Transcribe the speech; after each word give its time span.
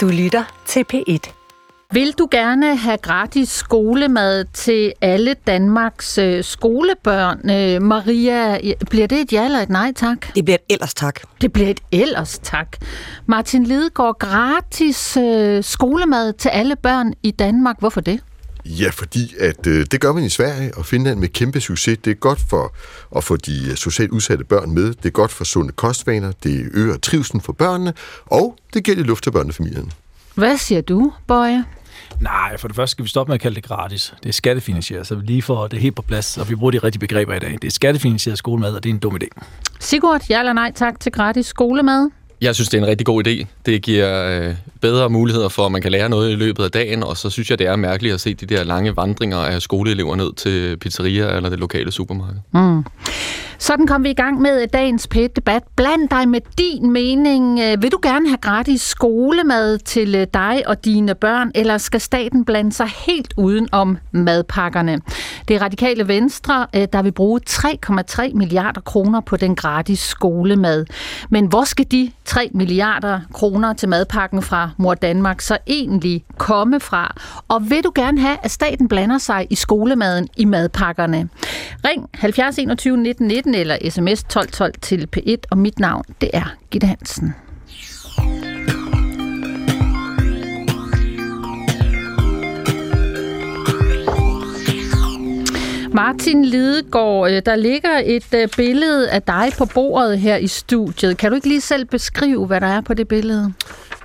Du 0.00 0.08
lytter 0.08 0.62
til 0.66 0.84
P1. 0.94 1.32
Vil 1.92 2.12
du 2.18 2.28
gerne 2.30 2.76
have 2.76 2.96
gratis 2.96 3.48
skolemad 3.48 4.44
til 4.52 4.92
alle 5.00 5.34
Danmarks 5.46 6.18
øh, 6.18 6.44
skolebørn? 6.44 7.50
Øh, 7.50 7.82
Maria, 7.82 8.58
bliver 8.90 9.06
det 9.06 9.20
et 9.20 9.32
ja 9.32 9.44
eller 9.44 9.58
et 9.58 9.68
nej 9.68 9.92
tak? 9.96 10.34
Det 10.34 10.44
bliver 10.44 10.56
et 10.68 10.74
ellers 10.74 10.94
tak. 10.94 11.20
Det 11.40 11.52
bliver 11.52 11.68
et 11.68 11.80
ellers 11.92 12.38
tak. 12.38 12.76
Martin 13.26 13.64
Lidegaard, 13.64 14.18
gratis 14.18 15.16
øh, 15.16 15.64
skolemad 15.64 16.32
til 16.32 16.48
alle 16.48 16.76
børn 16.76 17.12
i 17.22 17.30
Danmark. 17.30 17.76
Hvorfor 17.78 18.00
det? 18.00 18.20
Ja, 18.64 18.90
fordi 18.90 19.34
at 19.38 19.66
øh, 19.66 19.86
det 19.90 20.00
gør 20.00 20.12
man 20.12 20.24
i 20.24 20.28
Sverige 20.28 20.74
og 20.76 20.86
Finland 20.86 21.18
med 21.18 21.28
kæmpe 21.28 21.60
succes. 21.60 21.98
Det 22.04 22.10
er 22.10 22.14
godt 22.14 22.40
for 22.50 22.74
at 23.16 23.24
få 23.24 23.36
de 23.36 23.76
socialt 23.76 24.10
udsatte 24.10 24.44
børn 24.44 24.70
med. 24.70 24.86
Det 24.88 25.06
er 25.06 25.10
godt 25.10 25.30
for 25.30 25.44
sunde 25.44 25.72
kostvaner. 25.72 26.32
Det 26.42 26.68
øger 26.74 26.96
trivselen 26.96 27.40
for 27.40 27.52
børnene. 27.52 27.92
Og 28.26 28.56
det 28.74 28.84
giver 28.84 28.96
det 28.96 29.06
luft 29.06 29.24
til 29.24 29.30
børnefamilien. 29.30 29.92
Hvad 30.34 30.58
siger 30.58 30.80
du, 30.80 31.12
Bøje? 31.26 31.64
Nej, 32.20 32.56
for 32.58 32.68
det 32.68 32.76
første 32.76 32.90
skal 32.90 33.04
vi 33.04 33.08
stoppe 33.08 33.30
med 33.30 33.34
at 33.34 33.40
kalde 33.40 33.54
det 33.54 33.64
gratis. 33.64 34.14
Det 34.22 34.28
er 34.28 34.32
skattefinansieret, 34.32 35.06
så 35.06 35.14
vi 35.14 35.26
lige 35.26 35.42
får 35.42 35.66
det 35.66 35.80
helt 35.80 35.96
på 35.96 36.02
plads, 36.02 36.38
og 36.38 36.50
vi 36.50 36.54
bruger 36.54 36.70
de 36.70 36.78
rigtige 36.78 37.00
begreber 37.00 37.34
i 37.34 37.38
dag. 37.38 37.52
Det 37.52 37.64
er 37.64 37.70
skattefinansieret 37.70 38.38
skolemad, 38.38 38.74
og 38.74 38.82
det 38.84 38.90
er 38.90 38.94
en 38.94 38.98
dum 38.98 39.18
idé. 39.22 39.42
Sigurd, 39.80 40.22
ja 40.30 40.38
eller 40.38 40.52
nej 40.52 40.72
tak 40.74 41.00
til 41.00 41.12
gratis 41.12 41.46
skolemad? 41.46 42.10
Jeg 42.40 42.54
synes, 42.54 42.68
det 42.68 42.78
er 42.78 42.82
en 42.82 42.88
rigtig 42.88 43.06
god 43.06 43.26
idé. 43.26 43.46
Det 43.66 43.82
giver 43.82 44.24
øh, 44.48 44.54
bedre 44.80 45.10
muligheder 45.10 45.48
for, 45.48 45.66
at 45.66 45.72
man 45.72 45.82
kan 45.82 45.92
lære 45.92 46.08
noget 46.08 46.30
i 46.30 46.34
løbet 46.34 46.64
af 46.64 46.70
dagen, 46.70 47.02
og 47.02 47.16
så 47.16 47.30
synes 47.30 47.50
jeg, 47.50 47.58
det 47.58 47.66
er 47.66 47.76
mærkeligt 47.76 48.14
at 48.14 48.20
se 48.20 48.34
de 48.34 48.46
der 48.46 48.64
lange 48.64 48.96
vandringer 48.96 49.38
af 49.38 49.62
skoleelever 49.62 50.16
ned 50.16 50.32
til 50.32 50.76
pizzerier 50.76 51.28
eller 51.28 51.48
det 51.48 51.58
lokale 51.58 51.92
supermarked. 51.92 52.40
Mm. 52.54 52.84
Sådan 53.60 53.86
kom 53.86 54.04
vi 54.04 54.10
i 54.10 54.14
gang 54.14 54.40
med 54.40 54.66
dagens 54.66 55.06
PET-debat. 55.06 55.62
Bland 55.76 56.08
dig 56.08 56.28
med 56.28 56.40
din 56.58 56.92
mening. 56.92 57.60
Øh, 57.60 57.82
vil 57.82 57.92
du 57.92 57.98
gerne 58.02 58.28
have 58.28 58.38
gratis 58.38 58.82
skolemad 58.82 59.78
til 59.78 60.14
øh, 60.14 60.26
dig 60.34 60.62
og 60.66 60.84
dine 60.84 61.14
børn, 61.14 61.50
eller 61.54 61.78
skal 61.78 62.00
staten 62.00 62.44
blande 62.44 62.72
sig 62.72 62.86
helt 63.06 63.34
uden 63.36 63.68
om 63.72 63.98
madpakkerne? 64.12 65.00
Det 65.48 65.56
er 65.56 65.62
radikale 65.62 66.08
venstre, 66.08 66.66
øh, 66.76 66.86
der 66.92 67.02
vil 67.02 67.12
bruge 67.12 67.40
3,3 67.50 68.34
milliarder 68.34 68.80
kroner 68.80 69.20
på 69.20 69.36
den 69.36 69.56
gratis 69.56 69.98
skolemad. 69.98 70.86
Men 71.30 71.46
hvor 71.46 71.64
skal 71.64 71.86
de 71.90 72.10
3 72.24 72.50
milliarder 72.54 73.20
kroner 73.32 73.72
til 73.72 73.88
madpakken 73.88 74.42
fra 74.42 74.69
Mor 74.76 74.94
Danmark 74.94 75.40
så 75.40 75.58
egentlig 75.66 76.24
komme 76.38 76.80
fra? 76.80 77.14
Og 77.48 77.70
vil 77.70 77.84
du 77.84 77.92
gerne 77.94 78.20
have, 78.20 78.36
at 78.42 78.50
staten 78.50 78.88
blander 78.88 79.18
sig 79.18 79.46
i 79.50 79.54
skolemaden 79.54 80.28
i 80.36 80.44
madpakkerne? 80.44 81.28
Ring 81.84 82.08
70 82.14 82.58
21 82.58 82.96
19 82.96 83.26
19 83.26 83.54
eller 83.54 83.76
sms 83.90 84.20
1212 84.20 84.74
til 84.80 85.08
P1, 85.16 85.36
og 85.50 85.58
mit 85.58 85.78
navn 85.78 86.04
det 86.20 86.30
er 86.32 86.54
Gitte 86.70 86.86
Hansen. 86.86 87.34
Martin 95.94 96.44
Lidegaard, 96.44 97.30
øh, 97.30 97.42
der 97.46 97.56
ligger 97.56 98.00
et 98.04 98.34
øh, 98.34 98.48
billede 98.56 99.10
af 99.10 99.22
dig 99.22 99.52
på 99.58 99.66
bordet 99.74 100.18
her 100.18 100.36
i 100.36 100.46
studiet. 100.46 101.16
Kan 101.16 101.30
du 101.30 101.34
ikke 101.34 101.48
lige 101.48 101.60
selv 101.60 101.84
beskrive, 101.84 102.46
hvad 102.46 102.60
der 102.60 102.66
er 102.66 102.80
på 102.80 102.94
det 102.94 103.08
billede? 103.08 103.52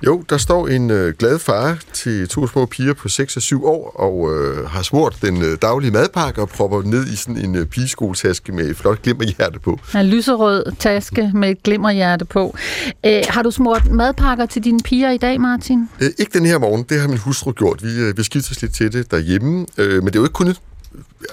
Jo, 0.02 0.22
der 0.30 0.36
står 0.36 0.68
en 0.68 0.90
øh, 0.90 1.14
glad 1.14 1.38
far 1.38 1.78
til 1.92 2.28
to 2.28 2.46
små 2.46 2.66
piger 2.66 2.94
på 2.94 3.08
6 3.08 3.36
og 3.36 3.42
7 3.42 3.66
år, 3.66 3.90
og 3.90 4.34
øh, 4.34 4.68
har 4.68 4.82
smurt 4.82 5.18
den 5.22 5.42
øh, 5.42 5.58
daglige 5.62 5.90
madpakke 5.90 6.42
og 6.42 6.48
propper 6.48 6.82
ned 6.82 7.06
i 7.06 7.16
sådan 7.16 7.36
en 7.36 7.56
øh, 7.56 7.66
pigeskolaske 7.66 8.52
med 8.52 8.64
et 8.64 8.76
flot 8.76 9.02
glimmerhjerte 9.02 9.58
på. 9.58 9.80
En 9.94 10.06
lyserød 10.06 10.72
taske 10.78 11.30
med 11.34 11.50
et 11.50 11.62
glimmerhjerte 11.62 12.24
på. 12.24 12.56
Æ, 13.04 13.22
har 13.28 13.42
du 13.42 13.50
smurt 13.50 13.90
madpakker 13.90 14.46
til 14.46 14.64
dine 14.64 14.80
piger 14.84 15.10
i 15.10 15.18
dag, 15.18 15.40
Martin? 15.40 15.88
Øh, 16.00 16.10
ikke 16.18 16.38
den 16.38 16.46
her 16.46 16.58
morgen, 16.58 16.84
det 16.88 17.00
har 17.00 17.08
min 17.08 17.18
hustru 17.18 17.52
gjort. 17.52 17.82
Vi, 17.82 18.00
øh, 18.00 18.16
vi 18.16 18.22
skifter 18.22 18.58
lidt 18.60 18.74
til 18.74 18.92
det 18.92 19.10
derhjemme, 19.10 19.66
øh, 19.78 20.02
men 20.02 20.06
det 20.06 20.16
er 20.16 20.20
jo 20.20 20.24
ikke 20.24 20.32
kun 20.32 20.54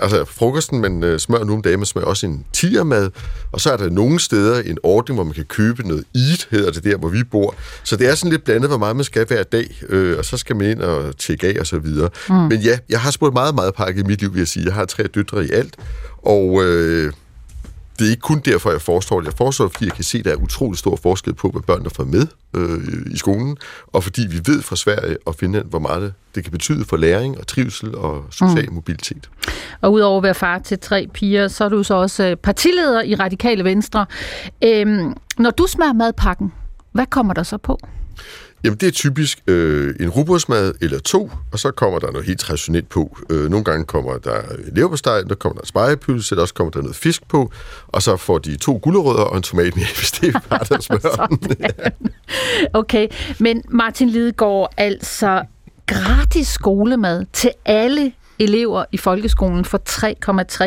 altså 0.01 0.25
frokosten, 0.25 0.81
man 0.81 1.03
øh, 1.03 1.19
smører 1.19 1.43
nu 1.43 1.53
om 1.53 1.61
dagen, 1.61 1.79
man 1.79 1.85
smører 1.85 2.05
også 2.05 2.25
en 2.25 2.45
tiermad, 2.53 3.09
og 3.51 3.61
så 3.61 3.71
er 3.71 3.77
der 3.77 3.89
nogle 3.89 4.19
steder 4.19 4.61
en 4.61 4.77
ordning, 4.83 5.17
hvor 5.17 5.23
man 5.23 5.33
kan 5.33 5.45
købe 5.45 5.87
noget 5.87 6.03
eat, 6.15 6.47
hedder 6.51 6.71
det 6.71 6.83
der, 6.83 6.97
hvor 6.97 7.09
vi 7.09 7.23
bor. 7.23 7.55
Så 7.83 7.95
det 7.95 8.09
er 8.09 8.15
sådan 8.15 8.31
lidt 8.31 8.43
blandet, 8.43 8.69
hvor 8.69 8.77
meget 8.77 8.95
man 8.95 9.05
skal 9.05 9.27
hver 9.27 9.43
dag, 9.43 9.81
øh, 9.89 10.17
og 10.17 10.25
så 10.25 10.37
skal 10.37 10.55
man 10.55 10.69
ind 10.69 10.81
og 10.81 11.17
tjekke 11.17 11.47
af 11.47 11.59
og 11.59 11.67
så 11.67 11.79
videre. 11.79 12.09
Mm. 12.29 12.35
Men 12.35 12.59
ja, 12.59 12.77
jeg 12.89 13.01
har 13.01 13.11
spurgt 13.11 13.33
meget, 13.33 13.55
meget 13.55 13.73
pakket 13.73 14.03
i 14.03 14.07
mit 14.07 14.21
liv, 14.21 14.33
vil 14.33 14.39
jeg 14.39 14.47
sige. 14.47 14.65
Jeg 14.65 14.73
har 14.73 14.85
tre 14.85 15.03
døtre 15.03 15.45
i 15.45 15.49
alt, 15.51 15.75
og 16.23 16.63
øh, 16.63 17.13
det 17.99 18.05
er 18.07 18.09
ikke 18.09 18.21
kun 18.21 18.39
derfor, 18.39 18.71
jeg 18.71 18.81
forestår 18.81 19.19
det. 19.19 19.27
Jeg 19.27 19.33
forestår 19.37 19.67
fordi 19.67 19.85
jeg 19.85 19.93
kan 19.93 20.03
se, 20.03 20.17
at 20.17 20.25
der 20.25 20.31
er 20.31 20.35
utrolig 20.35 20.79
stor 20.79 20.95
forskel 20.95 21.33
på, 21.33 21.49
hvad 21.49 21.61
børnene 21.61 21.89
får 21.89 22.03
med 22.03 22.27
øh, 22.53 23.13
i 23.13 23.17
skolen, 23.17 23.57
og 23.87 24.03
fordi 24.03 24.21
vi 24.29 24.41
ved 24.45 24.61
fra 24.61 24.75
Sverige 24.75 25.17
og 25.25 25.35
Finland, 25.35 25.65
hvor 25.65 25.79
meget 25.79 26.13
det 26.35 26.43
kan 26.43 26.51
betyde 26.51 26.85
for 26.85 26.97
læring 26.97 27.37
og 27.37 27.47
trivsel 27.47 27.95
og 27.95 28.25
social 28.31 28.69
mm. 28.69 28.75
mobilitet. 28.75 29.29
Og 29.81 29.93
udover 29.93 30.17
at 30.17 30.23
være 30.23 30.33
far 30.33 30.59
til 30.59 30.79
tre 30.79 31.07
piger, 31.13 31.47
så 31.47 31.65
er 31.65 31.69
du 31.69 31.83
så 31.83 31.93
også 31.93 32.23
øh, 32.23 32.35
partileder 32.35 33.01
i 33.01 33.15
Radikale 33.15 33.63
Venstre. 33.63 34.05
Øhm, 34.63 35.13
når 35.37 35.51
du 35.51 35.67
smager 35.67 35.93
madpakken, 35.93 36.53
hvad 36.91 37.05
kommer 37.05 37.33
der 37.33 37.43
så 37.43 37.57
på? 37.57 37.79
Jamen, 38.63 38.77
det 38.77 38.87
er 38.87 38.91
typisk 38.91 39.39
øh, 39.47 39.95
en 39.99 40.09
rugbrødsmad 40.09 40.73
eller 40.81 40.99
to, 40.99 41.31
og 41.51 41.59
så 41.59 41.71
kommer 41.71 41.99
der 41.99 42.11
noget 42.11 42.27
helt 42.27 42.39
traditionelt 42.39 42.89
på. 42.89 43.17
Øh, 43.29 43.49
nogle 43.49 43.63
gange 43.63 43.85
kommer 43.85 44.17
der 44.17 44.41
leverpostej, 44.71 45.21
der 45.21 45.35
kommer 45.35 45.59
der 45.59 45.65
spejepølse, 45.65 46.33
eller 46.33 46.41
også 46.41 46.53
kommer 46.53 46.71
der 46.71 46.81
noget 46.81 46.95
fisk 46.95 47.27
på, 47.27 47.51
og 47.87 48.01
så 48.01 48.17
får 48.17 48.37
de 48.37 48.55
to 48.55 48.79
gulerødder 48.83 49.23
og 49.23 49.37
en 49.37 49.43
tomat 49.43 49.75
med, 49.75 49.83
hvis 49.97 50.11
det 50.11 50.35
er 50.35 50.39
bare 50.49 50.65
der 50.69 50.81
smør. 50.81 51.37
okay, 52.81 53.07
men 53.39 53.63
Martin 53.69 54.09
Lidegaard, 54.09 54.73
altså 54.77 55.43
gratis 55.85 56.47
skolemad 56.47 57.25
til 57.33 57.51
alle 57.65 58.11
elever 58.39 58.85
i 58.91 58.97
folkeskolen 58.97 59.65
for 59.65 59.81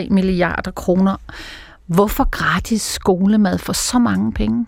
3,3 0.02 0.08
milliarder 0.10 0.70
kroner. 0.70 1.16
Hvorfor 1.86 2.30
gratis 2.30 2.82
skolemad 2.82 3.58
for 3.58 3.72
så 3.72 3.98
mange 3.98 4.32
penge? 4.32 4.66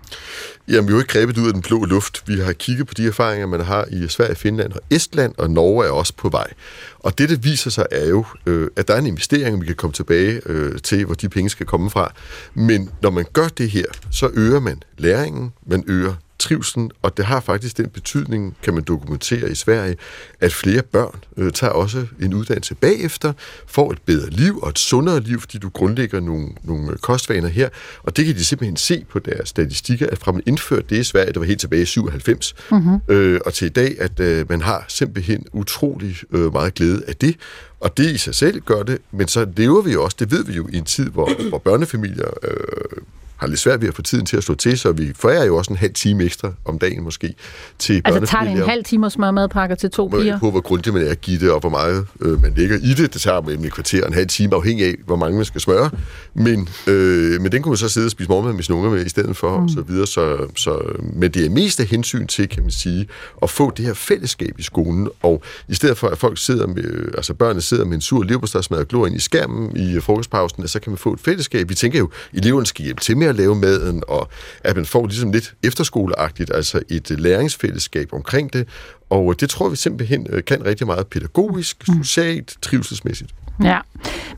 Jamen, 0.68 0.86
vi 0.88 0.92
har 0.92 0.96
jo 0.96 0.98
ikke 0.98 1.12
grebet 1.12 1.38
ud 1.38 1.46
af 1.46 1.52
den 1.52 1.62
blå 1.62 1.84
luft. 1.84 2.28
Vi 2.28 2.40
har 2.40 2.52
kigget 2.52 2.86
på 2.86 2.94
de 2.94 3.06
erfaringer, 3.06 3.46
man 3.46 3.60
har 3.60 3.84
i 3.90 4.08
Sverige, 4.08 4.34
Finland 4.34 4.72
og 4.72 4.80
Estland, 4.90 5.34
og 5.38 5.50
Norge 5.50 5.86
er 5.86 5.90
også 5.90 6.12
på 6.16 6.28
vej. 6.28 6.52
Og 6.98 7.18
det, 7.18 7.28
der 7.28 7.36
viser 7.36 7.70
sig, 7.70 7.86
er 7.90 8.08
jo, 8.08 8.24
øh, 8.46 8.68
at 8.76 8.88
der 8.88 8.94
er 8.94 8.98
en 8.98 9.06
investering, 9.06 9.60
vi 9.60 9.66
kan 9.66 9.74
komme 9.74 9.94
tilbage 9.94 10.40
øh, 10.46 10.80
til, 10.80 11.04
hvor 11.04 11.14
de 11.14 11.28
penge 11.28 11.50
skal 11.50 11.66
komme 11.66 11.90
fra. 11.90 12.12
Men 12.54 12.90
når 13.02 13.10
man 13.10 13.24
gør 13.32 13.48
det 13.48 13.70
her, 13.70 13.86
så 14.10 14.30
øger 14.34 14.60
man 14.60 14.82
læringen, 14.98 15.52
man 15.66 15.84
øger 15.86 16.14
trivselen, 16.38 16.90
og 17.02 17.16
det 17.16 17.24
har 17.24 17.40
faktisk 17.40 17.76
den 17.76 17.88
betydning, 17.88 18.56
kan 18.62 18.74
man 18.74 18.82
dokumentere 18.82 19.50
i 19.50 19.54
Sverige, 19.54 19.96
at 20.40 20.52
flere 20.52 20.82
børn 20.82 21.24
øh, 21.36 21.52
tager 21.52 21.72
også 21.72 22.06
en 22.20 22.34
uddannelse 22.34 22.74
bagefter, 22.74 23.32
får 23.66 23.92
et 23.92 23.98
bedre 24.06 24.30
liv 24.30 24.58
og 24.62 24.68
et 24.68 24.78
sundere 24.78 25.20
liv, 25.20 25.40
fordi 25.40 25.58
du 25.58 25.68
grundlægger 25.68 26.20
nogle, 26.20 26.48
nogle 26.62 26.96
kostvaner 26.96 27.48
her, 27.48 27.68
og 28.02 28.16
det 28.16 28.26
kan 28.26 28.34
de 28.34 28.44
simpelthen 28.44 28.76
se 28.76 29.04
på 29.08 29.18
deres 29.18 29.48
statistikker, 29.48 30.06
at 30.12 30.18
fra 30.18 30.32
man 30.32 30.42
indførte 30.46 30.86
det 30.90 30.96
i 30.96 31.04
Sverige, 31.04 31.32
det 31.32 31.40
var 31.40 31.46
helt 31.46 31.60
tilbage 31.60 31.82
i 31.82 31.86
97, 31.86 32.54
mm-hmm. 32.70 32.98
øh, 33.08 33.40
og 33.46 33.54
til 33.54 33.66
i 33.66 33.68
dag, 33.68 34.00
at 34.00 34.20
øh, 34.20 34.46
man 34.48 34.60
har 34.60 34.84
simpelthen 34.88 35.46
utrolig 35.52 36.16
øh, 36.32 36.52
meget 36.52 36.74
glæde 36.74 37.02
af 37.08 37.16
det, 37.16 37.36
og 37.80 37.96
det 37.96 38.10
i 38.10 38.18
sig 38.18 38.34
selv 38.34 38.60
gør 38.60 38.82
det, 38.82 38.98
men 39.10 39.28
så 39.28 39.46
lever 39.56 39.82
vi 39.82 39.92
jo 39.92 40.04
også, 40.04 40.16
det 40.20 40.30
ved 40.30 40.44
vi 40.44 40.52
jo, 40.52 40.68
i 40.72 40.76
en 40.76 40.84
tid, 40.84 41.10
hvor, 41.10 41.48
hvor 41.48 41.58
børnefamilier 41.58 42.30
øh, 42.42 43.02
har 43.38 43.46
lidt 43.46 43.60
svært 43.60 43.80
ved 43.80 43.88
at 43.88 43.94
få 43.94 44.02
tiden 44.02 44.26
til 44.26 44.36
at 44.36 44.44
slå 44.44 44.54
til, 44.54 44.78
så 44.78 44.92
vi 44.92 45.12
forærer 45.16 45.44
jo 45.44 45.56
også 45.56 45.70
en 45.70 45.76
halv 45.76 45.94
time 45.94 46.24
ekstra 46.24 46.52
om 46.64 46.78
dagen 46.78 47.02
måske 47.02 47.34
til 47.78 48.02
Altså 48.04 48.26
tager 48.26 48.44
det 48.44 48.52
en 48.52 48.68
halv 48.68 48.84
time 48.84 49.06
at 49.06 49.12
smøre 49.12 49.32
madpakker 49.32 49.76
til 49.76 49.90
to 49.90 50.08
piger? 50.08 50.38
På 50.38 50.50
hvor 50.50 50.60
grundigt 50.60 50.94
man 50.94 51.06
er 51.06 51.10
at 51.10 51.20
give 51.20 51.40
det, 51.40 51.50
og 51.50 51.60
hvor 51.60 51.70
meget 51.70 52.06
øh, 52.20 52.42
man 52.42 52.52
lægger 52.56 52.76
i 52.76 52.94
det. 52.94 53.14
Det 53.14 53.20
tager 53.20 53.40
mellem 53.40 53.64
et 53.64 53.72
kvarter 53.72 54.02
og 54.02 54.08
en 54.08 54.14
halv 54.14 54.26
time, 54.26 54.54
afhængig 54.54 54.86
af, 54.86 54.94
hvor 55.06 55.16
mange 55.16 55.36
man 55.36 55.44
skal 55.44 55.60
smøre. 55.60 55.90
Men, 56.34 56.68
øh, 56.86 57.40
men 57.40 57.52
den 57.52 57.62
kunne 57.62 57.70
man 57.70 57.76
så 57.76 57.88
sidde 57.88 58.06
og 58.06 58.10
spise 58.10 58.28
morgenmad 58.28 58.54
med 58.54 58.62
sine 58.62 58.76
unger 58.76 58.90
med 58.90 59.06
i 59.06 59.08
stedet 59.08 59.36
for, 59.36 59.58
mm. 59.58 59.64
og 59.64 59.70
så 59.70 59.80
videre. 59.80 60.06
Så, 60.06 60.36
så, 60.56 60.78
men 61.12 61.30
det 61.30 61.46
er 61.46 61.50
mest 61.50 61.80
af 61.80 61.86
hensyn 61.86 62.26
til, 62.26 62.48
kan 62.48 62.62
man 62.62 62.70
sige, 62.70 63.08
at 63.42 63.50
få 63.50 63.72
det 63.76 63.84
her 63.84 63.94
fællesskab 63.94 64.58
i 64.58 64.62
skolen, 64.62 65.08
og 65.22 65.42
i 65.68 65.74
stedet 65.74 65.98
for, 65.98 66.08
at 66.08 66.18
folk 66.18 66.38
sidder 66.38 66.66
med, 66.66 67.14
altså 67.16 67.34
børnene 67.34 67.60
sidder 67.60 67.84
med 67.84 67.94
en 67.94 68.00
sur 68.00 68.22
leverpostejsmad 68.22 68.78
og 68.78 68.88
glor 68.88 69.06
ind 69.06 69.16
i 69.16 69.20
skærmen 69.20 69.76
i 69.76 70.00
frokostpausen, 70.00 70.68
så 70.68 70.80
kan 70.80 70.90
man 70.90 70.98
få 70.98 71.12
et 71.12 71.20
fællesskab. 71.20 71.68
Vi 71.68 71.74
tænker 71.74 71.98
jo, 71.98 72.10
eleverne 72.32 72.66
skal 72.66 72.84
hjælpe 72.84 73.00
til 73.00 73.16
med 73.16 73.27
at 73.28 73.36
lave 73.36 73.54
maden, 73.54 74.02
og 74.08 74.28
at 74.64 74.76
man 74.76 74.86
får 74.86 75.06
ligesom 75.06 75.32
lidt 75.32 75.54
efterskoleagtigt, 75.62 76.50
altså 76.54 76.82
et 76.88 77.10
læringsfællesskab 77.10 78.12
omkring 78.12 78.52
det, 78.52 78.68
og 79.10 79.40
det 79.40 79.50
tror 79.50 79.68
vi 79.68 79.76
simpelthen 79.76 80.26
øh, 80.30 80.44
kan 80.44 80.64
rigtig 80.64 80.86
meget 80.86 81.06
pædagogisk, 81.06 81.88
mm. 81.88 82.04
socialt, 82.04 82.56
trivselsmæssigt. 82.62 83.34
Ja. 83.64 83.78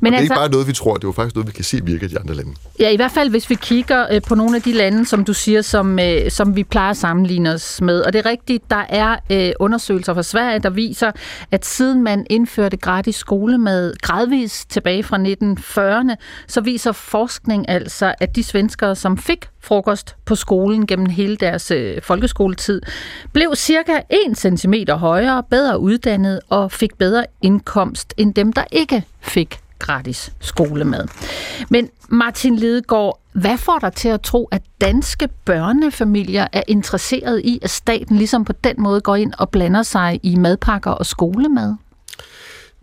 Men 0.01 0.13
det 0.13 0.17
er 0.17 0.21
altså, 0.21 0.33
ikke 0.33 0.41
bare 0.41 0.51
noget, 0.51 0.67
vi 0.67 0.73
tror, 0.73 0.95
det 0.95 1.05
er 1.05 1.09
jo 1.09 1.13
faktisk 1.13 1.35
noget, 1.35 1.47
vi 1.47 1.53
kan 1.53 1.65
se 1.65 1.85
virke 1.85 2.05
i 2.05 2.09
de 2.09 2.19
andre 2.19 2.35
lande. 2.35 2.51
Ja, 2.81 2.89
i 2.91 2.97
hvert 2.97 3.11
fald 3.13 3.31
hvis 3.31 3.51
vi 3.51 3.55
kigger 3.55 4.07
øh, 4.13 4.23
på 4.23 4.35
nogle 4.35 4.57
af 4.57 4.63
de 4.63 4.73
lande, 4.73 5.07
som 5.07 5.25
du 5.25 5.33
siger, 5.33 5.63
som, 5.63 5.99
øh, 5.99 6.31
som 6.31 6.57
vi 6.57 6.65
plejer 6.65 6.91
at 6.91 6.97
sammenligne 6.97 7.53
os 7.53 7.81
med. 7.81 8.01
Og 8.01 8.13
det 8.13 8.19
er 8.19 8.31
rigtigt, 8.31 8.71
der 8.71 8.85
er 8.89 9.17
øh, 9.31 9.53
undersøgelser 9.61 10.15
fra 10.15 10.23
Sverige, 10.23 10.59
der 10.59 10.71
viser, 10.71 11.11
at 11.51 11.67
siden 11.67 12.03
man 12.03 12.27
indførte 12.31 12.77
gratis 12.77 13.17
skolemad 13.17 13.95
gradvist 14.03 14.71
tilbage 14.71 15.03
fra 15.03 15.17
1940'erne, 15.17 16.15
så 16.47 16.61
viser 16.61 16.93
forskning 16.93 17.69
altså, 17.69 18.15
at 18.21 18.37
de 18.37 18.43
svenskere, 18.43 18.97
som 18.97 19.19
fik 19.19 19.49
frokost 19.63 20.17
på 20.25 20.35
skolen 20.35 20.87
gennem 20.87 21.07
hele 21.07 21.37
deres 21.37 21.71
øh, 21.71 22.03
folkeskoletid, 22.03 22.83
blev 23.33 23.53
cirka 23.57 23.93
1 24.29 24.39
cm 24.39 24.60
cm 24.61 24.75
højere, 24.91 25.43
bedre 25.43 25.79
uddannet 25.79 26.41
og 26.49 26.73
fik 26.73 26.99
bedre 26.99 27.25
indkomst 27.43 28.15
end 28.17 28.35
dem, 28.35 28.53
der 28.53 28.65
ikke 28.73 29.05
fik 29.21 29.61
gratis 29.79 30.33
skolemad. 30.41 31.09
Men 31.71 31.89
Martin 32.09 32.57
Lidegaard, 32.57 33.21
hvad 33.33 33.59
får 33.59 33.79
dig 33.79 33.93
til 33.93 34.09
at 34.09 34.21
tro, 34.21 34.49
at 34.51 34.63
danske 34.81 35.29
børnefamilier 35.45 36.47
er 36.53 36.63
interesseret 36.69 37.41
i, 37.45 37.59
at 37.63 37.71
staten 37.71 38.17
ligesom 38.17 38.45
på 38.45 38.53
den 38.53 38.75
måde 38.79 39.01
går 39.01 39.17
ind 39.17 39.33
og 39.39 39.51
blander 39.51 39.83
sig 39.83 40.21
i 40.23 40.37
madpakker 40.37 40.91
og 40.91 41.07
skolemad? 41.07 41.75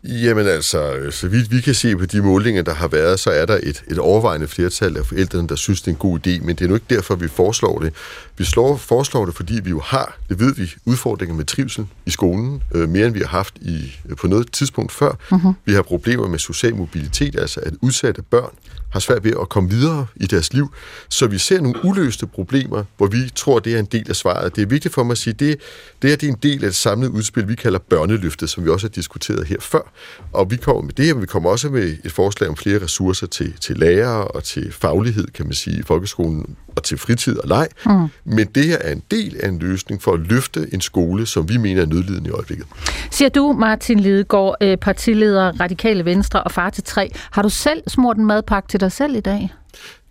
Jamen 0.04 0.48
altså, 0.48 1.12
så 1.12 1.28
vidt 1.28 1.52
vi 1.52 1.62
kan 1.62 1.74
se 1.74 1.98
på 1.98 2.06
de 2.06 2.22
målinger, 2.22 2.62
der 2.62 2.74
har 2.74 2.88
været, 2.88 3.20
så 3.20 3.30
er 3.30 3.46
der 3.46 3.60
et, 3.64 3.84
et 3.88 4.00
overvejende 4.00 4.48
flertal 4.48 4.98
af 4.98 5.06
forældrene, 5.06 5.48
der 5.48 5.56
synes, 5.56 5.82
det 5.82 5.88
er 5.88 5.96
en 5.96 6.00
god 6.00 6.28
idé, 6.28 6.46
men 6.46 6.56
det 6.56 6.62
er 6.62 6.68
nu 6.68 6.74
ikke 6.74 6.86
derfor, 6.90 7.16
vi 7.16 7.28
foreslår 7.28 7.80
det. 7.80 7.94
Vi 8.38 8.44
slår, 8.44 8.78
foreslår 8.78 9.26
det, 9.26 9.36
fordi 9.36 9.60
vi 9.64 9.70
jo 9.70 9.80
har, 9.80 10.18
det 10.30 10.40
ved 10.40 10.56
vi, 10.56 10.74
udfordringer 10.86 11.36
med 11.36 11.46
trivsel 11.46 11.86
i 12.06 12.10
skolen, 12.10 12.64
øh, 12.76 12.90
mere 12.90 13.06
end 13.06 13.14
vi 13.14 13.20
har 13.20 13.28
haft 13.28 13.58
i, 13.58 13.96
på 14.18 14.28
noget 14.28 14.52
tidspunkt 14.52 14.92
før. 14.92 15.12
Uh-huh. 15.32 15.54
Vi 15.66 15.74
har 15.74 15.82
problemer 15.82 16.28
med 16.28 16.40
social 16.40 16.76
mobilitet, 16.76 17.40
altså 17.40 17.60
at 17.60 17.74
udsatte 17.82 18.22
børn 18.22 18.52
har 18.98 19.02
svært 19.02 19.24
ved 19.24 19.34
at 19.42 19.50
komme 19.50 19.70
videre 19.70 20.06
i 20.16 20.26
deres 20.26 20.54
liv. 20.54 20.74
Så 21.10 21.28
vi 21.28 21.38
ser 21.38 21.62
nogle 21.62 21.86
uløste 21.86 22.28
problemer, 22.28 22.84
hvor 22.98 23.08
vi 23.08 23.32
tror, 23.36 23.60
det 23.60 23.76
er 23.76 23.80
en 23.80 23.86
del 23.86 24.10
af 24.10 24.16
svaret. 24.16 24.56
Det 24.56 24.62
er 24.62 24.66
vigtigt 24.66 24.94
for 24.94 25.04
mig 25.04 25.12
at 25.12 25.18
sige, 25.18 25.34
det, 25.34 25.60
det, 26.02 26.12
er, 26.12 26.16
det 26.16 26.30
er 26.30 26.32
en 26.32 26.40
del 26.44 26.64
af 26.64 26.68
et 26.68 26.76
samlet 26.76 27.10
udspil, 27.10 27.48
vi 27.48 27.56
kalder 27.56 27.80
børneløftet, 27.80 28.50
som 28.50 28.66
vi 28.66 28.70
også 28.70 28.88
har 28.88 28.92
diskuteret 28.92 29.48
her 29.48 29.58
før. 29.60 29.92
Og 30.34 30.52
vi 30.52 30.56
kommer 30.58 30.82
med 30.82 30.94
det 30.94 31.06
her, 31.06 31.14
men 31.14 31.22
vi 31.22 31.28
kommer 31.28 31.50
også 31.50 31.70
med 31.70 31.98
et 32.04 32.12
forslag 32.12 32.50
om 32.50 32.56
flere 32.56 32.82
ressourcer 32.82 33.28
til, 33.28 33.54
til 33.62 33.78
lærere 33.78 34.28
og 34.28 34.44
til 34.44 34.72
faglighed, 34.72 35.28
kan 35.28 35.46
man 35.46 35.54
sige, 35.54 35.80
i 35.80 35.84
folkeskolen 35.84 36.56
og 36.78 36.84
til 36.84 36.98
fritid 36.98 37.38
og 37.38 37.48
leg. 37.48 37.68
Mm. 37.86 38.08
Men 38.26 38.48
det 38.56 38.66
her 38.66 38.78
er 38.82 38.92
en 38.92 39.04
del 39.12 39.38
af 39.44 39.48
en 39.48 39.60
løsning 39.60 40.02
for 40.02 40.14
at 40.14 40.20
løfte 40.20 40.68
en 40.74 40.82
skole, 40.82 41.26
som 41.26 41.50
vi 41.50 41.58
mener 41.58 41.82
er 41.82 41.86
nødlidende 41.86 42.30
i 42.30 42.32
øjeblikket. 42.32 42.68
Siger 43.12 43.30
du, 43.30 43.56
Martin 43.60 44.00
Lidegaard, 44.00 44.56
øh, 44.62 44.78
partileder 44.78 45.62
Radikale 45.62 46.06
Venstre 46.06 46.44
og 46.44 46.52
far 46.52 46.70
til 46.70 46.84
tre, 46.84 47.12
har 47.32 47.42
du 47.42 47.50
selv 47.50 47.84
smurt 47.88 48.18
en 48.18 48.26
madpakke 48.26 48.70
til 48.70 48.80
dig 48.80 48.92
selv 48.92 49.16
i 49.16 49.20
dag? 49.20 49.54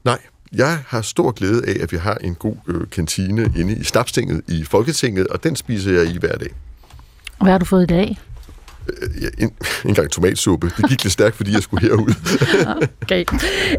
Nej, 0.05 0.19
jeg 0.53 0.79
har 0.87 1.03
stor 1.03 1.31
glæde 1.31 1.63
af, 1.67 1.83
at 1.83 1.93
vi 1.93 1.97
har 1.97 2.15
en 2.15 2.35
god 2.35 2.57
øh, 2.69 2.91
kantine 2.91 3.53
inde 3.57 3.77
i 3.77 3.85
Snapstinget 3.85 4.43
i 4.49 4.65
Folketinget, 4.65 5.27
og 5.27 5.45
den 5.45 5.57
spiser 5.57 5.93
jeg 5.93 6.07
i 6.15 6.19
hver 6.19 6.37
dag. 6.37 6.51
Hvad 7.41 7.51
har 7.51 7.59
du 7.59 7.65
fået 7.65 7.83
i 7.83 7.87
dag? 7.87 8.19
Øh, 8.88 9.31
en, 9.38 9.50
en 9.85 9.94
gang 9.94 10.11
tomatsuppe. 10.11 10.73
Det 10.77 10.88
gik 10.88 11.05
lidt 11.05 11.12
stærkt, 11.12 11.37
fordi 11.37 11.53
jeg 11.53 11.62
skulle 11.62 11.88
herud. 11.88 12.15
okay. 13.03 13.25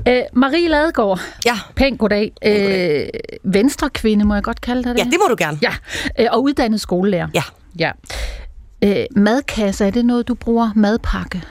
Øh, 0.08 0.22
Marie 0.34 0.68
Ladegaard. 0.68 1.22
Ja. 1.46 1.60
Pæn 1.76 1.98
goddag. 1.98 2.32
Øh, 2.46 3.08
venstre 3.44 3.90
kvinde, 3.90 4.26
må 4.26 4.34
jeg 4.34 4.44
godt 4.44 4.62
kalde 4.62 4.84
dig 4.84 4.96
det? 4.96 5.00
Ja, 5.00 5.04
det 5.04 5.20
må 5.22 5.28
du 5.30 5.36
gerne. 5.38 5.58
Ja, 5.62 5.74
øh, 6.20 6.28
og 6.32 6.44
uddannet 6.44 6.82
skolelærer. 6.82 7.28
Ja. 7.34 7.44
ja. 7.80 7.92
Øh, 8.84 9.06
madkasse, 9.16 9.86
er 9.86 9.90
det 9.90 10.06
noget, 10.06 10.28
du 10.28 10.34
bruger? 10.34 10.72
Madpakke? 10.76 11.44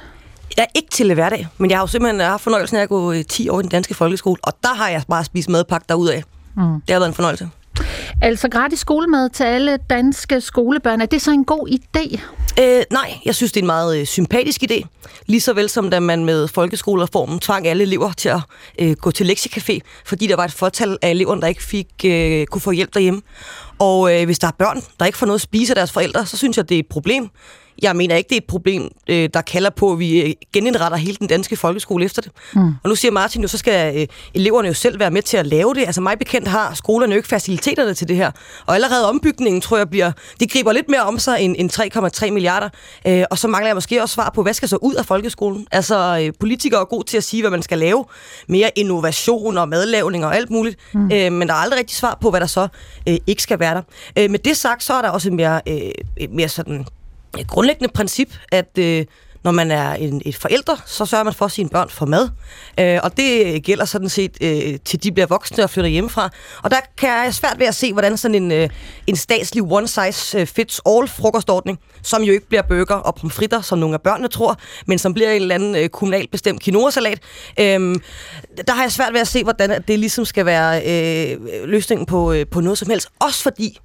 Jeg 0.56 0.62
er 0.62 0.70
ikke 0.74 0.90
til 0.90 1.14
hverdag, 1.14 1.48
men 1.58 1.70
jeg 1.70 1.78
har 1.78 1.82
jo 1.82 1.86
simpelthen 1.86 2.20
haft 2.20 2.42
fornøjelsen 2.42 2.76
af 2.76 2.82
at 2.82 2.88
gå 2.88 3.22
10 3.22 3.48
år 3.48 3.60
i 3.60 3.62
den 3.62 3.70
danske 3.70 3.94
folkeskole, 3.94 4.36
og 4.42 4.52
der 4.62 4.74
har 4.74 4.88
jeg 4.88 5.02
bare 5.08 5.24
spist 5.24 5.48
madpakke 5.48 5.84
derudaf. 5.88 6.22
Mm. 6.56 6.62
Det 6.62 6.90
har 6.90 6.98
været 6.98 7.08
en 7.08 7.14
fornøjelse. 7.14 7.48
Altså 8.22 8.48
gratis 8.48 8.78
skolemad 8.78 9.30
til 9.30 9.44
alle 9.44 9.78
danske 9.90 10.40
skolebørn, 10.40 11.00
er 11.00 11.06
det 11.06 11.22
så 11.22 11.30
en 11.30 11.44
god 11.44 11.68
idé? 11.68 12.20
Øh, 12.62 12.82
nej, 12.90 13.14
jeg 13.24 13.34
synes, 13.34 13.52
det 13.52 13.60
er 13.60 13.62
en 13.62 13.66
meget 13.66 13.98
øh, 14.00 14.06
sympatisk 14.06 14.62
idé. 14.70 14.82
Lige 15.26 15.40
så 15.40 15.52
vel 15.52 15.68
som 15.68 15.90
da 15.90 16.00
man 16.00 16.24
med 16.24 16.48
folkeskolereformen 16.48 17.38
tvang 17.38 17.66
alle 17.66 17.82
elever 17.82 18.12
til 18.12 18.28
at 18.28 18.40
øh, 18.78 18.96
gå 18.96 19.10
til 19.10 19.30
lektiecafé, 19.30 19.78
fordi 20.04 20.26
der 20.26 20.36
var 20.36 20.44
et 20.44 20.52
fortal 20.52 20.98
af 21.02 21.10
eleverne, 21.10 21.40
der 21.40 21.46
ikke 21.46 21.62
fik 21.62 21.88
øh, 22.04 22.46
kunne 22.46 22.60
få 22.60 22.70
hjælp 22.70 22.94
derhjemme. 22.94 23.22
Og 23.78 24.14
øh, 24.14 24.24
hvis 24.24 24.38
der 24.38 24.46
er 24.46 24.52
børn, 24.58 24.82
der 25.00 25.06
ikke 25.06 25.18
får 25.18 25.26
noget 25.26 25.38
at 25.38 25.42
spise 25.42 25.72
af 25.72 25.74
deres 25.74 25.92
forældre, 25.92 26.26
så 26.26 26.36
synes 26.36 26.56
jeg, 26.56 26.68
det 26.68 26.74
er 26.74 26.78
et 26.78 26.86
problem. 26.86 27.30
Jeg 27.82 27.96
mener 27.96 28.16
ikke, 28.16 28.28
det 28.28 28.34
er 28.34 28.40
et 28.40 28.46
problem, 28.46 28.90
øh, 29.08 29.28
der 29.34 29.40
kalder 29.40 29.70
på, 29.70 29.92
at 29.92 29.98
vi 29.98 30.22
øh, 30.22 30.32
genindretter 30.52 30.98
hele 30.98 31.16
den 31.16 31.26
danske 31.26 31.56
folkeskole 31.56 32.04
efter 32.04 32.22
det. 32.22 32.32
Mm. 32.54 32.60
Og 32.82 32.88
nu 32.88 32.94
siger 32.94 33.12
Martin 33.12 33.42
jo, 33.42 33.48
så 33.48 33.58
skal 33.58 33.96
øh, 33.96 34.06
eleverne 34.34 34.68
jo 34.68 34.74
selv 34.74 34.98
være 34.98 35.10
med 35.10 35.22
til 35.22 35.36
at 35.36 35.46
lave 35.46 35.74
det. 35.74 35.86
Altså 35.86 36.00
mig 36.00 36.18
bekendt 36.18 36.48
har 36.48 36.74
skolerne 36.74 37.12
jo 37.12 37.16
ikke 37.16 37.28
faciliteterne 37.28 37.94
til 37.94 38.08
det 38.08 38.16
her. 38.16 38.30
Og 38.66 38.74
allerede 38.74 39.08
ombygningen, 39.08 39.60
tror 39.60 39.76
jeg, 39.76 39.90
bliver, 39.90 40.12
det 40.40 40.50
griber 40.50 40.72
lidt 40.72 40.88
mere 40.88 41.02
om 41.02 41.18
sig 41.18 41.40
end, 41.40 41.56
end 41.58 42.24
3,3 42.24 42.30
milliarder. 42.30 42.68
Øh, 43.06 43.24
og 43.30 43.38
så 43.38 43.48
mangler 43.48 43.68
jeg 43.68 43.76
måske 43.76 44.02
også 44.02 44.14
svar 44.14 44.30
på, 44.34 44.42
hvad 44.42 44.54
skal 44.54 44.68
så 44.68 44.76
ud 44.76 44.94
af 44.94 45.06
folkeskolen? 45.06 45.66
Altså 45.72 46.22
øh, 46.22 46.32
politikere 46.40 46.80
er 46.80 46.84
gode 46.84 47.06
til 47.06 47.16
at 47.16 47.24
sige, 47.24 47.42
hvad 47.42 47.50
man 47.50 47.62
skal 47.62 47.78
lave. 47.78 48.04
Mere 48.48 48.70
innovation 48.76 49.58
og 49.58 49.68
madlavning 49.68 50.24
og 50.24 50.36
alt 50.36 50.50
muligt. 50.50 50.76
Mm. 50.94 51.10
Øh, 51.12 51.32
men 51.32 51.48
der 51.48 51.54
er 51.54 51.58
aldrig 51.58 51.78
rigtig 51.78 51.96
svar 51.96 52.18
på, 52.20 52.30
hvad 52.30 52.40
der 52.40 52.46
så 52.46 52.68
øh, 53.08 53.16
ikke 53.26 53.42
skal 53.42 53.60
være 53.60 53.74
der. 53.74 53.82
Øh, 54.18 54.30
med 54.30 54.38
det 54.38 54.56
sagt, 54.56 54.82
så 54.82 54.94
er 54.94 55.02
der 55.02 55.08
også 55.08 55.30
mere, 55.30 55.60
øh, 55.68 55.90
mere 56.30 56.48
sådan 56.48 56.86
et 57.38 57.46
grundlæggende 57.46 57.92
princip, 57.92 58.34
at 58.52 58.78
øh, 58.78 59.04
når 59.46 59.52
man 59.52 59.70
er 59.70 59.94
en, 59.94 60.22
et 60.24 60.36
forældre, 60.36 60.76
så 60.86 61.06
sørger 61.06 61.24
man 61.24 61.34
for, 61.34 61.44
at 61.44 61.52
sine 61.52 61.68
børn 61.68 61.88
får 61.90 62.06
mad. 62.06 62.28
Øh, 62.80 63.00
og 63.02 63.16
det 63.16 63.62
gælder 63.64 63.84
sådan 63.84 64.08
set 64.08 64.36
øh, 64.40 64.78
til 64.84 65.02
de 65.02 65.12
bliver 65.12 65.26
voksne 65.26 65.64
og 65.64 65.70
flytter 65.70 65.90
hjemmefra. 65.90 66.30
Og 66.62 66.70
der 66.70 66.76
kan 66.96 67.08
jeg 67.08 67.34
svært 67.34 67.58
ved 67.58 67.66
at 67.66 67.74
se, 67.74 67.92
hvordan 67.92 68.16
sådan 68.16 68.34
en, 68.34 68.52
øh, 68.52 68.68
en 69.06 69.16
statslig 69.16 69.62
one-size-fits-all 69.62 71.02
øh, 71.02 71.08
frokostordning, 71.08 71.78
som 72.02 72.22
jo 72.22 72.32
ikke 72.32 72.48
bliver 72.48 72.62
burger 72.62 72.94
og 72.94 73.14
pomfritter, 73.14 73.60
som 73.60 73.78
nogle 73.78 73.94
af 73.94 74.00
børnene 74.00 74.28
tror, 74.28 74.58
men 74.86 74.98
som 74.98 75.14
bliver 75.14 75.30
en 75.30 75.42
eller 75.42 75.54
anden 75.54 75.76
øh, 75.76 75.88
kommunalt 75.88 76.30
bestemt 76.30 76.62
quinoa-salat. 76.62 77.18
Øh, 77.60 77.64
der 78.66 78.72
har 78.72 78.82
jeg 78.82 78.92
svært 78.92 79.12
ved 79.12 79.20
at 79.20 79.28
se, 79.28 79.42
hvordan 79.42 79.82
det 79.88 79.98
ligesom 79.98 80.24
skal 80.24 80.46
være 80.46 80.82
øh, 80.86 81.38
løsningen 81.64 82.06
på, 82.06 82.32
øh, 82.32 82.46
på 82.46 82.60
noget 82.60 82.78
som 82.78 82.90
helst. 82.90 83.08
Også 83.20 83.42
fordi, 83.42 83.78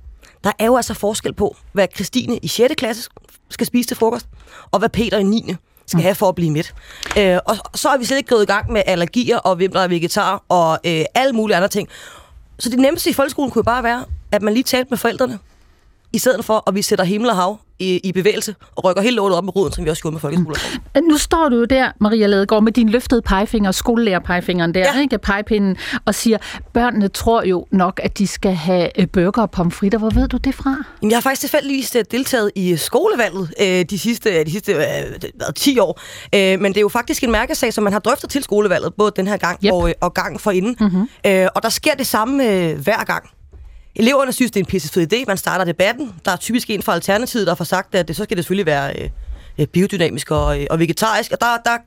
der 0.44 0.52
er 0.60 0.66
jo 0.66 0.76
altså 0.76 0.94
forskel 0.94 1.34
på, 1.34 1.56
hvad 1.74 1.88
Christine 1.96 2.38
i 2.38 2.48
6. 2.48 2.74
klasse 2.78 3.10
skal 3.52 3.68
spise 3.68 3.88
til 3.88 3.98
frokost, 3.98 4.26
og 4.72 4.80
hvad 4.80 4.90
Peter 4.90 5.18
i 5.18 5.24
9. 5.24 5.56
skal 5.88 5.98
mm. 5.98 6.04
have 6.04 6.16
for 6.16 6.30
at 6.30 6.36
blive 6.36 6.52
midt. 6.52 6.74
Øh, 7.18 7.40
og 7.46 7.58
så 7.78 7.90
er 7.90 7.98
vi 7.98 8.06
slet 8.06 8.18
ikke 8.18 8.30
gået 8.30 8.44
i 8.44 8.46
gang 8.46 8.72
med 8.72 8.84
allergier 8.86 9.38
og 9.38 9.56
hvem 9.56 9.72
der 9.72 9.80
er 9.80 9.88
vegetar 9.88 10.44
og 10.50 10.80
øh, 10.86 11.06
alle 11.16 11.34
mulige 11.34 11.56
andre 11.56 11.68
ting. 11.68 11.90
Så 12.60 12.70
det 12.70 12.80
nemmeste 12.80 13.10
i 13.10 13.14
folkeskolen 13.14 13.52
kunne 13.52 13.60
jo 13.60 13.64
bare 13.64 13.84
være, 13.84 14.06
at 14.32 14.42
man 14.42 14.54
lige 14.54 14.64
talte 14.64 14.90
med 14.90 14.98
forældrene, 14.98 15.40
i 16.14 16.18
stedet 16.18 16.46
for, 16.46 16.64
at 16.68 16.76
vi 16.76 16.82
sætter 16.82 17.06
himmel 17.06 17.30
og 17.30 17.36
hav 17.36 17.60
i, 17.82 17.98
i 18.04 18.12
bevægelse 18.12 18.56
og 18.76 18.84
rykker 18.86 19.02
helt 19.02 19.16
lånet 19.16 19.38
op 19.38 19.44
med 19.44 19.56
roden, 19.56 19.74
som 19.74 19.86
vi 19.86 19.90
også 19.90 20.04
gjorde 20.04 20.14
med 20.14 20.22
folkeskolen. 20.22 20.58
Mm. 20.96 21.04
Nu 21.04 21.18
står 21.18 21.50
du 21.50 21.56
jo 21.56 21.66
der, 21.66 21.92
Maria 22.00 22.28
Ladegaard, 22.28 22.64
med 22.64 22.72
din 22.72 22.90
løftede 22.90 23.22
pegefinger, 23.22 23.72
skolelærerpegefingeren 23.72 24.74
der, 24.74 24.80
ja. 24.80 25.02
ikke? 25.02 25.18
Pegepinden, 25.18 25.78
og 26.06 26.16
siger, 26.16 26.38
børnene 26.74 27.08
tror 27.08 27.44
jo 27.44 27.66
nok, 27.72 28.00
at 28.04 28.18
de 28.18 28.28
skal 28.28 28.54
have 28.54 29.02
øh, 29.02 29.08
burger 29.08 29.42
og 29.42 29.52
pomfritter. 29.52 30.00
Hvor 30.00 30.10
ved 30.10 30.28
du 30.28 30.38
det 30.38 30.56
fra? 30.56 30.76
Jamen, 31.02 31.12
jeg 31.12 31.18
har 31.18 31.22
faktisk 31.22 31.42
tilfældigvis 31.42 31.96
øh, 31.96 32.04
deltaget 32.12 32.52
i 32.56 32.78
skolevalget 32.78 33.54
øh, 33.62 33.86
de 33.90 34.00
sidste, 34.00 34.44
de 34.44 34.52
sidste 34.52 34.74
øh, 34.74 35.54
10 35.56 35.80
år. 35.80 36.02
Øh, 36.36 36.60
men 36.60 36.66
det 36.66 36.78
er 36.78 36.82
jo 36.82 36.90
faktisk 36.90 37.24
en 37.24 37.32
mærkesag, 37.32 37.74
som 37.74 37.84
man 37.84 37.94
har 37.94 38.00
drøftet 38.00 38.30
til 38.30 38.44
skolevalget, 38.44 38.94
både 38.94 39.12
den 39.16 39.28
her 39.28 39.38
gang 39.38 39.60
yep. 39.66 39.72
og, 39.72 39.90
øh, 39.90 39.96
og 40.02 40.14
gang 40.14 40.42
for 40.42 40.52
inden. 40.52 40.76
Mm-hmm. 40.80 41.10
Øh, 41.26 41.48
og 41.56 41.64
der 41.64 41.70
sker 41.70 41.94
det 41.94 42.08
samme 42.08 42.50
øh, 42.50 42.80
hver 42.80 43.04
gang. 43.04 43.30
Eleverne 43.96 44.34
synes, 44.34 44.52
det 44.52 44.60
er 44.60 44.64
en 44.64 44.70
pisse 44.70 44.90
fed 44.90 45.14
idé. 45.14 45.24
Man 45.28 45.38
starter 45.38 45.66
debatten. 45.66 46.14
Der 46.26 46.32
er 46.32 46.36
typisk 46.36 46.70
en 46.70 46.82
fra 46.82 46.94
Alternativet, 46.94 47.48
der 47.48 47.56
får 47.56 47.66
sagt, 47.66 47.96
at 47.96 48.08
det, 48.08 48.16
så 48.16 48.24
skal 48.24 48.38
det 48.38 48.46
selvfølgelig 48.46 48.66
være 48.66 49.02
øh, 49.02 49.10
øh, 49.58 49.68
biodynamisk 49.68 50.32
og, 50.32 50.62
øh, 50.62 50.68
og 50.70 50.80
vegetarisk. 50.80 51.32
Og 51.32 51.42
der, 51.42 51.58
der, 51.66 51.78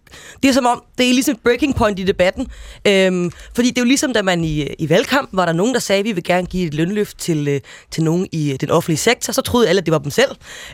det 0.42 0.48
er 0.48 0.52
som 0.52 0.66
om, 0.66 0.82
det 0.98 1.08
er 1.08 1.12
ligesom 1.12 1.32
et 1.32 1.40
breaking 1.40 1.74
point 1.74 1.98
i 1.98 2.02
debatten. 2.04 2.48
Øhm, 2.86 3.30
fordi 3.54 3.68
det 3.68 3.78
er 3.78 3.82
jo 3.82 3.86
ligesom, 3.86 4.12
da 4.12 4.22
man 4.22 4.44
i, 4.44 4.62
i 4.78 4.88
valgkamp 4.88 5.28
var 5.32 5.46
der 5.46 5.52
nogen, 5.52 5.74
der 5.74 5.80
sagde, 5.80 5.98
at 5.98 6.04
vi 6.04 6.12
vil 6.12 6.24
gerne 6.24 6.46
give 6.46 6.66
et 6.66 6.74
lønløft 6.74 7.18
til, 7.18 7.48
øh, 7.48 7.60
til 7.90 8.02
nogen 8.02 8.26
i 8.32 8.56
den 8.60 8.70
offentlige 8.70 8.98
sektor. 8.98 9.32
Så 9.32 9.42
troede 9.42 9.68
alle, 9.68 9.80
at 9.80 9.86
det 9.86 9.92
var 9.92 9.98
dem 9.98 10.10
selv. 10.10 10.30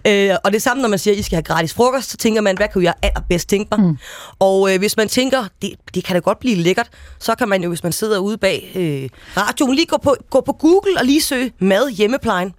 Øh, 0.07 0.31
og 0.45 0.53
det 0.53 0.63
samme, 0.63 0.81
når 0.83 0.89
man 0.89 0.99
siger, 0.99 1.15
at 1.15 1.19
I 1.19 1.23
skal 1.23 1.37
have 1.37 1.43
gratis 1.43 1.75
frokost, 1.75 2.11
så 2.11 2.17
tænker 2.17 2.41
man, 2.41 2.57
hvad 2.57 2.69
kan 2.73 2.83
jeg 2.83 2.95
allerbedst 3.03 3.49
tænke 3.49 3.77
mig? 3.77 3.87
Mm. 3.87 3.97
Og 4.39 4.73
øh, 4.73 4.79
hvis 4.79 4.97
man 4.97 5.09
tænker, 5.09 5.45
det, 5.63 5.73
det 5.95 6.05
kan 6.05 6.15
da 6.15 6.21
godt 6.21 6.39
blive 6.39 6.57
lækkert, 6.57 6.89
så 7.19 7.35
kan 7.35 7.49
man 7.49 7.63
jo, 7.63 7.69
hvis 7.69 7.83
man 7.83 7.93
sidder 7.93 8.19
ude 8.19 8.39
bag 8.39 8.73
øh, 8.75 9.09
radioen, 9.37 9.75
lige 9.75 9.87
gå 9.87 9.97
på, 10.03 10.17
gå 10.31 10.41
på 10.41 10.53
Google 10.53 10.99
og 10.99 11.05
lige 11.05 11.21
søge 11.21 11.53
mad 11.59 11.91
hjemmeplejen. 11.91 12.55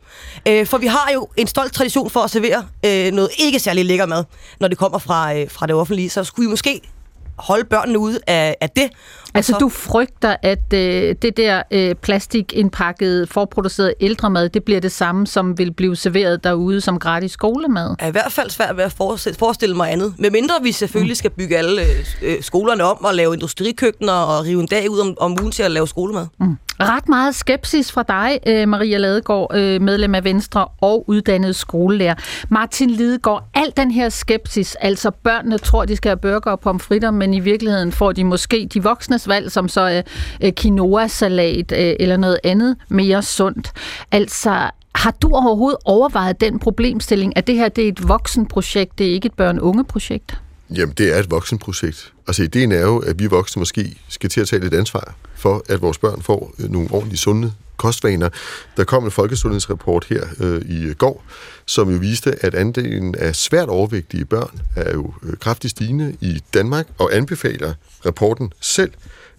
Øh, 0.47 0.65
for 0.65 0.77
vi 0.77 0.87
har 0.87 1.09
jo 1.13 1.27
en 1.37 1.47
stolt 1.47 1.73
tradition 1.73 2.09
for 2.09 2.19
at 2.19 2.31
servere 2.31 2.67
øh, 2.85 3.13
noget 3.13 3.29
ikke 3.37 3.59
særlig 3.59 3.85
lækker 3.85 4.05
mad, 4.05 4.20
når 4.59 4.67
det 4.67 4.77
kommer 4.77 4.97
fra, 4.97 5.35
øh, 5.35 5.49
fra 5.49 5.67
det 5.67 5.75
offentlige. 5.75 6.09
Så 6.09 6.23
skulle 6.23 6.47
vi 6.47 6.49
måske 6.49 6.81
holde 7.37 7.65
børnene 7.65 7.99
ude 7.99 8.19
af, 8.27 8.55
af 8.61 8.69
det. 8.69 8.89
Altså 9.33 9.51
så... 9.51 9.57
du 9.59 9.69
frygter, 9.69 10.35
at 10.41 10.73
øh, 10.73 11.15
det 11.21 11.37
der 11.37 11.61
øh, 11.71 11.95
plastikindpakket, 11.95 13.29
forproduceret 13.29 13.93
ældremad, 14.01 14.49
det 14.49 14.63
bliver 14.63 14.79
det 14.79 14.91
samme, 14.91 15.27
som 15.27 15.57
vil 15.57 15.73
blive 15.73 15.95
serveret 15.95 16.43
derude 16.43 16.81
som 16.81 16.99
gratis 16.99 17.31
skolemad? 17.31 17.95
Er 17.99 18.07
i 18.07 18.11
hvert 18.11 18.31
fald 18.31 18.49
svært 18.49 18.77
ved 18.77 18.83
at 18.83 18.91
forestille, 18.91 19.37
forestille 19.37 19.75
mig 19.75 19.91
andet. 19.91 20.13
Med 20.17 20.29
mindre 20.29 20.55
vi 20.63 20.71
selvfølgelig 20.71 21.11
mm. 21.11 21.15
skal 21.15 21.31
bygge 21.31 21.57
alle 21.57 21.81
øh, 22.21 22.41
skolerne 22.41 22.83
om 22.83 23.05
og 23.05 23.15
lave 23.15 23.33
industrikøkkener 23.33 24.13
og 24.13 24.45
rive 24.45 24.61
en 24.61 24.67
dag 24.67 24.89
ud 24.89 24.99
om, 24.99 25.15
om 25.19 25.31
ugen 25.41 25.51
til 25.51 25.63
at 25.63 25.71
lave 25.71 25.87
skolemad. 25.87 26.27
Mm. 26.39 26.57
Ret 26.79 27.09
meget 27.09 27.35
skepsis 27.35 27.91
fra 27.91 28.03
dig, 28.03 28.39
øh, 28.47 28.67
Maria 28.67 28.97
Ladegaard, 28.97 29.55
øh, 29.55 29.81
medlem 29.81 30.15
af 30.15 30.23
Venstre 30.23 30.65
og 30.81 31.09
uddannet 31.09 31.55
skolelærer. 31.55 32.15
Martin 32.49 32.89
Lidegaard, 32.89 33.43
al 33.53 33.73
den 33.77 33.91
her 33.91 34.09
skepsis, 34.09 34.75
altså 34.75 35.11
børnene 35.11 35.57
tror, 35.57 35.85
de 35.85 35.95
skal 35.95 36.09
have 36.09 36.17
burger 36.17 36.51
og 36.51 36.59
pomfritter, 36.59 37.11
men 37.11 37.33
i 37.33 37.39
virkeligheden 37.39 37.91
får 37.91 38.11
de 38.11 38.23
måske 38.23 38.67
de 38.73 38.83
kvindernes 39.21 39.27
valg, 39.27 39.51
som 39.51 39.67
så 39.67 39.81
er 39.81 40.01
øh, 40.43 40.51
quinoa-salat 40.59 41.71
øh, 41.71 41.95
eller 41.99 42.17
noget 42.17 42.39
andet 42.43 42.75
mere 42.89 43.23
sundt. 43.23 43.71
Altså, 44.11 44.69
Har 44.95 45.11
du 45.21 45.29
overhovedet 45.33 45.79
overvejet 45.85 46.41
den 46.41 46.59
problemstilling, 46.59 47.37
at 47.37 47.47
det 47.47 47.55
her 47.55 47.69
det 47.69 47.83
er 47.83 47.87
et 47.87 48.07
voksenprojekt, 48.07 48.97
det 48.97 49.07
er 49.07 49.13
ikke 49.13 49.25
et 49.25 49.33
børn-unge-projekt? 49.33 50.37
Jamen, 50.69 50.93
det 50.97 51.15
er 51.15 51.19
et 51.19 51.31
voksenprojekt. 51.31 52.13
Altså, 52.27 52.43
ideen 52.43 52.71
er 52.71 52.81
jo, 52.81 52.99
at 52.99 53.19
vi 53.19 53.27
voksne 53.27 53.59
måske 53.59 53.95
skal 54.09 54.29
til 54.29 54.41
at 54.41 54.47
tage 54.47 54.61
lidt 54.61 54.73
ansvar 54.73 55.15
for, 55.35 55.63
at 55.69 55.81
vores 55.81 55.97
børn 55.97 56.21
får 56.21 56.51
øh, 56.59 56.69
nogle 56.69 56.87
ordentlige, 56.91 57.17
sunde 57.17 57.51
kostvaner. 57.81 58.29
Der 58.77 58.83
kom 58.83 59.05
en 59.05 59.11
folkesundhedsrapport 59.11 60.05
her 60.05 60.23
øh, 60.39 60.61
i 60.65 60.93
går, 60.93 61.23
som 61.65 61.91
jo 61.91 61.97
viste, 61.97 62.45
at 62.45 62.55
andelen 62.55 63.15
af 63.15 63.35
svært 63.35 63.69
overvægtige 63.69 64.25
børn 64.25 64.59
er 64.75 64.91
jo 64.93 65.13
øh, 65.23 65.37
kraftigt 65.37 65.71
stigende 65.71 66.15
i 66.21 66.41
Danmark, 66.53 66.87
og 66.97 67.15
anbefaler 67.15 67.73
rapporten 68.05 68.53
selv, 68.59 68.91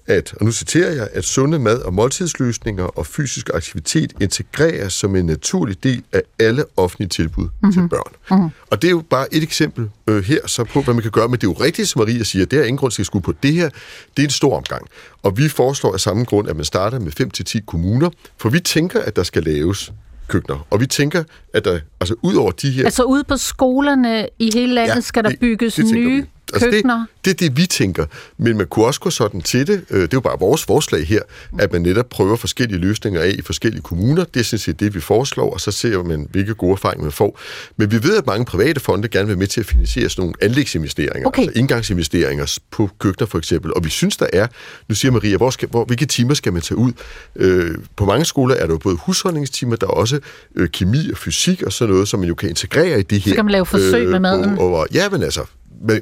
at, 0.07 0.35
og 0.41 0.45
nu 0.45 0.53
citerer 0.53 0.93
jeg, 0.93 1.09
at 1.13 1.25
sunde 1.25 1.59
mad- 1.59 1.83
og 1.83 1.95
måltidsløsninger 1.95 2.85
og 2.85 3.07
fysisk 3.07 3.51
aktivitet 3.55 4.13
integreres 4.21 4.93
som 4.93 5.17
en 5.17 5.27
naturlig 5.27 5.85
del 5.85 6.03
af 6.13 6.23
alle 6.39 6.65
offentlige 6.77 7.09
tilbud 7.09 7.45
mm-hmm. 7.45 7.73
til 7.73 7.89
børn. 7.89 8.13
Mm-hmm. 8.31 8.51
Og 8.71 8.83
det 8.83 8.89
er 8.89 8.93
jo 8.93 9.03
bare 9.11 9.35
et 9.35 9.43
eksempel 9.43 9.91
øh, 10.07 10.25
her 10.25 10.47
så 10.47 10.65
på, 10.65 10.83
hvad 10.83 10.95
man 10.95 11.03
kan 11.03 11.11
gøre, 11.11 11.29
men 11.29 11.41
det 11.41 11.47
er 11.47 11.51
jo 11.51 11.65
rigtigt, 11.65 11.89
som 11.89 11.99
Maria 11.99 12.23
siger, 12.23 12.47
det 12.47 12.59
er 12.59 12.63
ingen 12.65 12.79
grund 12.79 12.93
til 12.93 13.03
at 13.03 13.07
skulle 13.07 13.23
på. 13.23 13.35
Det 13.43 13.53
her, 13.53 13.69
det 14.17 14.23
er 14.23 14.27
en 14.27 14.31
stor 14.31 14.57
omgang. 14.57 14.87
Og 15.23 15.39
vi 15.39 15.49
foreslår 15.49 15.93
af 15.93 16.01
samme 16.01 16.25
grund, 16.25 16.49
at 16.49 16.57
man 16.57 16.65
starter 16.65 16.99
med 16.99 17.13
5-10 17.61 17.65
kommuner, 17.67 18.11
for 18.37 18.49
vi 18.49 18.61
tænker, 18.61 19.01
at 19.01 19.17
der 19.17 19.23
skal 19.23 19.43
laves 19.43 19.93
køkkener. 20.29 20.67
Og 20.71 20.81
vi 20.81 20.87
tænker, 20.87 21.25
at 21.55 21.65
der, 21.65 21.81
altså 22.01 22.15
ud 22.23 22.35
over 22.35 22.51
de 22.51 22.71
her... 22.71 22.85
Altså 22.85 23.03
ude 23.03 23.25
på 23.25 23.37
skolerne 23.37 24.29
i 24.39 24.51
hele 24.55 24.75
landet 24.75 24.95
ja, 24.95 25.01
skal 25.01 25.25
der 25.25 25.33
bygges 25.41 25.75
det, 25.75 25.85
det 25.85 25.95
nye 25.95 26.27
altså 26.53 26.71
køkkener? 26.71 27.07
Det, 27.25 27.41
det 27.41 27.47
er 27.47 27.49
det, 27.51 27.57
vi 27.57 27.67
tænker. 27.67 28.07
Men 28.39 28.57
man 28.57 28.67
kunne 28.67 28.87
også 28.87 29.01
gå 29.01 29.11
sådan 29.11 29.41
til 29.41 29.67
det. 29.67 29.85
Øh, 29.91 30.03
det 30.03 30.05
er 30.05 30.09
jo 30.15 30.21
bare 30.21 30.39
vores 30.39 30.65
forslag 30.65 31.07
her, 31.07 31.21
at 31.59 31.73
man 31.73 31.83
netop 31.83 32.09
prøver 32.09 32.37
forskellige 32.37 32.79
løsninger 32.79 33.21
af 33.21 33.35
i 33.39 33.43
forskellige 33.43 33.83
kommuner. 33.83 34.25
Det 34.25 34.41
er 34.41 34.45
sådan 34.45 34.59
set 34.59 34.81
det, 34.81 34.95
vi 34.95 35.01
foreslår, 35.01 35.53
og 35.53 35.61
så 35.61 35.71
ser 35.71 36.03
man, 36.03 36.29
hvilke 36.31 36.55
gode 36.55 36.73
erfaringer 36.73 37.03
man 37.03 37.13
får. 37.13 37.41
Men 37.77 37.91
vi 37.91 38.03
ved, 38.03 38.17
at 38.17 38.27
mange 38.27 38.45
private 38.45 38.81
fonde 38.81 39.09
gerne 39.09 39.29
vil 39.29 39.39
med 39.39 39.47
til 39.47 39.61
at 39.61 39.67
finansiere 39.67 40.09
sådan 40.09 40.23
nogle 40.23 40.35
anlægsinvesteringer, 40.41 41.27
okay. 41.27 41.43
altså 41.43 41.59
indgangsinvesteringer 41.59 42.59
på 42.71 42.91
køkkener 42.99 43.27
for 43.27 43.39
eksempel. 43.39 43.75
Og 43.75 43.85
vi 43.85 43.91
synes, 43.91 44.17
der 44.17 44.27
er, 44.33 44.47
nu 44.89 44.95
siger 44.95 45.13
Maria, 45.13 45.37
hvor 45.37 45.51
skal, 45.51 45.69
hvor, 45.69 45.85
hvilke 45.85 46.07
timer 46.07 46.35
skal 46.35 46.53
man 46.53 46.63
tage 46.63 46.79
ud? 46.79 46.93
Øh, 47.37 47.75
på 47.97 48.05
mange 48.05 48.25
skoler 48.25 48.55
er 48.55 48.67
der 48.67 48.75
jo 48.75 48.79
både 48.79 48.97
husholdningstimer, 48.97 49.77
der 49.77 49.87
er 49.87 49.91
også 49.91 50.21
øh, 50.57 50.69
kemi 50.69 51.11
og 51.11 51.17
fysik 51.17 51.63
og 51.63 51.73
sådan 51.73 51.95
noget, 51.95 52.09
som 52.09 52.21
man 52.21 52.29
jo 52.29 52.35
kan 52.35 52.49
integrere 52.49 53.01
i 53.01 53.03
det 53.03 53.21
her. 53.21 53.31
Så 53.31 53.35
kan 53.35 53.45
man 53.45 53.53
lave 53.53 53.67
forsøg 53.67 54.05
øh, 54.05 54.11
med 54.11 54.21
maden? 54.21 54.59
Og, 54.59 54.75
og, 54.75 54.87
ja, 54.95 55.09
men 55.09 55.23
altså, 55.23 55.45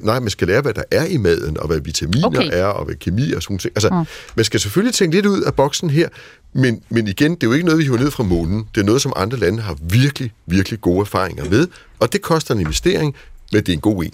nej, 0.02 0.20
man 0.20 0.30
skal 0.30 0.48
lære, 0.48 0.60
hvad 0.60 0.74
der 0.74 0.82
er 0.90 1.04
i 1.04 1.16
maden, 1.16 1.60
og 1.60 1.66
hvad 1.66 1.80
vitaminer 1.80 2.26
okay. 2.26 2.48
er, 2.52 2.64
og 2.64 2.84
hvad 2.84 2.94
kemi 2.94 3.32
og 3.32 3.42
sådan 3.42 3.54
noget. 3.54 3.64
Altså, 3.64 3.88
mm. 3.88 4.04
man 4.34 4.44
skal 4.44 4.60
selvfølgelig 4.60 4.94
tænke 4.94 5.16
lidt 5.16 5.26
ud 5.26 5.42
af 5.42 5.54
boksen 5.54 5.90
her, 5.90 6.08
men, 6.52 6.82
men 6.88 7.08
igen, 7.08 7.34
det 7.34 7.42
er 7.42 7.46
jo 7.46 7.52
ikke 7.52 7.64
noget, 7.66 7.78
vi 7.78 7.84
hiver 7.84 7.98
ned 7.98 8.10
fra 8.10 8.24
månen. 8.24 8.66
Det 8.74 8.80
er 8.80 8.84
noget, 8.84 9.02
som 9.02 9.12
andre 9.16 9.38
lande 9.38 9.62
har 9.62 9.76
virkelig, 9.80 10.32
virkelig 10.46 10.80
gode 10.80 11.00
erfaringer 11.00 11.50
med, 11.50 11.66
og 12.00 12.12
det 12.12 12.22
koster 12.22 12.54
en 12.54 12.60
investering, 12.60 13.14
men 13.52 13.60
det 13.60 13.68
er 13.68 13.72
en 13.72 13.80
god 13.80 14.04
en. 14.04 14.12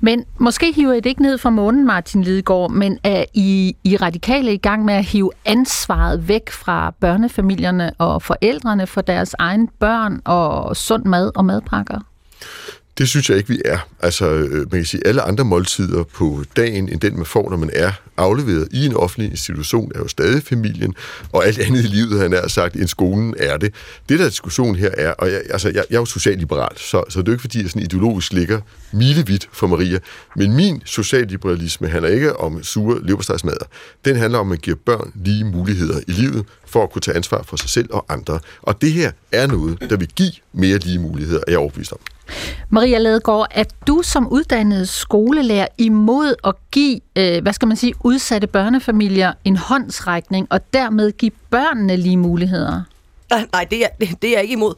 Men 0.00 0.24
måske 0.38 0.72
hiver 0.72 0.92
I 0.92 0.96
det 0.96 1.06
ikke 1.06 1.22
ned 1.22 1.38
fra 1.38 1.50
månen, 1.50 1.86
Martin 1.86 2.22
Lidegaard, 2.22 2.70
men 2.70 2.98
er 3.04 3.24
I, 3.34 3.76
I 3.84 3.96
radikale 3.96 4.54
i 4.54 4.56
gang 4.56 4.84
med 4.84 4.94
at 4.94 5.04
hive 5.04 5.30
ansvaret 5.44 6.28
væk 6.28 6.50
fra 6.50 6.94
børnefamilierne 7.00 7.92
og 7.98 8.22
forældrene 8.22 8.86
for 8.86 9.00
deres 9.00 9.34
egen 9.38 9.68
børn 9.80 10.20
og 10.24 10.76
sund 10.76 11.04
mad 11.04 11.30
og 11.34 11.44
madpakker? 11.44 12.00
Det 12.98 13.08
synes 13.08 13.30
jeg 13.30 13.38
ikke, 13.38 13.48
vi 13.48 13.62
er. 13.64 13.78
Altså, 14.00 14.30
øh, 14.30 14.52
man 14.52 14.68
kan 14.68 14.84
sige, 14.84 15.06
alle 15.06 15.22
andre 15.22 15.44
måltider 15.44 16.02
på 16.02 16.44
dagen, 16.56 16.88
end 16.88 17.00
den 17.00 17.16
man 17.16 17.26
får, 17.26 17.50
når 17.50 17.56
man 17.56 17.70
er 17.74 17.92
afleveret 18.16 18.68
i 18.70 18.86
en 18.86 18.94
offentlig 18.96 19.30
institution, 19.30 19.92
er 19.94 19.98
jo 19.98 20.08
stadig 20.08 20.42
familien, 20.42 20.94
og 21.32 21.46
alt 21.46 21.58
andet 21.58 21.84
i 21.84 21.86
livet, 21.86 22.20
han 22.20 22.32
er 22.32 22.48
sagt, 22.48 22.76
end 22.76 22.88
skolen 22.88 23.34
er 23.38 23.56
det. 23.56 23.74
Det 24.08 24.18
der 24.18 24.28
diskussion 24.28 24.74
her 24.74 24.90
er, 24.96 25.10
og 25.10 25.32
jeg, 25.32 25.42
altså, 25.50 25.68
jeg, 25.68 25.84
jeg 25.90 25.96
er 25.96 26.00
jo 26.00 26.04
socialliberal, 26.04 26.76
så, 26.76 27.04
så 27.08 27.20
det 27.20 27.28
er 27.28 27.32
jo 27.32 27.34
ikke, 27.34 27.40
fordi 27.40 27.62
jeg 27.62 27.70
sådan 27.70 27.82
ideologisk 27.82 28.32
ligger 28.32 28.60
milevidt 28.92 29.48
for 29.52 29.66
Maria, 29.66 29.98
men 30.36 30.52
min 30.52 30.82
socialliberalisme 30.84 31.88
handler 31.88 32.10
ikke 32.10 32.36
om 32.36 32.62
sure 32.62 33.06
leverstegsmadder. 33.06 33.64
Den 34.04 34.16
handler 34.16 34.38
om, 34.38 34.46
at 34.46 34.50
man 34.50 34.58
giver 34.58 34.76
børn 34.86 35.12
lige 35.14 35.44
muligheder 35.44 36.00
i 36.06 36.12
livet, 36.12 36.46
for 36.66 36.82
at 36.82 36.90
kunne 36.90 37.02
tage 37.02 37.16
ansvar 37.16 37.42
for 37.42 37.56
sig 37.56 37.68
selv 37.68 37.88
og 37.92 38.06
andre. 38.08 38.38
Og 38.62 38.82
det 38.82 38.92
her 38.92 39.12
er 39.32 39.46
noget, 39.46 39.90
der 39.90 39.96
vil 39.96 40.08
give 40.08 40.32
mere 40.52 40.78
lige 40.78 40.98
muligheder, 40.98 41.40
er 41.46 41.50
jeg 41.50 41.58
overbevist 41.58 41.92
om. 41.92 41.98
Maria 42.68 42.98
Ladegaard, 42.98 43.46
er 43.50 43.64
du 43.86 44.02
som 44.02 44.28
uddannet 44.28 44.88
skolelærer 44.88 45.66
imod 45.78 46.34
at 46.44 46.54
give, 46.70 47.00
øh, 47.16 47.42
hvad 47.42 47.52
skal 47.52 47.68
man 47.68 47.76
sige, 47.76 47.94
udsatte 48.00 48.46
børnefamilier 48.46 49.32
en 49.44 49.56
håndsrækning, 49.56 50.46
og 50.50 50.72
dermed 50.72 51.12
give 51.12 51.30
børnene 51.50 51.96
lige 51.96 52.16
muligheder? 52.16 52.82
Nej, 53.52 53.64
det 53.70 53.84
er, 53.84 53.88
det, 54.00 54.28
er 54.28 54.32
jeg 54.32 54.42
ikke 54.42 54.52
imod. 54.52 54.74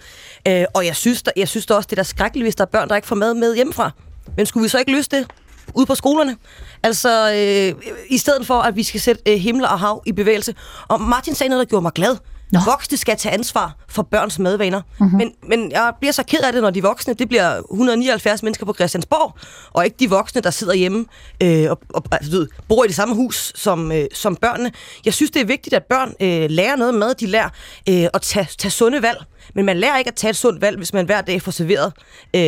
Øh, 0.48 0.64
og 0.74 0.86
jeg 0.86 0.96
synes, 0.96 1.22
der, 1.22 1.30
jeg 1.36 1.48
synes 1.48 1.66
der 1.66 1.74
også, 1.74 1.86
det 1.90 1.98
er 1.98 2.02
skrækkeligt, 2.02 2.44
hvis 2.44 2.56
der 2.56 2.64
er 2.64 2.68
børn, 2.68 2.88
der 2.88 2.96
ikke 2.96 3.08
får 3.08 3.16
mad 3.16 3.34
med 3.34 3.54
hjemmefra. 3.54 3.90
Men 4.36 4.46
skulle 4.46 4.62
vi 4.62 4.68
så 4.68 4.78
ikke 4.78 4.92
løse 4.92 5.10
det 5.10 5.26
ude 5.74 5.86
på 5.86 5.94
skolerne? 5.94 6.36
Altså, 6.82 7.32
øh, 7.32 7.82
i 8.10 8.18
stedet 8.18 8.46
for, 8.46 8.54
at 8.54 8.76
vi 8.76 8.82
skal 8.82 9.00
sætte 9.00 9.32
øh, 9.32 9.38
himmel 9.38 9.64
og 9.64 9.80
hav 9.80 10.02
i 10.06 10.12
bevægelse. 10.12 10.54
Og 10.88 11.00
Martin 11.00 11.34
sagde 11.34 11.48
noget, 11.48 11.66
der 11.66 11.70
gjorde 11.70 11.82
mig 11.82 11.92
glad. 11.92 12.16
Nå. 12.54 12.60
Voksne 12.66 12.96
skal 12.96 13.16
tage 13.16 13.32
ansvar 13.32 13.76
for 13.88 14.02
børns 14.02 14.38
madvaner. 14.38 14.82
Mm-hmm. 15.00 15.18
Men, 15.18 15.32
men 15.48 15.70
jeg 15.70 15.92
bliver 16.00 16.12
så 16.12 16.22
ked 16.22 16.40
af 16.40 16.52
det, 16.52 16.62
når 16.62 16.70
de 16.70 16.82
voksne, 16.82 17.14
det 17.14 17.28
bliver 17.28 17.58
179 17.70 18.42
mennesker 18.42 18.66
på 18.66 18.74
Christiansborg, 18.74 19.38
og 19.72 19.84
ikke 19.84 19.96
de 20.00 20.10
voksne, 20.10 20.40
der 20.40 20.50
sidder 20.50 20.74
hjemme 20.74 21.04
øh, 21.42 21.70
og, 21.70 21.80
og 21.88 22.04
altså, 22.12 22.30
ved, 22.30 22.48
bor 22.68 22.84
i 22.84 22.86
det 22.86 22.96
samme 22.96 23.14
hus 23.14 23.52
som, 23.54 23.92
øh, 23.92 24.06
som 24.14 24.36
børnene. 24.36 24.72
Jeg 25.04 25.14
synes, 25.14 25.30
det 25.30 25.42
er 25.42 25.46
vigtigt, 25.46 25.74
at 25.74 25.82
børn 25.82 26.14
øh, 26.20 26.50
lærer 26.50 26.76
noget 26.76 26.94
med, 26.94 27.14
de 27.14 27.26
lærer 27.26 27.48
øh, 27.88 28.06
at 28.14 28.22
tage, 28.22 28.48
tage 28.58 28.70
sunde 28.70 29.02
valg. 29.02 29.18
Men 29.54 29.64
man 29.64 29.76
lærer 29.76 29.98
ikke 29.98 30.08
at 30.08 30.14
tage 30.14 30.30
et 30.30 30.36
sundt 30.36 30.60
valg, 30.60 30.76
hvis 30.76 30.92
man 30.92 31.06
hver 31.06 31.20
dag 31.20 31.42
får 31.42 31.52
serveret 31.52 31.92
øh, 32.36 32.42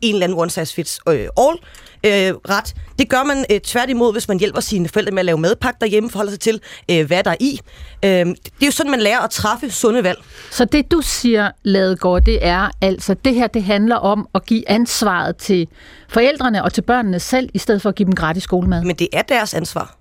en 0.00 0.14
eller 0.14 0.24
anden 0.24 0.38
one 0.38 0.50
size 0.50 0.74
fits 0.74 1.00
øh, 1.08 1.14
all 1.14 1.58
øh, 2.06 2.34
ret. 2.48 2.74
Det 2.98 3.08
gør 3.08 3.22
man 3.22 3.44
øh, 3.50 3.60
tværtimod, 3.60 4.12
hvis 4.12 4.28
man 4.28 4.38
hjælper 4.38 4.60
sine 4.60 4.88
forældre 4.88 5.12
med 5.12 5.18
at 5.18 5.24
lave 5.26 5.38
madpakke 5.38 5.78
derhjemme, 5.80 6.10
forholder 6.10 6.32
sig 6.32 6.40
til, 6.40 6.60
øh, 6.90 7.06
hvad 7.06 7.24
der 7.24 7.30
er 7.30 7.36
i. 7.40 7.60
Øh, 8.04 8.10
det 8.10 8.62
er 8.62 8.66
jo 8.66 8.70
sådan, 8.70 8.90
man 8.90 9.00
lærer 9.00 9.20
at 9.20 9.30
træffe 9.30 9.70
sunde 9.70 10.04
valg. 10.04 10.18
Så 10.50 10.64
det, 10.64 10.90
du 10.90 11.00
siger, 11.00 11.50
Ladegaard, 11.62 12.22
det 12.22 12.46
er 12.46 12.70
altså, 12.80 13.14
det 13.14 13.34
her 13.34 13.46
det 13.46 13.62
handler 13.62 13.96
om 13.96 14.28
at 14.34 14.46
give 14.46 14.70
ansvaret 14.70 15.36
til 15.36 15.68
forældrene 16.08 16.64
og 16.64 16.72
til 16.72 16.82
børnene 16.82 17.20
selv, 17.20 17.50
i 17.54 17.58
stedet 17.58 17.82
for 17.82 17.88
at 17.88 17.94
give 17.94 18.06
dem 18.06 18.14
gratis 18.14 18.42
skolemad. 18.42 18.84
Men 18.84 18.96
det 18.96 19.08
er 19.12 19.22
deres 19.22 19.54
ansvar. 19.54 19.96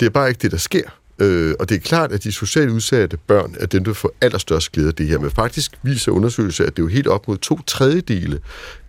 Det 0.00 0.06
er 0.06 0.10
bare 0.10 0.28
ikke 0.28 0.38
det, 0.38 0.50
der 0.50 0.58
sker. 0.58 0.88
Øh, 1.18 1.54
og 1.60 1.68
det 1.68 1.74
er 1.74 1.80
klart, 1.80 2.12
at 2.12 2.24
de 2.24 2.32
socialt 2.32 2.70
udsatte 2.70 3.16
børn 3.16 3.54
er 3.60 3.66
dem, 3.66 3.84
der 3.84 3.92
får 3.92 4.12
allerstørst 4.20 4.72
glæde 4.72 4.88
af 4.88 4.94
det 4.94 5.06
her. 5.06 5.18
Men 5.18 5.30
faktisk 5.30 5.78
viser 5.82 6.12
undersøgelser, 6.12 6.64
at 6.64 6.76
det 6.76 6.82
er 6.82 6.84
jo 6.84 6.88
helt 6.88 7.06
op 7.06 7.28
mod 7.28 7.38
to 7.38 7.60
tredjedele 7.66 8.40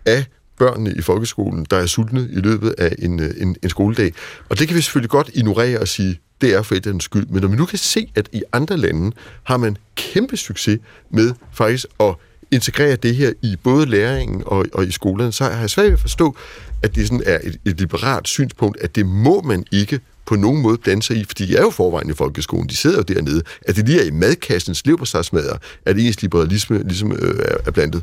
af 0.06 0.24
børnene 0.58 0.94
i 0.98 1.00
folkeskolen, 1.00 1.66
der 1.70 1.76
er 1.76 1.86
sultne 1.86 2.28
i 2.32 2.40
løbet 2.40 2.74
af 2.78 2.94
en, 2.98 3.20
øh, 3.20 3.30
en, 3.38 3.56
en 3.62 3.70
skoledag. 3.70 4.12
Og 4.48 4.58
det 4.58 4.68
kan 4.68 4.76
vi 4.76 4.82
selvfølgelig 4.82 5.10
godt 5.10 5.30
ignorere 5.34 5.78
og 5.78 5.88
sige, 5.88 6.20
det 6.40 6.54
er 6.54 6.62
forældrenes 6.62 7.04
skyld. 7.04 7.26
Men 7.26 7.40
når 7.42 7.48
man 7.48 7.58
nu 7.58 7.64
kan 7.66 7.78
se, 7.78 8.12
at 8.14 8.28
i 8.32 8.42
andre 8.52 8.76
lande 8.76 9.12
har 9.42 9.56
man 9.56 9.76
kæmpe 9.96 10.36
succes 10.36 10.78
med 11.10 11.34
faktisk 11.52 11.86
at 12.00 12.14
integrere 12.50 12.96
det 12.96 13.16
her 13.16 13.32
i 13.42 13.56
både 13.62 13.86
læringen 13.86 14.42
og, 14.46 14.66
og 14.72 14.86
i 14.86 14.90
skolerne, 14.90 15.32
så 15.32 15.44
har 15.44 15.60
jeg 15.60 15.70
svært 15.70 15.86
ved 15.86 15.92
at 15.92 16.00
forstå, 16.00 16.36
at 16.82 16.94
det 16.94 17.06
sådan 17.06 17.22
er 17.26 17.38
et, 17.44 17.58
et 17.64 17.80
liberalt 17.80 18.28
synspunkt, 18.28 18.80
at 18.80 18.96
det 18.96 19.06
må 19.06 19.42
man 19.42 19.64
ikke 19.72 20.00
på 20.28 20.36
nogen 20.36 20.62
måde 20.62 20.78
blande 20.78 21.02
sig 21.02 21.16
i, 21.16 21.24
fordi 21.24 21.46
de 21.46 21.56
er 21.56 21.62
jo 21.62 21.70
forvejen 21.70 22.10
i 22.10 22.14
folkeskolen, 22.14 22.68
de 22.68 22.76
sidder 22.76 22.96
jo 22.96 23.02
dernede. 23.02 23.42
At 23.62 23.76
det 23.76 23.86
lige 23.88 24.00
er 24.00 24.04
i 24.04 24.10
madkassens 24.10 24.86
leverpostejsmadder, 24.86 25.56
at 25.86 25.98
ens 25.98 26.22
liberalisme 26.22 26.82
ligesom 26.82 27.12
øh, 27.12 27.38
er, 27.44 27.56
er 27.66 27.70
blandet. 27.70 28.02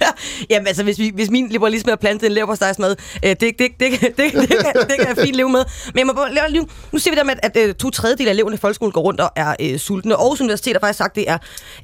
Jamen 0.50 0.66
altså, 0.66 0.82
hvis, 0.82 0.98
vi, 0.98 1.12
hvis 1.14 1.30
min 1.30 1.48
liberalisme 1.48 1.92
er 1.92 1.96
plantet 1.96 2.26
en 2.26 2.32
leverpostejsmad, 2.32 2.96
øh, 3.24 3.30
det, 3.30 3.40
det, 3.40 3.58
det, 3.58 3.70
det, 3.80 4.00
det, 4.00 4.16
det, 4.16 4.32
det, 4.32 4.48
kan, 4.48 4.72
det 4.88 4.96
kan 4.98 5.08
jeg 5.08 5.16
fint 5.24 5.36
leve 5.36 5.48
med. 5.48 5.64
Men 5.86 5.98
jeg 5.98 6.06
må 6.06 6.12
bare, 6.12 6.52
nu, 6.52 6.66
nu 6.92 6.98
ser 6.98 7.10
vi 7.10 7.16
der 7.16 7.24
med, 7.24 7.34
at, 7.42 7.56
at 7.56 7.76
to 7.76 7.90
tredjedel 7.90 8.28
af 8.28 8.32
eleverne 8.32 8.54
i 8.54 8.58
folkeskolen 8.58 8.92
går 8.92 9.00
rundt 9.00 9.20
og 9.20 9.30
er 9.36 9.54
øh, 9.60 9.78
sultne. 9.78 10.14
Aarhus 10.14 10.40
Universitet 10.40 10.74
har 10.74 10.80
faktisk 10.80 10.98
sagt, 10.98 11.16
det 11.16 11.30
er 11.30 11.38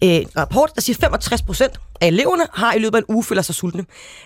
øh, 0.04 0.08
en 0.08 0.26
rapport, 0.36 0.70
der 0.74 0.80
siger, 0.80 0.96
65 1.00 1.42
procent 1.42 1.72
af 2.00 2.06
eleverne 2.06 2.42
har 2.54 2.72
i 2.72 2.78
løbet 2.78 2.98
af 2.98 3.00
en 3.08 3.14
uge 3.14 3.24
føler 3.24 3.42
sig 3.42 3.54
sultne. 3.54 3.84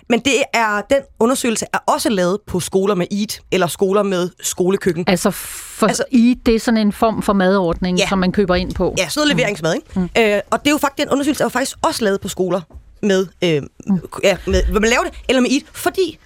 Men 0.09 0.19
det 0.19 0.43
er, 0.53 0.81
den 0.89 0.99
undersøgelse 1.19 1.65
er 1.73 1.77
også 1.87 2.09
lavet 2.09 2.37
på 2.47 2.59
skoler 2.59 2.95
med 2.95 3.07
EAT, 3.11 3.41
eller 3.51 3.67
skoler 3.67 4.03
med 4.03 4.29
skolekøkken. 4.41 5.03
Altså, 5.07 5.31
for 5.31 5.87
altså 5.87 6.03
EAT, 6.13 6.37
det 6.45 6.55
er 6.55 6.59
sådan 6.59 6.77
en 6.77 6.93
form 6.93 7.21
for 7.21 7.33
madordning, 7.33 7.97
ja. 7.97 8.07
som 8.09 8.17
man 8.17 8.31
køber 8.31 8.55
ind 8.55 8.73
på. 8.73 8.95
Ja, 8.97 9.09
sådan 9.09 9.27
noget 9.27 9.37
leveringsmad, 9.37 9.73
ikke? 9.73 9.87
Mm. 9.95 10.09
Øh, 10.17 10.41
og 10.51 10.59
det 10.59 10.67
er 10.67 10.71
jo 10.71 10.77
faktisk, 10.77 11.05
den 11.05 11.09
undersøgelse 11.13 11.43
er 11.43 11.45
jo 11.45 11.49
faktisk 11.49 11.77
også 11.81 12.03
lavet 12.03 12.21
på 12.21 12.27
skoler 12.27 12.61
med, 13.01 13.27
øh, 13.43 13.61
mm. 13.87 13.99
ja, 14.23 14.37
med, 14.47 14.63
hvad 14.63 14.81
man 14.81 14.89
laver 14.89 15.03
det, 15.03 15.13
eller 15.29 15.41
med 15.41 15.49
it, 15.51 15.65
fordi 15.73 16.17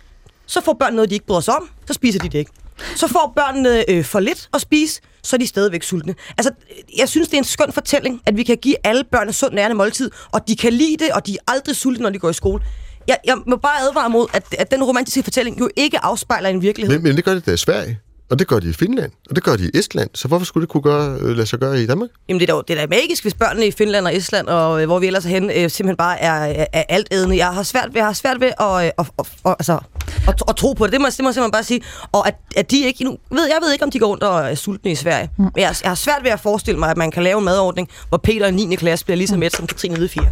så 0.46 0.62
får 0.62 0.74
børn 0.74 0.94
noget, 0.94 1.10
de 1.10 1.16
ikke 1.16 1.26
bryder 1.26 1.42
sig 1.42 1.56
om, 1.56 1.70
så 1.88 1.94
spiser 1.94 2.20
de 2.20 2.30
det 2.30 2.40
ikke. 2.40 2.52
Så 2.96 3.08
får 3.08 3.34
børnene 3.36 3.90
øh, 3.90 4.06
for 4.06 4.20
lidt 4.20 4.50
at 4.54 4.62
spise, 4.62 5.02
så 5.24 5.36
er 5.36 5.38
de 5.38 5.48
stadigvæk 5.48 5.84
sultne. 5.84 6.16
Altså, 6.38 6.52
jeg 6.98 7.10
synes, 7.10 7.28
det 7.28 7.34
er 7.34 7.38
en 7.38 7.44
skøn 7.44 7.72
fortælling, 7.72 8.22
at 8.26 8.38
vi 8.38 8.44
kan 8.44 8.58
give 8.58 8.76
alle 8.84 9.04
børn 9.04 9.28
en 9.28 9.34
sund 9.34 9.54
nærende 9.54 9.76
måltid, 9.76 10.12
og 10.32 10.48
de 10.48 10.56
kan 10.56 10.74
lide 10.74 10.98
det, 10.98 11.12
og 11.12 11.28
de 11.28 11.34
er 11.34 11.52
aldrig 11.52 11.76
sultne, 11.76 12.04
når 12.04 12.10
de 12.10 12.20
går 12.20 12.30
i 12.30 12.34
skole. 12.34 12.64
Jeg, 13.08 13.18
jeg 13.26 13.38
må 13.48 13.56
bare 13.56 13.82
advare 13.82 14.10
mod, 14.10 14.28
at, 14.34 14.44
at 14.58 14.72
den 14.72 14.84
romantiske 14.84 15.24
fortælling 15.24 15.60
jo 15.60 15.70
ikke 15.76 16.00
afspejler 16.00 16.50
en 16.50 16.62
virkelighed. 16.62 16.96
Men, 16.96 17.04
men 17.04 17.16
det 17.16 17.26
gør 17.26 17.34
det 17.34 17.46
da 17.46 17.54
i 17.54 17.58
Sverige. 17.58 18.00
Og 18.30 18.40
det 18.40 18.48
gør 18.48 18.60
de 18.60 18.70
i 18.70 18.74
Finland, 18.74 19.12
og 19.30 19.36
det 19.36 19.44
gør 19.44 19.56
de 19.56 19.66
i 19.66 19.70
Estland. 19.74 20.10
Så 20.14 20.28
hvorfor 20.28 20.46
skulle 20.46 20.62
det 20.62 20.70
kunne 20.70 20.84
gøre, 20.84 21.18
øh, 21.20 21.36
lade 21.36 21.46
sig 21.46 21.60
gøre 21.60 21.82
i 21.82 21.86
Danmark? 21.86 22.10
Jamen, 22.30 22.40
det 22.40 22.50
er 22.50 22.56
da, 22.56 22.62
det 22.68 22.78
er 22.78 22.86
da 22.86 22.96
magisk, 22.96 23.24
hvis 23.24 23.34
børnene 23.34 23.68
i 23.68 23.72
Finland 23.72 24.06
og 24.06 24.16
Estland, 24.16 24.48
og 24.48 24.82
øh, 24.82 24.86
hvor 24.88 25.00
vi 25.00 25.08
ellers 25.08 25.26
er 25.26 25.30
henne, 25.30 25.54
øh, 25.54 25.70
simpelthen 25.70 25.98
bare 25.98 26.20
er, 26.20 26.34
er, 26.34 26.66
er 26.74 26.84
alt 26.90 27.08
ædende. 27.12 27.38
Jeg 27.38 27.54
har 27.54 27.64
svært 27.64 27.88
ved, 27.88 27.96
jeg 27.96 28.06
har 28.06 28.14
svært 28.14 28.40
ved 28.40 28.52
at, 28.60 28.86
øh, 28.86 28.92
at, 28.98 29.12
at, 29.20 29.56
altså, 29.60 29.80
at, 30.28 30.44
at, 30.48 30.56
tro 30.56 30.74
på 30.74 30.86
det. 30.86 30.94
Det 30.94 31.02
må, 31.02 31.08
det 31.08 31.20
må 31.20 31.28
jeg 31.30 31.34
simpelthen 31.34 31.52
bare 31.52 31.64
sige. 31.64 31.82
Og 32.12 32.28
at, 32.28 32.36
at 32.56 32.72
de 32.72 32.86
ikke... 32.86 33.04
Nu, 33.04 33.18
ved, 33.30 33.48
jeg 33.48 33.58
ved 33.62 33.72
ikke, 33.74 33.86
om 33.86 33.92
de 33.92 34.00
går 34.00 34.08
rundt 34.08 34.24
og 34.24 34.52
er 34.52 34.56
sultne 34.56 34.92
i 34.92 34.96
Sverige. 34.96 35.30
Mm. 35.38 35.44
Men 35.44 35.52
jeg, 35.56 35.76
jeg 35.84 35.90
har 35.90 35.96
svært 35.96 36.24
ved 36.24 36.32
at 36.32 36.40
forestille 36.40 36.80
mig, 36.80 36.90
at 36.90 36.98
man 36.98 37.12
kan 37.12 37.24
lave 37.24 37.40
en 37.40 37.46
madordning, 37.46 37.90
hvor 38.10 38.18
Peter 38.18 38.48
i 38.48 38.52
9. 38.52 38.76
klasse 38.76 39.06
bliver 39.06 39.18
lige 39.18 39.28
så 39.28 39.38
mæt 39.38 39.56
som 39.56 39.68
Katrine 39.68 39.96
Hvide 39.96 40.10
4. 40.10 40.26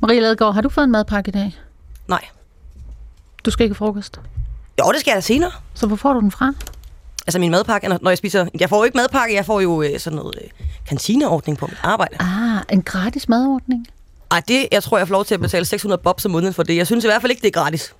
Marie 0.00 0.20
Ladegaard, 0.20 0.54
har 0.54 0.60
du 0.60 0.68
fået 0.68 0.84
en 0.84 0.90
madpakke 0.90 1.28
i 1.28 1.32
dag? 1.32 1.58
Nej. 2.08 2.24
Du 3.44 3.50
skal 3.50 3.64
ikke 3.64 3.74
have 3.74 3.86
frokost. 3.86 4.20
Jo, 4.80 4.92
det 4.92 5.00
skal 5.00 5.10
jeg 5.10 5.16
da 5.16 5.20
senere. 5.20 5.50
Så 5.74 5.86
hvor 5.86 5.96
får 5.96 6.12
du 6.12 6.20
den 6.20 6.30
fra? 6.30 6.52
Altså 7.30 7.38
min 7.38 7.50
madpakke, 7.50 7.88
når- 7.88 8.08
jeg 8.08 8.18
spiser... 8.18 8.46
Jeg 8.60 8.68
får 8.68 8.76
jo 8.76 8.84
ikke 8.84 8.96
madpakke, 8.96 9.34
jeg 9.34 9.46
får 9.46 9.60
jo 9.60 9.82
øh, 9.82 9.98
sådan 10.00 10.16
noget 10.16 10.34
øh, 10.42 10.48
kantineordning 10.88 11.58
på 11.58 11.66
mit 11.66 11.78
arbejde. 11.82 12.16
Ah, 12.20 12.62
en 12.72 12.82
gratis 12.82 13.28
madordning. 13.28 13.86
Ej, 14.30 14.42
det, 14.48 14.66
jeg 14.72 14.82
tror, 14.82 14.98
jeg 14.98 15.08
får 15.08 15.12
lov 15.12 15.24
til 15.24 15.34
at 15.34 15.40
betale 15.40 15.64
600 15.64 16.00
bob 16.04 16.20
om 16.24 16.30
måneden 16.30 16.54
for 16.54 16.62
det. 16.62 16.76
Jeg 16.76 16.86
synes 16.86 17.04
i 17.04 17.08
hvert 17.08 17.20
fald 17.20 17.30
ikke, 17.30 17.42
det 17.42 17.48
er 17.56 17.60
gratis. 17.62 17.94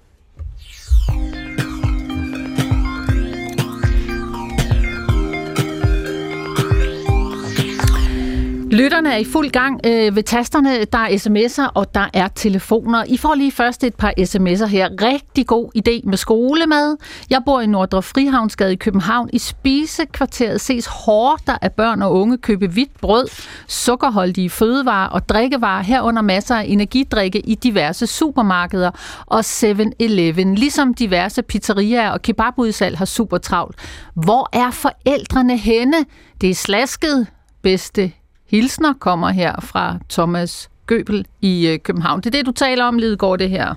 Lytterne 8.73 9.13
er 9.13 9.17
i 9.17 9.25
fuld 9.25 9.51
gang 9.51 9.81
øh, 9.87 10.17
ved 10.17 10.23
tasterne. 10.23 10.85
Der 10.85 10.99
er 10.99 11.09
sms'er, 11.09 11.73
og 11.75 11.95
der 11.95 12.07
er 12.15 12.29
telefoner. 12.29 13.05
I 13.07 13.17
får 13.17 13.35
lige 13.35 13.53
først 13.53 13.85
et 13.85 13.95
par 13.95 14.13
sms'er 14.19 14.67
her. 14.67 14.89
Rigtig 15.03 15.47
god 15.47 15.71
idé 15.77 16.09
med 16.09 16.17
skolemad. 16.17 16.97
Jeg 17.31 17.43
bor 17.47 17.61
i 17.61 17.67
Nordre 17.67 18.03
Frihavnsgade 18.03 18.73
i 18.73 18.77
København. 18.77 19.31
I 19.33 19.39
spisekvarteret 19.39 20.61
ses 20.61 20.87
hårdt 20.87 21.51
af 21.63 21.73
børn 21.73 22.03
og 22.03 22.13
unge 22.13 22.39
købe 22.39 22.67
hvidt 22.67 23.01
brød, 23.01 23.29
sukkerholdige 23.69 24.51
fødevarer 24.51 25.09
og 25.09 25.29
drikkevarer, 25.29 25.83
herunder 25.83 26.23
masser 26.23 26.57
af 26.57 26.65
energidrikke 26.69 27.41
i 27.41 27.55
diverse 27.55 28.07
supermarkeder 28.07 28.91
og 29.27 29.41
7-Eleven. 29.41 30.55
Ligesom 30.55 30.95
diverse 30.95 31.43
pizzerier 31.43 32.11
og 32.11 32.23
kebabudsalg 32.23 32.99
har 32.99 33.05
super 33.05 33.39
travlt. 33.39 33.77
Hvor 34.15 34.49
er 34.53 34.71
forældrene 34.71 35.57
henne? 35.57 35.97
Det 36.41 36.51
er 36.51 36.55
slasket. 36.55 37.27
Bedste 37.63 38.13
hilsner 38.51 38.93
kommer 39.01 39.29
her 39.29 39.61
fra 39.61 39.97
Thomas 40.11 40.71
Gøbel 40.87 41.27
i 41.41 41.67
øh, 41.69 41.79
København. 41.79 42.21
Det 42.21 42.27
er 42.27 42.31
det, 42.31 42.47
du 42.47 42.53
taler 42.53 42.85
om, 42.85 42.99
Lidegaard, 42.99 43.39
det 43.39 43.51
her. 43.51 43.75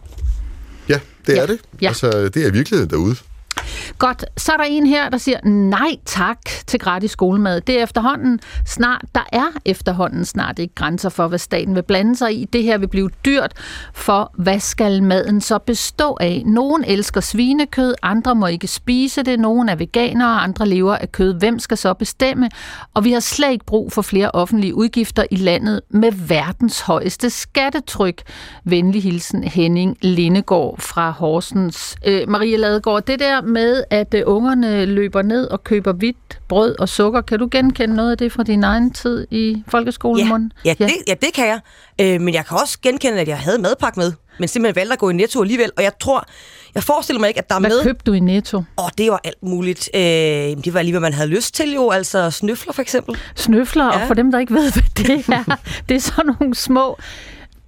Ja, 0.90 1.00
det 1.28 1.34
Ja. 1.36 1.42
er 1.42 1.46
det. 1.46 1.60
Ja. 1.82 1.88
Altså, 1.88 2.30
det 2.34 2.48
er 2.48 2.52
virkeligheden 2.52 2.90
derude. 2.90 3.16
Godt, 3.98 4.26
så 4.38 4.52
er 4.52 4.58
der 4.58 4.64
en 4.64 4.88
her, 4.88 5.10
der 5.10 5.18
siger 5.18 5.38
nej 5.48 5.96
tak 6.06 6.40
til 6.68 6.80
gratis 6.80 7.12
skolemad. 7.12 7.62
Det 7.62 7.80
er 7.80 7.84
efterhånden 7.84 8.40
snart, 8.66 9.06
der 9.16 9.24
er 9.32 9.46
efterhånden 9.66 10.26
snart 10.26 10.60
ikke 10.60 10.76
grænser 10.76 11.10
for, 11.10 11.28
hvad 11.28 11.40
staten 11.40 11.76
vil 11.76 11.84
blande 11.84 12.16
sig 12.16 12.42
i. 12.42 12.46
Det 12.46 12.64
her 12.64 12.78
vil 12.78 12.88
blive 12.88 13.10
dyrt, 13.26 13.54
for 13.94 14.32
hvad 14.38 14.60
skal 14.60 15.04
maden 15.04 15.42
så 15.42 15.58
bestå 15.58 16.18
af? 16.22 16.44
Nogen 16.46 16.84
elsker 16.88 17.22
svinekød, 17.22 17.94
andre 18.02 18.36
må 18.36 18.48
ikke 18.48 18.68
spise 18.68 19.24
det, 19.24 19.40
nogen 19.40 19.70
er 19.70 19.76
veganere, 19.76 20.40
andre 20.40 20.68
lever 20.68 20.96
af 20.96 21.12
kød. 21.12 21.34
Hvem 21.34 21.60
skal 21.60 21.78
så 21.78 21.94
bestemme? 21.94 22.50
Og 22.94 23.04
vi 23.04 23.12
har 23.12 23.20
slet 23.20 23.52
ikke 23.52 23.66
brug 23.66 23.92
for 23.92 24.02
flere 24.02 24.32
offentlige 24.32 24.76
udgifter 24.76 25.26
i 25.32 25.36
landet 25.36 25.82
med 25.90 26.12
verdens 26.12 26.80
højeste 26.80 27.30
skattetryk. 27.30 28.22
Venlig 28.64 29.04
hilsen 29.04 29.44
Henning 29.44 29.98
Lindegård 30.02 30.80
fra 30.80 31.12
Horsens. 31.12 31.96
Øh, 32.06 32.30
Marie 32.30 32.58
Ladegaard, 32.58 33.06
det 33.06 33.20
der 33.20 33.42
med, 33.44 33.84
at 33.90 34.14
øh, 34.14 34.24
ungerne 34.26 34.86
løber 34.86 35.22
ned 35.22 35.48
og 35.48 35.64
køber 35.64 35.94
hvidt 35.94 36.40
brød 36.48 36.80
og 36.80 36.90
sukker, 36.90 37.22
kan 37.22 37.40
du 37.40 37.48
genkende 37.52 37.96
noget 37.96 38.12
af 38.12 38.18
det 38.18 38.32
fra 38.32 38.44
din 38.44 38.64
egen 38.64 38.92
tid 38.92 39.28
i 39.32 39.64
folkeskolen? 39.68 40.24
Ja, 40.24 40.30
Morten? 40.30 40.52
ja, 40.66 40.74
det, 40.80 40.92
ja, 41.08 41.14
det 41.14 41.34
kan 41.34 41.48
jeg. 41.48 41.60
Øh, 42.02 42.22
men 42.22 42.34
jeg 42.34 42.46
kan 42.46 42.58
også 42.62 42.78
genkende, 42.82 43.20
at 43.20 43.28
jeg 43.28 43.38
havde 43.40 43.62
madpakke 43.62 44.00
med, 44.00 44.12
men 44.40 44.48
simpelthen 44.48 44.76
valgte 44.76 44.94
at 44.94 45.00
gå 45.00 45.10
i 45.10 45.14
Netto 45.14 45.42
alligevel. 45.42 45.72
Og 45.78 45.84
jeg 45.84 45.92
tror, 46.00 46.26
jeg 46.76 46.84
forestiller 46.84 47.20
mig 47.20 47.28
ikke, 47.28 47.38
at 47.40 47.50
der 47.50 47.56
er 47.56 47.60
Hvad 47.60 47.70
med... 47.70 47.84
købte 47.84 48.04
du 48.06 48.14
i 48.14 48.20
Netto? 48.20 48.64
Og 48.76 48.92
det 48.98 49.12
var 49.12 49.22
alt 49.24 49.44
muligt. 49.44 49.90
Øh, 49.96 50.02
det 50.02 50.74
var 50.74 50.82
lige, 50.82 50.92
hvad 50.92 51.02
man 51.02 51.14
havde 51.14 51.30
lyst 51.30 51.56
til 51.56 51.74
jo. 51.74 51.90
Altså 51.90 52.32
snøfler 52.32 52.74
for 52.74 52.82
eksempel. 52.82 53.18
Snøfler, 53.36 53.86
ja. 53.86 53.92
Ja. 53.98 54.02
og 54.02 54.08
for 54.08 54.14
dem, 54.14 54.32
der 54.32 54.40
ikke 54.40 54.54
ved, 54.54 54.72
hvad 54.74 54.84
det 54.98 55.26
er, 55.30 55.56
det 55.90 55.96
er 55.96 56.00
sådan 56.00 56.36
nogle 56.40 56.56
små, 56.56 56.98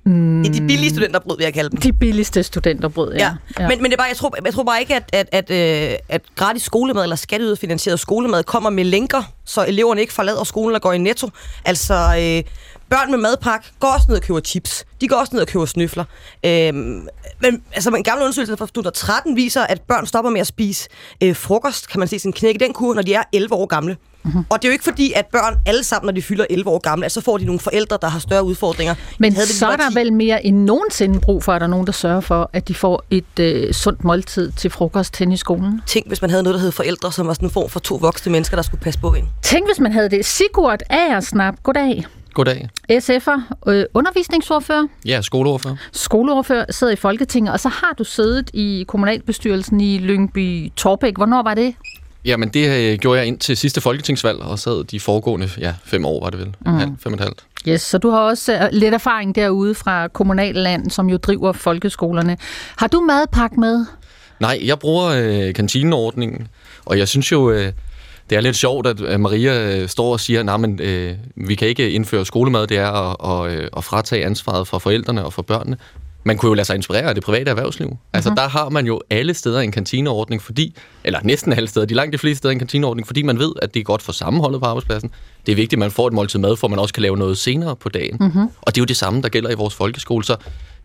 Mm. 0.05 0.43
Det 0.43 0.49
er 0.49 0.53
de 0.53 0.67
billige 0.67 0.89
studenterbrød, 0.89 1.37
vil 1.37 1.43
jeg 1.43 1.53
kalde 1.53 1.69
dem. 1.69 1.79
de 1.79 1.93
billigste 1.93 2.43
studenterbrød. 2.43 3.13
Ja. 3.13 3.19
Ja. 3.19 3.63
ja. 3.63 3.67
Men, 3.67 3.81
men 3.81 3.91
det 3.91 3.93
er 3.93 3.97
bare, 3.97 4.07
jeg 4.07 4.17
tror, 4.17 4.35
jeg 4.45 4.53
tror 4.53 4.63
bare 4.63 4.79
ikke, 4.79 4.95
at, 4.95 5.09
at, 5.13 5.29
at, 5.31 5.51
øh, 5.91 5.97
at 6.09 6.21
gratis 6.35 6.63
skolemad 6.63 7.03
eller 7.03 7.15
skatteyderfinansieret 7.15 7.99
skolemad 7.99 8.43
kommer 8.43 8.69
med 8.69 8.83
lænker, 8.83 9.23
så 9.45 9.65
eleverne 9.65 10.01
ikke 10.01 10.13
forlader 10.13 10.43
skolen 10.43 10.75
og 10.75 10.81
går 10.81 10.93
i 10.93 10.97
netto. 10.97 11.29
Altså, 11.65 11.93
øh, 11.93 12.51
børn 12.89 13.11
med 13.11 13.17
madpakke 13.17 13.71
går 13.79 13.87
også 13.87 14.05
ned 14.09 14.17
og 14.17 14.23
køber 14.23 14.39
chips. 14.39 14.85
De 15.01 15.07
går 15.07 15.15
også 15.15 15.35
ned 15.35 15.41
og 15.41 15.47
køber 15.47 15.65
snøfler. 15.65 16.03
Øh, 16.45 16.73
men 16.73 17.63
altså, 17.73 17.89
en 17.89 18.03
gammel 18.03 18.23
undersøgelse 18.23 18.57
fra 18.57 18.65
2013 18.65 19.35
viser, 19.35 19.61
at 19.61 19.81
børn 19.81 20.05
stopper 20.05 20.31
med 20.31 20.41
at 20.41 20.47
spise 20.47 20.89
øh, 21.23 21.35
frokost, 21.35 21.89
kan 21.89 21.99
man 21.99 22.07
se 22.07 22.19
sådan 22.19 22.29
en 22.29 22.33
knæk 22.33 22.55
i 22.55 22.57
den 22.57 22.73
kur, 22.73 22.93
når 22.93 23.01
de 23.01 23.13
er 23.13 23.23
11 23.33 23.53
år 23.55 23.65
gamle. 23.65 23.97
Mm-hmm. 24.25 24.45
Og 24.49 24.61
det 24.61 24.65
er 24.67 24.69
jo 24.69 24.71
ikke 24.73 24.83
fordi, 24.83 25.11
at 25.15 25.25
børn 25.25 25.55
alle 25.65 25.83
sammen, 25.83 26.07
når 26.07 26.11
de 26.13 26.21
fylder 26.21 26.45
11 26.49 26.69
år 26.69 26.79
gamle, 26.79 27.05
at 27.05 27.11
så 27.11 27.21
får 27.21 27.37
de 27.37 27.45
nogle 27.45 27.59
forældre, 27.59 27.97
der 28.01 28.07
har 28.09 28.19
større 28.19 28.43
udfordringer. 28.43 28.95
Men 29.19 29.33
Havde 29.33 29.47
så 29.47 29.65
er 29.65 29.69
var 29.69 29.75
der 29.75 29.89
10. 29.89 29.95
vel 29.95 30.13
mere 30.13 30.45
end 30.45 30.57
nogensinde 30.63 31.19
brug 31.19 31.43
for, 31.43 31.53
at 31.53 31.61
der 31.61 31.67
er 31.67 31.71
nogen, 31.71 31.85
der 31.85 31.93
sørger 31.93 32.19
for, 32.21 32.49
at 32.53 32.67
de 32.67 32.75
får 32.75 33.03
et 33.11 33.39
øh, 33.39 33.73
sundt 33.73 34.03
måltid 34.03 34.51
til 34.51 34.69
frokost 34.71 35.17
hen 35.17 35.31
i 35.31 35.37
skolen. 35.37 35.81
Tænk, 35.87 36.07
hvis 36.07 36.21
man 36.21 36.29
havde 36.29 36.43
noget, 36.43 36.53
der 36.53 36.61
hed 36.61 36.71
forældre, 36.71 37.11
som 37.11 37.27
var 37.27 37.33
sådan 37.33 37.47
en 37.47 37.51
form 37.51 37.69
for 37.69 37.79
to 37.79 37.95
voksne 37.95 38.31
mennesker, 38.31 38.55
der 38.57 38.61
skulle 38.63 38.81
passe 38.81 38.99
på 38.99 39.13
en. 39.13 39.29
Tænk, 39.43 39.67
hvis 39.67 39.79
man 39.79 39.91
havde 39.91 40.09
det. 40.09 40.25
Sigurd 40.25 40.79
Aersnap, 40.89 41.55
goddag. 41.63 42.05
Goddag. 42.33 42.69
SF'er, 42.91 43.41
øh, 43.67 43.85
undervisningsordfører, 43.93 44.87
Ja, 45.05 45.21
skoleordfører. 45.21 45.75
skoleordfører, 45.91 46.65
sidder 46.69 46.93
i 46.93 46.95
Folketinget, 46.95 47.53
og 47.53 47.59
så 47.59 47.69
har 47.69 47.93
du 47.97 48.03
siddet 48.03 48.49
i 48.53 48.85
kommunalbestyrelsen 48.87 49.81
i 49.81 49.97
Lyngby 49.97 50.71
Torbæk. 50.75 51.15
Hvornår 51.17 51.43
var 51.43 51.53
det? 51.53 51.75
Jamen, 52.25 52.49
det 52.49 52.91
øh, 52.91 52.97
gjorde 52.99 53.19
jeg 53.19 53.27
ind 53.27 53.39
til 53.39 53.57
sidste 53.57 53.81
folketingsvalg, 53.81 54.39
og 54.39 54.59
sad 54.59 54.83
de 54.83 54.99
foregående, 54.99 55.49
ja, 55.59 55.73
fem 55.83 56.05
år 56.05 56.23
var 56.23 56.29
det 56.29 56.39
vel. 56.39 56.55
Mm. 56.65 56.73
Halv, 56.73 56.91
fem 56.99 57.13
og 57.13 57.17
et 57.17 57.23
halvt. 57.23 57.45
Yes, 57.67 57.81
så 57.81 57.97
du 57.97 58.09
har 58.09 58.19
også 58.19 58.53
øh, 58.53 58.69
lidt 58.71 58.93
erfaring 58.93 59.35
derude 59.35 59.75
fra 59.75 60.07
kommunalland, 60.07 60.89
som 60.89 61.09
jo 61.09 61.17
driver 61.17 61.51
folkeskolerne. 61.51 62.37
Har 62.77 62.87
du 62.87 62.99
madpakke 62.99 63.59
med? 63.59 63.85
Nej, 64.39 64.59
jeg 64.63 64.79
bruger 64.79 65.05
øh, 65.05 65.53
kantineordningen, 65.53 66.47
og 66.85 66.97
jeg 66.97 67.07
synes 67.07 67.31
jo, 67.31 67.51
øh, 67.51 67.71
det 68.29 68.35
er 68.35 68.41
lidt 68.41 68.55
sjovt, 68.55 68.87
at 68.87 69.19
Maria 69.19 69.77
øh, 69.77 69.89
står 69.89 70.11
og 70.11 70.19
siger, 70.19 70.53
at 70.53 70.59
men, 70.59 70.79
øh, 70.81 71.13
vi 71.35 71.55
kan 71.55 71.67
ikke 71.67 71.91
indføre 71.91 72.25
skolemad, 72.25 72.67
det 72.67 72.77
er 72.77 72.91
at, 72.91 73.15
og, 73.19 73.53
øh, 73.53 73.67
at 73.77 73.83
fratage 73.83 74.25
ansvaret 74.25 74.67
fra 74.67 74.77
forældrene 74.77 75.25
og 75.25 75.33
fra 75.33 75.41
børnene. 75.41 75.77
Man 76.27 76.37
kunne 76.37 76.49
jo 76.49 76.53
lade 76.53 76.65
sig 76.65 76.75
inspirere 76.75 77.03
af 77.03 77.15
det 77.15 77.23
private 77.23 77.49
erhvervsliv. 77.49 77.87
Mm-hmm. 77.87 78.09
Altså, 78.13 78.33
der 78.37 78.47
har 78.47 78.69
man 78.69 78.85
jo 78.85 79.01
alle 79.09 79.33
steder 79.33 79.59
en 79.59 79.71
kantineordning, 79.71 80.41
fordi, 80.41 80.75
eller 81.03 81.19
næsten 81.23 81.53
alle 81.53 81.67
steder, 81.67 81.85
de 81.85 81.93
langt 81.93 82.13
de 82.13 82.17
fleste 82.17 82.37
steder 82.37 82.51
en 82.51 82.59
kantineordning, 82.59 83.07
fordi 83.07 83.21
man 83.21 83.39
ved, 83.39 83.51
at 83.61 83.73
det 83.73 83.79
er 83.79 83.83
godt 83.83 84.01
for 84.01 84.11
sammenholdet 84.11 84.61
på 84.61 84.65
arbejdspladsen. 84.65 85.11
Det 85.45 85.51
er 85.51 85.55
vigtigt, 85.55 85.73
at 85.73 85.79
man 85.79 85.91
får 85.91 86.07
et 86.07 86.13
måltid 86.13 86.39
mad, 86.39 86.55
for 86.55 86.67
man 86.67 86.79
også 86.79 86.93
kan 86.93 87.01
lave 87.01 87.17
noget 87.17 87.37
senere 87.37 87.75
på 87.75 87.89
dagen. 87.89 88.17
Mm-hmm. 88.19 88.47
Og 88.61 88.75
det 88.75 88.77
er 88.77 88.81
jo 88.81 88.85
det 88.85 88.97
samme, 88.97 89.21
der 89.21 89.29
gælder 89.29 89.49
i 89.49 89.55
vores 89.55 89.75
folkeskole. 89.75 90.23
Så 90.23 90.35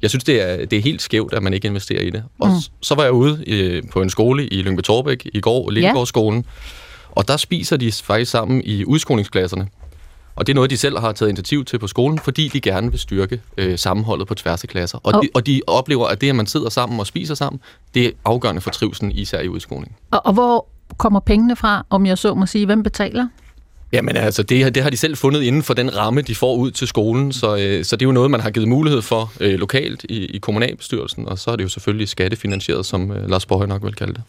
jeg 0.03 0.11
synes, 0.11 0.25
det 0.25 0.43
er, 0.43 0.67
det 0.67 0.73
er 0.73 0.83
helt 0.83 1.03
skævt, 1.03 1.35
at 1.35 1.43
man 1.43 1.55
ikke 1.55 1.69
investerer 1.69 2.01
i 2.01 2.11
det. 2.11 2.25
Og 2.39 2.49
mm. 2.49 2.55
så 2.83 2.95
var 2.95 3.03
jeg 3.03 3.13
ude 3.13 3.45
øh, 3.47 3.83
på 3.93 4.03
en 4.03 4.11
skole 4.11 4.47
i 4.47 4.63
Lyngby 4.63 4.81
Torbæk 4.81 5.31
i 5.35 5.41
går, 5.41 5.71
Lindegårdsskolen, 5.71 6.45
og 7.11 7.29
der 7.29 7.37
spiser 7.37 7.77
de 7.77 7.93
faktisk 7.93 8.31
sammen 8.31 8.63
i 8.65 8.85
udskolingsklasserne. 8.85 9.69
Og 10.37 10.47
det 10.47 10.53
er 10.53 10.55
noget, 10.55 10.71
de 10.71 10.77
selv 10.77 10.99
har 10.99 11.13
taget 11.13 11.29
initiativ 11.29 11.65
til 11.65 11.79
på 11.79 11.87
skolen, 11.87 12.19
fordi 12.19 12.49
de 12.49 12.61
gerne 12.61 12.91
vil 12.91 13.01
styrke 13.01 13.41
øh, 13.57 13.79
sammenholdet 13.79 14.27
på 14.29 14.35
tværs 14.35 14.63
af 14.65 14.69
klasser. 14.69 14.99
Og, 15.03 15.13
Og- 15.15 15.23
de, 15.23 15.29
og 15.35 15.47
de 15.47 15.61
oplever, 15.67 16.07
at 16.07 16.21
det, 16.21 16.29
at 16.29 16.35
man 16.37 16.47
sidder 16.47 16.69
sammen 16.69 17.01
og 17.01 17.07
spiser 17.07 17.35
sammen, 17.35 17.61
det 17.95 18.07
er 18.07 18.11
afgørende 18.25 18.61
for 18.61 18.71
trivselen, 18.71 19.13
især 19.13 19.41
i 19.41 19.49
udskolingen. 19.49 19.97
Og, 20.11 20.27
og 20.27 20.33
hvor 20.33 20.67
kommer 20.97 21.21
pengene 21.21 21.57
fra, 21.57 21.87
om 21.91 22.07
jeg 22.07 22.19
så 22.19 22.35
må 22.35 22.47
sige? 22.47 22.67
Hvem 22.67 22.83
betaler? 22.83 23.27
Jamen 23.93 24.17
altså, 24.17 24.43
det, 24.43 24.75
det 24.75 24.83
har 24.83 24.91
de 24.91 24.97
selv 24.97 25.17
fundet 25.17 25.43
inden 25.43 25.63
for 25.63 25.75
den 25.75 25.97
ramme, 25.97 26.21
de 26.23 26.35
får 26.35 26.55
ud 26.57 26.71
til 26.71 26.89
skolen, 26.89 27.33
så, 27.33 27.57
øh, 27.57 27.85
så 27.85 27.97
det 27.97 28.03
er 28.03 28.09
jo 28.09 28.13
noget, 28.13 28.31
man 28.31 28.41
har 28.41 28.51
givet 28.51 28.69
mulighed 28.69 29.03
for 29.03 29.33
øh, 29.41 29.55
lokalt 29.55 30.05
i, 30.09 30.25
i 30.27 30.39
kommunalbestyrelsen, 30.39 31.29
og 31.29 31.39
så 31.39 31.51
er 31.51 31.57
det 31.57 31.65
jo 31.65 31.69
selvfølgelig 31.69 32.09
skattefinansieret, 32.09 32.87
som 32.87 33.11
øh, 33.11 33.31
Lars 33.31 33.47
Borgøj 33.47 33.67
nok 33.67 33.85
vil 33.85 33.95
kalde 33.95 34.13
det. 34.13 34.23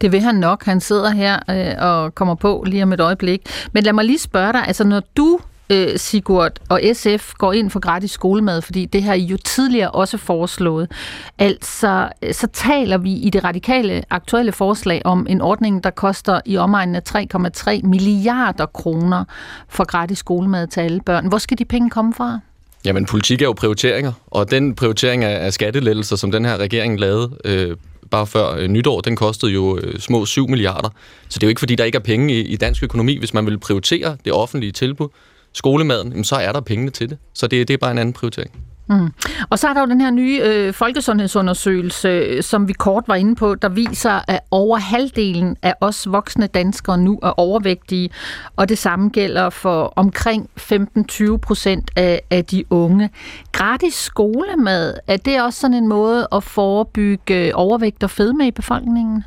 Det 0.00 0.12
vil 0.12 0.20
han 0.20 0.34
nok. 0.34 0.64
Han 0.64 0.80
sidder 0.80 1.10
her 1.10 1.38
øh, 1.50 1.88
og 1.88 2.14
kommer 2.14 2.34
på 2.34 2.64
lige 2.66 2.82
om 2.82 2.92
et 2.92 3.00
øjeblik. 3.00 3.40
Men 3.72 3.82
lad 3.82 3.92
mig 3.92 4.04
lige 4.04 4.18
spørge 4.18 4.52
dig, 4.52 4.66
altså 4.66 4.84
når 4.84 5.02
du, 5.16 5.38
øh, 5.70 5.98
Sigurd 5.98 6.52
og 6.68 6.80
SF, 6.92 7.32
går 7.34 7.52
ind 7.52 7.70
for 7.70 7.80
gratis 7.80 8.10
skolemad, 8.10 8.62
fordi 8.62 8.86
det 8.86 9.02
har 9.02 9.14
I 9.14 9.22
jo 9.22 9.36
tidligere 9.36 9.90
også 9.90 10.18
foreslået, 10.18 10.92
altså 11.38 12.08
øh, 12.22 12.34
så 12.34 12.46
taler 12.46 12.98
vi 12.98 13.12
i 13.12 13.30
det 13.30 13.44
radikale 13.44 14.02
aktuelle 14.10 14.52
forslag 14.52 15.02
om 15.04 15.26
en 15.30 15.40
ordning, 15.40 15.84
der 15.84 15.90
koster 15.90 16.40
i 16.46 16.56
omegnen 16.56 16.94
af 16.94 17.02
3,3 17.08 17.80
milliarder 17.82 18.66
kroner 18.66 19.24
for 19.68 19.84
gratis 19.84 20.18
skolemad 20.18 20.66
til 20.66 20.80
alle 20.80 21.00
børn. 21.06 21.26
Hvor 21.26 21.38
skal 21.38 21.58
de 21.58 21.64
penge 21.64 21.90
komme 21.90 22.14
fra? 22.14 22.38
Jamen, 22.84 23.06
politik 23.06 23.42
er 23.42 23.46
jo 23.46 23.52
prioriteringer, 23.52 24.12
og 24.26 24.50
den 24.50 24.74
prioritering 24.74 25.24
af 25.24 25.52
skattelettelser, 25.52 26.16
som 26.16 26.32
den 26.32 26.44
her 26.44 26.56
regering 26.56 27.00
lavede 27.00 27.30
øh, 27.44 27.76
bare 28.10 28.26
før 28.26 28.54
øh, 28.54 28.68
nytår, 28.68 29.00
den 29.00 29.16
kostede 29.16 29.52
jo 29.52 29.78
øh, 29.78 30.00
små 30.00 30.26
7 30.26 30.48
milliarder. 30.48 30.88
Så 31.28 31.38
det 31.38 31.42
er 31.42 31.46
jo 31.46 31.48
ikke, 31.48 31.58
fordi 31.58 31.74
der 31.74 31.84
ikke 31.84 31.96
er 31.96 32.02
penge 32.02 32.34
i, 32.34 32.40
i 32.40 32.56
dansk 32.56 32.82
økonomi. 32.82 33.18
Hvis 33.18 33.34
man 33.34 33.46
vil 33.46 33.58
prioritere 33.58 34.16
det 34.24 34.32
offentlige 34.32 34.72
tilbud, 34.72 35.08
skolemaden, 35.52 36.08
jamen, 36.08 36.24
så 36.24 36.36
er 36.36 36.52
der 36.52 36.60
pengene 36.60 36.90
til 36.90 37.10
det. 37.10 37.18
Så 37.34 37.46
det, 37.46 37.68
det 37.68 37.74
er 37.74 37.78
bare 37.78 37.90
en 37.90 37.98
anden 37.98 38.12
prioritering. 38.12 38.69
Mm. 38.90 39.12
Og 39.50 39.58
så 39.58 39.68
er 39.68 39.74
der 39.74 39.80
jo 39.80 39.86
den 39.86 40.00
her 40.00 40.10
nye 40.10 40.40
øh, 40.44 40.72
folkesundhedsundersøgelse, 40.72 42.08
øh, 42.08 42.42
som 42.42 42.68
vi 42.68 42.72
kort 42.72 43.04
var 43.06 43.14
inde 43.14 43.34
på, 43.34 43.54
der 43.54 43.68
viser, 43.68 44.20
at 44.28 44.40
over 44.50 44.78
halvdelen 44.78 45.56
af 45.62 45.74
os 45.80 46.06
voksne 46.10 46.46
danskere 46.46 46.98
nu 46.98 47.18
er 47.22 47.40
overvægtige, 47.40 48.10
og 48.56 48.68
det 48.68 48.78
samme 48.78 49.08
gælder 49.08 49.50
for 49.50 49.92
omkring 49.96 50.50
15-20 50.60 51.36
procent 51.36 51.90
af, 51.96 52.22
af 52.30 52.44
de 52.44 52.64
unge. 52.70 53.10
Gratis 53.52 53.94
skolemad, 53.94 54.94
er 55.06 55.16
det 55.16 55.42
også 55.42 55.60
sådan 55.60 55.76
en 55.76 55.88
måde 55.88 56.28
at 56.32 56.44
forebygge 56.44 57.46
øh, 57.46 57.52
overvægt 57.54 58.02
og 58.02 58.10
fedme 58.10 58.46
i 58.46 58.50
befolkningen? 58.50 59.24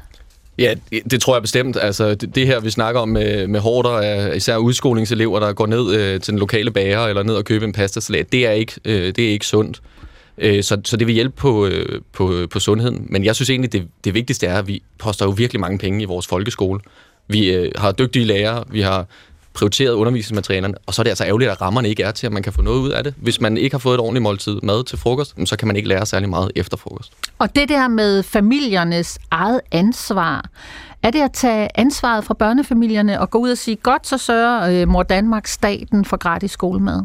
Ja, 0.57 0.73
det 1.11 1.21
tror 1.21 1.35
jeg 1.35 1.41
bestemt. 1.41 1.77
Altså, 1.81 2.15
det, 2.15 2.35
det 2.35 2.47
her, 2.47 2.59
vi 2.59 2.69
snakker 2.69 3.01
om 3.01 3.09
med, 3.09 3.47
med 3.47 3.59
hårder 3.59 3.89
af 3.89 4.29
øh, 4.29 4.37
især 4.37 4.57
udskolingselever, 4.57 5.39
der 5.39 5.53
går 5.53 5.65
ned 5.65 5.95
øh, 5.95 6.21
til 6.21 6.31
den 6.31 6.39
lokale 6.39 6.71
bager 6.71 6.99
eller 6.99 7.23
ned 7.23 7.35
og 7.35 7.45
køber 7.45 7.65
en 7.65 7.73
pastasalat, 7.73 8.31
det 8.31 8.47
er 8.47 8.51
ikke, 8.51 8.73
øh, 8.85 9.15
det 9.15 9.19
er 9.19 9.29
ikke 9.29 9.45
sundt. 9.45 9.81
Øh, 10.37 10.63
så, 10.63 10.81
så 10.85 10.97
det 10.97 11.07
vil 11.07 11.15
hjælpe 11.15 11.35
på, 11.35 11.65
øh, 11.65 12.01
på, 12.13 12.47
på 12.51 12.59
sundheden. 12.59 13.07
Men 13.09 13.25
jeg 13.25 13.35
synes 13.35 13.49
egentlig, 13.49 13.73
det, 13.73 13.87
det 14.03 14.13
vigtigste 14.13 14.47
er, 14.47 14.57
at 14.57 14.67
vi 14.67 14.83
poster 14.99 15.25
jo 15.25 15.31
virkelig 15.31 15.59
mange 15.59 15.77
penge 15.77 16.01
i 16.01 16.05
vores 16.05 16.27
folkeskole. 16.27 16.79
Vi 17.27 17.53
øh, 17.53 17.71
har 17.75 17.91
dygtige 17.91 18.25
lærere, 18.25 18.63
vi 18.71 18.81
har 18.81 19.07
prioriteret 19.53 19.93
undervisningsmaterialerne, 19.93 20.75
og 20.85 20.93
så 20.93 21.01
er 21.01 21.03
det 21.03 21.11
altså 21.11 21.25
ærgerligt, 21.25 21.51
at 21.51 21.61
rammerne 21.61 21.89
ikke 21.89 22.03
er 22.03 22.11
til, 22.11 22.27
at 22.27 22.33
man 22.33 22.43
kan 22.43 22.53
få 22.53 22.61
noget 22.61 22.79
ud 22.79 22.89
af 22.89 23.03
det. 23.03 23.13
Hvis 23.17 23.41
man 23.41 23.57
ikke 23.57 23.73
har 23.73 23.79
fået 23.79 23.93
et 23.93 23.99
ordentligt 23.99 24.23
måltid 24.23 24.59
mad 24.63 24.83
til 24.83 24.97
frokost, 24.97 25.35
så 25.45 25.57
kan 25.57 25.67
man 25.67 25.75
ikke 25.75 25.89
lære 25.89 26.05
særlig 26.05 26.29
meget 26.29 26.51
efter 26.55 26.77
frokost. 26.77 27.13
Og 27.39 27.55
det 27.55 27.69
der 27.69 27.87
med 27.87 28.23
familiernes 28.23 29.19
eget 29.31 29.61
ansvar, 29.71 30.49
er 31.03 31.11
det 31.11 31.21
at 31.21 31.31
tage 31.31 31.69
ansvaret 31.75 32.23
fra 32.23 32.33
børnefamilierne 32.33 33.19
og 33.19 33.29
gå 33.29 33.37
ud 33.37 33.51
og 33.51 33.57
sige, 33.57 33.75
godt 33.75 34.07
så 34.07 34.17
sørger 34.17 34.81
øh, 34.81 34.87
mor 34.87 35.03
Danmark 35.03 35.47
staten 35.47 36.05
for 36.05 36.17
gratis 36.17 36.51
skolemad? 36.51 37.01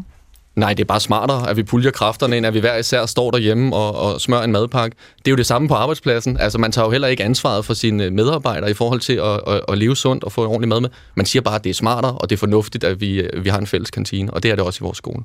Nej, 0.59 0.73
det 0.73 0.83
er 0.83 0.85
bare 0.85 0.99
smartere, 0.99 1.49
at 1.49 1.57
vi 1.57 1.63
puljer 1.63 1.91
kræfterne 1.91 2.37
ind, 2.37 2.45
at 2.45 2.53
vi 2.53 2.59
hver 2.59 2.75
især 2.75 3.05
står 3.05 3.31
derhjemme 3.31 3.75
og, 3.75 3.95
og 3.95 4.21
smører 4.21 4.43
en 4.43 4.51
madpakke. 4.51 4.97
Det 5.17 5.27
er 5.27 5.31
jo 5.31 5.35
det 5.37 5.45
samme 5.45 5.67
på 5.67 5.73
arbejdspladsen. 5.73 6.37
Altså, 6.37 6.57
man 6.57 6.71
tager 6.71 6.85
jo 6.85 6.91
heller 6.91 7.07
ikke 7.07 7.23
ansvaret 7.23 7.65
for 7.65 7.73
sine 7.73 8.09
medarbejdere 8.09 8.71
i 8.71 8.73
forhold 8.73 8.99
til 8.99 9.13
at, 9.13 9.41
at, 9.47 9.61
at 9.67 9.77
leve 9.77 9.95
sundt 9.95 10.23
og 10.23 10.31
få 10.31 10.41
en 10.41 10.47
ordentlig 10.47 10.69
mad 10.69 10.81
med. 10.81 10.89
Man 11.15 11.25
siger 11.25 11.41
bare, 11.41 11.55
at 11.55 11.63
det 11.63 11.69
er 11.69 11.73
smartere, 11.73 12.11
og 12.11 12.29
det 12.29 12.35
er 12.35 12.37
fornuftigt, 12.37 12.83
at 12.83 13.01
vi, 13.01 13.29
vi 13.37 13.49
har 13.49 13.57
en 13.57 13.67
fælles 13.67 13.91
kantine, 13.91 14.33
og 14.33 14.43
det 14.43 14.51
er 14.51 14.55
det 14.55 14.65
også 14.65 14.77
i 14.81 14.83
vores 14.83 14.97
skole. 14.97 15.23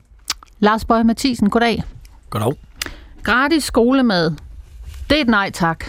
Lars 0.58 0.84
Bøge 0.84 1.04
Mathisen, 1.04 1.50
goddag. 1.50 1.82
Goddag. 2.30 2.52
Gratis 3.22 3.64
skolemad, 3.64 4.30
det 5.10 5.16
er 5.16 5.22
et 5.22 5.28
nej 5.28 5.50
tak. 5.50 5.84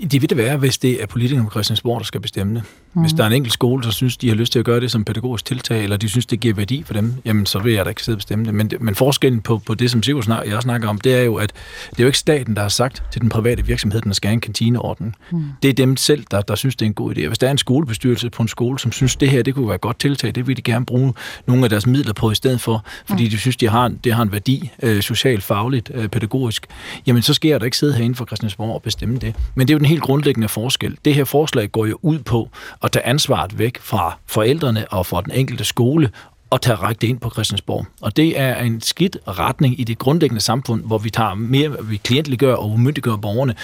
Det 0.00 0.22
vil 0.22 0.30
det 0.30 0.36
være, 0.36 0.56
hvis 0.56 0.78
det 0.78 1.02
er 1.02 1.06
politikerne 1.06 1.44
på 1.44 1.50
Christiansborg, 1.50 2.00
der 2.00 2.04
skal 2.04 2.20
bestemme 2.20 2.54
det. 2.54 2.62
Mm. 2.94 3.00
Hvis 3.00 3.12
der 3.12 3.22
er 3.22 3.26
en 3.26 3.32
enkelt 3.32 3.52
skole, 3.52 3.82
der 3.82 3.90
synes, 3.90 4.16
de 4.16 4.28
har 4.28 4.36
lyst 4.36 4.52
til 4.52 4.58
at 4.58 4.64
gøre 4.64 4.80
det 4.80 4.90
som 4.90 5.04
pædagogisk 5.04 5.44
tiltag, 5.44 5.82
eller 5.82 5.96
de 5.96 6.08
synes, 6.08 6.26
det 6.26 6.40
giver 6.40 6.54
værdi 6.54 6.82
for 6.82 6.94
dem, 6.94 7.14
jamen 7.24 7.46
så 7.46 7.58
vil 7.58 7.72
jeg 7.72 7.84
da 7.84 7.88
ikke 7.88 8.02
sidde 8.02 8.16
og 8.16 8.18
bestemme 8.18 8.44
det. 8.44 8.54
Men, 8.54 8.70
men 8.80 8.94
forskellen 8.94 9.40
på, 9.40 9.58
på 9.58 9.74
det, 9.74 9.90
som 9.90 10.02
Sigurd 10.02 10.22
snak, 10.22 10.46
jeg 10.46 10.62
snakker 10.62 10.88
om, 10.88 10.98
det 10.98 11.14
er 11.14 11.22
jo, 11.22 11.34
at 11.34 11.52
det 11.90 11.98
er 11.98 12.02
jo 12.02 12.06
ikke 12.06 12.18
staten, 12.18 12.56
der 12.56 12.62
har 12.62 12.68
sagt 12.68 13.02
til 13.12 13.20
den 13.20 13.28
private 13.28 13.66
virksomhed, 13.66 13.98
at 13.98 14.04
den 14.04 14.14
skal 14.14 14.28
have 14.28 14.34
en 14.34 14.40
kantineordning. 14.40 15.14
Mm. 15.30 15.44
Det 15.62 15.68
er 15.68 15.72
dem 15.72 15.96
selv, 15.96 16.24
der, 16.30 16.40
der 16.40 16.54
synes, 16.54 16.76
det 16.76 16.84
er 16.84 16.86
en 16.86 16.94
god 16.94 17.16
idé. 17.16 17.26
Hvis 17.26 17.38
der 17.38 17.46
er 17.46 17.50
en 17.50 17.58
skolebestyrelse 17.58 18.30
på 18.30 18.42
en 18.42 18.48
skole, 18.48 18.78
som 18.78 18.92
synes, 18.92 19.16
det 19.16 19.30
her 19.30 19.42
det 19.42 19.54
kunne 19.54 19.66
være 19.66 19.74
et 19.74 19.80
godt 19.80 19.98
tiltag, 19.98 20.34
det 20.34 20.46
vil 20.46 20.56
de 20.56 20.62
gerne 20.62 20.86
bruge 20.86 21.14
nogle 21.46 21.64
af 21.64 21.70
deres 21.70 21.86
midler 21.86 22.12
på 22.12 22.30
i 22.30 22.34
stedet 22.34 22.60
for, 22.60 22.84
fordi 23.06 23.24
mm. 23.24 23.30
de 23.30 23.38
synes, 23.38 23.56
de 23.56 23.68
har, 23.68 23.88
det 24.04 24.14
har 24.14 24.22
en 24.22 24.32
værdi, 24.32 24.70
øh, 24.82 25.02
socialt, 25.02 25.42
fagligt, 25.42 25.90
øh, 25.94 26.08
pædagogisk, 26.08 26.66
jamen 27.06 27.22
så 27.22 27.34
sker 27.34 27.58
der 27.58 27.64
ikke 27.64 27.76
sidde 27.76 27.94
herinde 27.94 28.14
for 28.14 28.24
Christiansborg 28.24 28.74
og 28.74 28.82
bestemme 28.82 29.18
det. 29.18 29.36
Men 29.54 29.68
det 29.68 29.72
er 29.72 29.74
jo 29.74 29.78
den 29.78 29.86
helt 29.86 30.02
grundlæggende 30.02 30.48
forskel. 30.48 30.96
Det 31.04 31.14
her 31.14 31.24
forslag 31.24 31.72
går 31.72 31.86
jo 31.86 31.98
ud 32.02 32.18
på 32.18 32.48
at 32.84 32.92
tage 32.92 33.06
ansvaret 33.06 33.58
væk 33.58 33.78
fra 33.80 34.18
forældrene 34.26 34.86
og 34.88 35.06
fra 35.06 35.20
den 35.20 35.32
enkelte 35.32 35.64
skole 35.64 36.10
og 36.50 36.62
tage 36.62 36.76
rækket 36.76 37.08
ind 37.08 37.20
på 37.20 37.30
Christiansborg. 37.30 37.86
Og 38.00 38.16
det 38.16 38.40
er 38.40 38.56
en 38.56 38.80
skidt 38.80 39.16
retning 39.28 39.80
i 39.80 39.84
det 39.84 39.98
grundlæggende 39.98 40.40
samfund, 40.40 40.84
hvor 40.84 40.98
vi 40.98 41.10
tager 41.10 41.34
mere, 41.34 41.76
vi 41.84 41.96
klientliggør 41.96 42.54
og 42.54 42.70
umyndiggør 42.70 43.16
borgerne, 43.16 43.54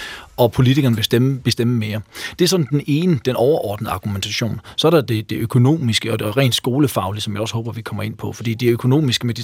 og 0.41 0.51
politikerne 0.51 0.95
bestemme, 0.95 1.39
bestemme 1.39 1.77
mere. 1.77 2.01
Det 2.39 2.45
er 2.45 2.49
sådan 2.49 2.67
den 2.69 2.81
ene, 2.87 3.19
den 3.25 3.35
overordnede 3.35 3.91
argumentation. 3.91 4.61
Så 4.75 4.87
er 4.87 4.91
der 4.91 5.01
det, 5.01 5.29
det 5.29 5.35
økonomiske 5.35 6.13
og 6.13 6.19
det 6.19 6.37
rent 6.37 6.55
skolefaglige, 6.55 7.21
som 7.21 7.33
jeg 7.33 7.41
også 7.41 7.53
håber, 7.53 7.71
vi 7.71 7.81
kommer 7.81 8.03
ind 8.03 8.17
på. 8.17 8.33
Fordi 8.33 8.53
det 8.53 8.69
økonomiske 8.69 9.27
med 9.27 9.35
de 9.35 9.41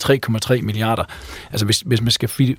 3,3 0.57 0.61
milliarder, 0.61 1.03
altså 1.51 1.65
hvis, 1.65 1.79
hvis 1.79 2.01
man 2.01 2.11
skal 2.11 2.29
øh, 2.39 2.55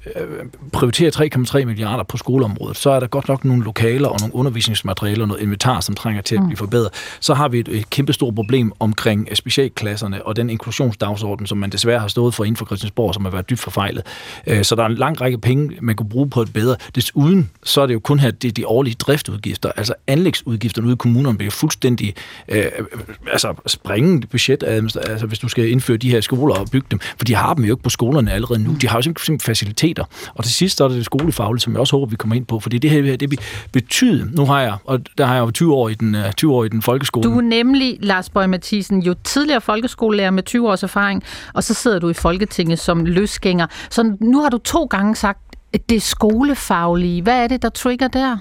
prioritere 0.73 1.31
3,3 1.37 1.65
milliarder 1.65 2.03
på 2.03 2.17
skoleområdet, 2.17 2.77
så 2.77 2.91
er 2.91 3.01
der 3.01 3.07
godt 3.07 3.29
nok 3.29 3.45
nogle 3.45 3.65
lokaler 3.65 4.09
og 4.09 4.17
nogle 4.21 4.35
undervisningsmaterialer 4.35 5.23
og 5.23 5.29
noget 5.29 5.43
inventar, 5.43 5.81
som 5.81 5.95
trænger 5.95 6.23
til 6.23 6.37
at 6.37 6.43
blive 6.47 6.57
forbedret. 6.57 6.91
Så 7.21 7.35
har 7.35 7.49
vi 7.49 7.59
et, 7.59 7.69
et 7.69 7.91
kæmpe 7.91 8.13
stort 8.13 8.35
problem 8.35 8.73
omkring 8.81 9.29
specialklasserne 9.37 10.27
og 10.27 10.37
den 10.37 10.51
inklusionsdagsorden, 10.51 11.47
som 11.47 11.59
man 11.59 11.71
desværre 11.71 12.01
har 12.01 12.09
stået 12.09 12.35
for 12.35 12.45
inden 12.45 12.57
for 12.57 12.67
Christiansborg, 12.67 13.15
som 13.15 13.25
har 13.25 13.31
været 13.31 13.51
dybt 13.51 13.61
forfejlet. 13.61 14.03
Øh, 14.47 14.65
så 14.65 14.75
der 14.75 14.83
er 14.83 14.87
en 14.87 14.95
lang 14.95 15.21
række 15.21 15.39
penge, 15.39 15.77
man 15.81 15.97
kunne 15.97 16.09
bruge 16.09 16.31
på 16.31 16.43
et 16.43 16.53
bedre. 16.53 16.77
Desuden 16.95 17.51
så 17.63 17.81
er 17.81 17.87
det 17.87 17.95
jo 17.95 18.01
kun 18.01 18.19
her 18.19 18.28
det 18.31 18.49
er 18.49 18.53
de 18.53 18.67
årlige 18.67 18.95
driftudgifter, 18.95 19.73
altså 19.77 19.95
anlægsudgifterne 20.07 20.87
ude 20.87 20.95
i 20.95 20.97
kommunerne 20.97 21.39
bliver 21.39 21.51
fuldstændig 21.51 22.15
øh, 22.49 22.59
øh 22.59 22.99
altså 23.33 23.55
springende 23.67 24.27
budget, 24.27 24.63
altså, 24.63 24.99
altså 24.99 25.27
hvis 25.27 25.39
du 25.39 25.49
skal 25.49 25.71
indføre 25.71 25.97
de 25.97 26.11
her 26.11 26.21
skoler 26.21 26.55
og 26.55 26.67
bygge 26.73 26.87
dem, 26.91 27.01
for 27.01 27.25
de 27.25 27.35
har 27.35 27.55
dem 27.55 27.65
jo 27.65 27.75
ikke 27.75 27.83
på 27.83 27.91
skolerne 27.91 28.33
allerede 28.33 28.65
nu. 28.65 28.77
De 28.81 28.89
har 28.89 28.99
jo 28.99 29.03
simpelthen 29.03 29.41
faciliteter. 29.41 30.05
Og 30.35 30.45
til 30.45 30.53
sidst 30.53 30.77
så 30.77 30.85
er 30.85 30.89
det 30.89 30.97
det 30.97 31.05
skolefaglige, 31.05 31.61
som 31.61 31.73
jeg 31.73 31.81
også 31.81 31.97
håber, 31.97 32.11
vi 32.11 32.17
kommer 32.17 32.37
ind 32.37 32.47
på, 32.47 32.61
fordi 32.61 32.79
det 32.79 32.91
her 32.91 33.17
det 33.17 33.31
vil 33.31 33.41
betyde, 33.73 34.31
nu 34.37 34.45
har 34.45 34.61
jeg, 34.61 34.77
og 34.85 35.01
der 35.19 35.27
har 35.27 35.35
jeg 35.35 35.41
jo 35.41 35.51
20 35.51 35.75
år 35.75 35.89
i 35.89 35.95
den, 35.95 36.15
øh, 36.15 36.33
20 36.33 36.55
år 36.55 36.65
i 36.65 36.69
den 36.69 36.83
folkeskole. 36.83 37.25
Du 37.25 37.39
er 37.39 37.43
nemlig, 37.43 37.99
Lars 38.01 38.31
Bøge 38.31 38.49
Mathisen, 38.49 39.03
jo 39.03 39.15
tidligere 39.25 39.61
folkeskolelærer 39.61 40.31
med 40.31 40.43
20 40.43 40.71
års 40.71 40.83
erfaring, 40.83 41.23
og 41.55 41.65
så 41.65 41.75
sidder 41.75 41.99
du 41.99 42.09
i 42.09 42.15
Folketinget 42.15 42.79
som 42.79 43.05
løsgænger. 43.05 43.67
Så 43.91 44.17
nu 44.21 44.43
har 44.43 44.49
du 44.49 44.59
to 44.59 44.85
gange 44.85 45.17
sagt, 45.17 45.48
det 45.89 46.03
skolefaglige. 46.03 47.23
Hvad 47.23 47.43
er 47.43 47.47
det, 47.49 47.63
der 47.63 47.69
trigger 47.69 48.09
der? 48.09 48.39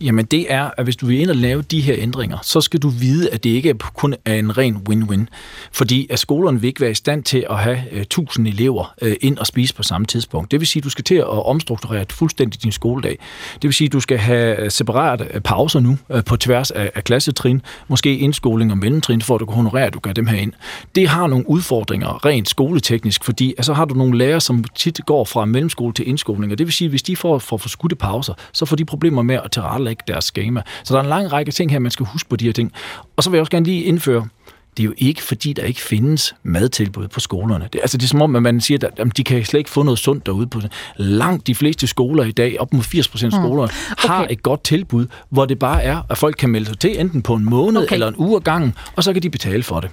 Jamen 0.00 0.24
det 0.24 0.52
er, 0.52 0.70
at 0.78 0.84
hvis 0.84 0.96
du 0.96 1.06
vil 1.06 1.20
ind 1.20 1.30
og 1.30 1.36
lave 1.36 1.62
de 1.62 1.80
her 1.80 1.94
ændringer, 1.98 2.38
så 2.42 2.60
skal 2.60 2.80
du 2.80 2.88
vide, 2.88 3.30
at 3.30 3.44
det 3.44 3.50
ikke 3.50 3.74
kun 3.74 4.14
er 4.24 4.34
en 4.34 4.58
ren 4.58 4.76
win-win. 4.88 5.26
Fordi 5.72 6.06
at 6.10 6.18
skolerne 6.18 6.60
vil 6.60 6.68
ikke 6.68 6.80
være 6.80 6.90
i 6.90 6.94
stand 6.94 7.24
til 7.24 7.46
at 7.50 7.58
have 7.58 7.78
øh, 7.90 7.96
uh, 7.96 8.00
1000 8.00 8.48
elever 8.48 8.94
uh, 9.02 9.12
ind 9.20 9.38
og 9.38 9.46
spise 9.46 9.74
på 9.74 9.82
samme 9.82 10.06
tidspunkt. 10.06 10.50
Det 10.50 10.60
vil 10.60 10.66
sige, 10.66 10.80
at 10.80 10.84
du 10.84 10.90
skal 10.90 11.04
til 11.04 11.14
at 11.14 11.26
omstrukturere 11.26 12.04
fuldstændig 12.10 12.62
din 12.62 12.72
skoledag. 12.72 13.18
Det 13.54 13.62
vil 13.62 13.74
sige, 13.74 13.86
at 13.86 13.92
du 13.92 14.00
skal 14.00 14.18
have 14.18 14.60
øh, 14.60 14.70
separate 14.70 15.40
pauser 15.44 15.80
nu 15.80 15.96
uh, 16.08 16.24
på 16.24 16.36
tværs 16.36 16.70
af, 16.70 16.90
af 16.94 17.04
klassetrin, 17.04 17.62
måske 17.88 18.18
indskoling 18.18 18.70
og 18.70 18.78
mellemtrin, 18.78 19.22
for 19.22 19.34
at 19.34 19.40
du 19.40 19.46
kan 19.46 19.54
honorere, 19.54 19.86
at 19.86 19.94
du 19.94 19.98
gør 19.98 20.12
dem 20.12 20.26
her 20.26 20.38
ind. 20.38 20.52
Det 20.94 21.08
har 21.08 21.26
nogle 21.26 21.50
udfordringer 21.50 22.26
rent 22.26 22.48
skoleteknisk, 22.48 23.24
fordi 23.24 23.54
så 23.60 23.72
har 23.72 23.84
du 23.84 23.94
nogle 23.94 24.18
lærere, 24.18 24.40
som 24.40 24.64
tit 24.76 25.00
går 25.06 25.24
fra 25.24 25.44
mellemskole 25.44 25.94
til 25.94 26.08
indskoling, 26.08 26.52
og 26.52 26.58
det 26.58 26.66
vil 26.66 26.74
sige, 26.74 26.86
at 26.86 26.90
hvis 26.90 27.02
de 27.02 27.16
får 27.16 27.38
for 27.38 27.56
forskudte 27.56 27.96
pauser, 27.96 28.34
så 28.52 28.66
får 28.66 28.76
de 28.76 28.84
problemer 28.84 29.22
med 29.22 29.38
at 29.44 29.52
tilrettelægge 29.60 30.02
deres 30.06 30.24
schema. 30.24 30.62
Så 30.84 30.94
der 30.94 31.00
er 31.00 31.04
en 31.04 31.08
lang 31.08 31.32
række 31.32 31.52
ting 31.52 31.70
her, 31.70 31.78
man 31.78 31.90
skal 31.90 32.06
huske 32.06 32.28
på 32.28 32.36
de 32.36 32.44
her 32.44 32.52
ting. 32.52 32.72
Og 33.16 33.22
så 33.22 33.30
vil 33.30 33.36
jeg 33.36 33.40
også 33.40 33.50
gerne 33.50 33.66
lige 33.66 33.82
indføre, 33.82 34.28
det 34.76 34.82
er 34.82 34.84
jo 34.84 34.94
ikke, 34.98 35.22
fordi 35.22 35.52
der 35.52 35.62
ikke 35.62 35.80
findes 35.80 36.34
madtilbud 36.42 37.08
på 37.08 37.20
skolerne. 37.20 37.68
Det, 37.72 37.80
altså, 37.80 37.96
det 37.96 38.04
er 38.04 38.08
som 38.08 38.22
om, 38.22 38.36
at 38.36 38.42
man 38.42 38.60
siger, 38.60 38.78
at 38.86 38.98
jamen, 38.98 39.12
de 39.16 39.24
kan 39.24 39.44
slet 39.44 39.60
ikke 39.60 39.70
få 39.70 39.82
noget 39.82 39.98
sundt 39.98 40.26
derude. 40.26 40.46
På 40.46 40.60
Langt 40.96 41.46
de 41.46 41.54
fleste 41.54 41.86
skoler 41.86 42.24
i 42.24 42.30
dag, 42.30 42.60
op 42.60 42.72
mod 42.72 42.82
80 42.82 43.08
procent 43.08 43.34
af 43.34 43.40
skolerne, 43.40 43.72
mm. 43.72 43.92
okay. 43.92 44.08
har 44.08 44.26
et 44.30 44.42
godt 44.42 44.64
tilbud, 44.64 45.06
hvor 45.30 45.44
det 45.44 45.58
bare 45.58 45.82
er, 45.82 46.02
at 46.10 46.18
folk 46.18 46.36
kan 46.38 46.50
melde 46.50 46.66
sig 46.66 46.78
til 46.78 47.00
enten 47.00 47.22
på 47.22 47.34
en 47.34 47.44
måned 47.44 47.82
okay. 47.82 47.94
eller 47.94 48.08
en 48.08 48.16
uge 48.16 48.36
ad 48.36 48.40
gangen, 48.40 48.74
og 48.96 49.04
så 49.04 49.12
kan 49.12 49.22
de 49.22 49.30
betale 49.30 49.62
for 49.62 49.80
det. 49.80 49.90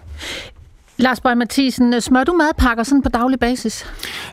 Lars 0.99 1.19
Bøge 1.19 1.35
Mathisen, 1.35 2.01
smør 2.01 2.23
du 2.23 2.33
madpakker 2.33 2.83
sådan 2.83 3.01
på 3.01 3.09
daglig 3.09 3.39
basis? 3.39 3.85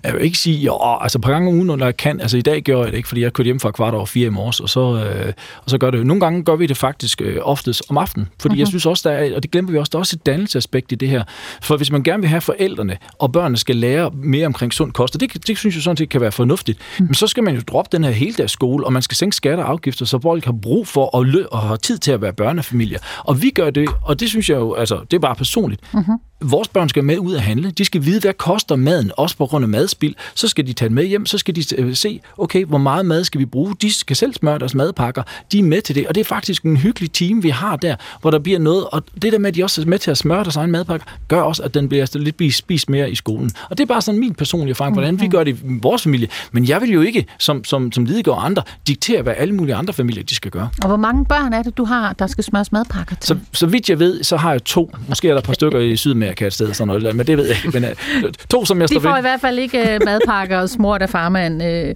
Jeg 0.04 0.12
vil 0.12 0.22
ikke 0.22 0.38
sige, 0.38 0.58
jo, 0.58 0.78
altså 1.00 1.18
på 1.18 1.30
gange 1.30 1.48
om 1.48 1.54
ugen, 1.54 1.66
når 1.66 1.84
jeg 1.84 1.96
kan. 1.96 2.20
Altså 2.20 2.36
i 2.36 2.40
dag 2.40 2.62
gør 2.62 2.82
jeg 2.82 2.86
det 2.86 2.96
ikke, 2.96 3.08
fordi 3.08 3.22
jeg 3.22 3.32
kørte 3.32 3.44
hjem 3.44 3.60
fra 3.60 3.70
kvart 3.70 3.94
over 3.94 4.06
fire 4.06 4.26
i 4.26 4.30
morges, 4.30 4.60
og 4.60 4.68
så, 4.68 4.80
øh, 4.80 5.32
og 5.64 5.70
så 5.70 5.78
gør 5.78 5.90
det. 5.90 6.06
Nogle 6.06 6.20
gange 6.20 6.44
gør 6.44 6.56
vi 6.56 6.66
det 6.66 6.76
faktisk 6.76 7.20
øh, 7.20 7.36
oftest 7.42 7.82
om 7.88 7.98
aftenen, 7.98 8.28
fordi 8.40 8.54
uh-huh. 8.54 8.58
jeg 8.58 8.64
mhm. 8.64 8.70
synes 8.70 8.86
også, 8.86 9.08
der 9.08 9.14
er, 9.14 9.36
og 9.36 9.42
det 9.42 9.50
glemmer 9.50 9.72
vi 9.72 9.78
også, 9.78 9.90
der 9.92 9.98
er 9.98 10.00
også 10.00 10.16
et 10.16 10.26
dannelsesaspekt 10.26 10.92
i 10.92 10.94
det 10.94 11.08
her. 11.08 11.24
For 11.62 11.76
hvis 11.76 11.90
man 11.90 12.02
gerne 12.02 12.20
vil 12.20 12.28
have 12.28 12.40
forældrene, 12.40 12.96
og 13.18 13.32
børnene 13.32 13.56
skal 13.56 13.76
lære 13.76 14.10
mere 14.14 14.46
omkring 14.46 14.72
sund 14.72 14.92
kost, 14.92 15.14
og 15.14 15.20
det, 15.20 15.46
det 15.46 15.58
synes 15.58 15.74
jeg 15.74 15.82
sådan 15.82 15.96
set 15.96 16.08
kan 16.08 16.20
være 16.20 16.32
fornuftigt, 16.32 16.78
uh-huh. 16.78 17.02
men 17.02 17.14
så 17.14 17.26
skal 17.26 17.42
man 17.42 17.54
jo 17.54 17.60
droppe 17.60 17.96
den 17.96 18.04
her 18.04 18.10
hele 18.10 18.48
skole, 18.48 18.86
og 18.86 18.92
man 18.92 19.02
skal 19.02 19.16
sænke 19.16 19.36
skatter 19.36 19.64
og 19.64 19.70
afgifter, 19.70 20.06
så 20.06 20.18
folk 20.22 20.44
har 20.44 20.54
brug 20.62 20.88
for 20.88 21.18
at 21.18 21.26
lø- 21.26 21.46
og 21.50 21.58
har 21.58 21.76
tid 21.76 21.98
til 21.98 22.12
at 22.12 22.20
være 22.20 22.32
børnefamilier. 22.32 22.98
Og 23.18 23.42
vi 23.42 23.50
gør 23.50 23.70
det, 23.70 23.88
og 24.02 24.20
det 24.20 24.28
synes 24.28 24.50
jeg 24.50 24.56
jo, 24.56 24.74
altså 24.74 25.00
det 25.10 25.16
er 25.16 25.20
bare 25.20 25.34
personligt. 25.34 25.82
Uh-huh 25.94 26.18
vores 26.54 26.68
børn 26.68 26.88
skal 26.88 27.04
med 27.04 27.18
ud 27.18 27.34
at 27.34 27.40
handle. 27.40 27.70
De 27.70 27.84
skal 27.84 28.04
vide, 28.04 28.20
hvad 28.20 28.32
koster 28.32 28.76
maden, 28.76 29.10
også 29.16 29.36
på 29.36 29.46
grund 29.46 29.64
af 29.64 29.68
madspil. 29.68 30.16
Så 30.34 30.48
skal 30.48 30.66
de 30.66 30.72
tage 30.72 30.88
med 30.88 31.04
hjem, 31.04 31.26
så 31.26 31.38
skal 31.38 31.56
de 31.56 31.62
øh, 31.78 31.94
se, 31.94 32.20
okay, 32.38 32.64
hvor 32.64 32.78
meget 32.78 33.06
mad 33.06 33.24
skal 33.24 33.40
vi 33.40 33.44
bruge. 33.44 33.74
De 33.82 33.92
skal 33.92 34.16
selv 34.16 34.34
smøre 34.34 34.58
deres 34.58 34.74
madpakker. 34.74 35.22
De 35.52 35.58
er 35.58 35.62
med 35.62 35.82
til 35.82 35.94
det, 35.94 36.06
og 36.06 36.14
det 36.14 36.20
er 36.20 36.24
faktisk 36.24 36.62
en 36.62 36.76
hyggelig 36.76 37.12
team, 37.12 37.42
vi 37.42 37.48
har 37.48 37.76
der, 37.76 37.96
hvor 38.20 38.30
der 38.30 38.38
bliver 38.38 38.58
noget. 38.58 38.84
Og 38.84 39.02
det 39.22 39.32
der 39.32 39.38
med, 39.38 39.48
at 39.48 39.54
de 39.54 39.64
også 39.64 39.80
er 39.80 39.86
med 39.86 39.98
til 39.98 40.10
at 40.10 40.18
smøre 40.18 40.44
deres 40.44 40.56
egen 40.56 40.70
madpakke, 40.70 41.06
gør 41.28 41.40
også, 41.40 41.62
at 41.62 41.74
den 41.74 41.88
bliver 41.88 42.18
lidt 42.18 42.54
spist 42.54 42.90
mere 42.90 43.10
i 43.10 43.14
skolen. 43.14 43.50
Og 43.70 43.78
det 43.78 43.84
er 43.84 43.86
bare 43.86 44.02
sådan 44.02 44.20
min 44.20 44.34
personlige 44.34 44.70
erfaring, 44.70 44.94
hvordan 44.94 45.20
vi 45.20 45.28
gør 45.28 45.44
det 45.44 45.58
i 45.58 45.78
vores 45.82 46.02
familie. 46.02 46.28
Men 46.52 46.68
jeg 46.68 46.80
vil 46.80 46.90
jo 46.90 47.00
ikke, 47.00 47.26
som, 47.38 47.64
som, 47.64 47.92
som 47.92 48.04
Lidegaard 48.04 48.38
og 48.38 48.46
andre, 48.46 48.62
diktere, 48.86 49.22
hvad 49.22 49.34
alle 49.36 49.54
mulige 49.54 49.74
andre 49.74 49.92
familier 49.92 50.22
de 50.22 50.34
skal 50.34 50.50
gøre. 50.50 50.68
Og 50.82 50.88
hvor 50.88 50.96
mange 50.96 51.24
børn 51.24 51.52
er 51.52 51.62
det, 51.62 51.76
du 51.76 51.84
har, 51.84 52.12
der 52.12 52.26
skal 52.26 52.44
smøres 52.44 52.72
madpakker 52.72 53.16
til? 53.16 53.28
Så, 53.28 53.36
så 53.52 53.66
vidt 53.66 53.90
jeg 53.90 53.98
ved, 53.98 54.22
så 54.22 54.36
har 54.36 54.50
jeg 54.50 54.64
to. 54.64 54.90
Måske 55.08 55.28
er 55.28 55.32
der 55.32 55.38
et 55.38 55.44
par 55.44 55.52
stykker 55.52 55.78
i 55.78 55.96
Sydamerika 55.96 56.43
et 56.46 56.52
sted, 56.52 56.74
sådan 56.74 56.86
noget, 56.86 57.16
men 57.16 57.26
det 57.26 57.36
ved 57.38 57.46
jeg 57.46 57.56
ikke. 57.64 57.80
Men, 57.80 57.90
uh, 58.24 58.30
to, 58.50 58.64
som 58.64 58.80
jeg 58.80 58.88
står 58.88 58.98
De 58.98 59.02
får 59.02 59.10
ved. 59.10 59.18
i 59.18 59.20
hvert 59.20 59.40
fald 59.40 59.58
ikke 59.58 59.78
uh, 60.00 60.04
madpakker 60.04 60.58
og 60.58 60.68
smurt 60.68 61.02
af 61.02 61.10
farmand. 61.10 61.62
Uh, 61.62 61.90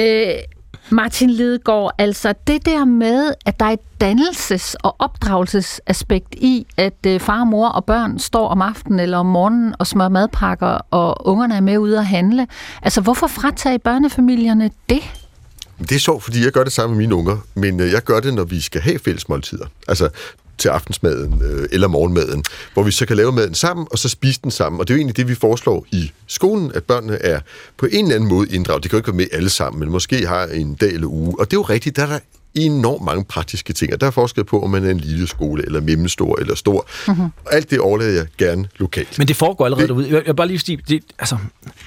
uh, 0.00 0.34
Martin 0.92 1.30
Lidegaard, 1.30 1.94
altså 1.98 2.34
det 2.46 2.66
der 2.66 2.84
med, 2.84 3.32
at 3.46 3.60
der 3.60 3.66
er 3.66 3.70
et 3.70 3.80
dannelses- 4.04 4.74
og 4.82 4.96
opdragelsesaspekt 4.98 6.34
i, 6.34 6.66
at 6.76 6.94
uh, 7.08 7.20
far, 7.20 7.44
mor 7.44 7.68
og 7.68 7.84
børn 7.84 8.18
står 8.18 8.48
om 8.48 8.62
aftenen 8.62 9.00
eller 9.00 9.18
om 9.18 9.26
morgenen 9.26 9.74
og 9.78 9.86
smører 9.86 10.08
madpakker, 10.08 10.78
og 10.90 11.26
ungerne 11.28 11.56
er 11.56 11.60
med 11.60 11.78
ude 11.78 11.98
at 11.98 12.06
handle. 12.06 12.46
Altså 12.82 13.00
hvorfor 13.00 13.26
fratage 13.26 13.78
børnefamilierne 13.78 14.70
det? 14.88 15.00
Det 15.78 15.92
er 15.92 15.98
sjovt, 15.98 16.22
fordi 16.24 16.44
jeg 16.44 16.52
gør 16.52 16.64
det 16.64 16.72
samme 16.72 16.96
med 16.96 16.98
mine 17.04 17.14
unger, 17.14 17.36
men 17.54 17.80
jeg 17.80 18.02
gør 18.02 18.20
det, 18.20 18.34
når 18.34 18.44
vi 18.44 18.60
skal 18.60 18.80
have 18.80 18.98
fælles 19.04 19.28
måltider. 19.28 19.66
Altså, 19.88 20.08
til 20.60 20.68
aftensmaden 20.68 21.42
øh, 21.44 21.68
eller 21.72 21.88
morgenmaden, 21.88 22.44
hvor 22.74 22.82
vi 22.82 22.90
så 22.90 23.06
kan 23.06 23.16
lave 23.16 23.32
maden 23.32 23.54
sammen, 23.54 23.86
og 23.90 23.98
så 23.98 24.08
spise 24.08 24.40
den 24.42 24.50
sammen. 24.50 24.80
Og 24.80 24.88
det 24.88 24.94
er 24.94 24.96
jo 24.96 24.98
egentlig 24.98 25.16
det, 25.16 25.28
vi 25.28 25.34
foreslår 25.34 25.86
i 25.92 26.12
skolen, 26.26 26.72
at 26.74 26.84
børnene 26.84 27.16
er 27.22 27.40
på 27.76 27.86
en 27.86 28.04
eller 28.04 28.14
anden 28.14 28.28
måde 28.28 28.54
inddraget. 28.54 28.84
De 28.84 28.88
kan 28.88 28.96
jo 28.96 28.98
ikke 28.98 29.08
være 29.08 29.16
med 29.16 29.26
alle 29.32 29.50
sammen, 29.50 29.80
men 29.80 29.90
måske 29.90 30.26
har 30.26 30.46
en 30.46 30.74
dag 30.74 30.92
eller 30.92 31.08
uge. 31.08 31.34
Og 31.38 31.50
det 31.50 31.56
er 31.56 31.58
jo 31.58 31.62
rigtigt, 31.62 31.96
der 31.96 32.02
er 32.02 32.06
der 32.06 32.18
enormt 32.54 33.04
mange 33.04 33.24
praktiske 33.24 33.72
ting, 33.72 33.92
og 33.92 34.00
der 34.00 34.06
er 34.06 34.10
forskel 34.10 34.44
på, 34.44 34.62
om 34.62 34.70
man 34.70 34.84
er 34.84 34.90
en 34.90 35.00
lille 35.00 35.26
skole, 35.26 35.66
eller 35.66 35.80
mellemstor, 35.80 36.40
eller 36.40 36.54
stor. 36.54 36.86
Mm-hmm. 37.08 37.28
Alt 37.50 37.70
det 37.70 37.80
overlader 37.80 38.12
jeg 38.12 38.26
gerne 38.38 38.68
lokalt. 38.76 39.18
Men 39.18 39.28
det 39.28 39.36
foregår 39.36 39.64
allerede 39.64 39.88
det, 39.88 39.88
derude. 39.88 40.10
Jeg, 40.10 40.22
jeg 40.26 40.36
bare 40.36 40.46
lige 40.46 40.58
sige, 40.58 40.78
det, 40.88 41.02
altså, 41.18 41.36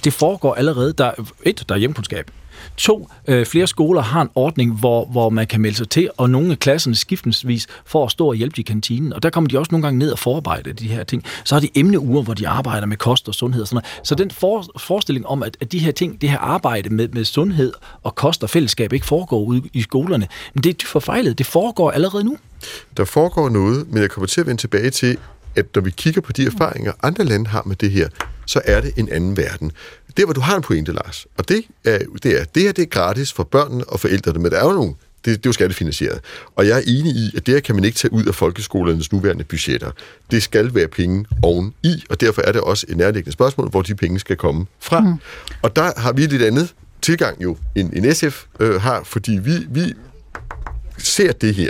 det 0.04 0.14
foregår 0.14 0.54
allerede. 0.54 0.94
Der, 0.94 1.12
et, 1.44 1.64
der 1.70 1.76
er 1.76 1.80
hjemkundskab. 1.80 2.32
To, 2.78 3.10
øh, 3.28 3.45
flere 3.45 3.67
skoler 3.67 4.02
har 4.02 4.21
en 4.21 4.30
ordning, 4.36 4.80
hvor, 4.80 5.06
hvor 5.06 5.30
man 5.30 5.47
kan 5.47 5.62
melde 5.62 5.78
sig 5.78 5.89
til, 5.89 6.10
og 6.17 6.30
nogle 6.30 6.52
af 6.52 6.60
klasserne 6.60 6.95
skiftensvis 6.95 7.67
får 7.86 8.06
at 8.06 8.12
stå 8.12 8.28
og 8.28 8.36
hjælpe 8.36 8.60
i 8.60 8.63
kantinen. 8.63 9.13
Og 9.13 9.23
der 9.23 9.30
kommer 9.30 9.47
de 9.47 9.60
også 9.60 9.69
nogle 9.71 9.84
gange 9.84 9.99
ned 9.99 10.12
og 10.12 10.19
forarbejde 10.19 10.73
de 10.73 10.88
her 10.88 11.04
ting. 11.04 11.23
Så 11.43 11.56
har 11.56 11.60
de 11.60 11.69
emneuger, 11.76 12.23
hvor 12.23 12.34
de 12.34 12.47
arbejder 12.47 12.88
med 12.88 12.97
kost 12.97 13.28
og 13.28 13.36
sundhed 13.36 13.62
og 13.62 13.67
sådan 13.67 13.76
noget. 13.76 14.08
Så 14.08 14.15
den 14.15 14.32
for, 14.32 14.65
forestilling 14.80 15.28
om, 15.28 15.43
at, 15.43 15.58
at 15.62 15.71
de 15.71 15.80
her 15.80 15.91
ting, 15.91 16.21
det 16.21 16.30
her 16.30 16.38
arbejde 16.38 16.89
med, 16.89 17.08
med 17.08 17.26
sundhed 17.26 17.73
og 18.04 18.15
kost 18.15 18.43
og 18.43 18.49
fællesskab 18.49 18.93
ikke 18.93 19.06
foregår 19.06 19.43
ude 19.43 19.62
i 19.73 19.82
skolerne, 19.82 20.28
men 20.54 20.63
det 20.63 20.84
er 20.84 20.88
forfejlet. 20.88 21.38
Det 21.38 21.45
foregår 21.45 21.91
allerede 21.91 22.23
nu. 22.23 22.38
Der 22.97 23.06
foregår 23.06 23.49
noget, 23.49 23.91
men 23.91 24.02
jeg 24.02 24.10
kommer 24.10 24.28
til 24.28 24.41
at 24.41 24.47
vende 24.47 24.62
tilbage 24.62 24.89
til, 24.89 25.17
at 25.56 25.65
når 25.76 25.82
vi 25.82 25.91
kigger 25.91 26.21
på 26.21 26.32
de 26.32 26.45
erfaringer, 26.45 26.91
andre 27.04 27.23
lande 27.23 27.49
har 27.49 27.63
med 27.65 27.76
det 27.76 27.91
her, 27.91 28.10
så 28.45 28.62
er 28.65 28.82
det 28.82 28.93
en 28.97 29.10
anden 29.10 29.38
verden. 29.38 29.71
Det, 30.17 30.26
hvor 30.26 30.34
du 30.34 30.41
har 30.41 30.56
en 30.56 30.62
pointe, 30.62 30.91
Lars, 30.91 31.28
og 31.38 31.49
det 31.49 31.63
er, 31.86 31.99
det 32.23 32.41
er, 32.41 32.43
det 32.43 32.63
her 32.63 32.71
det 32.71 32.82
er 32.82 32.86
gratis 32.86 33.34
for 33.34 33.43
børnene 33.43 33.84
og 33.84 33.99
forældrene, 33.99 34.39
men 34.39 34.52
der 34.52 34.58
er 34.58 34.65
jo 34.65 34.73
nogle 34.73 34.93
det, 35.26 35.38
det 35.38 35.45
er 35.45 35.49
jo 35.49 35.54
skattefinansieret. 35.54 36.19
Og 36.56 36.67
jeg 36.67 36.78
er 36.78 36.82
enig 36.88 37.15
i, 37.15 37.32
at 37.38 37.45
det 37.45 37.54
her 37.54 37.62
kan 37.62 37.76
man 37.76 37.84
ikke 37.84 37.97
tage 37.97 38.13
ud 38.13 38.26
af 38.26 38.36
folkeskolernes 38.36 39.12
nuværende 39.12 39.43
budgetter. 39.43 39.91
Det 40.32 40.43
skal 40.43 40.76
være 40.76 40.88
penge 40.88 41.26
oven 41.41 41.73
i, 41.84 42.04
og 42.10 42.21
derfor 42.21 42.41
er 42.41 42.52
det 42.52 42.62
også 42.62 42.86
et 42.89 42.97
nærliggende 42.97 43.32
spørgsmål, 43.32 43.69
hvor 43.69 43.82
de 43.82 43.95
penge 43.95 44.19
skal 44.19 44.36
komme 44.36 44.65
fra. 44.80 44.99
Mm. 44.99 45.13
Og 45.62 45.76
der 45.76 45.99
har 45.99 46.13
vi 46.13 46.26
lidt 46.26 46.41
andet 46.41 46.73
tilgang 47.02 47.43
jo, 47.43 47.58
end, 47.76 47.93
end 47.93 48.13
SF 48.13 48.43
øh, 48.60 48.82
har, 48.82 49.04
fordi 49.04 49.32
vi, 49.32 49.52
vi 49.69 49.93
ser 50.97 51.32
det 51.32 51.56
her 51.56 51.69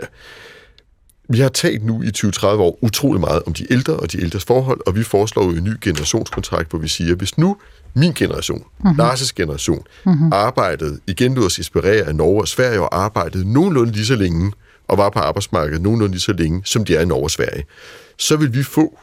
vi 1.30 1.40
har 1.40 1.50
talt 1.50 1.86
nu 1.86 2.02
i 2.02 2.12
20-30 2.18 2.46
år 2.46 2.80
utrolig 2.82 3.22
meget 3.22 3.44
om 3.44 3.54
de 3.54 3.74
ældre 3.74 3.94
og 3.94 4.12
de 4.12 4.22
ældres 4.22 4.46
forhold, 4.46 4.80
og 4.86 4.96
vi 4.96 5.04
foreslår 5.04 5.44
jo 5.44 5.50
en 5.50 5.64
ny 5.64 5.74
generationskontrakt, 5.82 6.70
hvor 6.70 6.80
vi 6.80 6.88
siger, 6.88 7.16
hvis 7.16 7.38
nu 7.38 7.58
min 7.96 8.14
generation, 8.14 8.64
mm-hmm. 8.80 9.00
Lars' 9.00 9.34
generation, 9.36 9.84
mm-hmm. 10.06 10.34
arbejdede, 10.34 11.00
igen 11.08 11.34
lod 11.36 11.46
os 11.46 11.58
inspirere 11.58 12.06
af 12.06 12.16
Norge 12.16 12.42
og 12.42 12.48
Sverige, 12.48 12.82
og 12.82 12.98
arbejdede 12.98 13.54
nogenlunde 13.54 13.92
lige 13.92 14.06
så 14.06 14.16
længe, 14.16 14.52
og 14.88 14.98
var 14.98 15.10
på 15.10 15.20
arbejdsmarkedet 15.20 15.82
nogenlunde 15.82 16.12
lige 16.12 16.22
så 16.22 16.34
længe, 16.34 16.62
som 16.66 16.86
de 16.86 16.96
er 16.96 17.02
i 17.02 17.06
Norge 17.06 17.24
og 17.24 17.32
Sverige, 17.32 17.66
så 18.18 18.38
vil 18.38 18.54
vi 18.54 18.64
få 18.64 19.00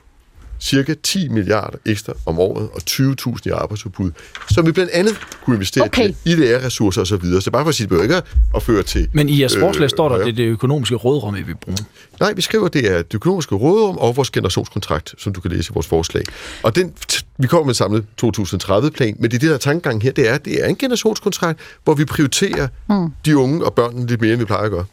cirka 0.61 0.95
10 1.03 1.29
milliarder 1.29 1.79
ekstra 1.87 2.13
om 2.27 2.39
året 2.39 2.69
og 2.75 2.81
20.000 2.91 3.39
i 3.45 3.49
arbejdsudbud, 3.49 4.11
som 4.51 4.67
vi 4.67 4.73
blandt 4.73 4.93
andet 4.93 5.15
kunne 5.45 5.57
investere 5.57 5.85
okay. 5.85 6.09
i 6.25 6.33
IDR-ressourcer 6.33 7.01
osv. 7.01 7.25
Så, 7.25 7.41
så 7.41 7.51
bare 7.51 7.65
for 7.65 7.69
at 7.69 7.75
sige, 7.75 7.87
det 7.87 8.03
ikke 8.03 8.23
at 8.55 8.63
føre 8.63 8.83
til... 8.83 9.09
Men 9.13 9.29
i 9.29 9.41
jeres 9.41 9.57
forslag 9.57 9.85
øh, 9.85 9.91
står 9.91 10.09
der, 10.09 10.17
at 10.17 10.21
det 10.21 10.33
er 10.33 10.37
det 10.37 10.47
økonomiske 10.47 10.97
rådrum, 10.97 11.35
vi 11.35 11.43
vil 11.43 11.57
bruge. 11.57 11.79
Nej, 12.21 12.33
vi 12.33 12.43
skriver, 12.43 12.67
at 12.67 12.73
det 12.73 12.93
er 12.93 12.97
det 12.97 13.15
økonomiske 13.15 13.55
rådrum 13.55 13.99
og 13.99 14.17
vores 14.17 14.31
generationskontrakt, 14.31 15.15
som 15.19 15.33
du 15.33 15.41
kan 15.41 15.51
læse 15.51 15.71
i 15.71 15.75
vores 15.75 15.87
forslag. 15.87 16.23
Og 16.63 16.77
den, 16.77 16.93
vi 17.39 17.47
kommer 17.47 17.65
med 17.65 17.71
en 17.71 17.75
samlet 17.75 18.05
2030-plan, 18.23 19.17
men 19.19 19.31
det 19.31 19.37
er 19.37 19.41
det, 19.41 19.49
der 19.49 19.55
er 19.55 19.59
tankegangen 19.59 20.03
her, 20.03 20.13
det 20.13 20.29
er, 20.29 20.39
det 20.39 20.65
er 20.65 20.67
en 20.67 20.77
generationskontrakt, 20.77 21.61
hvor 21.85 21.95
vi 21.95 22.05
prioriterer 22.05 22.69
mm. 22.89 23.11
de 23.25 23.37
unge 23.37 23.65
og 23.65 23.75
børnene 23.75 24.07
lidt 24.07 24.21
mere, 24.21 24.33
end 24.33 24.39
vi 24.39 24.45
plejer 24.45 24.65
at 24.65 24.71
gøre. 24.71 24.85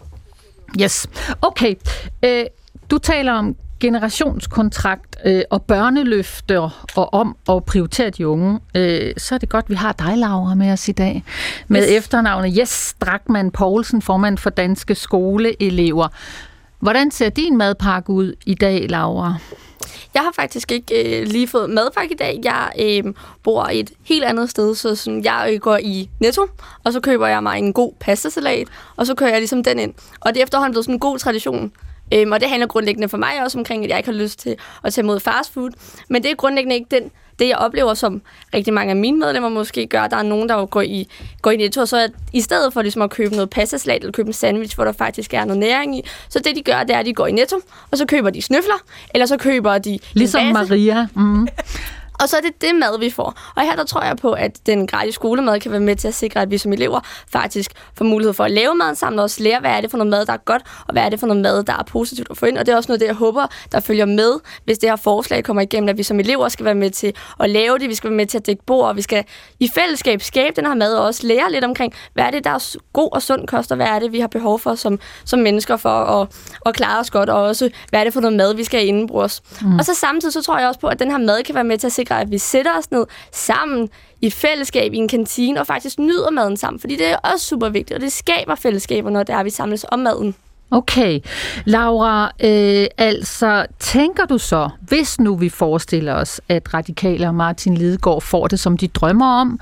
Yes. 0.82 1.08
Okay. 1.41 1.75
Øh, 2.25 2.45
du 2.91 2.97
taler 2.97 3.34
om 3.34 3.56
generationskontrakt 3.79 5.15
øh, 5.25 5.41
og 5.49 5.63
børneløfter 5.63 6.85
og 6.95 7.13
om 7.13 7.35
at 7.49 7.65
prioritere 7.65 8.09
de 8.09 8.27
unge, 8.27 8.59
øh, 8.75 9.13
så 9.17 9.35
er 9.35 9.39
det 9.39 9.49
godt, 9.49 9.65
at 9.65 9.69
vi 9.69 9.75
har 9.75 9.91
dig, 9.91 10.17
Laura, 10.17 10.55
med 10.55 10.71
os 10.71 10.87
i 10.87 10.91
dag. 10.91 11.23
Med 11.67 11.81
yes. 11.81 11.89
efternavnet 11.89 12.57
Jes 12.57 12.95
Drakman 13.01 13.51
Poulsen, 13.51 14.01
formand 14.01 14.37
for 14.37 14.49
Danske 14.49 14.95
Skoleelever. 14.95 16.07
Hvordan 16.79 17.11
ser 17.11 17.29
din 17.29 17.57
madpakke 17.57 18.09
ud 18.09 18.33
i 18.45 18.53
dag, 18.53 18.85
Laura? 18.89 19.35
Jeg 20.13 20.21
har 20.21 20.31
faktisk 20.35 20.71
ikke 20.71 21.21
øh, 21.21 21.27
lige 21.27 21.47
fået 21.47 21.69
madpakke 21.69 22.13
i 22.13 22.17
dag. 22.17 22.39
Jeg 22.43 22.71
øh, 22.79 23.13
bor 23.43 23.67
et 23.71 23.91
helt 24.03 24.23
andet 24.23 24.49
sted, 24.49 24.75
så 24.75 24.95
sådan, 24.95 25.23
jeg 25.23 25.49
øh, 25.53 25.59
går 25.59 25.77
i 25.77 26.09
Netto, 26.19 26.47
og 26.83 26.93
så 26.93 26.99
køber 26.99 27.27
jeg 27.27 27.43
mig 27.43 27.57
en 27.57 27.73
god 27.73 27.93
pastasalat, 27.99 28.67
og 28.95 29.07
så 29.07 29.15
kører 29.15 29.29
jeg 29.29 29.39
ligesom 29.39 29.63
den 29.63 29.79
ind. 29.79 29.93
Og 30.19 30.33
det 30.33 30.39
er 30.39 30.43
efterhånden 30.43 30.71
blevet 30.71 30.85
sådan 30.85 30.95
en 30.95 30.99
god 30.99 31.19
tradition, 31.19 31.71
Øhm, 32.13 32.32
og 32.32 32.39
det 32.39 32.50
handler 32.50 32.67
grundlæggende 32.67 33.10
for 33.10 33.17
mig 33.17 33.43
også 33.43 33.58
omkring, 33.58 33.84
at 33.84 33.89
jeg 33.89 33.98
ikke 33.98 34.10
har 34.10 34.17
lyst 34.17 34.39
til 34.39 34.56
at 34.84 34.93
tage 34.93 35.04
imod 35.04 35.20
fast 35.20 35.54
food. 35.54 35.72
Men 36.10 36.24
det 36.24 36.32
er 36.32 36.36
grundlæggende 36.36 36.76
ikke 36.76 36.88
den, 36.91 37.12
det, 37.39 37.48
jeg 37.48 37.58
oplever, 37.58 37.93
som 37.93 38.22
rigtig 38.54 38.74
mange 38.74 38.89
af 38.89 38.96
mine 38.96 39.20
medlemmer 39.20 39.50
måske 39.50 39.88
gør. 39.88 40.08
Der 40.08 40.17
er 40.17 40.24
nogen, 40.24 40.50
der 40.50 40.65
går 40.65 40.82
i, 40.82 41.10
går 41.41 41.52
i 41.52 41.58
Netto, 41.58 41.86
så 41.86 41.98
at 41.98 42.12
i 42.34 42.41
stedet 42.41 42.74
for 42.74 42.82
ligesom 42.82 43.02
at 43.02 43.10
købe 43.10 43.36
noget 43.36 43.50
pastasalat 43.50 44.02
eller 44.02 44.12
købe 44.12 44.28
en 44.28 44.34
sandwich, 44.34 44.76
hvor 44.76 44.84
der 44.86 44.91
faktisk 44.91 45.34
er 45.34 45.46
noget 45.46 45.60
næring 45.60 45.98
i, 45.98 46.02
så 46.30 46.39
det, 46.39 46.56
de 46.56 46.62
gør, 46.62 46.84
det 46.84 46.96
er, 46.96 47.00
at 47.00 47.06
de 47.06 47.13
går 47.13 47.28
i 47.28 47.32
Netto, 47.32 47.60
og 47.91 47.98
så 47.98 48.06
køber 48.06 48.30
de 48.30 48.41
snøfler, 48.41 48.84
eller 49.13 49.26
så 49.26 49.38
køber 49.38 49.78
de 49.78 50.00
Ligesom 50.13 50.46
Maria. 50.46 51.08
Mm. 51.15 51.48
Og 52.21 52.30
så 52.30 52.38
er 52.38 52.41
det 52.41 52.62
det 52.62 52.75
mad, 52.75 52.99
vi 52.99 53.10
får. 53.10 53.39
Og 53.56 53.63
her 53.63 53.75
der 53.75 53.84
tror 53.84 54.03
jeg 54.03 54.17
på, 54.17 54.32
at 54.32 54.60
den 54.65 54.88
gratis 54.88 55.15
skolemad 55.15 55.60
kan 55.60 55.71
være 55.71 55.80
med 55.80 55.95
til 55.95 56.08
at 56.08 56.13
sikre, 56.13 56.41
at 56.41 56.51
vi 56.51 56.58
som 56.58 56.73
elever 56.73 56.99
faktisk 57.32 57.71
får 57.97 58.06
mulighed 58.06 58.34
for 58.34 58.43
at 58.43 58.51
lave 58.51 58.75
maden 58.75 58.95
sammen, 58.95 59.19
og 59.19 59.23
også 59.23 59.43
lære, 59.43 59.60
hvad 59.60 59.71
er 59.71 59.82
det 59.82 59.91
for 59.91 59.97
noget 59.97 60.12
mad, 60.12 60.25
der 60.25 60.34
er 60.34 60.38
godt, 60.38 60.62
og 60.88 60.93
hvad 60.93 61.03
er 61.03 61.10
det 61.10 61.19
for 61.19 61.27
noget 61.27 61.41
mad, 61.41 61.63
der 61.63 61.73
er 61.73 61.84
positivt 61.84 62.27
at 62.32 62.38
få 62.38 62.45
ind. 62.45 62.58
Og 62.58 62.65
det 62.65 62.71
er 62.71 62.75
også 62.75 62.88
noget, 62.91 62.99
det 62.99 63.08
jeg 63.08 63.15
håber, 63.15 63.47
der 63.71 63.80
følger 63.80 64.06
med, 64.06 64.34
hvis 64.65 64.77
det 64.77 64.89
her 64.89 64.95
forslag 64.95 65.43
kommer 65.43 65.62
igennem, 65.62 65.89
at 65.89 65.97
vi 65.97 66.03
som 66.03 66.19
elever 66.19 66.49
skal 66.49 66.65
være 66.65 66.75
med 66.75 66.89
til 66.89 67.13
at 67.39 67.49
lave 67.49 67.77
det, 67.80 67.89
vi 67.89 67.95
skal 67.95 68.10
være 68.10 68.17
med 68.17 68.25
til 68.25 68.38
at 68.38 68.45
dække 68.45 68.63
bord, 68.65 68.88
og 68.88 68.95
vi 68.95 69.01
skal 69.01 69.23
i 69.60 69.67
fællesskab 69.67 70.21
skabe 70.21 70.56
den 70.56 70.65
her 70.65 70.75
mad, 70.75 70.93
og 70.93 71.06
også 71.06 71.27
lære 71.27 71.51
lidt 71.51 71.63
omkring, 71.63 71.93
hvad 72.13 72.23
er 72.23 72.32
det, 72.32 72.43
der 72.43 72.49
er 72.49 72.75
god 72.93 73.10
og 73.12 73.21
sund 73.21 73.47
kost, 73.47 73.71
og 73.71 73.75
hvad 73.75 73.88
er 73.88 73.99
det, 73.99 74.12
vi 74.12 74.19
har 74.19 74.27
behov 74.27 74.60
for 74.60 74.75
som, 74.75 74.99
som 75.25 75.39
mennesker 75.39 75.77
for 75.77 75.89
at, 75.89 76.27
at 76.65 76.75
klare 76.75 76.99
os 76.99 77.12
godt, 77.12 77.30
og 77.30 77.41
også, 77.41 77.69
hvad 77.89 77.99
er 77.99 78.03
det 78.03 78.13
for 78.13 78.21
noget 78.21 78.38
mad, 78.38 78.53
vi 78.53 78.63
skal 78.63 78.88
indbruge 78.88 79.23
os. 79.23 79.41
Mm. 79.62 79.80
Og 79.80 79.86
så 79.86 79.93
samtidig, 79.93 80.34
så 80.34 80.41
tror 80.41 80.60
jeg 80.60 80.67
også 80.67 80.80
på, 80.80 80.88
at 80.88 80.99
den 80.99 81.12
her 81.12 81.17
mad 81.17 81.43
kan 81.43 81.56
være 81.56 81.63
med 81.63 81.77
til 81.77 81.88
at 81.88 81.93
sikre, 81.93 82.07
at 82.15 82.32
vi 82.32 82.38
sætter 82.38 82.78
os 82.78 82.91
ned 82.91 83.06
sammen 83.32 83.89
i 84.22 84.30
fællesskab 84.30 84.93
i 84.93 84.98
en 84.98 85.08
kantine 85.08 85.60
og 85.60 85.67
faktisk 85.67 86.00
nyder 86.00 86.32
maden 86.32 86.58
sammen, 86.58 86.80
fordi 86.80 86.96
det 86.96 87.08
er 87.08 87.17
også 87.17 87.46
super 87.46 87.70
vigtigt, 87.70 87.96
og 87.96 88.02
det 88.02 88.12
skaber 88.12 88.56
fællesskaber, 88.56 89.10
når 89.10 89.24
det 89.24 89.36
er, 89.36 89.43
vi 89.43 89.50
samles 89.50 89.86
om 89.91 90.00
maden. 90.00 90.36
Okay. 90.71 91.19
Laura, 91.65 92.32
øh, 92.43 92.86
altså 92.97 93.65
tænker 93.80 94.25
du 94.25 94.38
så, 94.38 94.69
hvis 94.82 95.19
nu 95.19 95.36
vi 95.36 95.49
forestiller 95.49 96.13
os, 96.13 96.41
at 96.49 96.73
radikale 96.73 97.27
og 97.27 97.36
Martin 97.36 97.73
Lidegaard 97.73 98.21
får 98.21 98.47
det, 98.47 98.60
som 98.60 98.77
de 98.77 98.88
drømmer 98.88 99.25
om, 99.25 99.60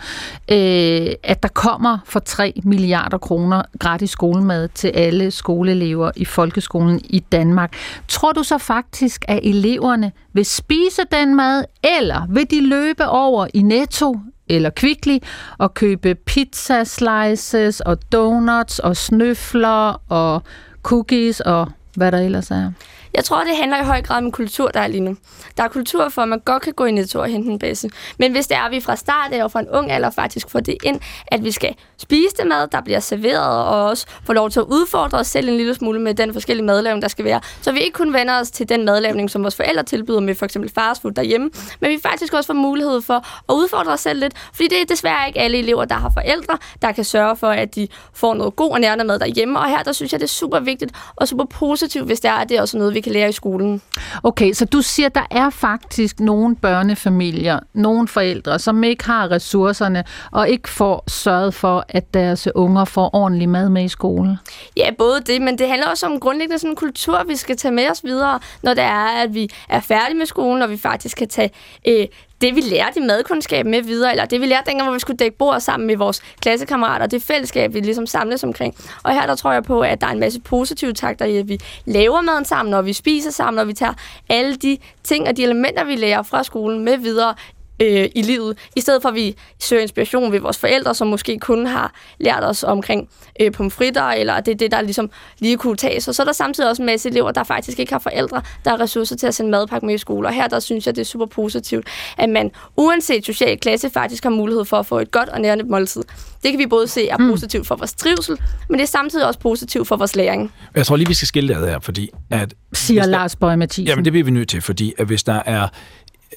øh, 0.51 1.07
at 1.23 1.43
der 1.43 1.49
kommer 1.53 1.97
for 2.05 2.19
3 2.19 2.61
milliarder 2.63 3.17
kroner 3.17 3.61
gratis 3.79 4.09
skolemad 4.09 4.67
til 4.67 4.87
alle 4.87 5.31
skoleelever 5.31 6.11
i 6.15 6.25
folkeskolen 6.25 7.01
i 7.03 7.19
Danmark. 7.19 7.73
Tror 8.07 8.31
du 8.31 8.43
så 8.43 8.57
faktisk, 8.57 9.25
at 9.27 9.39
eleverne 9.43 10.11
vil 10.33 10.45
spise 10.45 11.01
den 11.11 11.35
mad, 11.35 11.63
eller 11.97 12.27
vil 12.29 12.51
de 12.51 12.61
løbe 12.61 13.07
over 13.07 13.47
i 13.53 13.61
Netto 13.61 14.19
eller 14.47 14.69
Kvickly 14.69 15.17
og 15.57 15.73
købe 15.73 16.15
pizza 16.15 16.83
slices 16.83 17.81
og 17.81 18.11
donuts 18.11 18.79
og 18.79 18.97
snøfler 18.97 20.01
og 20.11 20.43
cookies 20.85 21.39
og 21.39 21.67
hvad 21.95 22.11
der 22.11 22.19
ellers 22.19 22.51
er? 22.51 22.71
Jeg 23.15 23.25
tror, 23.25 23.43
det 23.43 23.57
handler 23.57 23.81
i 23.81 23.85
høj 23.85 24.01
grad 24.01 24.17
om 24.17 24.31
kultur, 24.31 24.67
der 24.67 24.79
er 24.79 24.87
lige 24.87 25.01
nu. 25.01 25.17
Der 25.57 25.63
er 25.63 25.67
kultur 25.67 26.09
for, 26.09 26.21
at 26.21 26.27
man 26.27 26.39
godt 26.39 26.63
kan 26.63 26.73
gå 26.73 26.85
i 26.85 26.91
Netto 26.91 27.19
og 27.19 27.27
hente 27.27 27.51
en 27.51 27.59
basse. 27.59 27.89
Men 28.19 28.31
hvis 28.31 28.47
det 28.47 28.57
er, 28.57 28.61
at 28.61 28.71
vi 28.71 28.79
fra 28.79 28.95
start 28.95 29.33
af 29.33 29.43
og 29.43 29.51
fra 29.51 29.59
en 29.59 29.69
ung 29.69 29.91
alder 29.91 30.09
faktisk 30.09 30.49
får 30.49 30.59
det 30.59 30.77
ind, 30.83 30.99
at 31.27 31.43
vi 31.43 31.51
skal 31.51 31.75
spise 31.97 32.35
det 32.37 32.47
mad, 32.47 32.67
der 32.67 32.81
bliver 32.81 32.99
serveret, 32.99 33.67
og 33.67 33.85
også 33.85 34.05
få 34.23 34.33
lov 34.33 34.49
til 34.49 34.59
at 34.59 34.65
udfordre 34.65 35.17
os 35.17 35.27
selv 35.27 35.49
en 35.49 35.57
lille 35.57 35.75
smule 35.75 35.99
med 35.99 36.13
den 36.13 36.33
forskellige 36.33 36.65
madlavning, 36.65 37.01
der 37.01 37.07
skal 37.07 37.25
være. 37.25 37.41
Så 37.61 37.71
vi 37.71 37.79
ikke 37.79 37.93
kun 37.93 38.13
vender 38.13 38.39
os 38.39 38.51
til 38.51 38.69
den 38.69 38.85
madlavning, 38.85 39.29
som 39.29 39.43
vores 39.43 39.55
forældre 39.55 39.83
tilbyder 39.83 40.19
med 40.19 40.35
for 40.35 40.45
eksempel 40.45 40.71
fastfood 40.71 41.11
derhjemme, 41.11 41.49
men 41.79 41.91
vi 41.91 41.99
faktisk 42.03 42.33
også 42.33 42.47
får 42.47 42.53
mulighed 42.53 43.01
for 43.01 43.13
at 43.49 43.53
udfordre 43.53 43.91
os 43.91 43.99
selv 43.99 44.19
lidt. 44.19 44.33
Fordi 44.53 44.67
det 44.67 44.81
er 44.81 44.85
desværre 44.85 45.27
ikke 45.27 45.39
alle 45.39 45.57
elever, 45.57 45.85
der 45.85 45.95
har 45.95 46.11
forældre, 46.13 46.57
der 46.81 46.91
kan 46.91 47.03
sørge 47.03 47.35
for, 47.35 47.47
at 47.47 47.75
de 47.75 47.87
får 48.13 48.33
noget 48.33 48.55
god 48.55 48.71
og 48.71 48.79
nærende 48.79 49.03
mad 49.03 49.19
derhjemme. 49.19 49.59
Og 49.59 49.69
her, 49.69 49.83
der 49.83 49.91
synes 49.91 50.11
jeg, 50.11 50.19
det 50.19 50.25
er 50.25 50.29
super 50.29 50.59
vigtigt 50.59 50.91
og 51.15 51.27
super 51.27 51.45
positivt, 51.45 52.05
hvis 52.05 52.19
det 52.19 52.29
er, 52.29 52.33
at 52.33 52.49
det 52.49 52.57
er 52.57 52.61
også 52.61 52.77
noget, 52.77 52.93
vi 52.93 53.01
kan 53.05 53.13
lære 53.13 53.29
i 53.29 53.31
skolen. 53.31 53.81
Okay, 54.23 54.53
så 54.53 54.65
du 54.65 54.81
siger, 54.81 55.09
der 55.09 55.25
er 55.31 55.49
faktisk 55.49 56.19
nogle 56.19 56.55
børnefamilier, 56.55 57.59
nogle 57.73 58.07
forældre, 58.07 58.59
som 58.59 58.83
ikke 58.83 59.05
har 59.05 59.31
ressourcerne 59.31 60.03
og 60.31 60.49
ikke 60.49 60.69
får 60.69 61.03
sørget 61.07 61.53
for, 61.53 61.85
at 61.89 62.13
deres 62.13 62.47
unger 62.55 62.85
får 62.85 63.15
ordentlig 63.15 63.49
mad 63.49 63.69
med 63.69 63.83
i 63.83 63.87
skole. 63.87 64.37
Ja, 64.77 64.89
både 64.97 65.21
det, 65.27 65.41
men 65.41 65.57
det 65.57 65.67
handler 65.67 65.87
også 65.87 66.05
om 66.05 66.19
grundlæggende 66.19 66.59
sådan 66.59 66.71
en 66.71 66.75
kultur, 66.75 67.23
vi 67.27 67.35
skal 67.35 67.57
tage 67.57 67.71
med 67.71 67.89
os 67.91 68.03
videre, 68.03 68.39
når 68.63 68.73
det 68.73 68.83
er, 68.83 69.23
at 69.23 69.33
vi 69.33 69.49
er 69.69 69.79
færdige 69.79 70.17
med 70.17 70.25
skolen, 70.25 70.61
og 70.61 70.69
vi 70.69 70.77
faktisk 70.77 71.17
kan 71.17 71.27
tage 71.27 71.49
øh, 71.87 72.07
det, 72.41 72.55
vi 72.55 72.61
lærte 72.61 72.99
i 72.99 73.03
madkundskab 73.03 73.65
med 73.65 73.81
videre, 73.81 74.11
eller 74.11 74.25
det, 74.25 74.41
vi 74.41 74.45
lærte 74.45 74.69
dengang, 74.69 74.87
hvor 74.87 74.93
vi 74.93 74.99
skulle 74.99 75.17
dække 75.17 75.37
bord 75.37 75.59
sammen 75.59 75.87
med 75.87 75.97
vores 75.97 76.21
klassekammerater, 76.41 77.07
det 77.07 77.23
fællesskab, 77.23 77.73
vi 77.73 77.79
ligesom 77.79 78.05
samles 78.05 78.43
omkring. 78.43 78.75
Og 79.03 79.13
her 79.13 79.25
der 79.25 79.35
tror 79.35 79.53
jeg 79.53 79.63
på, 79.63 79.81
at 79.81 80.01
der 80.01 80.07
er 80.07 80.11
en 80.11 80.19
masse 80.19 80.41
positive 80.41 80.93
takter 80.93 81.25
i, 81.25 81.37
at 81.37 81.47
vi 81.47 81.59
laver 81.85 82.21
maden 82.21 82.45
sammen, 82.45 82.73
og 82.73 82.85
vi 82.85 82.93
spiser 82.93 83.31
sammen, 83.31 83.59
og 83.59 83.67
vi 83.67 83.73
tager 83.73 83.93
alle 84.29 84.55
de 84.55 84.77
ting 85.03 85.27
og 85.27 85.37
de 85.37 85.43
elementer, 85.43 85.83
vi 85.83 85.95
lærer 85.95 86.23
fra 86.23 86.43
skolen 86.43 86.85
med 86.85 86.97
videre 86.97 87.33
øh, 87.81 88.09
i 88.15 88.21
livet, 88.21 88.57
i 88.75 88.81
stedet 88.81 89.01
for 89.01 89.09
at 89.09 89.15
vi 89.15 89.35
søger 89.59 89.81
inspiration 89.81 90.31
ved 90.31 90.39
vores 90.39 90.57
forældre, 90.57 90.95
som 90.95 91.07
måske 91.07 91.39
kun 91.39 91.65
har 91.65 91.93
lært 92.19 92.43
os 92.43 92.63
omkring 92.63 93.09
øh, 93.41 93.51
pomfritter, 93.51 94.03
eller 94.03 94.39
det 94.39 94.51
er 94.51 94.55
det, 94.55 94.71
der 94.71 94.81
ligesom 94.81 95.09
lige 95.39 95.57
kunne 95.57 95.75
tages. 95.77 96.07
Og 96.07 96.15
så 96.15 96.23
er 96.23 96.25
der 96.25 96.33
samtidig 96.33 96.69
også 96.69 96.81
en 96.81 96.85
masse 96.85 97.09
elever, 97.09 97.31
der 97.31 97.43
faktisk 97.43 97.79
ikke 97.79 97.91
har 97.91 97.99
forældre, 97.99 98.41
der 98.63 98.69
har 98.71 98.79
ressourcer 98.79 99.15
til 99.15 99.27
at 99.27 99.35
sende 99.35 99.51
madpakke 99.51 99.85
med 99.85 99.95
i 99.95 99.97
skole. 99.97 100.27
Og 100.27 100.33
her 100.33 100.47
der 100.47 100.59
synes 100.59 100.85
jeg, 100.85 100.95
det 100.95 101.01
er 101.01 101.05
super 101.05 101.25
positivt, 101.25 101.87
at 102.17 102.29
man 102.29 102.51
uanset 102.77 103.25
social 103.25 103.57
klasse 103.59 103.89
faktisk 103.89 104.23
har 104.23 104.29
mulighed 104.29 104.65
for 104.65 104.77
at 104.77 104.85
få 104.85 104.99
et 104.99 105.11
godt 105.11 105.29
og 105.29 105.41
nærende 105.41 105.63
måltid. 105.63 106.03
Det 106.43 106.51
kan 106.51 106.59
vi 106.59 106.65
både 106.67 106.87
se 106.87 107.07
er 107.07 107.17
positivt 107.17 107.67
for 107.67 107.75
vores 107.75 107.93
trivsel, 107.93 108.37
men 108.69 108.79
det 108.79 108.83
er 108.83 108.87
samtidig 108.87 109.27
også 109.27 109.39
positivt 109.39 109.87
for 109.87 109.95
vores 109.97 110.15
læring. 110.15 110.51
Jeg 110.75 110.85
tror 110.85 110.95
lige, 110.95 111.07
vi 111.07 111.13
skal 111.13 111.27
skille 111.27 111.53
det 111.53 111.61
ad 111.61 111.67
her, 111.69 111.79
fordi 111.79 112.09
at... 112.29 112.53
Siger 112.73 113.01
der- 113.01 113.09
Lars 113.09 113.35
Bøge 113.35 113.57
Mathisen. 113.57 113.87
Jamen, 113.87 114.05
det 114.05 114.13
bliver 114.13 114.23
vi 114.25 114.31
nødt 114.31 114.49
til, 114.49 114.61
fordi 114.61 114.93
at 114.97 115.05
hvis 115.07 115.23
der 115.23 115.41
er 115.45 115.67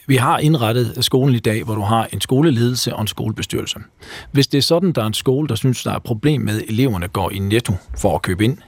vi 0.09 0.17
har 0.17 0.39
indrettet 0.39 1.05
skolen 1.05 1.35
i 1.35 1.39
dag, 1.39 1.65
hvor 1.65 1.75
du 1.75 1.81
har 1.81 2.09
en 2.13 2.21
skoleledelse 2.21 2.95
og 2.95 3.01
en 3.01 3.07
skolebestyrelse. 3.07 3.79
Hvis 4.33 4.47
det 4.47 4.59
er 4.59 4.63
sådan, 4.63 4.93
der 4.93 5.03
er 5.03 5.07
en 5.07 5.15
skole, 5.15 5.49
der 5.49 5.55
synes, 5.55 5.83
der 5.83 5.91
er 5.91 5.97
et 5.97 6.03
problem 6.03 6.41
med, 6.41 6.63
at 6.63 6.69
eleverne 6.69 7.09
går 7.09 7.31
i 7.31 7.39
netto 7.39 7.73
for 7.99 8.15
at 8.15 8.23
købe 8.23 8.45
ind, 8.45 8.59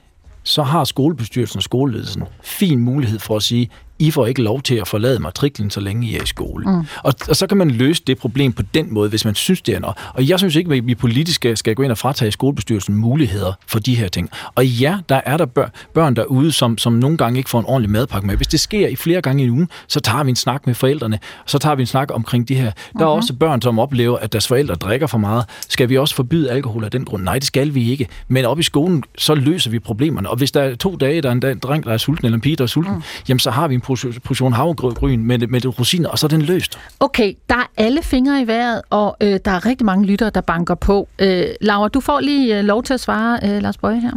så 0.43 0.63
har 0.63 0.85
skolebestyrelsen 0.85 1.59
og 1.59 1.63
skoleledelsen 1.63 2.23
fin 2.43 2.79
mulighed 2.79 3.19
for 3.19 3.37
at 3.37 3.43
sige, 3.43 3.71
i 4.01 4.11
får 4.11 4.27
ikke 4.27 4.43
lov 4.43 4.63
til 4.63 4.75
at 4.75 4.89
forlade 4.89 5.19
matriklen, 5.19 5.71
så 5.71 5.81
længe 5.81 6.07
I 6.09 6.17
er 6.17 6.23
i 6.23 6.27
skole. 6.27 6.65
Mm. 6.67 6.87
Og, 7.03 7.15
og 7.29 7.37
så 7.37 7.47
kan 7.47 7.57
man 7.57 7.71
løse 7.71 8.03
det 8.07 8.19
problem 8.19 8.53
på 8.53 8.63
den 8.75 8.95
måde, 8.95 9.09
hvis 9.09 9.25
man 9.25 9.35
synes, 9.35 9.63
det 9.63 9.75
er 9.75 9.81
noget. 9.81 9.97
Og 10.15 10.29
jeg 10.29 10.39
synes 10.39 10.57
ikke, 10.57 10.75
at 10.75 10.87
vi 10.87 10.95
politisk 10.95 11.35
skal, 11.35 11.57
skal 11.57 11.75
gå 11.75 11.83
ind 11.83 11.93
og 11.93 11.99
fratage 11.99 12.33
skolebestyrelsen 12.33 12.95
muligheder 12.95 13.53
for 13.67 13.79
de 13.79 13.95
her 13.95 14.09
ting. 14.09 14.31
Og 14.55 14.67
ja, 14.67 14.99
der 15.09 15.21
er 15.27 15.37
der 15.37 15.47
børn, 15.47 15.71
børn 15.95 16.17
derude, 16.17 16.53
som, 16.53 16.79
som 16.79 16.93
nogle 16.93 17.17
gange 17.17 17.39
ikke 17.39 17.51
får 17.51 17.59
en 17.61 17.67
ordentlig 17.67 17.91
madpakke 17.91 18.27
med. 18.27 18.37
Hvis 18.37 18.47
det 18.49 18.61
sker 18.61 18.89
i 18.89 18.97
flere 18.97 19.21
gange 19.21 19.45
i 19.45 19.51
ugen, 19.51 19.69
så 19.89 20.01
tager 20.01 20.25
vi 20.25 20.31
en 20.31 20.37
snak 20.37 20.67
med 20.67 20.75
forældrene, 20.75 21.19
så 21.47 21.59
tager 21.59 21.75
vi 21.77 21.83
en 21.83 21.87
snak 21.87 22.09
omkring 22.15 22.49
de 22.49 22.55
her. 22.55 22.63
Der 22.93 23.01
er 23.01 23.05
Mhm. 23.05 23.17
også 23.17 23.35
børn, 23.35 23.63
som 23.63 23.79
oplever, 23.79 24.19
at 24.19 24.33
deres 24.33 24.49
forældre 24.49 24.75
drikker 24.75 25.07
for 25.07 25.19
meget. 25.19 25.45
Skal 25.69 25.89
vi 25.89 25.99
også 25.99 26.15
forbyde 26.15 26.51
alkohol 26.51 26.85
af 26.85 26.91
den 26.91 27.05
grund? 27.05 27.23
Nej, 27.23 27.35
det 27.35 27.45
skal 27.45 27.75
vi 27.75 27.91
ikke. 27.91 28.09
Men 28.29 28.45
op 28.45 28.59
i 28.59 28.63
skolen, 28.63 29.03
så 29.19 29.35
løser 29.35 29.71
vi 29.71 29.79
problemerne. 29.79 30.31
Og 30.31 30.37
hvis 30.37 30.53
der 30.53 30.63
er 30.63 30.75
to 30.75 30.97
dage, 30.97 31.23
der 31.23 31.29
er 31.29 31.33
en 31.33 31.59
dreng, 31.59 31.85
der 31.85 31.93
er 31.93 31.97
sulten, 31.97 32.27
eller 32.27 32.35
en 32.37 32.41
pige, 32.41 32.57
der 32.57 32.63
er 32.65 32.69
sulten, 32.69 32.95
mm. 32.95 33.03
jamen 33.29 33.39
så 33.41 33.51
har 33.51 33.69
vi 33.69 33.75
en 33.75 33.81
portion- 33.91 34.53
havregryn 34.53 35.25
med, 35.25 35.39
med 35.39 35.79
rosiner, 35.79 36.09
og 36.09 36.19
så 36.19 36.27
er 36.27 36.29
den 36.29 36.43
løst. 36.43 36.79
Okay, 37.01 37.35
der 37.49 37.55
er 37.55 37.67
alle 37.77 38.03
fingre 38.03 38.43
i 38.43 38.47
vejret, 38.47 38.83
og 38.91 39.17
øh, 39.21 39.41
der 39.45 39.51
er 39.51 39.67
rigtig 39.67 39.85
mange 39.87 40.07
lyttere, 40.07 40.31
der 40.31 40.41
banker 40.41 40.75
på. 40.75 41.09
Øh, 41.19 41.47
Laura, 41.61 41.89
du 41.89 42.01
får 42.01 42.21
lige 42.21 42.59
øh, 42.59 42.65
lov 42.65 42.83
til 42.83 42.95
at 42.95 43.01
svare 43.01 43.39
øh, 43.45 43.63
Lars 43.63 43.77
Bøge 43.79 44.01
her. 44.01 44.13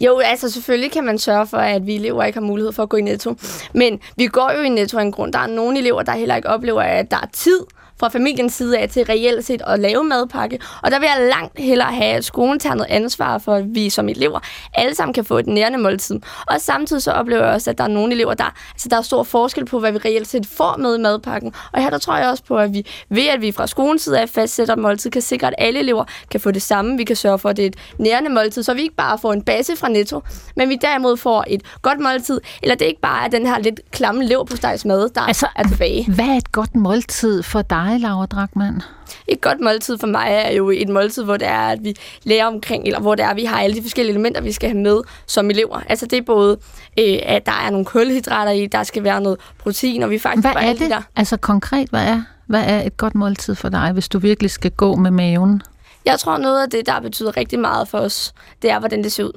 Jo, 0.00 0.18
altså 0.18 0.50
selvfølgelig 0.50 0.92
kan 0.92 1.04
man 1.04 1.18
sørge 1.18 1.46
for, 1.46 1.56
at 1.56 1.86
vi 1.86 1.94
elever 1.94 2.24
ikke 2.24 2.38
har 2.38 2.46
mulighed 2.46 2.72
for 2.72 2.82
at 2.82 2.88
gå 2.88 2.96
i 2.96 3.00
netto. 3.00 3.36
Men 3.74 4.00
vi 4.16 4.26
går 4.26 4.52
jo 4.56 4.62
i 4.62 4.68
netto 4.68 4.98
af 4.98 5.02
en 5.02 5.12
grund. 5.12 5.32
Der 5.32 5.38
er 5.38 5.46
nogle 5.46 5.78
elever, 5.78 6.02
der 6.02 6.12
heller 6.12 6.36
ikke 6.36 6.48
oplever, 6.48 6.82
at 6.82 7.10
der 7.10 7.16
er 7.16 7.26
tid 7.32 7.60
fra 8.00 8.08
familiens 8.08 8.52
side 8.52 8.78
af 8.78 8.88
til 8.88 9.04
reelt 9.04 9.44
set 9.44 9.62
at 9.66 9.80
lave 9.80 10.04
madpakke. 10.04 10.58
Og 10.82 10.90
der 10.90 10.98
vil 10.98 11.08
jeg 11.16 11.28
langt 11.28 11.58
hellere 11.58 11.92
have, 11.92 12.14
at 12.16 12.24
skolen 12.24 12.58
tager 12.58 12.74
noget 12.74 12.90
ansvar 12.90 13.38
for, 13.38 13.54
at 13.54 13.64
vi 13.74 13.90
som 13.90 14.08
elever 14.08 14.40
alle 14.74 14.94
sammen 14.94 15.14
kan 15.14 15.24
få 15.24 15.38
et 15.38 15.46
nærende 15.46 15.78
måltid. 15.78 16.20
Og 16.46 16.60
samtidig 16.60 17.02
så 17.02 17.12
oplever 17.12 17.44
jeg 17.44 17.52
også, 17.54 17.70
at 17.70 17.78
der 17.78 17.84
er 17.84 17.88
nogle 17.88 18.14
elever, 18.14 18.34
der, 18.34 18.54
altså 18.72 18.88
der 18.88 18.96
er 18.96 19.02
stor 19.02 19.22
forskel 19.22 19.64
på, 19.64 19.80
hvad 19.80 19.92
vi 19.92 19.98
reelt 19.98 20.28
set 20.28 20.46
får 20.46 20.76
med 20.76 20.98
i 20.98 21.00
madpakken. 21.00 21.52
Og 21.72 21.82
her 21.82 21.90
der 21.90 21.98
tror 21.98 22.16
jeg 22.16 22.28
også 22.28 22.44
på, 22.44 22.58
at 22.58 22.72
vi 22.72 22.86
ved, 23.08 23.26
at 23.26 23.40
vi 23.40 23.52
fra 23.52 23.66
skolens 23.66 24.02
side 24.02 24.20
af 24.20 24.28
fastsætter 24.28 24.76
måltid, 24.76 25.10
kan 25.10 25.22
sikre, 25.22 25.46
at 25.46 25.54
alle 25.58 25.78
elever 25.80 26.04
kan 26.30 26.40
få 26.40 26.50
det 26.50 26.62
samme. 26.62 26.96
Vi 26.96 27.04
kan 27.04 27.16
sørge 27.16 27.38
for, 27.38 27.48
at 27.48 27.56
det 27.56 27.62
er 27.62 27.66
et 27.66 27.76
nærende 27.98 28.30
måltid, 28.30 28.62
så 28.62 28.74
vi 28.74 28.82
ikke 28.82 28.94
bare 28.94 29.18
får 29.18 29.32
en 29.32 29.42
base 29.42 29.76
fra 29.76 29.88
Netto, 29.88 30.20
men 30.56 30.68
vi 30.68 30.78
derimod 30.82 31.16
får 31.16 31.44
et 31.46 31.62
godt 31.82 32.00
måltid, 32.00 32.40
eller 32.62 32.74
det 32.74 32.84
ikke 32.84 33.00
bare 33.00 33.24
er 33.24 33.28
den 33.28 33.46
her 33.46 33.58
lidt 33.58 33.80
klamme 33.90 34.24
leverpostejsmad, 34.24 35.08
der 35.08 35.20
Altså, 35.20 35.46
er 35.56 35.62
tilbage. 35.62 36.12
Hvad 36.12 36.24
er 36.24 36.36
et 36.36 36.52
godt 36.52 36.74
måltid 36.74 37.42
for 37.42 37.62
dig, 37.62 37.85
Laura 37.94 38.26
Drachmann? 38.26 38.82
Et 39.26 39.40
godt 39.40 39.60
måltid 39.60 39.98
for 39.98 40.06
mig 40.06 40.26
er 40.28 40.52
jo 40.52 40.70
et 40.70 40.88
måltid, 40.88 41.24
hvor 41.24 41.36
det 41.36 41.48
er, 41.48 41.58
at 41.68 41.78
vi 41.84 41.94
lærer 42.24 42.46
omkring, 42.46 42.86
eller 42.86 43.00
hvor 43.00 43.14
det 43.14 43.24
er, 43.24 43.28
at 43.28 43.36
vi 43.36 43.44
har 43.44 43.60
alle 43.60 43.76
de 43.76 43.82
forskellige 43.82 44.12
elementer, 44.12 44.40
vi 44.40 44.52
skal 44.52 44.70
have 44.70 44.82
med 44.82 45.00
som 45.26 45.50
elever. 45.50 45.80
Altså 45.88 46.06
det 46.06 46.18
er 46.18 46.22
både, 46.22 46.58
øh, 46.98 47.18
at 47.22 47.46
der 47.46 47.52
er 47.66 47.70
nogle 47.70 47.84
kulhydrater 47.84 48.52
i, 48.52 48.66
der 48.66 48.82
skal 48.82 49.04
være 49.04 49.20
noget 49.20 49.38
protein, 49.58 50.02
og 50.02 50.10
vi 50.10 50.18
faktisk 50.18 50.46
Hvad 50.46 50.62
er 50.62 50.72
det? 50.72 50.90
Der. 50.90 51.02
Altså 51.16 51.36
konkret, 51.36 51.88
hvad 51.88 52.06
er, 52.06 52.22
hvad 52.46 52.64
er 52.66 52.82
et 52.82 52.96
godt 52.96 53.14
måltid 53.14 53.54
for 53.54 53.68
dig, 53.68 53.92
hvis 53.92 54.08
du 54.08 54.18
virkelig 54.18 54.50
skal 54.50 54.70
gå 54.70 54.96
med 54.96 55.10
maven? 55.10 55.62
Jeg 56.04 56.18
tror, 56.18 56.38
noget 56.38 56.62
af 56.62 56.70
det, 56.70 56.86
der 56.86 57.00
betyder 57.00 57.36
rigtig 57.36 57.58
meget 57.58 57.88
for 57.88 57.98
os, 57.98 58.34
det 58.62 58.70
er, 58.70 58.78
hvordan 58.78 59.02
det 59.04 59.12
ser 59.12 59.24
ud. 59.24 59.32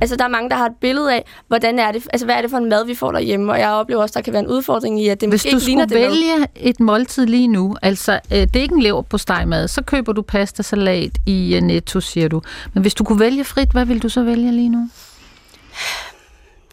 Altså, 0.00 0.16
der 0.16 0.24
er 0.24 0.28
mange, 0.28 0.50
der 0.50 0.56
har 0.56 0.66
et 0.66 0.76
billede 0.80 1.14
af, 1.14 1.24
hvordan 1.48 1.78
er 1.78 1.92
det, 1.92 2.06
altså, 2.12 2.26
hvad 2.26 2.34
er 2.34 2.40
det 2.40 2.50
for 2.50 2.58
en 2.58 2.68
mad, 2.68 2.86
vi 2.86 2.94
får 2.94 3.12
derhjemme, 3.12 3.52
og 3.52 3.58
jeg 3.58 3.70
oplever 3.70 4.02
også, 4.02 4.12
der 4.12 4.20
kan 4.22 4.32
være 4.32 4.42
en 4.42 4.48
udfordring 4.48 5.02
i, 5.02 5.08
at 5.08 5.20
det 5.20 5.28
Hvis 5.28 5.44
måske 5.44 5.50
du 5.50 5.56
ikke 5.56 5.66
ligner 5.66 5.86
skulle 5.88 6.02
det 6.04 6.10
mad. 6.10 6.18
vælge 6.18 6.46
et 6.56 6.80
måltid 6.80 7.26
lige 7.26 7.48
nu, 7.48 7.76
altså 7.82 8.12
øh, 8.12 8.38
det 8.38 8.56
er 8.56 8.60
ikke 8.60 8.74
en 8.74 8.82
lever 8.82 9.02
på 9.02 9.18
stegmad, 9.18 9.68
så 9.68 9.82
køber 9.82 10.12
du 10.12 10.22
pastasalat 10.22 11.10
i 11.26 11.54
øh, 11.56 11.62
Netto, 11.62 12.00
siger 12.00 12.28
du. 12.28 12.42
Men 12.74 12.80
hvis 12.80 12.94
du 12.94 13.04
kunne 13.04 13.20
vælge 13.20 13.44
frit, 13.44 13.68
hvad 13.72 13.84
vil 13.84 14.02
du 14.02 14.08
så 14.08 14.22
vælge 14.22 14.52
lige 14.52 14.68
nu? 14.68 14.88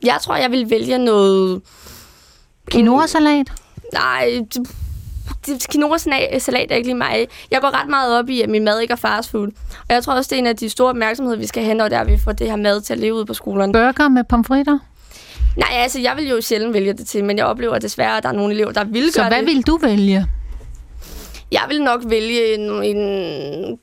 Jeg 0.03 0.17
tror, 0.21 0.35
jeg 0.35 0.51
vil 0.51 0.69
vælge 0.69 0.97
noget... 0.97 1.61
Quinoa-salat? 2.71 3.47
Nej, 3.93 4.39
quinoa-salat 5.71 6.71
er 6.71 6.75
ikke 6.75 6.87
lige 6.87 6.95
mig. 6.97 7.27
Jeg 7.51 7.61
går 7.61 7.81
ret 7.81 7.89
meget 7.89 8.19
op 8.19 8.29
i, 8.29 8.41
at 8.41 8.49
min 8.49 8.63
mad 8.63 8.79
ikke 8.79 8.91
er 8.91 8.95
fast 8.95 9.31
food. 9.31 9.47
Og 9.89 9.93
jeg 9.95 10.03
tror 10.03 10.13
også, 10.13 10.27
det 10.29 10.35
er 10.35 10.39
en 10.39 10.47
af 10.47 10.55
de 10.55 10.69
store 10.69 10.89
opmærksomheder, 10.89 11.37
vi 11.37 11.47
skal 11.47 11.63
have, 11.63 11.75
når 11.75 11.87
det 11.89 11.95
er, 11.95 12.01
at 12.01 12.07
vi 12.07 12.17
får 12.17 12.31
det 12.31 12.49
her 12.49 12.55
mad 12.55 12.81
til 12.81 12.93
at 12.93 12.99
leve 12.99 13.13
ud 13.13 13.25
på 13.25 13.33
skolerne. 13.33 13.73
Burger 13.73 14.09
med 14.09 14.23
pomfritter? 14.23 14.79
Nej, 15.57 15.69
altså, 15.71 15.99
jeg 15.99 16.13
vil 16.17 16.29
jo 16.29 16.41
sjældent 16.41 16.73
vælge 16.73 16.93
det 16.93 17.07
til, 17.07 17.23
men 17.23 17.37
jeg 17.37 17.45
oplever 17.45 17.79
desværre, 17.79 18.17
at 18.17 18.23
der 18.23 18.29
er 18.29 18.33
nogle 18.33 18.53
elever, 18.53 18.71
der 18.71 18.83
vil 18.83 19.11
Så 19.11 19.19
gøre 19.19 19.29
hvad 19.29 19.37
det. 19.39 19.47
vil 19.47 19.61
du 19.67 19.77
vælge? 19.77 20.25
Jeg 21.51 21.61
vil 21.69 21.81
nok 21.83 22.01
vælge 22.05 22.53
en, 22.55 22.83
en 22.83 23.77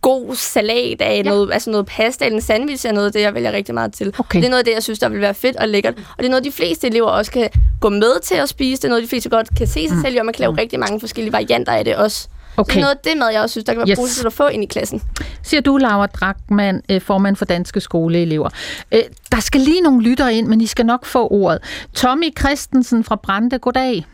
god 0.00 0.34
salat 0.34 1.00
af 1.00 1.16
ja. 1.16 1.22
noget, 1.22 1.52
altså 1.52 1.70
noget 1.70 1.86
pasta 1.86 2.24
eller 2.24 2.36
en 2.36 2.42
sandwich 2.42 2.86
er 2.86 2.92
noget 2.92 3.06
af 3.06 3.12
det, 3.12 3.20
jeg 3.20 3.34
vælger 3.34 3.52
rigtig 3.52 3.74
meget 3.74 3.92
til. 3.92 4.14
Okay. 4.18 4.38
Det 4.38 4.44
er 4.46 4.50
noget 4.50 4.58
af 4.58 4.64
det, 4.64 4.74
jeg 4.74 4.82
synes, 4.82 4.98
der 4.98 5.08
vil 5.08 5.20
være 5.20 5.34
fedt 5.34 5.56
og 5.56 5.68
lækkert. 5.68 5.94
Og 5.98 6.18
det 6.18 6.24
er 6.24 6.30
noget, 6.30 6.44
de 6.44 6.52
fleste 6.52 6.86
elever 6.86 7.06
også 7.08 7.30
kan 7.32 7.48
gå 7.80 7.88
med 7.88 8.20
til 8.22 8.34
at 8.34 8.48
spise. 8.48 8.76
Det 8.82 8.84
er 8.84 8.88
noget, 8.88 9.02
de 9.02 9.08
fleste 9.08 9.28
godt 9.28 9.48
kan 9.58 9.66
se 9.66 9.88
sig 9.88 9.96
mm. 9.96 10.02
selv 10.02 10.14
i, 10.14 10.18
og 10.18 10.24
man 10.24 10.34
kan 10.34 10.40
lave 10.40 10.56
rigtig 10.58 10.78
mange 10.80 11.00
forskellige 11.00 11.32
varianter 11.32 11.72
af 11.72 11.84
det 11.84 11.96
også. 11.96 12.28
Okay. 12.56 12.72
Så 12.72 12.74
det 12.74 12.76
er 12.76 12.80
noget 12.80 12.94
af 12.94 13.00
det 13.04 13.18
mad, 13.18 13.28
jeg 13.32 13.42
også 13.42 13.52
synes, 13.52 13.64
der 13.64 13.72
kan 13.72 13.78
være 13.80 13.88
Yes. 13.90 13.98
positivt 13.98 14.26
at 14.26 14.32
få 14.32 14.46
ind 14.46 14.62
i 14.62 14.66
klassen. 14.66 15.02
Siger 15.42 15.60
du, 15.60 15.76
Laura 15.76 16.06
Drachmann, 16.06 16.82
øh, 16.90 17.00
formand 17.00 17.36
for 17.36 17.44
Danske 17.44 17.80
Skoleelever. 17.80 18.48
Øh, 18.92 19.00
Der 19.32 19.40
skal 19.40 19.60
lige 19.60 19.80
nogle 19.80 20.02
lyttere 20.02 20.34
ind, 20.34 20.46
men 20.46 20.60
I 20.60 20.66
skal 20.66 20.86
nok 20.86 21.06
få 21.06 21.28
ordet. 21.30 21.58
Tommy 21.94 22.38
Christensen 22.38 23.04
fra 23.04 23.16
Brande, 23.16 23.58
goddag. 23.58 24.06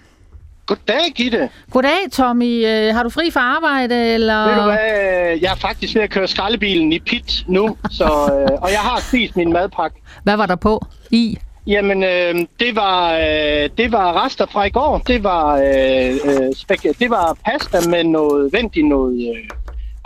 Goddag, 0.67 1.13
Gitte. 1.15 1.49
Goddag, 1.71 2.11
Tommy. 2.13 2.67
Øh, 2.67 2.95
Har 2.95 3.03
du 3.03 3.09
fri 3.11 3.31
fra 3.31 3.41
arbejde, 3.41 4.07
eller? 4.15 4.47
Ved 4.49 4.55
du 4.57 4.63
hvad, 4.63 5.39
jeg 5.43 5.53
er 5.53 5.57
faktisk 5.57 5.95
ved 5.95 6.03
at 6.03 6.11
køre 6.11 6.29
skraldebilen 6.29 6.93
i 6.93 6.99
pit 6.99 7.45
nu, 7.49 7.77
så, 7.91 8.05
øh, 8.05 8.59
og 8.63 8.71
jeg 8.71 8.79
har 8.81 9.01
spist 9.09 9.37
min 9.37 9.53
madpakke. 9.53 9.97
Hvad 10.23 10.37
var 10.37 10.47
der 10.47 10.57
på 10.57 10.81
i? 11.11 11.39
Jamen, 11.67 12.05
øh, 12.05 12.35
det, 12.61 12.77
var, 12.77 13.13
øh, 13.15 13.69
det 13.79 13.93
var 13.93 14.25
rester 14.25 14.47
fra 14.47 14.65
i 14.65 14.71
går. 14.71 14.99
Det 15.07 15.25
var, 15.25 15.57
øh, 15.57 16.11
øh, 16.25 16.53
spag- 16.57 16.95
det 16.99 17.11
var 17.11 17.37
pasta 17.47 17.89
med 17.91 18.05
noget 18.05 18.53
vendt 18.53 18.77
i 18.77 18.83
noget, 18.83 19.15
øh, 19.37 19.49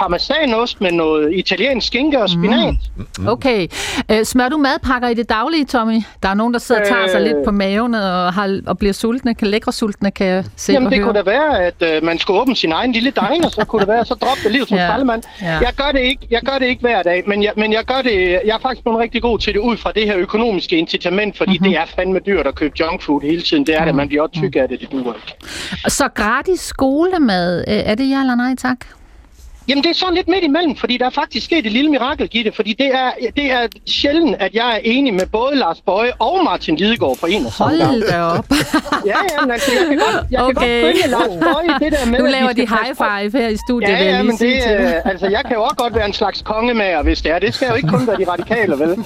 parmesanost 0.01 0.81
med 0.81 0.93
noget 0.93 1.35
italiensk 1.35 1.87
skinke 1.87 2.23
og 2.23 2.29
spinat. 2.31 2.75
Mm. 3.19 3.27
Okay. 3.29 3.67
Øh, 4.11 4.25
smør 4.25 4.49
du 4.49 4.57
madpakker 4.57 5.09
i 5.09 5.15
det 5.15 5.29
daglige, 5.29 5.65
Tommy? 5.65 6.03
Der 6.23 6.29
er 6.29 6.35
nogen, 6.35 6.53
der 6.53 6.59
sidder 6.59 6.81
og 6.81 6.87
tager 6.89 7.09
sig 7.09 7.19
Øh. 7.21 7.27
lidt 7.27 7.37
på 7.45 7.51
maven 7.51 7.95
og, 7.95 8.33
har, 8.33 8.61
og 8.67 8.79
bliver 8.79 8.93
sultne, 8.93 9.35
kan 9.35 9.49
lækre 9.49 9.73
sultne, 9.73 10.11
kan 10.11 10.27
jeg 10.27 10.45
se 10.57 10.73
Jamen, 10.73 10.87
og 10.87 10.91
det 10.93 10.99
høre. 10.99 11.07
kunne 11.07 11.19
da 11.19 11.23
være, 11.31 11.63
at 11.65 11.97
øh, 11.97 12.05
man 12.05 12.19
skulle 12.19 12.41
åbne 12.41 12.57
sin 12.57 12.73
egen 12.73 12.93
lille 12.93 13.11
diner, 13.11 13.49
så 13.49 13.65
kunne 13.65 13.81
det 13.81 13.89
være, 13.89 14.05
så 14.05 14.15
drop 14.15 14.37
det 14.45 14.53
liv 14.53 14.67
som 14.67 14.77
Ja. 14.89 14.97
ja. 15.43 15.59
Jeg 15.59 15.73
gør 15.77 15.93
det 15.93 16.01
ikke, 16.01 16.27
jeg 16.31 16.41
gør 16.47 16.59
det 16.59 16.67
ikke 16.67 16.81
hver 16.81 17.03
dag, 17.03 17.23
men 17.27 17.43
jeg, 17.43 17.53
men 17.57 17.73
jeg 17.73 17.85
gør 17.85 18.03
det, 18.03 18.31
jeg 18.45 18.55
er 18.55 18.59
faktisk 18.63 18.83
blevet 18.83 18.99
rigtig 19.01 19.23
god 19.23 19.39
til 19.39 19.53
det 19.55 19.61
ud 19.61 19.77
fra 19.77 19.93
det 19.95 20.05
her 20.07 20.17
økonomiske 20.17 20.77
incitament, 20.79 21.37
fordi 21.39 21.51
Mhm. 21.51 21.59
mm-hmm. 21.63 21.73
det 21.73 21.81
er 21.81 21.87
fandme 21.97 22.19
dyrt 22.27 22.47
at 22.47 22.55
købe 22.55 22.75
junkfood 22.81 23.23
hele 23.23 23.43
tiden. 23.43 23.67
Det 23.67 23.75
er 23.77 23.85
det, 23.85 23.95
man 23.95 24.09
bliver 24.09 24.23
også 24.23 24.41
tyk 24.41 24.57
af 24.57 24.69
det, 24.69 24.81
det 24.81 24.93
duer 24.93 25.15
ikke. 25.15 25.37
Så 25.89 26.09
gratis 26.15 26.61
skolemad, 26.61 27.59
øh, 27.69 27.75
er 27.75 27.95
det 27.95 28.11
ja 28.11 28.21
eller 28.21 28.35
nej 28.35 28.55
tak? 28.59 28.77
Jamen, 29.69 29.85
det 29.85 29.91
er 29.91 29.95
sådan 29.95 30.15
lidt 30.15 30.29
midt 30.29 30.45
imellem, 30.45 30.77
fordi 30.77 30.97
der 30.99 31.07
er 31.07 31.11
faktisk 31.11 31.47
sket 31.47 31.67
et 31.67 31.73
lille 31.73 31.91
mirakel, 31.91 32.29
Gitte, 32.29 32.53
fordi 32.53 32.73
det 32.73 32.87
er, 32.95 33.11
det 33.37 33.53
er 33.53 33.67
sjældent, 33.87 34.37
at 34.41 34.55
jeg 34.55 34.75
er 34.75 34.79
enig 34.85 35.15
med 35.15 35.27
både 35.27 35.57
Lars 35.57 35.81
Bøje 35.87 36.13
og 36.19 36.45
Martin 36.45 36.77
Lidegaard 36.77 37.17
på 37.21 37.27
en 37.27 37.47
og 37.47 37.53
samme. 37.53 37.85
Hold 37.85 38.03
da 38.11 38.23
op. 38.23 38.47
Ja, 39.07 39.13
ja, 39.33 39.41
men 39.43 39.51
altså, 39.51 39.71
jeg 39.73 39.87
kan 39.89 39.99
godt, 39.99 40.25
jeg 40.31 40.43
Okay. 40.43 40.55
kan 40.55 40.83
godt 40.83 40.97
følge 40.97 41.11
Lars 41.11 41.43
Bøje 41.55 41.79
det 41.91 41.93
der 41.99 42.07
med, 42.11 42.19
Nu 42.19 42.25
laver 42.27 42.53
de 42.53 42.61
high 42.61 42.95
five 42.97 43.43
her 43.43 43.49
i 43.49 43.57
studiet, 43.69 43.91
Ja, 43.91 44.05
ja, 44.05 44.23
men 44.23 44.37
det, 44.37 44.55
øh, 44.55 44.93
altså, 45.05 45.27
jeg 45.27 45.41
kan 45.47 45.55
jo 45.57 45.63
også 45.63 45.77
godt 45.77 45.95
være 45.95 46.07
en 46.07 46.13
slags 46.13 46.43
kongemager, 46.43 47.03
hvis 47.03 47.23
det 47.23 47.33
er. 47.33 47.39
Det 47.39 47.55
skal 47.55 47.69
jo 47.69 47.75
ikke 47.75 47.89
kun 47.89 48.07
være 48.07 48.17
de 48.17 48.25
radikale, 48.31 48.79
vel? 48.79 48.97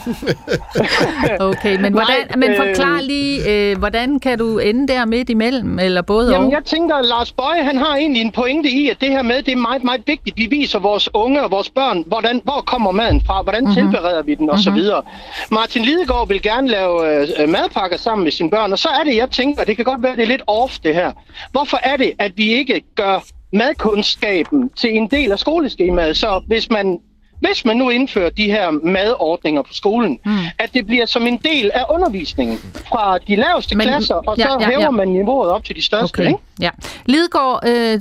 Okay, 1.41 1.77
men, 1.81 1.93
hvordan, 1.93 2.17
Nej, 2.29 2.37
men 2.37 2.51
øh, 2.51 2.57
forklar 2.57 3.01
lige, 3.01 3.51
øh, 3.71 3.79
hvordan 3.79 4.21
kan 4.21 4.39
du 4.39 4.59
ende 4.59 4.89
der 4.93 5.05
midt 5.05 5.31
imellem, 5.31 5.79
eller 5.79 6.03
både 6.03 6.33
Jamen, 6.33 6.47
og? 6.47 6.53
jeg 6.53 6.65
tænker, 6.65 6.95
at 6.95 7.05
Lars 7.05 7.33
Bøje, 7.33 7.63
han 7.65 7.77
har 7.77 7.97
egentlig 7.97 8.23
en 8.23 8.33
pointe 8.33 8.69
i, 8.71 8.89
at 8.89 8.97
det 9.01 9.09
her 9.09 9.23
med, 9.23 9.43
det 9.43 9.53
er 9.53 9.57
meget, 9.57 9.85
meget 9.85 10.01
vigtigt. 10.07 10.37
Vi 10.37 10.47
viser 10.53 10.79
vores 10.79 11.09
unge 11.15 11.43
og 11.45 11.51
vores 11.51 11.71
børn, 11.71 12.05
hvordan, 12.07 12.41
hvor 12.45 12.61
kommer 12.67 12.91
maden 12.91 13.23
fra, 13.27 13.43
hvordan 13.43 13.63
Mhm. 13.65 13.71
mm-hmm. 13.71 13.91
tilbereder 13.93 14.23
vi 14.23 14.35
den, 14.35 14.51
og 14.51 14.59
så 14.59 14.71
videre. 14.71 15.03
Martin 15.51 15.83
Lidegaard 15.83 16.29
vil 16.29 16.43
gerne 16.43 16.69
lave 16.69 16.95
øh, 17.43 17.49
madpakker 17.49 17.97
sammen 17.97 18.25
med 18.25 18.33
sine 18.33 18.51
børn, 18.51 18.73
og 18.73 18.79
så 18.79 18.89
er 18.89 19.05
det, 19.05 19.17
jeg 19.17 19.31
tænker, 19.31 19.65
det 19.65 19.77
kan 19.77 19.85
godt 19.85 20.03
være, 20.03 20.17
det 20.17 20.23
er 20.23 20.27
lidt 20.27 20.43
off, 20.47 20.79
det 20.85 20.95
her. 20.95 21.13
Hvorfor 21.53 21.79
er 21.83 21.97
det, 21.97 22.13
at 22.19 22.33
vi 22.37 22.53
ikke 22.53 22.83
gør 22.95 23.25
madkundskaben 23.53 24.71
til 24.77 24.97
en 24.97 25.09
del 25.11 25.33
af 25.33 25.39
skoleskemaet? 25.39 26.17
Så 26.17 26.43
hvis 26.47 26.71
man 26.71 26.99
hvis 27.49 27.65
man 27.65 27.77
nu 27.77 27.89
indfører 27.91 28.31
de 28.31 28.45
her 28.45 28.71
madordninger 28.71 29.63
på 29.63 29.73
skolen, 29.73 30.19
mm. 30.27 30.33
at 30.59 30.75
det 30.75 30.87
bliver 30.87 31.07
som 31.07 31.27
en 31.27 31.37
del 31.45 31.71
af 31.75 31.85
undervisningen 31.91 32.59
fra 32.89 33.19
de 33.19 33.37
laveste 33.37 33.77
Men, 33.77 33.87
klasser, 33.87 34.15
og 34.15 34.39
ja, 34.39 34.43
så 34.43 34.57
ja, 34.61 34.67
hæver 34.67 34.81
ja. 34.83 34.91
man 34.91 35.09
niveauet 35.09 35.51
op 35.51 35.65
til 35.65 35.77
de 35.77 35.83
største, 35.83 36.15
Okay, 36.21 36.27
ikke? 36.29 36.39
ja. 36.61 36.71
Lidegaard, 37.07 37.61
øh, 37.69 38.01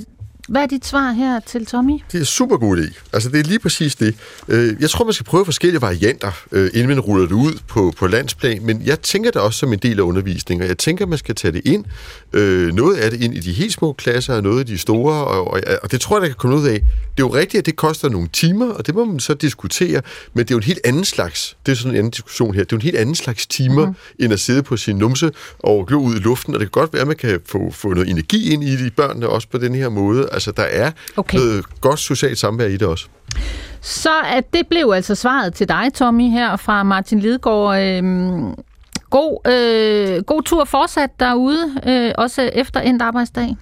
hvad 0.52 0.62
er 0.62 0.66
dit 0.66 0.86
svar 0.86 1.12
her 1.12 1.40
til 1.46 1.66
Tommy? 1.66 1.98
Det 2.12 2.20
er 2.20 2.24
super 2.24 2.56
god 2.56 2.76
idé. 2.78 3.02
Altså, 3.12 3.28
det 3.28 3.40
er 3.40 3.44
lige 3.44 3.58
præcis 3.58 3.94
det. 3.96 4.14
Øh, 4.48 4.76
Jeg 4.80 4.90
tror, 4.90 5.04
man 5.04 5.12
skal 5.12 5.24
prøve 5.26 5.44
forskellige 5.44 5.82
varianter, 5.82 6.32
øh, 6.52 6.70
inden 6.74 6.88
man 6.88 7.00
ruller 7.00 7.26
det 7.26 7.32
ud 7.34 7.58
på, 7.68 7.92
på 7.96 8.06
landsplan, 8.06 8.66
men 8.66 8.82
jeg 8.84 9.00
tænker 9.00 9.30
det 9.30 9.40
også 9.40 9.58
som 9.58 9.72
en 9.72 9.78
del 9.78 9.98
af 9.98 10.02
undervisningen, 10.02 10.62
og 10.62 10.68
jeg 10.68 10.78
tænker, 10.78 11.06
man 11.06 11.18
skal 11.18 11.34
tage 11.34 11.52
det 11.52 11.62
ind, 11.64 11.84
øh, 12.32 12.74
noget 12.74 12.96
af 12.96 13.10
det 13.10 13.22
ind 13.22 13.34
i 13.34 13.40
de 13.40 13.52
helt 13.52 13.72
små 13.72 13.92
klasser, 13.92 14.34
og 14.34 14.42
noget 14.42 14.58
af 14.60 14.66
de 14.66 14.78
store, 14.78 15.14
og, 15.24 15.48
og, 15.48 15.60
og 15.82 15.92
det 15.92 16.00
tror 16.00 16.16
jeg, 16.16 16.22
der 16.22 16.28
kan 16.28 16.36
komme 16.36 16.56
ud 16.56 16.66
af. 16.66 16.80
Det 16.80 17.22
er 17.22 17.26
jo 17.26 17.34
rigtigt, 17.34 17.58
at 17.58 17.66
det 17.66 17.76
koster 17.76 18.08
nogle 18.08 18.28
timer, 18.32 18.66
og 18.72 18.86
det 18.86 18.94
må 18.94 19.04
man 19.04 19.20
så 19.20 19.34
diskutere, 19.34 20.02
men 20.34 20.44
det 20.44 20.50
er 20.50 20.54
jo 20.54 20.58
en 20.58 20.62
helt 20.64 20.80
anden 20.84 21.04
slags, 21.04 21.56
det 21.66 21.72
er 21.72 21.76
sådan 21.76 21.90
en 21.90 21.96
anden 21.98 22.10
diskussion 22.10 22.54
her, 22.54 22.64
det 22.64 22.72
er 22.72 22.76
jo 22.76 22.78
en 22.78 22.82
helt 22.82 22.96
anden 22.96 23.14
slags 23.14 23.46
timer, 23.46 23.86
mm. 23.86 23.94
end 24.18 24.32
at 24.32 24.40
sidde 24.40 24.62
på 24.62 24.76
sin 24.76 24.96
numse 24.96 25.30
og 25.58 25.86
glo 25.86 26.00
ud 26.02 26.14
i 26.14 26.18
luften, 26.18 26.54
og 26.54 26.60
det 26.60 26.72
kan 26.72 26.80
godt 26.80 26.92
være, 26.92 27.02
at 27.02 27.08
man 27.08 27.16
kan 27.16 27.40
få, 27.46 27.70
få 27.70 27.94
noget 27.94 28.10
energi 28.10 28.52
ind 28.52 28.64
i 28.64 28.76
de 28.76 28.90
børnene 28.90 29.28
også 29.28 29.48
på 29.48 29.58
den 29.58 29.74
her 29.74 29.88
måde. 29.88 30.28
Altså, 30.48 30.62
der 30.62 30.84
er 30.86 30.90
Okay. 31.16 31.38
noget 31.38 31.80
godt 31.80 31.98
socialt 31.98 32.38
samvær 32.38 32.66
i 32.66 32.72
det 32.76 32.82
også. 32.88 33.06
Så 33.80 34.10
at 34.26 34.52
det 34.54 34.66
blev 34.66 34.92
altså 34.94 35.14
svaret 35.14 35.54
til 35.54 35.68
dig, 35.68 35.90
Tommy, 35.94 36.30
her 36.30 36.56
fra 36.56 36.82
Martin 36.82 37.20
Lidegaard. 37.20 37.80
Øhm, 37.80 38.54
god, 39.10 39.50
øh, 39.50 40.22
god 40.22 40.42
tur 40.42 40.64
fortsat 40.64 41.10
derude, 41.20 41.80
øh, 41.86 42.12
også 42.18 42.42
efter 42.42 42.80
endt 42.80 43.02
arbejdsdag. 43.02 43.56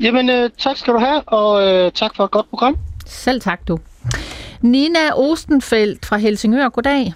Jamen, 0.00 0.30
øh, 0.30 0.50
tak 0.58 0.76
skal 0.76 0.94
du 0.94 0.98
have, 0.98 1.20
og 1.26 1.66
øh, 1.68 1.92
tak 1.92 2.16
for 2.16 2.24
et 2.24 2.30
godt 2.30 2.50
program. 2.50 2.76
Selv 3.06 3.40
tak, 3.40 3.68
du. 3.68 3.78
Nina 4.60 4.98
Ostenfeldt 5.14 6.06
fra 6.06 6.16
Helsingør, 6.16 6.68
goddag. 6.68 7.12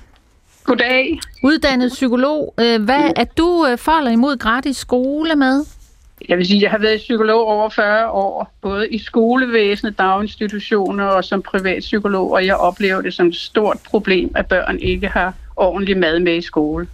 Goddag. 0.65 1.21
Uddannet 1.45 1.93
psykolog. 1.93 2.55
Øh, 2.61 2.83
hvad 2.83 3.11
er 3.17 3.25
du 3.25 3.67
øh, 3.71 3.79
for 3.79 3.93
eller 3.93 4.11
imod 4.11 4.37
gratis 4.37 4.77
skolemad? 4.77 5.65
Jeg 6.29 6.39
vil 6.39 6.47
sige, 6.47 6.63
jeg 6.63 6.71
har 6.71 6.79
været 6.79 6.99
psykolog 6.99 7.47
over 7.47 7.69
40 7.69 8.11
år, 8.11 8.53
både 8.63 8.89
i 8.89 8.99
skolevæsenet, 8.99 9.99
daginstitutioner 9.99 11.05
og 11.05 11.25
som 11.25 11.43
privatpsykolog, 11.43 12.33
og 12.33 12.47
jeg 12.47 12.57
oplever 12.57 13.01
det 13.01 13.15
som 13.15 13.27
et 13.27 13.37
stort 13.37 13.77
problem, 13.85 14.33
at 14.37 14.47
børn 14.47 14.79
ikke 14.79 15.09
har 15.09 15.35
ordentlig 15.57 15.99
mad 15.99 16.19
med 16.19 16.37
i 16.37 16.41
skole. 16.41 16.87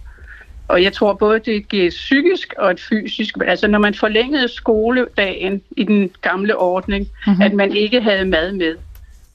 Og 0.67 0.83
jeg 0.83 0.93
tror 0.93 1.13
både, 1.13 1.39
det 1.39 1.67
giver 1.67 1.87
et 1.87 1.89
psykisk 1.89 2.53
og 2.57 2.71
et 2.71 2.79
fysisk. 2.79 3.35
Altså 3.47 3.67
når 3.67 3.79
man 3.79 3.93
forlængede 3.93 4.47
skoledagen 4.47 5.61
i 5.77 5.83
den 5.83 6.11
gamle 6.21 6.57
ordning, 6.57 7.07
mm-hmm. 7.27 7.41
at 7.41 7.53
man 7.53 7.71
ikke 7.71 8.01
havde 8.01 8.25
mad 8.25 8.51
med. 8.51 8.75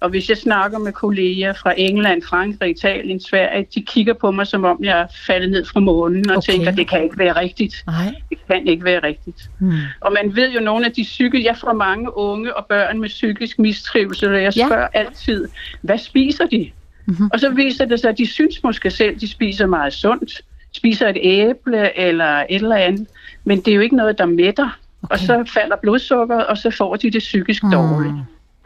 Og 0.00 0.10
hvis 0.10 0.28
jeg 0.28 0.36
snakker 0.36 0.78
med 0.78 0.92
kolleger 0.92 1.52
fra 1.52 1.74
England, 1.76 2.22
Frankrig, 2.22 2.70
Italien, 2.70 3.20
Sverige, 3.20 3.66
de 3.74 3.82
kigger 3.82 4.14
på 4.14 4.30
mig, 4.30 4.46
som 4.46 4.64
om 4.64 4.78
jeg 4.84 5.00
er 5.00 5.06
faldet 5.26 5.50
ned 5.50 5.64
fra 5.64 5.80
månen 5.80 6.30
og 6.30 6.36
Okay. 6.36 6.52
tænker, 6.52 6.70
det 6.70 6.88
kan 6.88 7.04
ikke 7.04 7.18
være 7.18 7.32
rigtigt. 7.32 7.82
Nej. 7.86 8.14
Det 8.30 8.38
kan 8.50 8.66
ikke 8.66 8.84
være 8.84 9.00
rigtigt. 9.02 9.50
Hmm. 9.58 9.78
Og 10.00 10.12
man 10.12 10.36
ved 10.36 10.50
jo 10.50 10.60
nogle 10.60 10.86
af 10.86 10.92
de 10.92 11.02
psykiske, 11.02 11.46
jeg 11.46 11.56
får 11.56 11.72
mange 11.72 12.16
unge 12.16 12.56
og 12.56 12.66
børn 12.66 13.00
med 13.00 13.08
psykisk 13.08 13.58
mistrivsel, 13.58 14.34
og 14.34 14.42
jeg 14.42 14.52
spørger 14.52 14.88
ja. 14.94 14.98
altid, 14.98 15.48
hvad 15.80 15.98
spiser 15.98 16.46
de? 16.46 16.70
Mm-hmm. 17.06 17.30
Og 17.32 17.40
så 17.40 17.50
viser 17.50 17.84
det 17.84 18.00
sig, 18.00 18.10
at 18.10 18.18
de 18.18 18.26
synes 18.26 18.62
måske 18.62 18.90
selv, 18.90 19.20
de 19.20 19.28
spiser 19.28 19.66
meget 19.66 19.92
sundt, 19.92 20.42
spiser 20.72 21.08
et 21.08 21.18
æble 21.22 21.98
eller 21.98 22.44
et 22.48 22.62
eller 22.62 22.76
andet, 22.76 23.06
men 23.44 23.60
det 23.60 23.68
er 23.68 23.74
jo 23.74 23.80
ikke 23.80 23.96
noget, 23.96 24.18
der 24.18 24.26
mætter. 24.26 24.78
Okay. 25.02 25.14
Og 25.14 25.18
så 25.18 25.44
falder 25.54 25.76
blodsukkeret, 25.82 26.46
og 26.46 26.58
så 26.58 26.70
får 26.70 26.96
de 26.96 27.10
det 27.10 27.18
psykisk 27.18 27.62
mm. 27.62 27.70
dårligt. 27.70 28.14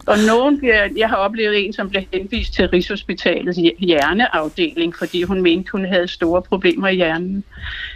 Og 0.06 0.16
nogen 0.26 0.58
bliver, 0.58 0.88
jeg 0.96 1.08
har 1.08 1.16
oplevet 1.16 1.66
en, 1.66 1.72
som 1.72 1.90
blev 1.90 2.02
henvist 2.12 2.54
til 2.54 2.68
Rigshospitalets 2.68 3.58
hjerneafdeling, 3.78 4.96
fordi 4.96 5.22
hun 5.22 5.42
mente, 5.42 5.72
hun 5.72 5.84
havde 5.84 6.08
store 6.08 6.42
problemer 6.42 6.88
i 6.88 6.94
hjernen. 6.94 7.44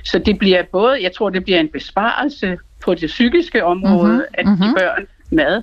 Så 0.04 0.18
det 0.18 0.38
bliver 0.38 0.62
både, 0.62 1.02
jeg 1.02 1.12
tror, 1.12 1.30
det 1.30 1.44
bliver 1.44 1.61
en 1.61 1.68
besparelse 1.68 2.59
på 2.84 2.94
det 2.94 3.06
psykiske 3.06 3.64
område, 3.64 4.09
Mhm, 4.09 4.14
mm-hmm, 4.14 4.34
at 4.34 4.46
mhm. 4.46 4.68
de 4.68 4.74
børn 4.78 5.06
mad, 5.30 5.62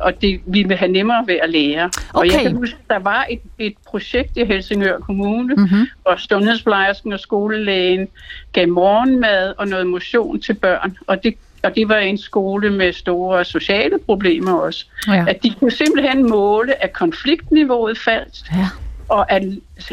og 0.00 0.22
det, 0.22 0.40
vi 0.46 0.62
vil 0.62 0.76
have 0.76 0.92
nemmere 0.92 1.24
ved 1.26 1.34
at 1.42 1.50
lære. 1.50 1.84
Og 1.84 1.90
Okay. 2.20 2.32
jeg 2.32 2.42
kan 2.42 2.56
huske, 2.56 2.76
der 2.90 2.98
var 2.98 3.26
et, 3.30 3.40
et 3.58 3.74
projekt 3.86 4.36
i 4.36 4.44
Helsingør 4.44 4.98
Kommune, 4.98 5.54
Mhm. 5.54 5.62
mm-hmm. 5.62 5.86
og 6.04 6.20
sundhedsplejersken 6.20 7.12
og 7.12 7.20
skolelægen 7.20 8.08
gav 8.52 8.68
morgenmad 8.68 9.54
og 9.58 9.68
noget 9.68 9.86
motion 9.86 10.40
til 10.40 10.54
børn, 10.54 10.96
og 11.06 11.22
det 11.24 11.34
og 11.62 11.74
det 11.74 11.88
var 11.88 11.96
en 11.96 12.18
skole 12.18 12.70
med 12.70 12.92
store 12.92 13.44
sociale 13.44 13.98
problemer 14.06 14.52
også. 14.52 14.86
Ja. 15.08 15.24
At 15.28 15.42
de 15.42 15.54
kunne 15.60 15.70
simpelthen 15.70 16.28
måle, 16.30 16.82
at 16.84 16.92
konfliktniveauet 16.92 17.98
faldt, 17.98 18.42
Ja. 18.56 18.68
og 19.08 19.32
at 19.32 19.42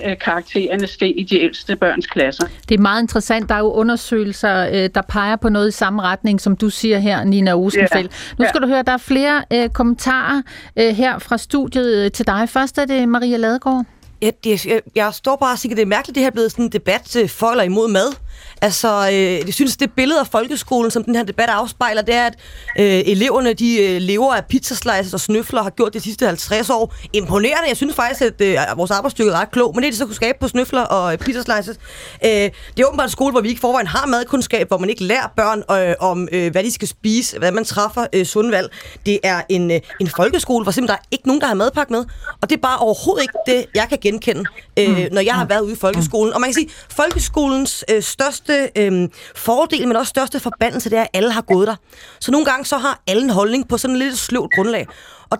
øh, 0.05 0.17
karaktererne 0.17 0.87
steg 0.87 1.13
i 1.19 1.23
de 1.23 1.39
ældste 1.41 1.75
børns 1.75 2.07
klasser. 2.07 2.45
Det 2.69 2.75
er 2.77 2.81
meget 2.81 3.01
interessant. 3.01 3.49
Der 3.49 3.55
er 3.55 3.59
jo 3.59 3.71
undersøgelser, 3.71 4.67
øh, 4.73 4.89
der 4.95 5.01
peger 5.09 5.35
på 5.35 5.49
noget 5.49 5.67
i 5.67 5.71
samme 5.71 6.01
retning, 6.01 6.41
som 6.41 6.55
du 6.55 6.69
siger 6.69 6.99
her, 6.99 7.23
Nina 7.23 7.53
Osenfeldt. 7.55 8.11
Ja. 8.11 8.35
Nu 8.37 8.43
Ja. 8.43 8.49
skal 8.49 8.61
du 8.61 8.67
høre, 8.67 8.83
der 8.83 8.91
er 8.91 8.97
flere 8.97 9.43
øh, 9.53 9.69
kommentarer 9.69 10.41
øh, 10.77 10.95
her 10.95 11.19
fra 11.19 11.37
studiet 11.37 12.05
øh, 12.05 12.11
til 12.11 12.27
dig. 12.27 12.49
Først 12.49 12.77
er 12.77 12.85
det 12.85 13.09
Maria 13.09 13.37
Ladegaard. 13.37 13.85
Ja, 14.21 14.29
det, 14.43 14.65
jeg, 14.65 14.81
jeg 14.95 15.13
står 15.13 15.35
bare 15.35 15.53
og 15.53 15.59
siger, 15.59 15.73
at 15.73 15.77
det 15.77 15.81
er 15.81 15.85
mærkeligt, 15.87 16.15
det 16.15 16.21
her 16.23 16.27
er 16.27 16.31
blevet 16.33 16.51
sådan 16.51 16.65
en 16.65 16.71
debat 16.71 17.17
for 17.29 17.47
eller 17.51 17.63
imod 17.63 17.87
mad. 17.91 18.15
Altså, 18.61 19.09
øh, 19.13 19.45
jeg 19.45 19.53
synes, 19.53 19.77
det 19.77 19.91
billede 19.91 20.19
af 20.19 20.27
folkeskolen, 20.27 20.91
som 20.91 21.03
den 21.03 21.15
her 21.15 21.23
debat 21.23 21.49
afspejler, 21.49 22.01
det 22.01 22.15
er, 22.15 22.25
at 22.25 22.33
øh, 22.79 23.03
eleverne, 23.05 23.53
de 23.53 23.81
øh, 23.83 24.01
lever 24.01 24.33
af 24.33 24.45
pizzaslices 24.45 25.13
og 25.13 25.19
snøfler, 25.19 25.63
har 25.63 25.69
gjort 25.69 25.93
de 25.93 25.99
sidste 25.99 26.25
50 26.25 26.69
år. 26.69 26.93
Imponerende. 27.13 27.67
Jeg 27.67 27.77
synes 27.77 27.95
faktisk, 27.95 28.21
at 28.21 28.41
øh, 28.41 28.57
vores 28.77 28.91
arbejdsstykke 28.91 29.31
er 29.31 29.39
ret 29.39 29.51
klog, 29.51 29.75
men 29.75 29.83
det, 29.83 29.93
de 29.93 29.97
så 29.97 30.05
kunne 30.05 30.15
skabe 30.15 30.37
på 30.41 30.47
snøfler 30.47 30.81
og 30.81 31.13
øh, 31.13 31.19
pizzaslices, 31.19 31.79
øh, 32.25 32.29
det 32.29 32.51
er 32.79 32.85
åbenbart 32.85 33.07
en 33.07 33.11
skole, 33.11 33.31
hvor 33.31 33.41
vi 33.41 33.49
ikke 33.49 33.61
forvejen 33.61 33.87
har 33.87 34.05
madkundskab, 34.05 34.67
hvor 34.67 34.77
man 34.77 34.89
ikke 34.89 35.03
lærer 35.03 35.27
børn 35.35 35.63
øh, 35.71 35.95
om, 35.99 36.27
øh, 36.31 36.51
hvad 36.51 36.63
de 36.63 36.71
skal 36.71 36.87
spise, 36.87 37.37
hvad 37.37 37.51
man 37.51 37.65
træffer 37.65 38.05
øh, 38.13 38.25
sunde 38.25 38.51
valg. 38.51 38.71
Det 39.05 39.19
er 39.23 39.41
en, 39.49 39.71
øh, 39.71 39.79
en 40.01 40.09
folkeskole, 40.15 40.63
hvor 40.63 40.71
simpelthen 40.71 40.95
der 40.97 41.01
er 41.01 41.07
ikke 41.11 41.27
nogen, 41.27 41.41
der 41.41 41.47
har 41.47 41.53
madpakke 41.53 41.93
med, 41.93 42.05
og 42.41 42.49
det 42.49 42.55
er 42.55 42.61
bare 42.61 42.77
overhovedet 42.77 43.21
ikke 43.23 43.33
det, 43.47 43.65
jeg 43.75 43.85
kan 43.89 43.97
genkende, 44.01 44.43
øh, 44.79 45.07
når 45.11 45.21
jeg 45.21 45.33
har 45.33 45.45
været 45.45 45.61
ude 45.61 45.73
i 45.73 45.75
folkeskolen. 45.75 46.33
Og 46.33 46.41
man 46.41 46.47
kan 46.47 46.53
sige, 46.53 46.69
folkeskolens 46.89 47.83
øh, 47.91 48.03
største 48.31 48.69
øh, 48.77 49.09
fordel, 49.35 49.87
men 49.87 49.97
også 49.97 50.09
største 50.09 50.39
forbandelse, 50.39 50.89
det 50.89 50.97
er, 50.97 51.01
at 51.01 51.09
alle 51.13 51.31
har 51.31 51.41
gået 51.41 51.67
der. 51.67 51.75
Så 52.19 52.31
nogle 52.31 52.45
gange 52.45 52.65
så 52.65 52.77
har 52.77 53.01
alle 53.07 53.23
en 53.23 53.29
holdning 53.29 53.67
på 53.67 53.77
sådan 53.77 53.95
et 53.95 54.01
lidt 54.01 54.17
sløvt 54.17 54.53
grundlag. 54.55 54.87
Og, 55.29 55.37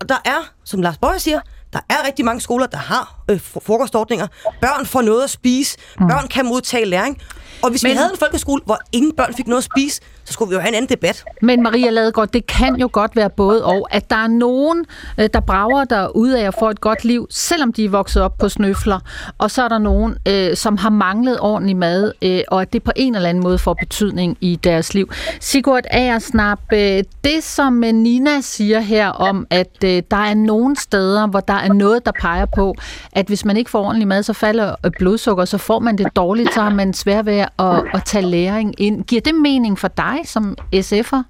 og 0.00 0.08
der 0.08 0.16
er, 0.24 0.52
som 0.64 0.82
Lars 0.82 0.98
Bøge 0.98 1.18
siger, 1.18 1.40
Der 1.72 1.80
er 1.90 2.06
rigtig 2.06 2.24
mange 2.24 2.40
skoler, 2.40 2.66
der 2.66 2.78
har 2.78 3.18
øh, 3.30 3.40
frokostordninger. 3.40 4.26
Børn 4.60 4.86
får 4.86 5.02
noget 5.02 5.24
at 5.24 5.30
spise. 5.30 5.78
Mm. 6.00 6.08
Børn 6.08 6.28
kan 6.28 6.46
modtage 6.46 6.84
læring. 6.84 7.22
Og 7.62 7.70
hvis 7.70 7.82
Men... 7.82 7.90
vi 7.90 7.96
havde 7.96 8.10
en 8.12 8.18
folkeskole, 8.18 8.62
hvor 8.64 8.78
ingen 8.92 9.12
børn 9.12 9.34
fik 9.34 9.46
noget 9.46 9.60
at 9.60 9.64
spise, 9.64 10.00
så 10.24 10.32
skulle 10.32 10.48
vi 10.48 10.54
jo 10.54 10.60
have 10.60 10.68
en 10.68 10.74
anden 10.74 10.88
debat. 10.88 11.24
Men 11.42 11.62
Maria 11.62 11.90
Ladegaard, 11.90 12.28
det 12.28 12.46
kan 12.46 12.76
jo 12.76 12.88
godt 12.92 13.16
være 13.16 13.30
både 13.30 13.64
og, 13.64 13.88
at 13.90 14.10
der 14.10 14.16
er 14.16 14.26
nogen, 14.26 14.84
øh, 15.18 15.28
der 15.34 15.40
brager 15.40 15.84
der 15.84 16.08
ud 16.16 16.30
af 16.30 16.46
at 16.46 16.54
få 16.58 16.70
et 16.70 16.80
godt 16.80 17.04
liv, 17.04 17.26
selvom 17.30 17.72
de 17.72 17.84
er 17.84 17.88
vokset 17.88 18.22
op 18.22 18.38
på 18.38 18.48
snøfler, 18.48 19.00
og 19.38 19.50
så 19.50 19.62
er 19.62 19.68
der 19.68 19.78
nogen, 19.78 20.16
øh, 20.28 20.56
som 20.56 20.76
har 20.76 20.90
manglet 20.90 21.40
ordentlig 21.40 21.76
mad, 21.76 22.12
øh, 22.22 22.40
og 22.48 22.62
at 22.62 22.72
det 22.72 22.82
på 22.82 22.92
en 22.96 23.14
eller 23.14 23.28
anden 23.28 23.42
måde 23.42 23.58
får 23.58 23.74
betydning 23.74 24.38
i 24.40 24.58
deres 24.64 24.94
liv. 24.94 25.10
Sigurd 25.40 25.84
Aersnap, 25.90 26.60
øh, 26.72 27.02
det 27.24 27.44
som 27.44 27.72
Nina 27.72 28.40
siger 28.40 28.80
her 28.80 29.08
om, 29.08 29.46
at 29.50 29.84
øh, 29.84 30.02
der 30.10 30.16
er 30.16 30.34
nogle 30.34 30.76
steder, 30.76 31.26
hvor 31.26 31.40
der 31.40 31.54
er 31.54 31.72
noget, 31.72 32.06
der 32.06 32.12
peger 32.20 32.46
på, 32.56 32.74
at 33.12 33.26
hvis 33.26 33.44
man 33.44 33.56
ikke 33.56 33.70
får 33.70 33.84
ordentlig 33.84 34.08
mad, 34.08 34.22
så 34.22 34.32
falder 34.32 34.74
blodsukker, 34.98 35.44
så 35.44 35.58
får 35.58 35.78
man 35.78 35.98
det 35.98 36.16
dårligt, 36.16 36.54
så 36.54 36.60
har 36.60 36.70
man 36.70 36.94
svært 36.94 37.26
ved 37.26 37.44
at, 37.58 37.82
at 37.94 38.04
tage 38.04 38.26
læring 38.26 38.74
ind. 38.78 39.04
Giver 39.04 39.20
det 39.20 39.34
mening 39.34 39.78
for 39.78 39.88
dig 39.88 40.16
som 40.24 40.56
SF'er? 40.74 41.22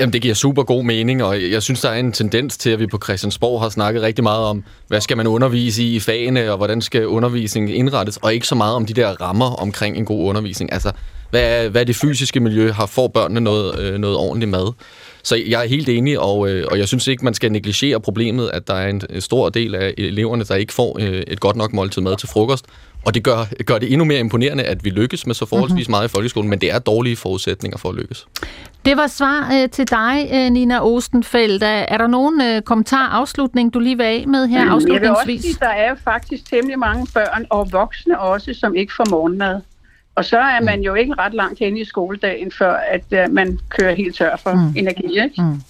Jamen, 0.00 0.12
det 0.12 0.22
giver 0.22 0.34
super 0.34 0.62
god 0.62 0.84
mening, 0.84 1.24
og 1.24 1.50
jeg 1.50 1.62
synes, 1.62 1.80
der 1.80 1.88
er 1.88 1.98
en 1.98 2.12
tendens 2.12 2.56
til, 2.56 2.70
at 2.70 2.78
vi 2.78 2.86
på 2.86 2.98
Christiansborg 3.04 3.60
har 3.62 3.68
snakket 3.68 4.02
rigtig 4.02 4.22
meget 4.22 4.44
om, 4.44 4.64
hvad 4.88 5.00
skal 5.00 5.16
man 5.16 5.26
undervise 5.26 5.82
i 5.82 5.94
i 5.94 6.00
fagene, 6.00 6.50
og 6.50 6.56
hvordan 6.56 6.82
skal 6.82 7.06
undervisningen 7.06 7.74
indrettes, 7.74 8.16
og 8.16 8.34
ikke 8.34 8.46
så 8.46 8.54
meget 8.54 8.74
om 8.74 8.86
de 8.86 8.92
der 8.92 9.08
rammer 9.08 9.50
omkring 9.50 9.96
en 9.96 10.04
god 10.04 10.28
undervisning. 10.28 10.72
Altså, 10.72 10.92
hvad 11.30 11.64
er, 11.64 11.68
hvad 11.68 11.80
er 11.80 11.84
det 11.84 11.96
fysiske 11.96 12.40
miljø? 12.40 12.72
Har 12.72 12.86
får 12.86 13.08
børnene 13.08 13.40
noget, 13.40 13.78
øh, 13.80 13.98
noget 13.98 14.16
ordentligt 14.16 14.50
mad? 14.50 14.72
Så 15.22 15.36
jeg 15.46 15.62
er 15.62 15.68
helt 15.68 15.88
enig, 15.88 16.20
og, 16.20 16.48
øh, 16.48 16.66
og 16.70 16.78
jeg 16.78 16.88
synes 16.88 17.06
ikke, 17.06 17.24
man 17.24 17.34
skal 17.34 17.52
negligere 17.52 18.00
problemet, 18.00 18.50
at 18.52 18.68
der 18.68 18.74
er 18.74 18.88
en 18.88 19.02
stor 19.20 19.48
del 19.48 19.74
af 19.74 19.94
eleverne, 19.98 20.44
der 20.44 20.54
ikke 20.54 20.72
får 20.72 20.96
øh, 21.00 21.22
et 21.26 21.40
godt 21.40 21.56
nok 21.56 21.72
måltid 21.72 22.02
mad 22.02 22.16
til 22.16 22.28
frokost. 22.28 22.64
Og 23.06 23.14
det 23.14 23.24
gør, 23.24 23.64
gør 23.64 23.78
det 23.78 23.92
endnu 23.92 24.04
mere 24.04 24.18
imponerende, 24.18 24.64
at 24.64 24.84
vi 24.84 24.90
lykkes 24.90 25.26
med 25.26 25.34
så 25.34 25.46
forholdsvis 25.46 25.88
mhm. 25.88 25.90
meget 25.90 26.08
i 26.08 26.10
folkeskolen, 26.10 26.50
men 26.50 26.58
det 26.58 26.70
er 26.70 26.78
dårlige 26.78 27.16
forudsætninger 27.16 27.78
for 27.78 27.88
at 27.88 27.94
lykkes. 27.94 28.26
Det 28.84 28.96
var 28.96 29.06
svar 29.06 29.50
øh, 29.54 29.70
til 29.70 29.90
dig, 29.90 30.28
øh, 30.34 30.50
Nina 30.50 30.86
Ostenfeldt. 30.86 31.62
Er, 31.62 31.66
er 31.68 31.98
der 31.98 32.06
nogen 32.06 32.40
øh, 32.40 32.62
kommentar 32.62 33.08
afslutning, 33.08 33.74
du 33.74 33.78
lige 33.78 33.96
vil 33.96 34.04
af 34.04 34.24
med 34.28 34.46
her 34.46 34.70
afslutningsvis? 34.70 34.92
Jeg 34.92 35.00
vil 35.00 35.10
også 35.10 35.42
sige, 35.42 35.56
der 35.60 35.68
er 35.68 35.94
faktisk 36.04 36.50
temmelig 36.50 36.78
mange 36.78 37.06
børn 37.14 37.46
og 37.50 37.72
voksne 37.72 38.20
også, 38.20 38.54
som 38.54 38.74
ikke 38.74 38.92
får 38.96 39.10
morgenmad. 39.10 39.60
Og 40.14 40.24
så 40.24 40.38
er 40.38 40.60
man 40.60 40.80
jo 40.80 40.94
ikke 40.94 41.14
ret 41.18 41.34
langt 41.34 41.58
hen 41.58 41.76
i 41.76 41.84
skoledagen, 41.84 42.52
før 42.52 42.72
at 42.72 43.04
uh, 43.10 43.34
man 43.34 43.58
kører 43.68 43.94
helt 43.94 44.16
tør 44.16 44.36
for 44.36 44.52
mm. 44.52 44.72
energi. 44.76 45.06
Ikke? 45.06 45.42
Mm. 45.42 45.60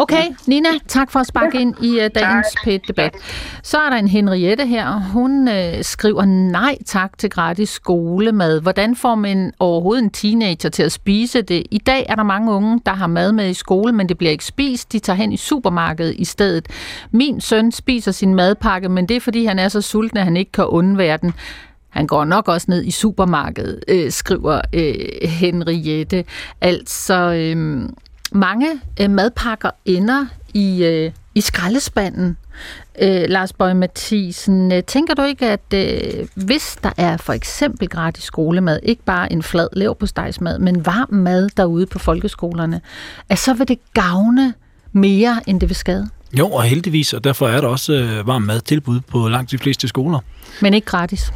Okay, 0.00 0.24
Nina, 0.46 0.68
tak 0.88 1.10
for 1.10 1.20
at 1.20 1.26
sparke 1.26 1.60
ind 1.60 1.74
i 1.82 1.90
uh, 1.90 2.06
dagens 2.14 2.46
pæt-debat. 2.64 3.14
Så 3.62 3.78
er 3.78 3.90
der 3.90 3.96
en 3.96 4.08
Henriette 4.08 4.66
her, 4.66 5.00
hun 5.12 5.48
uh, 5.48 5.54
skriver 5.82 6.24
nej 6.24 6.76
tak 6.86 7.18
til 7.18 7.30
gratis 7.30 7.68
skolemad. 7.68 8.60
Hvordan 8.60 8.96
får 8.96 9.14
man 9.14 9.52
overhovedet 9.58 10.02
en 10.02 10.10
teenager 10.10 10.68
til 10.68 10.82
at 10.82 10.92
spise 10.92 11.42
det? 11.42 11.62
I 11.70 11.78
dag 11.78 12.06
er 12.08 12.14
der 12.14 12.22
mange 12.22 12.52
unge, 12.52 12.80
der 12.86 12.92
har 12.92 13.06
mad 13.06 13.32
med 13.32 13.50
i 13.50 13.54
skole, 13.54 13.92
men 13.92 14.08
det 14.08 14.18
bliver 14.18 14.30
ikke 14.30 14.44
spist. 14.44 14.92
De 14.92 14.98
tager 14.98 15.16
hen 15.16 15.32
i 15.32 15.36
supermarkedet 15.36 16.14
i 16.18 16.24
stedet. 16.24 16.68
Min 17.10 17.40
søn 17.40 17.72
spiser 17.72 18.12
sin 18.12 18.34
madpakke, 18.34 18.88
men 18.88 19.08
det 19.08 19.16
er 19.16 19.20
fordi, 19.20 19.44
han 19.44 19.58
er 19.58 19.68
så 19.68 19.80
sulten, 19.80 20.18
at 20.18 20.24
han 20.24 20.36
ikke 20.36 20.52
kan 20.52 20.66
undvære 20.66 21.16
den. 21.16 21.34
Han 21.90 22.06
går 22.06 22.24
nok 22.24 22.48
også 22.48 22.66
ned 22.70 22.84
i 22.84 22.90
supermarkedet, 22.90 23.80
øh, 23.88 24.10
skriver 24.10 24.60
øh, 24.74 25.28
Henriette. 25.28 26.24
Altså, 26.60 27.14
øh, 27.14 27.88
mange 28.32 28.80
øh, 29.00 29.10
madpakker 29.10 29.70
ender 29.84 30.26
i, 30.54 30.84
øh, 30.84 31.12
i 31.34 31.40
skraldespanden. 31.40 32.36
Øh, 33.02 33.24
Lars 33.28 33.52
Bøge 33.52 33.74
Mathisen, 33.74 34.72
øh, 34.72 34.84
tænker 34.84 35.14
du 35.14 35.22
ikke, 35.22 35.46
at 35.46 35.74
øh, 35.74 36.28
hvis 36.34 36.78
der 36.82 36.90
er 36.96 37.16
for 37.16 37.32
eksempel 37.32 37.88
gratis 37.88 38.24
skolemad, 38.24 38.80
ikke 38.82 39.04
bare 39.04 39.32
en 39.32 39.42
flad 39.42 39.68
lev 39.72 39.96
på 40.00 40.06
stegsmad, 40.06 40.58
men 40.58 40.86
varm 40.86 41.12
mad 41.12 41.48
derude 41.56 41.86
på 41.86 41.98
folkeskolerne, 41.98 42.80
at 43.28 43.38
så 43.38 43.54
vil 43.54 43.68
det 43.68 43.78
gavne 43.94 44.54
mere, 44.92 45.40
end 45.46 45.60
det 45.60 45.68
vil 45.68 45.76
skade? 45.76 46.08
Jo, 46.38 46.50
og 46.50 46.62
heldigvis, 46.62 47.12
og 47.12 47.24
derfor 47.24 47.48
er 47.48 47.60
der 47.60 47.68
også 47.68 47.92
øh, 47.92 48.26
varm 48.26 48.42
mad 48.42 48.60
tilbud 48.60 49.00
på 49.00 49.28
langt 49.28 49.50
de 49.50 49.58
fleste 49.58 49.88
skoler. 49.88 50.18
Men 50.62 50.74
ikke 50.74 50.86
gratis? 50.86 51.32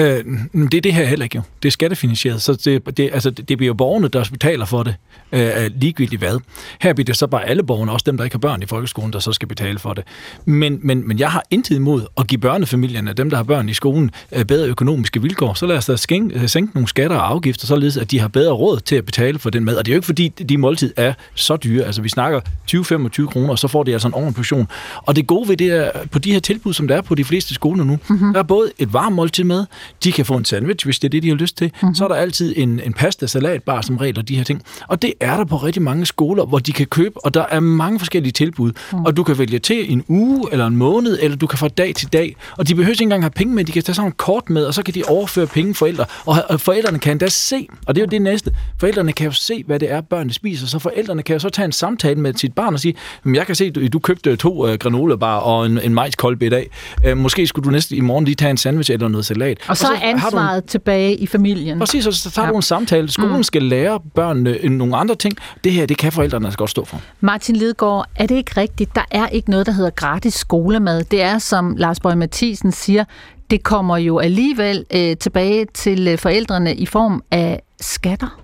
Øh, 0.00 0.24
det 0.54 0.74
er 0.74 0.80
det 0.80 0.94
her 0.94 1.04
heller 1.04 1.24
ikke 1.24 1.36
jo. 1.36 1.42
Det 1.62 1.68
er 1.68 1.72
skattefinansieret, 1.72 2.42
så 2.42 2.52
det, 2.52 2.96
det, 2.96 3.10
altså, 3.12 3.30
det 3.30 3.56
bliver 3.58 3.66
jo 3.66 3.74
borgerne, 3.74 4.08
der 4.08 4.24
betaler 4.32 4.64
for 4.64 4.82
det, 4.82 4.94
øh, 5.32 5.70
ligegyldigt 5.74 6.20
hvad. 6.20 6.38
Her 6.80 6.92
bliver 6.92 7.04
det 7.04 7.16
så 7.16 7.26
bare 7.26 7.44
alle 7.44 7.62
borgerne, 7.62 7.92
også 7.92 8.04
dem, 8.06 8.16
der 8.16 8.24
ikke 8.24 8.34
har 8.34 8.38
børn 8.38 8.62
i 8.62 8.66
folkeskolen, 8.66 9.12
der 9.12 9.18
så 9.18 9.32
skal 9.32 9.48
betale 9.48 9.78
for 9.78 9.94
det. 9.94 10.04
Men, 10.44 10.78
men, 10.82 11.08
men 11.08 11.18
jeg 11.18 11.30
har 11.30 11.44
intet 11.50 11.76
imod 11.76 12.06
at 12.18 12.26
give 12.26 12.38
børnefamilierne, 12.38 13.12
dem, 13.12 13.30
der 13.30 13.36
har 13.36 13.44
børn 13.44 13.68
i 13.68 13.74
skolen, 13.74 14.10
øh, 14.32 14.44
bedre 14.44 14.68
økonomiske 14.68 15.22
vilkår. 15.22 15.54
Så 15.54 15.66
lad 15.66 15.76
os 15.76 15.86
da 15.86 15.96
skænke, 15.96 16.40
øh, 16.40 16.48
sænke 16.48 16.74
nogle 16.74 16.88
skatter 16.88 17.16
og 17.16 17.30
afgifter, 17.30 17.66
således 17.66 17.96
at 17.96 18.10
de 18.10 18.20
har 18.20 18.28
bedre 18.28 18.52
råd 18.52 18.80
til 18.80 18.96
at 18.96 19.04
betale 19.04 19.38
for 19.38 19.50
den 19.50 19.64
mad. 19.64 19.76
Og 19.76 19.86
det 19.86 19.92
er 19.92 19.94
jo 19.94 19.98
ikke 19.98 20.06
fordi, 20.06 20.28
de 20.28 20.58
måltid 20.58 20.92
er 20.96 21.12
så 21.34 21.56
dyre. 21.56 21.84
Altså 21.84 22.02
vi 22.02 22.08
snakker 22.08 22.40
20-25 22.70 23.26
kroner, 23.26 23.50
og 23.50 23.58
så 23.58 23.68
får 23.68 23.82
de 23.82 23.92
altså 23.92 24.08
en 24.08 24.14
ordentlig 24.14 24.34
portion. 24.34 24.68
Og 24.96 25.16
det 25.16 25.26
gode 25.26 25.48
ved 25.48 25.56
det 25.56 25.68
er, 25.68 25.90
på 26.10 26.18
de 26.18 26.32
her 26.32 26.40
tilbud, 26.40 26.72
som 26.72 26.88
der 26.88 26.96
er 26.96 27.00
på 27.00 27.14
de 27.14 27.24
fleste 27.24 27.54
skoler 27.54 27.84
nu, 27.84 27.98
mm-hmm. 28.08 28.32
der 28.32 28.38
er 28.38 28.44
både 28.44 28.70
et 28.78 28.92
varmt 28.92 29.14
måltid 29.14 29.44
med, 29.44 29.64
de 30.04 30.12
kan 30.12 30.24
få 30.24 30.36
en 30.36 30.44
sandwich, 30.44 30.84
hvis 30.84 30.98
det 30.98 31.08
er 31.08 31.10
det, 31.10 31.22
de 31.22 31.28
har 31.28 31.36
lyst 31.36 31.56
til. 31.56 31.72
Mm-hmm. 31.74 31.94
Så 31.94 32.04
er 32.04 32.08
der 32.08 32.14
altid 32.14 32.54
en, 32.56 32.80
en 32.84 32.92
pasta 32.92 33.26
salatbar 33.26 33.80
som 33.80 33.96
regel 33.96 34.18
og 34.18 34.28
de 34.28 34.36
her 34.36 34.44
ting. 34.44 34.62
Og 34.88 35.02
det 35.02 35.12
er 35.20 35.36
der 35.36 35.44
på 35.44 35.56
rigtig 35.56 35.82
mange 35.82 36.06
skoler, 36.06 36.44
hvor 36.44 36.58
de 36.58 36.72
kan 36.72 36.86
købe, 36.86 37.24
og 37.24 37.34
der 37.34 37.44
er 37.50 37.60
mange 37.60 37.98
forskellige 37.98 38.32
tilbud. 38.32 38.72
Mm. 38.92 39.04
Og 39.04 39.16
du 39.16 39.22
kan 39.22 39.38
vælge 39.38 39.58
til 39.58 39.92
en 39.92 40.04
uge 40.08 40.48
eller 40.52 40.66
en 40.66 40.76
måned, 40.76 41.18
eller 41.22 41.36
du 41.36 41.46
kan 41.46 41.58
få 41.58 41.68
dag 41.68 41.94
til 41.94 42.12
dag. 42.12 42.36
Og 42.56 42.68
de 42.68 42.74
behøver 42.74 42.90
ikke 42.90 43.02
engang 43.02 43.22
have 43.22 43.30
penge 43.30 43.54
med, 43.54 43.64
de 43.64 43.72
kan 43.72 43.82
tage 43.82 43.94
sådan 43.94 44.08
en 44.08 44.14
kort 44.16 44.50
med, 44.50 44.64
og 44.64 44.74
så 44.74 44.82
kan 44.82 44.94
de 44.94 45.02
overføre 45.08 45.46
penge 45.46 45.74
forældre. 45.74 46.04
Og 46.26 46.60
forældrene 46.60 46.98
kan 46.98 47.12
endda 47.12 47.28
se, 47.28 47.68
og 47.86 47.94
det 47.94 48.00
er 48.00 48.04
jo 48.04 48.10
det 48.10 48.22
næste, 48.22 48.52
forældrene 48.80 49.12
kan 49.12 49.26
jo 49.26 49.32
se, 49.32 49.64
hvad 49.66 49.78
det 49.78 49.92
er, 49.92 50.00
børnene 50.00 50.32
spiser. 50.32 50.66
Så 50.66 50.78
forældrene 50.78 51.22
kan 51.22 51.34
jo 51.34 51.38
så 51.38 51.48
tage 51.48 51.66
en 51.66 51.72
samtale 51.72 52.20
med 52.20 52.34
sit 52.34 52.52
barn 52.52 52.74
og 52.74 52.80
sige, 52.80 52.94
jeg 53.34 53.46
kan 53.46 53.54
se, 53.54 53.72
at 53.84 53.92
du 53.92 53.98
købte 53.98 54.36
to 54.36 54.68
uh, 54.68 54.74
granola 54.74 55.26
og 55.26 55.66
en, 55.66 55.78
en 55.78 55.94
majskolbe 55.94 56.46
i 56.46 56.48
dag. 56.48 56.70
Uh, 57.10 57.18
måske 57.18 57.46
skulle 57.46 57.64
du 57.64 57.70
næste 57.70 57.96
i 57.96 58.00
morgen 58.00 58.24
lige 58.24 58.34
tage 58.34 58.50
en 58.50 58.56
sandwich 58.56 58.92
eller 58.92 59.08
noget 59.08 59.26
salat. 59.26 59.58
Og 59.68 59.76
så, 59.80 59.86
så 59.86 59.98
ansvaret 60.02 60.62
du... 60.62 60.68
tilbage 60.68 61.16
i 61.16 61.26
familien. 61.26 61.78
Præcis, 61.78 62.06
og 62.06 62.14
så 62.14 62.30
tager 62.30 62.46
ja. 62.46 62.52
du 62.52 62.56
en 62.56 62.62
samtale. 62.62 63.10
Skolen 63.10 63.36
mm. 63.36 63.42
skal 63.42 63.62
lære 63.62 64.00
børnene 64.14 64.68
nogle 64.68 64.96
andre 64.96 65.14
ting. 65.14 65.36
Det 65.64 65.72
her, 65.72 65.86
det 65.86 65.98
kan 65.98 66.12
forældrene 66.12 66.46
altså 66.46 66.58
godt 66.58 66.70
stå 66.70 66.84
for. 66.84 67.00
Martin 67.20 67.56
Lidgaard, 67.56 68.08
er 68.16 68.26
det 68.26 68.34
ikke 68.34 68.52
rigtigt? 68.56 68.94
Der 68.94 69.04
er 69.10 69.28
ikke 69.28 69.50
noget, 69.50 69.66
der 69.66 69.72
hedder 69.72 69.90
gratis 69.90 70.34
skolemad. 70.34 71.04
Det 71.04 71.22
er, 71.22 71.38
som 71.38 71.76
Lars 71.76 72.00
Bøge 72.00 72.16
Mathisen 72.16 72.72
siger, 72.72 73.04
det 73.50 73.62
kommer 73.62 73.96
jo 73.96 74.18
alligevel 74.18 74.84
øh, 74.94 75.16
tilbage 75.16 75.66
til 75.74 76.08
øh, 76.08 76.18
forældrene 76.18 76.74
i 76.74 76.86
form 76.86 77.22
af 77.30 77.62
skatter. 77.80 78.40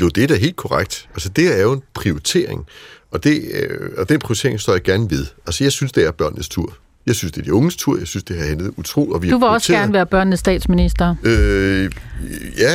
Jo, 0.00 0.08
det 0.08 0.22
er 0.22 0.28
da 0.28 0.34
helt 0.34 0.56
korrekt. 0.56 1.08
Altså, 1.14 1.28
det 1.28 1.58
er 1.58 1.62
jo 1.62 1.72
en 1.72 1.82
prioritering. 1.94 2.66
Og, 3.10 3.24
det, 3.24 3.42
øh, 3.54 3.90
og 3.98 4.08
den 4.08 4.18
prioritering 4.18 4.60
står 4.60 4.72
jeg 4.72 4.82
gerne 4.82 5.10
ved. 5.10 5.26
Altså, 5.46 5.64
jeg 5.64 5.72
synes, 5.72 5.92
det 5.92 6.06
er 6.06 6.10
børnenes 6.10 6.48
tur. 6.48 6.74
Jeg 7.06 7.14
synes, 7.14 7.32
det 7.32 7.40
er 7.40 7.44
de 7.44 7.54
unges 7.54 7.76
tur. 7.76 7.98
Jeg 7.98 8.06
synes, 8.06 8.24
det 8.24 8.36
har 8.36 8.46
handlet 8.46 8.72
utroligt. 8.76 9.14
Og 9.14 9.22
vi 9.22 9.30
du 9.30 9.38
vil 9.38 9.48
også 9.48 9.72
gerne 9.72 9.92
være 9.92 10.06
børnenes 10.06 10.40
statsminister. 10.40 11.14
Øh, 11.22 11.90
ja, 12.58 12.72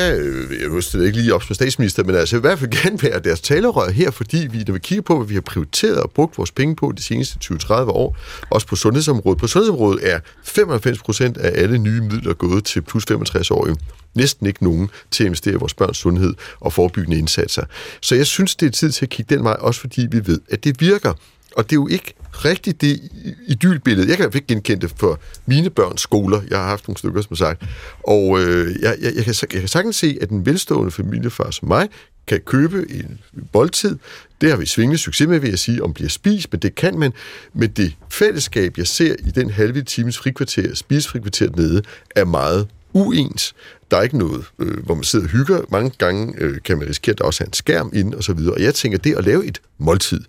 jeg 0.61 0.69
husker 0.69 0.99
det 0.99 1.05
ikke 1.05 1.17
lige 1.17 1.34
op 1.34 1.43
som 1.43 1.55
statsminister, 1.55 2.03
men 2.03 2.15
altså 2.15 2.38
i 2.38 2.39
hvert 2.39 2.59
fald 2.59 2.71
gerne 2.84 3.03
være 3.03 3.19
deres 3.19 3.41
talerør 3.41 3.91
her, 3.91 4.11
fordi 4.11 4.47
vi, 4.51 4.63
når 4.67 4.73
vi 4.73 4.80
kigger 4.80 5.01
på, 5.01 5.17
hvad 5.17 5.28
vi 5.28 5.34
har 5.34 5.41
prioriteret 5.41 5.99
og 5.99 6.11
brugt 6.11 6.38
vores 6.38 6.51
penge 6.51 6.76
på 6.76 6.93
de 6.97 7.01
seneste 7.01 7.39
20-30 7.43 7.73
år, 7.73 8.17
også 8.49 8.67
på 8.67 8.76
sundhedsområdet. 8.76 9.39
På 9.39 9.47
sundhedsområdet 9.47 10.13
er 10.13 10.19
95 10.43 10.99
procent 10.99 11.38
af 11.38 11.61
alle 11.61 11.78
nye 11.78 12.01
midler 12.01 12.34
gået 12.34 12.63
til 12.63 12.82
plus 12.82 13.03
65-årige 13.11 13.76
næsten 14.15 14.45
ikke 14.47 14.63
nogen 14.63 14.89
til 15.11 15.23
at 15.23 15.26
investere 15.26 15.53
i 15.53 15.57
vores 15.57 15.73
børns 15.73 15.97
sundhed 15.97 16.34
og 16.59 16.73
forebyggende 16.73 17.17
indsatser. 17.17 17.63
Så 18.01 18.15
jeg 18.15 18.28
synes, 18.28 18.55
det 18.55 18.65
er 18.65 18.71
tid 18.71 18.91
til 18.91 19.05
at 19.05 19.09
kigge 19.09 19.36
den 19.36 19.43
vej, 19.43 19.55
også 19.59 19.80
fordi 19.80 20.07
vi 20.11 20.28
ved, 20.28 20.39
at 20.49 20.63
det 20.63 20.82
virker. 20.82 21.13
Og 21.56 21.64
det 21.64 21.72
er 21.72 21.76
jo 21.76 21.88
ikke 21.88 22.14
rigtigt 22.32 22.82
det 22.82 22.99
idylbillede. 23.47 24.10
Jeg 24.10 24.18
kan 24.18 24.32
ikke 24.36 24.47
genkende 24.47 24.82
det 24.82 24.93
for 24.97 25.20
mine 25.45 25.70
børns 25.70 26.01
skoler. 26.01 26.41
Jeg 26.49 26.58
har 26.58 26.66
haft 26.68 26.88
nogle 26.88 26.97
stykker, 26.97 27.22
som 27.22 27.36
sagt. 27.36 27.64
Og 28.03 28.39
øh, 28.39 28.76
jeg, 28.82 28.95
jeg, 29.01 29.16
jeg, 29.16 29.24
kan, 29.24 29.36
jeg 29.53 29.60
kan 29.60 29.68
sagtens 29.68 29.95
se, 29.95 30.18
at 30.22 30.30
en 30.30 30.45
velstående 30.45 30.91
familiefar 30.91 31.51
som 31.51 31.68
mig 31.68 31.89
kan 32.28 32.39
købe 32.39 32.86
en 32.89 33.20
boldtid. 33.51 33.97
Det 34.41 34.49
har 34.49 34.58
vi 34.58 34.66
svingende 34.66 34.97
succes 34.97 35.28
med, 35.28 35.39
vil 35.39 35.49
jeg 35.49 35.60
sige, 35.60 35.84
om 35.84 35.93
bliver 35.93 36.10
spist, 36.10 36.51
men 36.51 36.60
det 36.60 36.76
kan 36.76 36.99
man. 36.99 37.14
Men 37.53 37.70
det 37.70 37.95
fællesskab, 38.10 38.78
jeg 38.78 38.88
ser 38.88 39.16
i 39.20 39.32
den 39.32 39.49
halve 39.49 39.82
times 39.82 40.18
frikvarter, 40.18 40.76
spisefrikvarter 40.76 41.49
nede, 41.56 41.82
er 42.16 42.26
meget 42.26 42.68
uens. 42.93 43.56
Der 43.91 43.97
er 43.97 44.01
ikke 44.01 44.18
noget, 44.18 44.45
øh, 44.60 44.84
hvor 44.86 44.95
man 44.95 45.03
sidder 45.03 45.26
og 45.26 45.32
hygger. 45.32 45.62
Mange 45.70 45.91
gange 45.97 46.34
øh, 46.38 46.58
kan 46.66 46.78
man 46.78 46.88
risikere, 46.89 47.14
at 47.14 47.18
der 47.18 47.26
også 47.26 47.43
er 47.43 47.47
en 47.47 47.53
skærm 47.53 47.91
inde 47.93 48.18
og 48.18 48.24
så 48.24 48.34
videre. 48.34 48.53
Og 48.53 48.62
jeg 48.62 48.76
tænker, 48.76 48.97
det 48.97 49.16
at 49.16 49.26
lave 49.26 49.45
et 49.45 49.62
måltid, 49.78 50.22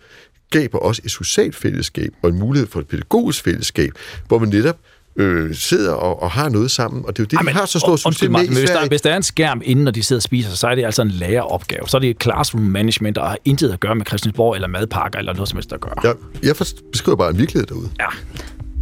skaber 0.50 0.78
også 0.78 1.02
et 1.04 1.10
socialt 1.10 1.56
fællesskab 1.56 2.12
og 2.22 2.30
en 2.30 2.38
mulighed 2.38 2.68
for 2.68 2.80
et 2.80 2.86
pædagogisk 2.86 3.44
fællesskab, 3.44 3.90
hvor 4.28 4.38
man 4.38 4.48
netop 4.48 4.76
øh, 5.16 5.54
sidder 5.54 5.92
og, 5.92 6.22
og 6.22 6.30
har 6.30 6.48
noget 6.48 6.70
sammen, 6.70 7.04
og 7.06 7.16
det 7.16 7.22
er 7.22 7.24
jo 7.24 7.26
det, 7.30 7.36
Ej, 7.36 7.52
vi 7.52 7.58
har 7.58 7.66
så 7.66 7.78
stor 7.78 7.96
succes 7.96 8.30
med 8.30 8.40
men 8.40 8.48
hvis 8.58 8.70
der, 8.70 8.88
hvis 8.88 9.02
der 9.02 9.12
er 9.12 9.16
en 9.16 9.22
skærm 9.22 9.62
inden, 9.64 9.84
når 9.84 9.92
de 9.92 10.02
sidder 10.02 10.18
og 10.18 10.22
spiser, 10.22 10.50
så 10.50 10.66
er 10.66 10.74
det 10.74 10.84
altså 10.84 11.02
en 11.02 11.08
læreropgave. 11.08 11.88
Så 11.88 11.96
er 11.96 11.98
det 12.00 12.10
et 12.10 12.22
classroom 12.22 12.64
management, 12.64 13.18
og 13.18 13.28
har 13.28 13.38
intet 13.44 13.72
at 13.72 13.80
gøre 13.80 13.94
med 13.94 14.06
Christiansborg 14.06 14.54
eller 14.54 14.68
madpakker 14.68 15.18
eller 15.18 15.32
noget 15.32 15.48
som 15.48 15.56
helst 15.56 15.72
at 15.72 15.80
gøre. 15.80 15.94
Ja, 16.04 16.12
jeg 16.42 16.56
beskriver 16.92 17.16
bare 17.16 17.30
en 17.30 17.38
virkelighed 17.38 17.66
derude. 17.66 17.90
Ja. 18.00 18.06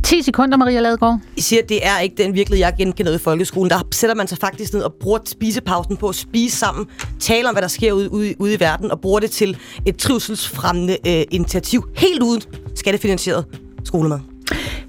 10 0.05 0.23
sekunder, 0.23 0.57
Maria 0.57 0.81
Ladegaard. 0.81 1.19
I 1.37 1.41
siger, 1.41 1.63
at 1.63 1.69
det 1.69 1.87
er 1.87 1.99
ikke 1.99 2.23
den 2.23 2.35
virkelighed, 2.35 2.67
jeg 2.67 2.75
genkender 2.79 3.15
i 3.15 3.19
folkeskolen. 3.19 3.71
Der 3.71 3.83
sætter 3.93 4.17
man 4.17 4.29
sig 4.29 4.39
faktisk 4.39 4.73
ned 4.73 4.83
og 4.83 4.95
bruger 5.01 5.19
spisepausen 5.27 5.97
på 5.97 6.09
at 6.09 6.15
spise 6.15 6.57
sammen, 6.57 6.87
tale 7.21 7.49
om, 7.49 7.55
hvad 7.55 7.63
der 7.63 7.69
sker 7.69 7.93
ude, 7.93 8.13
ude, 8.13 8.35
ude 8.39 8.55
i 8.55 8.61
verden, 8.61 8.91
og 8.91 9.01
bruger 9.01 9.21
det 9.21 9.31
til 9.31 9.57
et 9.87 9.97
trivselsfremmende 9.97 10.97
øh, 11.07 11.25
initiativ, 11.31 11.85
helt 11.97 12.23
uden 12.23 12.43
skattefinansieret 12.75 13.45
skolemad. 13.85 14.34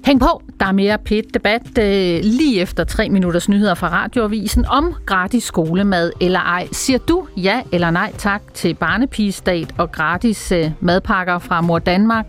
Hæng 0.04 0.20
på, 0.20 0.42
der 0.60 0.66
er 0.66 0.72
mere 0.72 0.98
pæt 0.98 1.24
debat 1.34 1.78
øh, 1.78 2.20
lige 2.24 2.60
efter 2.60 2.84
tre 2.84 3.08
minutters 3.08 3.48
nyheder 3.48 3.74
fra 3.74 3.88
Radioavisen 3.88 4.66
om 4.66 4.94
gratis 5.06 5.44
skolemad 5.44 6.12
eller 6.20 6.40
ej. 6.40 6.68
Siger 6.72 6.98
du 6.98 7.26
ja 7.36 7.62
eller 7.72 7.90
nej 7.90 8.12
tak 8.18 8.42
til 8.54 8.74
barnepigestat 8.74 9.74
og 9.78 9.92
gratis 9.92 10.52
øh, 10.52 10.70
madpakker 10.80 11.38
fra 11.38 11.60
Mor 11.60 11.78
Danmark? 11.78 12.26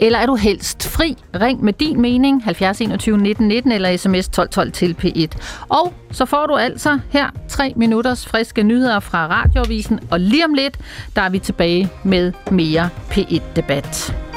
Eller 0.00 0.18
er 0.18 0.26
du 0.26 0.34
helst 0.34 0.88
fri? 0.88 1.16
Ring 1.40 1.64
med 1.64 1.72
din 1.72 2.00
mening 2.00 2.44
70 2.44 2.80
21 2.80 3.18
19 3.18 3.48
19 3.48 3.72
eller 3.72 3.96
sms 3.96 4.28
12 4.28 4.48
12 4.48 4.72
til 4.72 4.96
P1. 5.04 5.38
Og 5.68 5.94
så 6.10 6.24
får 6.24 6.46
du 6.46 6.56
altså 6.56 6.98
her 7.10 7.30
tre 7.48 7.72
minutters 7.76 8.26
friske 8.26 8.62
nyheder 8.62 9.00
fra 9.00 9.26
Radioavisen, 9.26 10.00
og 10.10 10.20
lige 10.20 10.44
om 10.44 10.54
lidt, 10.54 10.78
der 11.16 11.22
er 11.22 11.28
vi 11.28 11.38
tilbage 11.38 11.90
med 12.04 12.32
mere 12.50 12.88
P1-debat. 13.10 14.27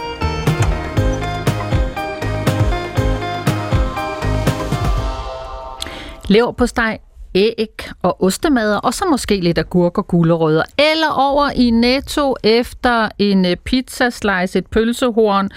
Lever 6.32 6.52
på 6.52 6.68
steg, 6.68 7.00
æg 7.36 7.90
og 8.02 8.24
ostemader, 8.24 8.78
og 8.78 8.94
så 8.94 9.06
måske 9.10 9.40
lidt 9.40 9.58
agurk 9.58 9.98
og 9.98 10.08
gulerødder. 10.08 10.64
Eller 10.78 11.10
over 11.10 11.50
i 11.50 11.70
Netto 11.70 12.36
efter 12.44 13.10
en 13.20 13.46
øh, 13.46 13.56
pizzaslice, 13.56 14.60
et 14.60 14.68
pølsehorn 14.68 15.50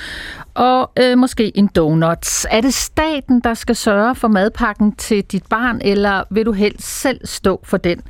og 0.55 0.91
øh, 0.99 1.19
måske 1.19 1.59
en 1.59 1.67
donuts. 1.67 2.47
Er 2.51 2.61
det 2.61 2.75
staten, 2.75 3.41
der 3.41 3.55
skal 3.55 3.77
sørge 3.77 4.15
for 4.15 4.29
madpakken 4.29 4.95
til 4.97 5.25
dit 5.25 5.47
barn, 5.51 5.81
eller 5.85 6.23
vil 6.31 6.47
du 6.47 6.53
helst 6.53 7.01
selv 7.01 7.21
stå 7.27 7.61
for 7.65 7.77
den? 7.77 8.01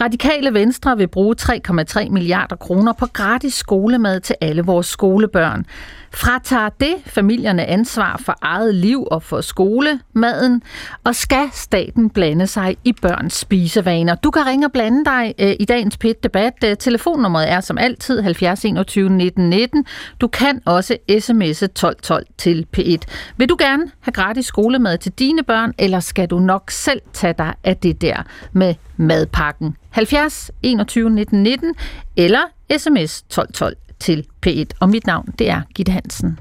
Radikale 0.00 0.54
Venstre 0.54 0.96
vil 0.96 1.08
bruge 1.08 1.34
3,3 1.40 2.10
milliarder 2.10 2.56
kroner 2.56 2.92
på 2.92 3.06
gratis 3.06 3.54
skolemad 3.54 4.20
til 4.20 4.36
alle 4.40 4.62
vores 4.62 4.86
skolebørn. 4.86 5.66
Fratager 6.14 6.68
det 6.68 6.94
familierne 7.06 7.64
ansvar 7.64 8.20
for 8.24 8.34
eget 8.42 8.74
liv 8.74 9.06
og 9.10 9.22
for 9.22 9.40
skolemaden? 9.40 10.62
Og 11.04 11.14
skal 11.14 11.48
staten 11.52 12.10
blande 12.10 12.46
sig 12.46 12.76
i 12.84 12.92
børns 12.92 13.34
spisevaner? 13.34 14.14
Du 14.14 14.30
kan 14.30 14.46
ringe 14.46 14.66
og 14.66 14.72
blande 14.72 15.04
dig 15.04 15.34
øh, 15.38 15.54
i 15.60 15.64
dagens 15.64 15.96
PIT-debat. 15.96 16.52
Øh, 16.64 16.76
telefonnummeret 16.76 17.50
er 17.50 17.60
som 17.60 17.78
altid 17.78 18.20
70 18.20 18.64
21 18.64 19.10
19 19.10 19.50
19. 19.50 19.86
Du 20.20 20.28
kan 20.28 20.60
også 20.64 20.96
sms'e 21.10 21.66
12 21.66 21.96
12 22.02 22.26
til 22.38 22.66
P1. 22.76 22.96
Vil 23.36 23.48
du 23.48 23.56
gerne 23.58 23.90
have 24.00 24.12
gratis 24.12 24.46
skolemad 24.46 24.98
til 24.98 25.12
dine 25.12 25.42
børn, 25.42 25.72
eller 25.78 26.00
skal 26.00 26.28
du 26.28 26.38
nok 26.38 26.70
selv 26.70 27.00
tage 27.12 27.34
dig 27.38 27.54
af 27.64 27.76
det 27.76 28.00
der 28.00 28.22
med 28.52 28.74
madpakken? 28.96 29.76
70 29.90 30.50
21 30.62 31.10
19 31.10 31.42
19 31.42 31.74
eller 32.16 32.40
sms 32.78 33.22
12 33.22 33.52
12 33.52 33.76
til 34.00 34.26
P1. 34.46 34.64
Og 34.80 34.88
mit 34.88 35.06
navn, 35.06 35.34
det 35.38 35.50
er 35.50 35.60
Gitte 35.74 35.92
Hansen. 35.92 36.38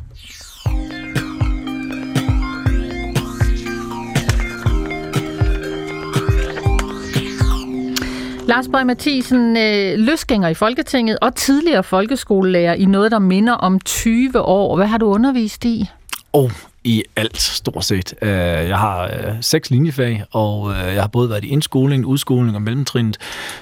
Lars 8.47 8.67
Bøge 8.67 8.85
Mathisen, 8.85 9.57
øh, 9.57 9.99
løsgænger 9.99 10.49
i 10.49 10.53
Folketinget 10.53 11.17
og 11.21 11.35
tidligere 11.35 11.83
folkeskolelærer 11.83 12.73
i 12.73 12.85
noget, 12.85 13.11
der 13.11 13.19
minder 13.19 13.53
om 13.53 13.79
20 13.79 14.41
år. 14.41 14.75
Hvad 14.75 14.87
har 14.87 14.97
du 14.97 15.05
undervist 15.05 15.65
i? 15.65 15.89
Og 16.33 16.51
i 16.83 17.03
alt, 17.15 17.41
stort 17.41 17.85
set. 17.85 18.13
Øh, 18.21 18.29
jeg 18.29 18.77
har 18.77 19.03
øh, 19.03 19.09
seks 19.41 19.69
linjefag, 19.69 20.23
og 20.31 20.71
øh, 20.71 20.93
jeg 20.93 21.03
har 21.03 21.07
både 21.07 21.29
været 21.29 21.43
i 21.43 21.47
indskoling, 21.47 22.05
udskoling 22.05 22.55
og 22.55 22.61
mellemtrinnet, 22.61 23.17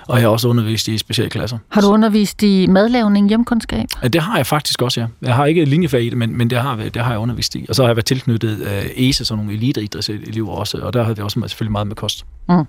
og 0.08 0.16
jeg 0.16 0.24
har 0.24 0.30
også 0.30 0.48
undervist 0.48 0.88
i 0.88 0.98
specialklasser. 0.98 1.58
Har 1.70 1.82
du 1.82 1.88
undervist 1.88 2.44
i 2.44 2.68
madlavning, 2.68 3.28
hjemkundskab? 3.28 3.86
Det 4.04 4.22
har 4.22 4.38
jeg 4.38 4.46
faktisk 4.46 4.82
også, 4.82 5.02
ja. 5.02 5.08
Jeg 5.22 5.36
har 5.36 5.46
ikke 5.46 5.66
linjefag 5.66 6.04
i 6.04 6.10
det, 6.10 6.18
men, 6.18 6.38
men 6.38 6.50
det, 6.50 6.58
har, 6.58 6.76
det 6.76 6.96
har 6.96 7.12
jeg 7.12 7.20
undervist 7.20 7.56
i. 7.56 7.66
Og 7.70 7.76
så 7.76 7.84
har 7.84 7.90
jeg 7.90 7.96
været 7.96 8.06
tilknyttet 8.06 8.68
ESA, 8.96 9.24
sådan 9.24 9.46
nogle 9.46 9.58
eliteidrætselever 9.58 10.52
også, 10.52 10.78
og 10.78 10.94
der 10.94 11.04
har 11.04 11.14
det 11.14 11.24
også 11.24 11.44
selvfølgelig 11.48 11.72
meget 11.72 11.88
med 11.88 11.96
kost. 11.96 12.26
Mm. 12.50 12.66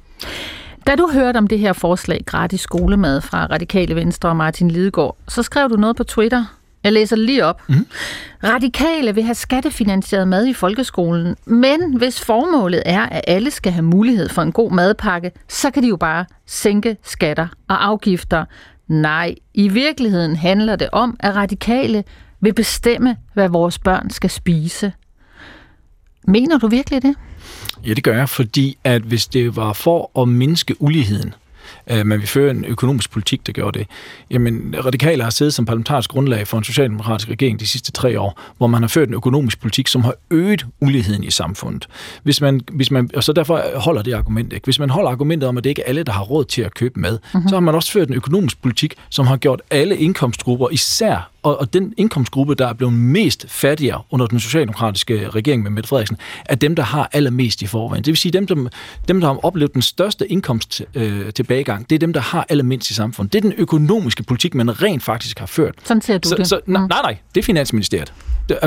Da 0.87 0.95
du 0.95 1.11
hørte 1.13 1.39
om 1.39 1.47
det 1.47 1.59
her 1.59 1.73
forslag, 1.73 2.23
gratis 2.27 2.61
skolemad 2.61 3.21
fra 3.21 3.47
Radikale 3.47 3.95
Venstre 3.97 4.29
og 4.29 4.37
Martin 4.37 4.71
Lidegaard, 4.71 5.17
så 5.29 5.43
skrev 5.43 5.69
du 5.71 5.77
noget 5.77 5.97
på 5.97 6.05
Twitter. 6.05 6.45
Jeg 6.85 6.93
læser 6.93 7.17
lige 7.17 7.45
op. 7.45 7.63
Mm. 7.69 7.87
Radikale 8.45 9.15
vil 9.15 9.25
have 9.25 9.35
skattefinansieret 9.35 10.29
mad 10.29 10.47
i 10.47 10.53
folkeskolen, 10.53 11.37
men 11.45 11.97
hvis 11.97 12.21
formålet 12.21 12.83
er, 12.87 13.01
at 13.01 13.25
alle 13.27 13.51
skal 13.51 13.73
have 13.73 13.83
mulighed 13.83 14.29
for 14.29 14.43
en 14.43 14.53
god 14.53 14.71
madpakke, 14.71 15.31
så 15.49 15.71
kan 15.71 15.83
de 15.83 15.89
jo 15.89 15.97
bare 15.97 16.25
sænke 16.47 16.97
skatter 17.03 17.49
og 17.69 17.87
afgifter. 17.87 18.45
Nej, 18.89 19.35
i 19.55 19.69
virkeligheden 19.69 20.37
handler 20.37 20.77
det 20.77 20.89
om, 20.93 21.17
at 21.21 21.35
radikale 21.35 22.05
vil 22.41 22.55
bestemme, 22.55 23.17
hvad 23.35 23.49
vores 23.49 23.79
børn 23.79 24.11
skal 24.11 24.31
spise. 24.31 24.93
Mener 26.27 26.59
du 26.59 26.69
virkelig 26.69 27.03
det? 27.03 27.15
Ja, 27.87 27.95
det 27.95 28.05
gør 28.05 28.17
jeg, 28.17 28.29
fordi 28.29 28.79
at 28.85 29.03
hvis 29.03 29.27
det 29.27 29.57
var 29.57 29.73
for 29.73 30.23
at 30.23 30.29
mindske 30.29 30.83
uligheden, 30.83 31.35
øh, 31.87 32.07
men 32.07 32.21
vi 32.21 32.27
fører 32.27 32.51
en 32.51 32.65
økonomisk 32.65 33.11
politik, 33.11 33.47
der 33.47 33.53
gjorde 33.53 33.79
det. 33.79 33.87
Jamen, 34.31 34.75
radikale 34.85 35.23
har 35.23 35.31
siddet 35.31 35.55
som 35.55 35.65
parlamentarisk 35.65 36.11
grundlag 36.11 36.49
for 36.49 36.59
en 36.59 36.65
socialdemokratisk 36.65 37.31
regering 37.31 37.61
de 37.61 37.67
sidste 37.67 37.93
tre 37.93 38.21
år, 38.21 38.41
hvor 38.57 38.67
man 38.67 38.83
har 38.83 38.89
ført 38.89 39.09
en 39.09 39.15
økonomisk 39.15 39.61
politik, 39.61 39.89
som 39.89 40.05
har 40.05 40.15
øget 40.31 40.67
uligheden 40.81 41.25
i 41.25 41.31
samfundet. 41.31 41.89
Hvis 42.23 42.41
man, 42.41 42.61
hvis 42.73 42.91
man, 42.91 43.11
og 43.17 43.25
så 43.25 43.33
derfor 43.33 43.63
holder 43.75 44.03
det 44.03 44.13
argument 44.13 44.53
ikke. 44.53 44.65
Hvis 44.65 44.79
man 44.79 44.91
holder 44.91 45.11
argumentet 45.11 45.49
om, 45.49 45.59
at 45.59 45.65
det 45.65 45.71
ikke 45.71 45.83
er 45.83 45.89
alle, 45.89 46.03
der 46.03 46.13
har 46.13 46.23
råd 46.23 46.45
til 46.45 46.63
at 46.63 46.75
købe 46.75 47.01
mad, 47.01 47.19
mm-hmm. 47.35 47.49
så 47.49 47.55
har 47.55 47.61
man 47.61 47.75
også 47.75 47.93
ført 47.93 48.09
en 48.09 48.15
økonomisk 48.15 48.63
politik, 48.63 48.95
som 49.11 49.27
har 49.27 49.37
gjort 49.37 49.63
alle 49.71 49.97
indkomstgrupper, 49.97 50.69
især 50.69 51.33
og, 51.43 51.61
og 51.61 51.73
den 51.73 51.95
indkomstgruppe, 51.97 52.55
der 52.55 52.67
er 52.67 52.73
blevet 52.73 52.95
mest 52.95 53.47
fattigere 53.49 54.03
under 54.11 54.27
den 54.27 54.41
socialdemokratiske 54.41 55.29
regering 55.29 55.63
med 55.63 55.71
Mette 55.71 55.89
Frederiksen, 55.89 56.17
er 56.45 56.55
dem, 56.55 56.77
der 56.77 56.83
har 56.83 57.11
allermest 57.13 57.63
i 57.63 57.67
forvejen. 57.67 58.05
Det 58.05 58.11
vil 58.11 58.17
sige, 58.17 58.33
dem, 58.33 58.47
der, 58.47 58.69
dem, 59.09 59.21
der 59.21 59.29
har 59.29 59.45
oplevet 59.45 59.75
den 59.75 59.83
største 59.83 60.29
indkomst 60.29 60.83
øh, 60.95 61.31
tilbagegang, 61.73 61.91
det 61.91 61.95
er 61.95 61.99
dem, 61.99 62.13
der 62.13 62.21
har 62.21 62.47
allermindst 62.49 62.91
i 62.91 62.95
samfundet. 62.95 63.33
Det 63.33 63.39
er 63.39 63.43
den 63.43 63.53
økonomiske 63.59 64.23
politik, 64.23 64.55
man 64.55 64.83
rent 64.83 65.03
faktisk 65.03 65.39
har 65.39 65.47
ført. 65.47 65.75
Sådan 65.85 66.01
ser 66.01 66.19
du 66.19 66.29
så, 66.29 66.35
det. 66.35 66.47
Så, 66.47 66.61
nej, 66.67 66.87
nej, 66.89 67.19
det 67.35 67.41
er 67.41 67.45
Finansministeriet. 67.45 68.13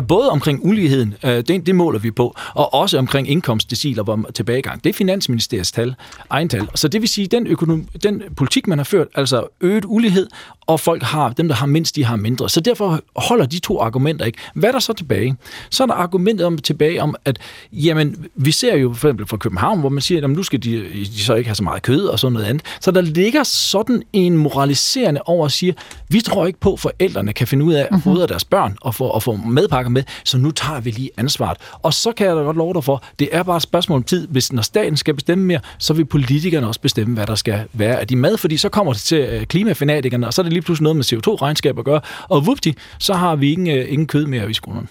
Både 0.07 0.29
omkring 0.29 0.59
uligheden, 0.63 1.15
øh, 1.23 1.43
det, 1.47 1.65
det 1.65 1.75
måler 1.75 1.99
vi 1.99 2.11
på, 2.11 2.36
og 2.53 2.73
også 2.73 2.97
omkring 2.97 3.29
indkomstdeciler 3.29 4.03
hvor 4.03 4.29
tilbagegang. 4.33 4.83
Det 4.83 4.89
er 4.89 4.93
Finansministeriets 4.93 5.71
tal, 5.71 5.95
egen 6.29 6.49
tal. 6.49 6.67
Så 6.75 6.88
det 6.88 7.01
vil 7.01 7.09
sige, 7.09 7.27
den, 7.27 7.47
økonom, 7.47 7.88
den 8.03 8.23
politik, 8.38 8.67
man 8.67 8.79
har 8.79 8.83
ført, 8.83 9.07
altså 9.15 9.47
øget 9.61 9.86
ulighed, 9.88 10.27
og 10.67 10.79
folk 10.79 11.03
har, 11.03 11.29
dem 11.29 11.47
der 11.47 11.55
har 11.55 11.65
mindst, 11.65 11.95
de 11.95 12.05
har 12.05 12.15
mindre. 12.15 12.49
Så 12.49 12.61
derfor 12.61 12.99
holder 13.15 13.45
de 13.45 13.59
to 13.59 13.79
argumenter 13.79 14.25
ikke. 14.25 14.38
Hvad 14.53 14.69
er 14.69 14.73
der 14.73 14.79
så 14.79 14.93
tilbage? 14.93 15.36
Så 15.69 15.83
er 15.83 15.88
der 15.88 15.93
argumentet 15.93 16.45
om, 16.45 16.57
tilbage 16.57 17.01
om, 17.01 17.15
at 17.25 17.39
jamen, 17.71 18.25
vi 18.36 18.51
ser 18.51 18.75
jo 18.75 18.93
for 18.93 19.07
eksempel 19.07 19.27
fra 19.27 19.38
København, 19.38 19.79
hvor 19.79 19.89
man 19.89 20.01
siger, 20.01 20.23
at 20.23 20.29
nu 20.29 20.43
skal 20.43 20.63
de, 20.63 20.83
de 20.93 21.19
så 21.19 21.36
ikke 21.36 21.47
have 21.47 21.55
så 21.55 21.63
meget 21.63 21.81
kød 21.81 22.05
og 22.05 22.19
sådan 22.19 22.33
noget 22.33 22.45
andet. 22.45 22.65
Så 22.81 22.91
der 22.91 23.01
ligger 23.01 23.43
sådan 23.43 24.03
en 24.13 24.38
moraliserende 24.38 25.21
over 25.25 25.45
at 25.45 25.51
sige, 25.51 25.75
vi 26.09 26.21
tror 26.21 26.45
ikke 26.45 26.59
på, 26.59 26.73
at 26.73 26.79
forældrene 26.79 27.33
kan 27.33 27.47
finde 27.47 27.65
ud 27.65 27.73
af 27.73 27.88
at 27.91 28.01
fodre 28.03 28.27
deres 28.27 28.45
børn 28.45 28.77
og 28.81 28.95
få, 28.95 29.05
og 29.05 29.23
få 29.23 29.36
hjælpepakker 29.76 29.89
med, 29.89 30.03
så 30.23 30.38
nu 30.38 30.51
tager 30.51 30.80
vi 30.80 30.91
lige 30.91 31.09
ansvaret. 31.17 31.57
Og 31.82 31.93
så 31.93 32.11
kan 32.11 32.28
jeg 32.28 32.36
da 32.36 32.41
godt 32.41 32.57
love 32.57 32.73
dig 32.73 32.84
for, 32.84 33.03
det 33.19 33.30
er 33.32 33.43
bare 33.43 33.57
et 33.57 33.63
spørgsmål 33.63 33.97
om 33.97 34.03
tid. 34.03 34.28
Hvis 34.28 34.53
når 34.53 34.61
staten 34.61 34.97
skal 34.97 35.13
bestemme 35.13 35.45
mere, 35.45 35.59
så 35.78 35.93
vil 35.93 36.05
politikerne 36.05 36.67
også 36.67 36.82
bestemme, 36.82 37.15
hvad 37.15 37.26
der 37.28 37.36
skal 37.36 37.67
være 37.73 37.99
af 37.99 38.07
de 38.07 38.15
mad, 38.15 38.38
fordi 38.38 38.57
så 38.57 38.69
kommer 38.69 38.93
det 38.93 39.01
til 39.01 39.17
øh, 39.17 39.45
klimafanatikerne, 39.45 40.28
og 40.28 40.34
så 40.34 40.41
er 40.41 40.43
det 40.43 40.53
lige 40.53 40.61
pludselig 40.61 40.84
noget 40.84 40.95
med 40.95 41.05
CO2-regnskab 41.05 41.80
at 41.80 41.86
gøre. 41.86 42.01
Og 42.30 42.45
vupti, 42.45 42.76
så 42.99 43.13
har 43.13 43.36
vi 43.36 43.51
ingen, 43.51 43.78
øh, 43.78 43.86
ingen 43.91 44.07
kød 44.07 44.26
mere 44.26 44.49
i 44.49 44.53
skolerne. 44.53 44.88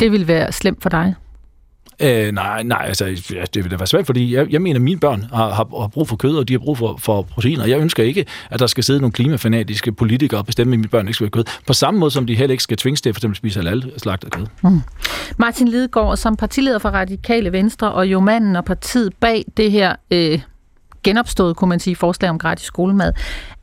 Det 0.00 0.12
vil 0.12 0.28
være 0.28 0.52
slemt 0.52 0.82
for 0.82 0.88
dig? 0.88 1.14
Øh, 2.02 2.32
nej, 2.32 2.62
nej, 2.62 2.84
altså, 2.86 3.04
ja, 3.32 3.44
det 3.54 3.64
vil 3.64 3.70
da 3.70 3.76
være 3.76 3.86
svært, 3.86 4.06
fordi 4.06 4.34
jeg, 4.34 4.52
jeg 4.52 4.62
mener, 4.62 4.74
at 4.76 4.82
mine 4.82 5.00
børn 5.00 5.24
har, 5.32 5.48
har, 5.54 5.80
har 5.80 5.88
brug 5.88 6.08
for 6.08 6.16
kød, 6.16 6.36
og 6.36 6.48
de 6.48 6.52
har 6.52 6.58
brug 6.58 6.78
for, 6.78 6.96
for 6.96 7.22
proteiner. 7.22 7.66
Jeg 7.66 7.80
ønsker 7.80 8.02
ikke, 8.02 8.26
at 8.50 8.60
der 8.60 8.66
skal 8.66 8.84
sidde 8.84 9.00
nogle 9.00 9.12
klimafanatiske 9.12 9.92
politikere 9.92 10.40
og 10.40 10.46
bestemme, 10.46 10.72
at 10.72 10.78
mine 10.78 10.88
børn 10.88 11.06
ikke 11.06 11.14
skal 11.14 11.24
have 11.24 11.30
kød. 11.30 11.44
På 11.66 11.72
samme 11.72 12.00
måde, 12.00 12.10
som 12.10 12.26
de 12.26 12.34
heller 12.34 12.52
ikke 12.52 12.62
skal 12.62 12.76
tvinges 12.76 13.00
til 13.00 13.08
at 13.08 13.14
for 13.14 13.18
eksempel 13.18 13.36
spise 13.36 13.58
halal 13.58 13.92
slagtet 13.96 14.30
kød. 14.30 14.46
Mm. 14.62 14.80
Martin 15.36 15.68
Lidegaard, 15.68 16.16
som 16.16 16.36
partileder 16.36 16.78
for 16.78 16.88
Radikale 16.88 17.52
Venstre, 17.52 17.92
og 17.92 18.06
jo 18.06 18.20
manden 18.20 18.56
og 18.56 18.64
partiet 18.64 19.12
bag 19.20 19.44
det 19.56 19.70
her 19.70 19.96
øh, 20.10 20.40
genopstået, 21.02 21.56
kunne 21.56 21.68
man 21.68 21.80
sige, 21.80 21.96
forslag 21.96 22.30
om 22.30 22.38
gratis 22.38 22.66
skolemad. 22.66 23.12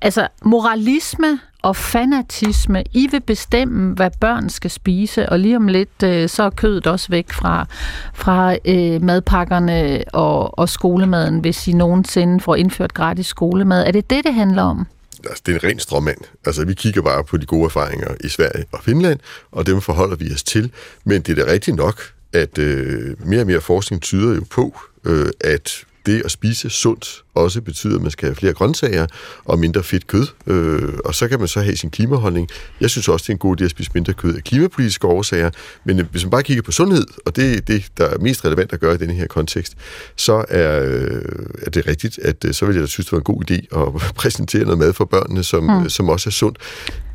Altså, 0.01 0.27
moralisme 0.45 1.39
og 1.61 1.75
fanatisme. 1.75 2.83
I 2.93 3.07
vil 3.11 3.21
bestemme, 3.21 3.93
hvad 3.93 4.11
børn 4.19 4.49
skal 4.49 4.71
spise, 4.71 5.29
og 5.29 5.39
lige 5.39 5.55
om 5.55 5.67
lidt, 5.67 6.03
øh, 6.03 6.29
så 6.29 6.43
er 6.43 6.49
kødet 6.49 6.87
også 6.87 7.07
væk 7.09 7.31
fra, 7.31 7.65
fra 8.13 8.55
øh, 8.65 9.03
madpakkerne 9.03 10.03
og, 10.13 10.59
og 10.59 10.69
skolemaden, 10.69 11.39
hvis 11.39 11.67
I 11.67 11.73
nogensinde 11.73 12.39
får 12.39 12.55
indført 12.55 12.93
gratis 12.93 13.25
skolemad. 13.25 13.87
Er 13.87 13.91
det 13.91 14.09
det, 14.09 14.23
det 14.23 14.33
handler 14.33 14.63
om? 14.63 14.87
Altså, 15.25 15.43
det 15.45 15.51
er 15.51 15.59
en 15.59 15.63
ren 15.63 15.79
stråmand. 15.79 16.17
Altså, 16.45 16.65
vi 16.65 16.73
kigger 16.73 17.01
bare 17.01 17.23
på 17.23 17.37
de 17.37 17.45
gode 17.45 17.65
erfaringer 17.65 18.07
i 18.23 18.27
Sverige 18.27 18.65
og 18.71 18.79
Finland, 18.83 19.19
og 19.51 19.67
dem 19.67 19.81
forholder 19.81 20.15
vi 20.15 20.33
os 20.33 20.43
til. 20.43 20.71
Men 21.03 21.21
det 21.21 21.39
er 21.39 21.45
da 21.45 21.51
rigtigt 21.51 21.77
nok, 21.77 22.01
at 22.33 22.57
øh, 22.57 23.27
mere 23.27 23.41
og 23.41 23.47
mere 23.47 23.61
forskning 23.61 24.01
tyder 24.01 24.35
jo 24.35 24.43
på, 24.49 24.79
øh, 25.05 25.29
at 25.41 25.83
det 26.05 26.21
at 26.25 26.31
spise 26.31 26.69
sundt 26.69 27.23
også 27.37 27.61
betyder, 27.61 27.95
at 27.95 28.01
man 28.01 28.11
skal 28.11 28.27
have 28.27 28.35
flere 28.35 28.53
grøntsager 28.53 29.07
og 29.45 29.59
mindre 29.59 29.83
fedt 29.83 30.07
kød. 30.07 30.27
Øh, 30.47 30.93
og 31.05 31.15
så 31.15 31.27
kan 31.27 31.39
man 31.39 31.47
så 31.47 31.61
have 31.61 31.77
sin 31.77 31.89
klimaholdning. 31.89 32.49
Jeg 32.81 32.89
synes 32.89 33.07
også, 33.07 33.23
det 33.23 33.29
er 33.29 33.33
en 33.33 33.39
god 33.39 33.61
idé 33.61 33.63
at 33.63 33.71
spise 33.71 33.91
mindre 33.93 34.13
kød 34.13 34.35
af 34.35 34.43
klimapolitiske 34.43 35.07
årsager. 35.07 35.49
Men 35.83 35.99
øh, 35.99 36.05
hvis 36.11 36.23
man 36.23 36.31
bare 36.31 36.43
kigger 36.43 36.63
på 36.63 36.71
sundhed, 36.71 37.05
og 37.25 37.35
det 37.35 37.57
er 37.57 37.61
det, 37.61 37.85
der 37.97 38.05
er 38.05 38.17
mest 38.17 38.45
relevant 38.45 38.73
at 38.73 38.79
gøre 38.79 38.95
i 38.95 38.97
denne 38.97 39.13
her 39.13 39.27
kontekst, 39.27 39.73
så 40.15 40.45
er, 40.49 40.83
øh, 40.83 41.21
er 41.61 41.69
det 41.69 41.87
rigtigt, 41.87 42.19
at 42.19 42.45
øh, 42.45 42.53
så 42.53 42.65
vil 42.65 42.75
jeg 42.75 42.81
da 42.81 42.87
synes, 42.87 43.05
det 43.05 43.11
var 43.11 43.17
en 43.17 43.23
god 43.23 43.51
idé 43.51 43.79
at 43.79 44.01
præsentere 44.21 44.63
noget 44.63 44.77
mad 44.77 44.93
for 44.93 45.05
børnene, 45.05 45.43
som, 45.43 45.63
mm. 45.63 45.89
som 45.89 46.09
også 46.09 46.29
er 46.29 46.31
sundt. 46.31 46.57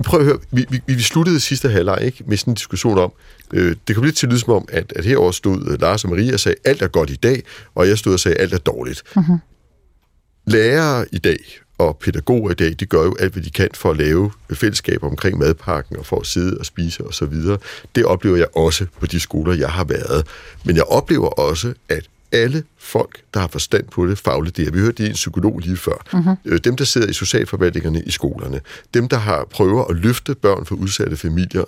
Prøv 0.05 0.21
at 0.21 0.27
høre, 0.27 0.39
vi, 0.51 0.67
vi, 0.71 0.81
vi 0.87 1.03
sluttede 1.03 1.41
sidste 1.41 1.69
halvleg 1.69 1.99
ikke, 2.03 2.25
med 2.27 2.37
sådan 2.37 2.51
en 2.51 2.55
diskussion 2.55 2.99
om, 2.99 3.13
øh, 3.53 3.77
det 3.89 3.97
kom 3.97 4.05
lidt 4.05 4.17
til 4.17 4.27
at 4.27 4.31
lyde 4.31 4.41
som 4.41 4.53
om, 4.53 4.69
at, 4.73 4.93
at 4.97 5.05
herover 5.05 5.31
stod 5.31 5.79
Lars 5.79 6.05
og 6.05 6.11
Maria 6.11 6.33
og 6.33 6.41
sagde, 6.41 6.57
alt 6.65 6.83
er 6.83 6.89
godt 6.89 7.11
i 7.11 7.17
dag, 7.17 7.43
og 7.75 7.89
jeg 7.89 7.99
stod 7.99 8.13
og 8.13 8.21
sagde, 8.21 8.37
alt 8.37 8.53
er 8.53 8.59
dårligt. 8.59 9.03
Mm-hmm 9.17 9.39
lærere 10.47 11.07
i 11.13 11.19
dag 11.19 11.39
og 11.79 11.97
pædagoger 11.97 12.51
i 12.51 12.55
dag, 12.55 12.75
de 12.81 12.87
gør 12.87 13.03
jo 13.03 13.17
alt, 13.21 13.33
hvad 13.33 13.43
de 13.43 13.51
kan 13.51 13.69
for 13.75 13.91
at 13.91 13.97
lave 13.97 14.33
fællesskaber 14.53 15.07
omkring 15.07 15.39
madpakken 15.39 15.97
og 15.97 16.07
for 16.07 16.21
at 16.21 16.27
sidde 16.27 16.59
og 16.59 16.67
spise 16.67 17.05
osv. 17.05 17.35
Det 17.95 18.05
oplever 18.05 18.37
jeg 18.37 18.47
også 18.57 18.87
på 19.01 19.07
de 19.07 19.21
skoler, 19.21 19.55
jeg 19.55 19.71
har 19.71 19.85
været. 19.85 20.27
Men 20.65 20.77
jeg 20.77 20.85
oplever 20.85 21.29
også, 21.29 21.75
at 21.89 22.09
alle 22.33 22.65
folk, 22.79 23.21
der 23.35 23.41
har 23.41 23.49
forstand 23.49 23.85
på 23.85 24.07
det 24.07 24.19
fagligt, 24.19 24.57
det 24.57 24.69
er, 24.69 24.73
vi 24.73 24.79
hørte 24.79 25.03
det 25.03 25.07
en 25.07 25.15
psykolog 25.15 25.59
lige 25.59 25.77
før, 25.77 26.05
uh-huh. 26.15 26.59
dem, 26.59 26.77
der 26.77 26.85
sidder 26.85 27.09
i 27.09 27.13
socialforvaltningerne 27.13 28.03
i 28.03 28.11
skolerne, 28.11 28.61
dem, 28.95 29.09
der 29.09 29.17
har 29.17 29.45
prøver 29.51 29.85
at 29.85 29.97
løfte 29.97 30.35
børn 30.35 30.67
fra 30.67 30.75
udsatte 30.75 31.17
familier, 31.17 31.65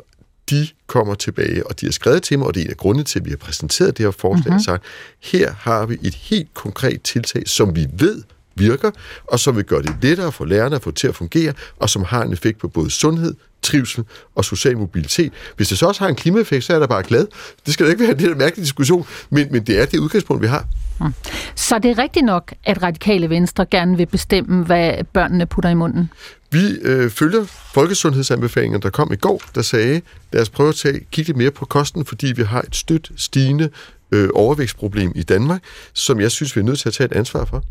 de 0.50 0.68
kommer 0.86 1.14
tilbage, 1.14 1.66
og 1.66 1.80
de 1.80 1.86
har 1.86 1.92
skrevet 1.92 2.22
til 2.22 2.38
mig, 2.38 2.46
og 2.46 2.54
det 2.54 2.60
er 2.60 2.64
en 2.64 2.70
af 2.70 2.76
grundene 2.76 3.04
til, 3.04 3.18
at 3.18 3.24
vi 3.24 3.30
har 3.30 3.36
præsenteret 3.36 3.98
det 3.98 4.06
her 4.06 4.10
forslag, 4.10 4.54
og 4.54 4.60
sagt, 4.60 4.82
her 5.20 5.52
har 5.58 5.86
vi 5.86 5.98
et 6.02 6.14
helt 6.14 6.54
konkret 6.54 7.02
tiltag, 7.02 7.42
som 7.46 7.76
vi 7.76 7.86
ved 7.92 8.22
virker, 8.56 8.90
og 9.24 9.40
som 9.40 9.56
vil 9.56 9.64
gøre 9.64 9.82
det 9.82 9.96
lettere 10.02 10.32
for 10.32 10.44
lærerne 10.44 10.76
at 10.76 10.82
få 10.82 10.90
til 10.90 11.08
at 11.08 11.16
fungere, 11.16 11.52
og 11.76 11.90
som 11.90 12.04
har 12.04 12.22
en 12.22 12.32
effekt 12.32 12.58
på 12.58 12.68
både 12.68 12.90
sundhed, 12.90 13.34
trivsel 13.62 14.04
og 14.34 14.44
social 14.44 14.78
mobilitet. 14.78 15.32
Hvis 15.56 15.68
det 15.68 15.78
så 15.78 15.86
også 15.86 16.00
har 16.00 16.08
en 16.08 16.14
klimaeffekt, 16.14 16.64
så 16.64 16.72
er 16.72 16.76
jeg 16.76 16.80
da 16.80 16.86
bare 16.86 17.02
glad. 17.02 17.26
Det 17.66 17.74
skal 17.74 17.86
da 17.86 17.90
ikke 17.90 18.02
være 18.02 18.12
en 18.12 18.18
lidt 18.18 18.38
mærkelig 18.38 18.64
diskussion, 18.64 19.06
men, 19.30 19.48
men 19.50 19.62
det 19.62 19.80
er 19.80 19.86
det 19.86 19.98
udgangspunkt, 19.98 20.42
vi 20.42 20.46
har. 20.46 20.66
Hmm. 21.00 21.14
Så 21.54 21.78
det 21.78 21.90
er 21.90 21.98
rigtigt 21.98 22.26
nok, 22.26 22.54
at 22.64 22.82
radikale 22.82 23.30
venstre 23.30 23.66
gerne 23.66 23.96
vil 23.96 24.06
bestemme, 24.06 24.64
hvad 24.64 25.04
børnene 25.12 25.46
putter 25.46 25.70
i 25.70 25.74
munden? 25.74 26.10
Vi 26.50 26.78
øh, 26.82 27.10
følger 27.10 27.44
folkesundhedsanbefalingen, 27.74 28.82
der 28.82 28.90
kom 28.90 29.12
i 29.12 29.16
går, 29.16 29.42
der 29.54 29.62
sagde, 29.62 30.00
lad 30.32 30.42
os 30.42 30.50
prøve 30.50 30.68
at 30.68 30.74
tage, 30.74 31.00
kigge 31.10 31.28
lidt 31.28 31.36
mere 31.36 31.50
på 31.50 31.64
kosten, 31.64 32.04
fordi 32.04 32.32
vi 32.32 32.42
har 32.42 32.60
et 32.60 32.76
stødt 32.76 33.10
stigende 33.16 33.70
øh, 34.12 34.28
overvægtsproblem 34.34 35.12
i 35.14 35.22
Danmark, 35.22 35.62
som 35.92 36.20
jeg 36.20 36.30
synes, 36.30 36.56
vi 36.56 36.60
er 36.60 36.64
nødt 36.64 36.78
til 36.78 36.88
at 36.88 36.92
tage 36.92 37.04
et 37.04 37.12
ansvar 37.12 37.44
for. 37.44 37.62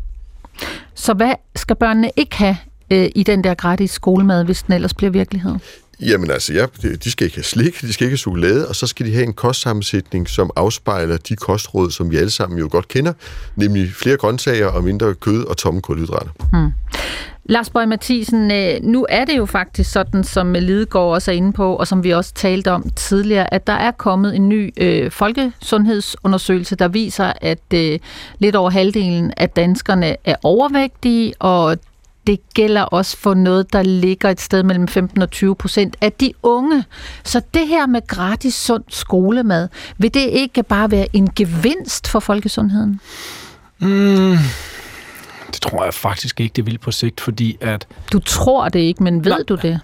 Så 0.94 1.14
hvad 1.14 1.32
skal 1.56 1.76
børnene 1.76 2.10
ikke 2.16 2.36
have 2.36 2.56
øh, 2.90 3.08
i 3.14 3.22
den 3.22 3.44
der 3.44 3.54
gratis 3.54 3.90
skolemad, 3.90 4.44
hvis 4.44 4.62
den 4.62 4.74
ellers 4.74 4.94
bliver 4.94 5.10
virkelighed? 5.10 5.54
Jamen 6.00 6.30
altså, 6.30 6.52
ja, 6.52 6.66
de 7.04 7.10
skal 7.10 7.24
ikke 7.24 7.36
have 7.36 7.44
slik, 7.44 7.80
de 7.80 7.92
skal 7.92 8.04
ikke 8.04 8.12
have 8.12 8.16
chokolade, 8.16 8.68
og 8.68 8.76
så 8.76 8.86
skal 8.86 9.06
de 9.06 9.12
have 9.12 9.24
en 9.24 9.32
kostsammensætning, 9.32 10.28
som 10.28 10.50
afspejler 10.56 11.16
de 11.16 11.36
kostråd, 11.36 11.90
som 11.90 12.10
vi 12.10 12.16
alle 12.16 12.30
sammen 12.30 12.58
jo 12.58 12.68
godt 12.70 12.88
kender, 12.88 13.12
nemlig 13.56 13.92
flere 13.92 14.16
grøntsager 14.16 14.66
og 14.66 14.84
mindre 14.84 15.14
kød 15.14 15.44
og 15.44 15.56
tomme 15.56 15.82
kulhydrater. 15.82 16.30
Hmm. 16.52 16.72
Lars 17.46 17.70
Bøge 17.70 17.86
Mathisen, 17.86 18.50
øh, 18.50 18.82
nu 18.82 19.06
er 19.08 19.24
det 19.24 19.36
jo 19.36 19.46
faktisk 19.46 19.92
sådan, 19.92 20.24
som 20.24 20.52
Lidegaard 20.52 21.12
også 21.14 21.30
er 21.30 21.34
inde 21.34 21.52
på, 21.52 21.76
og 21.76 21.86
som 21.86 22.04
vi 22.04 22.10
også 22.10 22.34
talte 22.34 22.72
om 22.72 22.90
tidligere, 22.96 23.54
at 23.54 23.66
der 23.66 23.72
er 23.72 23.90
kommet 23.90 24.36
en 24.36 24.48
ny 24.48 24.72
øh, 24.76 25.10
folkesundhedsundersøgelse, 25.10 26.76
der 26.76 26.88
viser, 26.88 27.32
at 27.40 27.72
øh, 27.74 27.98
lidt 28.38 28.56
over 28.56 28.70
halvdelen 28.70 29.32
af 29.36 29.50
danskerne 29.50 30.16
er 30.24 30.36
overvægtige, 30.42 31.34
og 31.38 31.76
det 32.26 32.40
gælder 32.54 32.82
også 32.82 33.16
for 33.16 33.34
noget, 33.34 33.72
der 33.72 33.82
ligger 33.82 34.30
et 34.30 34.40
sted 34.40 34.62
mellem 34.62 34.88
15 34.88 35.22
og 35.22 35.30
20 35.30 35.56
procent 35.56 35.96
af 36.00 36.12
de 36.12 36.32
unge. 36.42 36.84
Så 37.24 37.42
det 37.54 37.68
her 37.68 37.86
med 37.86 38.06
gratis 38.06 38.54
sund 38.54 38.84
skolemad, 38.88 39.68
vil 39.98 40.14
det 40.14 40.20
ikke 40.20 40.62
bare 40.62 40.90
være 40.90 41.06
en 41.12 41.30
gevinst 41.36 42.08
for 42.08 42.20
folkesundheden? 42.20 43.00
Mm. 43.78 44.36
Det 45.54 45.62
tror 45.62 45.84
jeg 45.84 45.94
faktisk 45.94 46.40
ikke, 46.40 46.52
det 46.56 46.66
vil 46.66 46.78
på 46.78 46.90
sigt, 46.90 47.20
fordi 47.20 47.56
at... 47.60 47.86
Du 48.12 48.18
tror 48.18 48.68
det 48.68 48.78
ikke, 48.80 49.02
men 49.02 49.24
ved 49.24 49.32
nej, 49.32 49.42
du 49.48 49.54
det? 49.62 49.80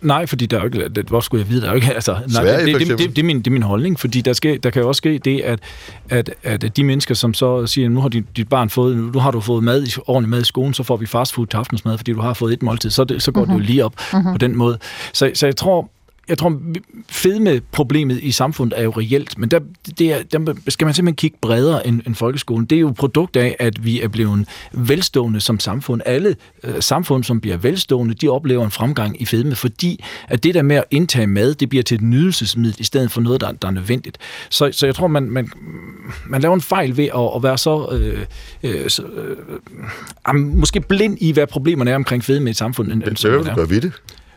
Nej, 0.00 0.26
fordi 0.26 0.46
der 0.46 0.56
er 0.56 0.60
jo 0.60 0.66
ikke... 0.66 0.88
Det, 0.88 1.08
hvor 1.08 1.20
skulle 1.20 1.42
jeg 1.42 1.50
vide? 1.50 1.60
Der 1.60 1.66
er 1.66 1.70
jo 1.70 1.76
ikke... 1.76 1.94
Altså, 1.94 2.12
nej, 2.12 2.28
Sverige, 2.28 2.66
det, 2.66 2.80
det, 2.80 2.98
det, 2.98 3.16
det, 3.16 3.18
er 3.18 3.26
min, 3.26 3.38
det 3.38 3.46
er 3.46 3.50
min 3.50 3.62
holdning, 3.62 4.00
fordi 4.00 4.20
der, 4.20 4.32
sker, 4.32 4.58
der 4.58 4.70
kan 4.70 4.82
jo 4.82 4.88
også 4.88 4.98
ske 4.98 5.18
det, 5.18 5.40
at, 5.40 5.60
at, 6.08 6.30
at 6.42 6.76
de 6.76 6.84
mennesker, 6.84 7.14
som 7.14 7.34
så 7.34 7.66
siger, 7.66 7.88
nu 7.88 8.00
har 8.00 8.08
dit, 8.08 8.36
dit 8.36 8.48
barn 8.48 8.70
fået, 8.70 8.96
nu 8.96 9.18
har 9.18 9.30
du 9.30 9.40
fået 9.40 9.64
mad, 9.64 9.86
ordentlig 10.06 10.30
mad 10.30 10.40
i 10.40 10.44
skolen, 10.44 10.74
så 10.74 10.82
får 10.82 10.96
vi 10.96 11.06
fastfood 11.06 11.46
til 11.46 11.56
aftensmad, 11.56 11.98
fordi 11.98 12.12
du 12.12 12.20
har 12.20 12.34
fået 12.34 12.52
et 12.52 12.62
måltid, 12.62 12.90
så, 12.90 13.04
det, 13.04 13.22
så 13.22 13.32
går 13.32 13.40
uh-huh. 13.40 13.44
det 13.44 13.52
jo 13.52 13.58
mhm. 13.58 13.66
lige 13.66 13.84
op 13.84 13.94
uh-huh. 14.00 14.32
på 14.32 14.38
den 14.38 14.56
måde. 14.56 14.78
Så, 15.12 15.30
så 15.34 15.46
jeg 15.46 15.56
tror, 15.56 15.90
jeg 16.30 16.38
tror, 16.38 16.60
fedme-problemet 17.08 18.18
i 18.22 18.32
samfundet 18.32 18.78
er 18.78 18.82
jo 18.82 18.90
reelt, 18.90 19.38
men 19.38 19.48
der, 19.48 19.60
det 19.98 20.12
er, 20.12 20.22
der 20.22 20.54
skal 20.68 20.84
man 20.84 20.94
simpelthen 20.94 21.16
kigge 21.16 21.36
bredere 21.40 21.86
end, 21.86 22.00
end 22.06 22.14
folkeskolen. 22.14 22.66
Det 22.66 22.76
er 22.76 22.80
jo 22.80 22.90
produkt 22.90 23.36
af, 23.36 23.56
at 23.58 23.84
vi 23.84 24.00
er 24.00 24.08
blevet 24.08 24.48
velstående 24.72 25.40
som 25.40 25.60
samfund. 25.60 26.00
Alle 26.06 26.36
øh, 26.64 26.74
samfund, 26.80 27.24
som 27.24 27.40
bliver 27.40 27.56
velstående, 27.56 28.14
de 28.14 28.28
oplever 28.28 28.64
en 28.64 28.70
fremgang 28.70 29.22
i 29.22 29.24
fedme, 29.24 29.54
fordi 29.54 30.04
at 30.28 30.44
det 30.44 30.54
der 30.54 30.62
med 30.62 30.76
at 30.76 30.84
indtage 30.90 31.26
mad, 31.26 31.54
det 31.54 31.68
bliver 31.68 31.82
til 31.82 31.94
et 31.94 32.00
nydelsesmiddel, 32.00 32.80
i 32.80 32.84
stedet 32.84 33.10
for 33.10 33.20
noget, 33.20 33.40
der, 33.40 33.52
der 33.52 33.68
er 33.68 33.72
nødvendigt. 33.72 34.18
Så, 34.50 34.68
så 34.72 34.86
jeg 34.86 34.94
tror, 34.94 35.06
man, 35.06 35.30
man, 35.30 35.50
man 36.26 36.40
laver 36.40 36.54
en 36.54 36.60
fejl 36.60 36.96
ved 36.96 37.04
at, 37.04 37.30
at 37.36 37.42
være 37.42 37.58
så, 37.58 37.88
øh, 37.92 38.26
øh, 38.62 38.90
så 38.90 39.02
øh, 39.02 40.36
måske 40.36 40.80
blind 40.80 41.18
i, 41.20 41.32
hvad 41.32 41.46
problemerne 41.46 41.90
er 41.90 41.94
omkring 41.94 42.24
fedme 42.24 42.46
i 42.46 42.50
et 42.50 42.56
samfund. 42.56 42.88
Hvad 42.88 43.54
gøre 43.54 43.70
ved 43.70 43.80
det? 43.80 43.92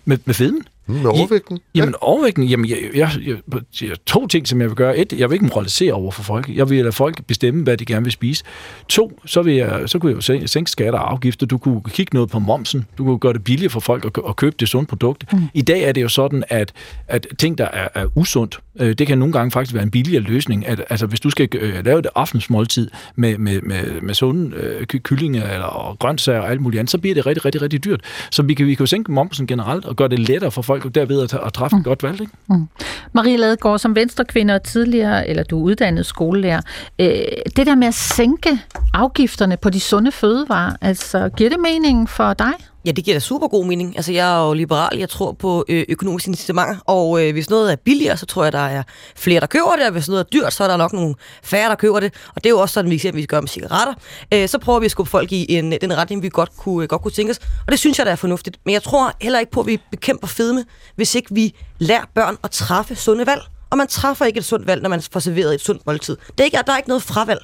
Med, 0.06 0.18
med 0.26 0.34
fedmen? 0.34 0.64
Mm, 0.88 0.96
med 0.96 1.06
overvægten? 1.06 1.60
Ja. 1.76 1.80
Jamen, 1.80 1.96
overvægten, 2.02 2.44
jamen, 2.44 2.70
jeg, 2.70 2.78
jeg, 2.96 3.10
jeg, 3.26 3.38
jeg, 3.82 3.92
to 4.06 4.28
ting, 4.28 4.48
som 4.48 4.62
jeg 4.62 4.70
vil 4.70 4.76
gøre. 4.76 4.98
Et, 4.98 5.14
jeg 5.14 5.30
vil 5.30 5.36
ikke 5.36 5.46
moralisere 5.46 5.94
over 5.94 6.12
for 6.12 6.24
folk. 6.24 6.50
Jeg 6.56 6.70
vil 6.70 6.78
lade 6.78 6.92
folk 6.92 7.26
bestemme, 7.26 7.64
hvad 7.64 7.78
de 7.78 7.86
gerne 7.86 8.04
vil 8.04 8.12
spise. 8.12 8.44
To, 8.90 9.20
så, 9.26 9.42
vil 9.42 9.54
jeg, 9.54 9.82
så 9.86 10.00
kunne 10.00 10.10
jeg 10.10 10.30
jo 10.30 10.48
sænke 10.48 10.72
skatter 10.72 11.00
og 11.00 11.12
afgifter. 11.12 11.46
Du 11.46 11.58
kunne 11.58 11.82
kigge 11.90 12.16
noget 12.16 12.30
på 12.30 12.40
momsen. 12.40 12.86
Du 12.98 13.06
kunne 13.06 13.20
gøre 13.20 13.34
det 13.34 13.44
billigere 13.44 13.70
for 13.70 13.80
folk 13.80 14.06
at, 14.06 14.24
at 14.30 14.36
købe 14.36 14.56
det 14.60 14.68
sunde 14.68 14.88
produkt. 14.88 15.34
Mm. 15.34 15.40
I 15.54 15.62
dag 15.62 15.84
er 15.84 15.92
det 15.92 16.02
jo 16.02 16.10
sådan, 16.10 16.44
at, 16.50 16.74
at 17.08 17.28
ting, 17.40 17.58
der 17.58 17.66
er, 17.66 17.88
er 17.96 18.06
usundt, 18.16 18.60
øh, 18.80 18.94
det 18.94 19.08
kan 19.08 19.18
nogle 19.18 19.34
gange 19.34 19.52
faktisk 19.52 19.74
være 19.74 19.84
en 19.84 19.92
billigere 19.92 20.24
løsning. 20.24 20.68
At, 20.68 20.84
altså, 20.90 21.06
hvis 21.06 21.20
du 21.20 21.30
skal 21.30 21.50
øh, 21.60 21.86
lave 21.86 22.00
et 22.00 22.08
aftensmåltid 22.16 22.90
med, 23.16 23.38
med, 23.38 23.62
med, 23.62 24.02
med 24.02 24.14
sunde 24.14 24.56
øh, 24.56 24.86
kyllinger 24.86 25.50
eller 25.50 25.66
og 25.66 26.00
grøntsager 26.00 26.40
og 26.40 26.52
alt 26.52 26.62
muligt 26.62 26.80
andet, 26.80 26.92
så 26.92 26.98
bliver 26.98 27.14
det 27.14 27.26
rigtig, 27.26 27.46
rigtig, 27.46 27.62
rigtig 27.62 27.84
dyrt. 27.84 28.02
Så 28.32 28.44
vi 28.44 28.54
kan, 28.54 28.66
vi 28.68 28.76
kan 28.76 28.84
jo 28.84 28.88
sænke 28.88 29.12
momsen 29.12 29.48
generelt 29.48 29.86
og 29.86 29.96
gøre 29.96 30.08
det 30.08 30.20
lettere 30.20 30.52
for 30.52 30.62
folk 30.62 30.73
folk 30.82 30.96
derved 30.96 31.24
at, 31.24 31.34
at 31.34 31.54
træffe 31.54 31.76
mm. 31.76 31.80
et 31.80 31.86
godt 31.86 32.04
valg. 32.04 32.22
Ikke? 32.22 32.34
Mm. 32.50 32.68
Marie 33.14 33.38
Ladegaard, 33.38 33.80
som 33.80 33.96
venstrekvinde 33.96 34.56
og 34.56 34.64
tidligere, 34.64 35.28
eller 35.30 35.44
du 35.44 35.60
er 35.60 35.64
uddannet 35.64 36.06
skolelærer, 36.06 36.62
øh, 37.00 37.08
det 37.56 37.68
der 37.68 37.76
med 37.76 37.88
at 37.88 37.94
sænke 37.94 38.60
afgifterne 38.94 39.58
på 39.58 39.70
de 39.70 39.80
sunde 39.80 40.12
fødevarer, 40.12 40.76
altså 40.82 41.30
giver 41.30 41.50
det 41.50 41.60
mening 41.60 42.10
for 42.10 42.34
dig? 42.34 42.54
Ja, 42.86 42.92
det 42.92 43.06
giver 43.06 43.16
da 43.16 43.20
super 43.20 43.48
god 43.48 43.66
mening. 43.66 43.96
Altså, 43.96 44.12
jeg 44.12 44.34
er 44.36 44.48
jo 44.48 44.54
liberal, 44.54 44.98
jeg 44.98 45.10
tror 45.10 45.32
på 45.32 45.66
øh, 45.70 45.86
økonomiske 45.90 46.30
incitamenter, 46.30 46.76
og 46.86 47.24
øh, 47.24 47.34
hvis 47.34 47.50
noget 47.50 47.72
er 47.72 47.76
billigere, 47.76 48.18
så 48.18 48.26
tror 48.26 48.44
jeg, 48.44 48.52
der 48.52 48.60
er 48.60 48.84
flere, 49.16 49.40
der 49.40 49.46
køber 49.46 49.76
det, 49.78 49.86
og 49.86 49.92
hvis 49.92 50.08
noget 50.08 50.20
er 50.20 50.30
dyrt, 50.34 50.54
så 50.54 50.64
er 50.64 50.68
der 50.68 50.78
nok 50.78 50.94
nogle 50.94 51.16
færre, 51.44 51.70
der 51.70 51.76
køber 51.76 52.00
det. 52.00 52.14
Og 52.36 52.44
det 52.44 52.46
er 52.46 52.50
jo 52.50 52.60
også 52.60 52.74
sådan, 52.74 52.90
vi 52.90 52.96
eksempelvis 52.96 53.28
gør 53.28 53.42
med 53.42 53.48
cigaretter. 53.48 53.94
Øh, 54.34 54.50
så 54.50 54.58
prøver 54.58 54.80
vi 54.80 54.86
at 54.86 54.92
skubbe 54.92 55.10
folk 55.10 55.32
i 55.32 55.46
en, 55.58 55.72
den 55.72 55.98
retning, 55.98 56.24
vi 56.24 56.30
godt 56.30 56.58
kunne, 56.58 56.84
øh, 56.84 56.90
godt 56.90 57.02
kunne 57.02 57.12
tænke 57.12 57.32
os. 57.32 57.40
Og 57.66 57.72
det 57.72 57.80
synes 57.80 57.98
jeg, 57.98 58.06
der 58.06 58.12
er 58.12 58.16
fornuftigt. 58.16 58.58
Men 58.66 58.74
jeg 58.74 58.84
tror 58.84 59.12
heller 59.22 59.40
ikke 59.40 59.52
på, 59.52 59.60
at 59.60 59.68
vi 59.68 59.80
bekæmper 59.92 60.28
fedme, 60.28 60.66
hvis 60.96 61.16
ikke 61.16 61.36
vi 61.36 61.56
lærer 61.80 62.04
børn 62.16 62.38
at 62.44 62.52
træffe 62.52 62.96
sunde 62.96 63.26
valg. 63.26 63.42
Og 63.70 63.78
man 63.78 63.88
træffer 63.88 64.26
ikke 64.26 64.38
et 64.38 64.46
sundt 64.46 64.68
valg, 64.68 64.82
når 64.82 64.90
man 64.90 65.02
får 65.12 65.20
serveret 65.20 65.54
et 65.54 65.62
sundt 65.62 65.86
måltid. 65.86 66.18
Det 66.32 66.40
er 66.40 66.44
ikke, 66.44 66.58
der 66.68 66.74
er 66.74 66.78
ikke 66.78 66.90
noget 66.90 67.04
fravalg. 67.04 67.42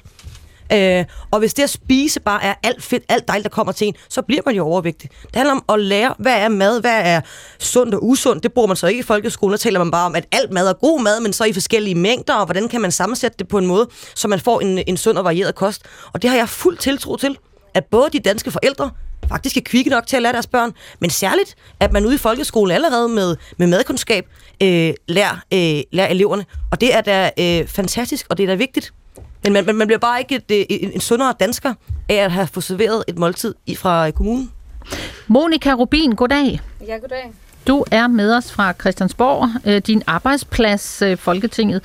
Øh, 0.72 1.04
og 1.30 1.38
hvis 1.38 1.54
det 1.54 1.62
at 1.62 1.70
spise 1.70 2.20
bare 2.20 2.44
er 2.44 2.54
alt 2.62 2.82
fedt, 2.82 3.04
alt 3.08 3.28
dejligt, 3.28 3.44
der 3.44 3.50
kommer 3.50 3.72
til 3.72 3.86
en, 3.86 3.94
så 4.08 4.22
bliver 4.22 4.42
man 4.46 4.54
jo 4.54 4.64
overvægtig. 4.64 5.10
Det 5.22 5.36
handler 5.36 5.54
om 5.54 5.64
at 5.68 5.80
lære, 5.80 6.14
hvad 6.18 6.36
er 6.36 6.48
mad, 6.48 6.80
hvad 6.80 7.00
er 7.04 7.20
sundt 7.58 7.94
og 7.94 8.06
usundt. 8.06 8.42
Det 8.42 8.52
bruger 8.52 8.68
man 8.68 8.76
så 8.76 8.86
ikke 8.86 9.00
i 9.00 9.02
folkeskolen. 9.02 9.52
Der 9.52 9.58
taler 9.58 9.78
man 9.78 9.90
bare 9.90 10.06
om, 10.06 10.14
at 10.14 10.26
alt 10.32 10.52
mad 10.52 10.68
er 10.68 10.72
god 10.72 11.00
mad, 11.00 11.20
men 11.20 11.32
så 11.32 11.44
i 11.44 11.52
forskellige 11.52 11.94
mængder, 11.94 12.34
og 12.34 12.44
hvordan 12.44 12.68
kan 12.68 12.80
man 12.80 12.92
sammensætte 12.92 13.38
det 13.38 13.48
på 13.48 13.58
en 13.58 13.66
måde, 13.66 13.88
så 14.14 14.28
man 14.28 14.40
får 14.40 14.60
en, 14.60 14.78
en 14.86 14.96
sund 14.96 15.18
og 15.18 15.24
varieret 15.24 15.54
kost. 15.54 15.82
Og 16.12 16.22
det 16.22 16.30
har 16.30 16.36
jeg 16.36 16.48
fuld 16.48 16.76
tiltro 16.76 17.16
til, 17.16 17.38
at 17.74 17.84
både 17.84 18.10
de 18.12 18.18
danske 18.18 18.50
forældre, 18.50 18.90
faktisk 19.28 19.56
er 19.56 19.60
kvikke 19.64 19.90
nok 19.90 20.06
til 20.06 20.16
at 20.16 20.22
lære 20.22 20.32
deres 20.32 20.46
børn, 20.46 20.72
men 21.00 21.10
særligt, 21.10 21.54
at 21.80 21.92
man 21.92 22.06
ude 22.06 22.14
i 22.14 22.18
folkeskolen 22.18 22.74
allerede 22.74 23.08
med, 23.08 23.36
med 23.56 23.66
madkundskab 23.66 24.26
øh, 24.62 24.94
lærer, 25.08 25.36
øh, 25.54 25.82
lærer 25.92 26.08
eleverne. 26.08 26.44
Og 26.72 26.80
det 26.80 26.94
er 26.94 27.00
da 27.00 27.30
øh, 27.38 27.66
fantastisk, 27.66 28.26
og 28.30 28.36
det 28.36 28.42
er 28.42 28.46
da 28.46 28.54
vigtigt. 28.54 28.92
Men 29.44 29.52
man, 29.52 29.74
man 29.74 29.86
bliver 29.86 29.98
bare 29.98 30.18
ikke 30.20 30.34
et, 30.48 30.66
en, 30.70 30.92
en 30.92 31.00
sundere 31.00 31.34
dansker 31.40 31.74
af 32.08 32.14
at 32.14 32.32
have 32.32 32.46
fået 32.46 32.64
serveret 32.64 33.04
et 33.08 33.18
måltid 33.18 33.54
fra 33.76 34.10
kommunen. 34.10 34.50
Monika 35.26 35.72
Rubin, 35.72 36.14
goddag. 36.14 36.60
Ja, 36.86 36.96
goddag. 36.96 37.32
Du 37.66 37.84
er 37.90 38.06
med 38.06 38.34
os 38.34 38.52
fra 38.52 38.72
Christiansborg, 38.80 39.48
øh, 39.64 39.82
din 39.86 40.02
arbejdsplads, 40.06 41.02
øh, 41.02 41.16
Folketinget, 41.16 41.82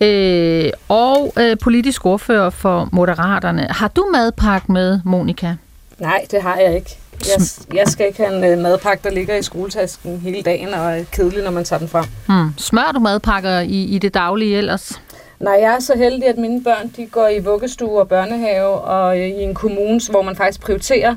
øh, 0.00 0.70
og 0.88 1.32
øh, 1.38 1.56
politisk 1.58 2.06
ordfører 2.06 2.50
for 2.50 2.88
Moderaterne. 2.92 3.66
Har 3.70 3.88
du 3.88 4.08
madpakke 4.12 4.72
med, 4.72 5.00
Monika? 5.04 5.54
Nej, 5.98 6.26
det 6.30 6.42
har 6.42 6.56
jeg 6.56 6.74
ikke. 6.74 6.98
Jeg, 7.12 7.40
jeg 7.74 7.88
skal 7.88 8.06
ikke 8.06 8.22
have 8.22 8.36
en 8.36 8.44
øh, 8.44 8.58
madpakke, 8.58 9.04
der 9.04 9.10
ligger 9.10 9.36
i 9.36 9.42
skoletasken 9.42 10.20
hele 10.20 10.42
dagen 10.42 10.68
og 10.74 10.98
er 10.98 11.04
kedelig, 11.12 11.44
når 11.44 11.50
man 11.50 11.64
tager 11.64 11.80
den 11.80 11.88
frem. 11.88 12.04
Hmm. 12.26 12.54
Smører 12.58 12.92
du 12.92 12.98
madpakker 13.00 13.60
i, 13.60 13.84
i 13.84 13.98
det 13.98 14.14
daglige 14.14 14.56
ellers? 14.56 15.00
Nej, 15.42 15.58
jeg 15.60 15.74
er 15.74 15.80
så 15.80 15.96
heldig, 15.96 16.28
at 16.28 16.38
mine 16.38 16.64
børn 16.64 16.92
de 16.96 17.06
går 17.06 17.28
i 17.28 17.38
vuggestue 17.38 18.00
og 18.00 18.08
børnehave 18.08 18.68
og 18.68 19.18
øh, 19.18 19.26
i 19.26 19.42
en 19.42 19.54
kommune, 19.54 20.00
hvor 20.10 20.22
man 20.22 20.36
faktisk 20.36 20.60
prioriterer 20.60 21.14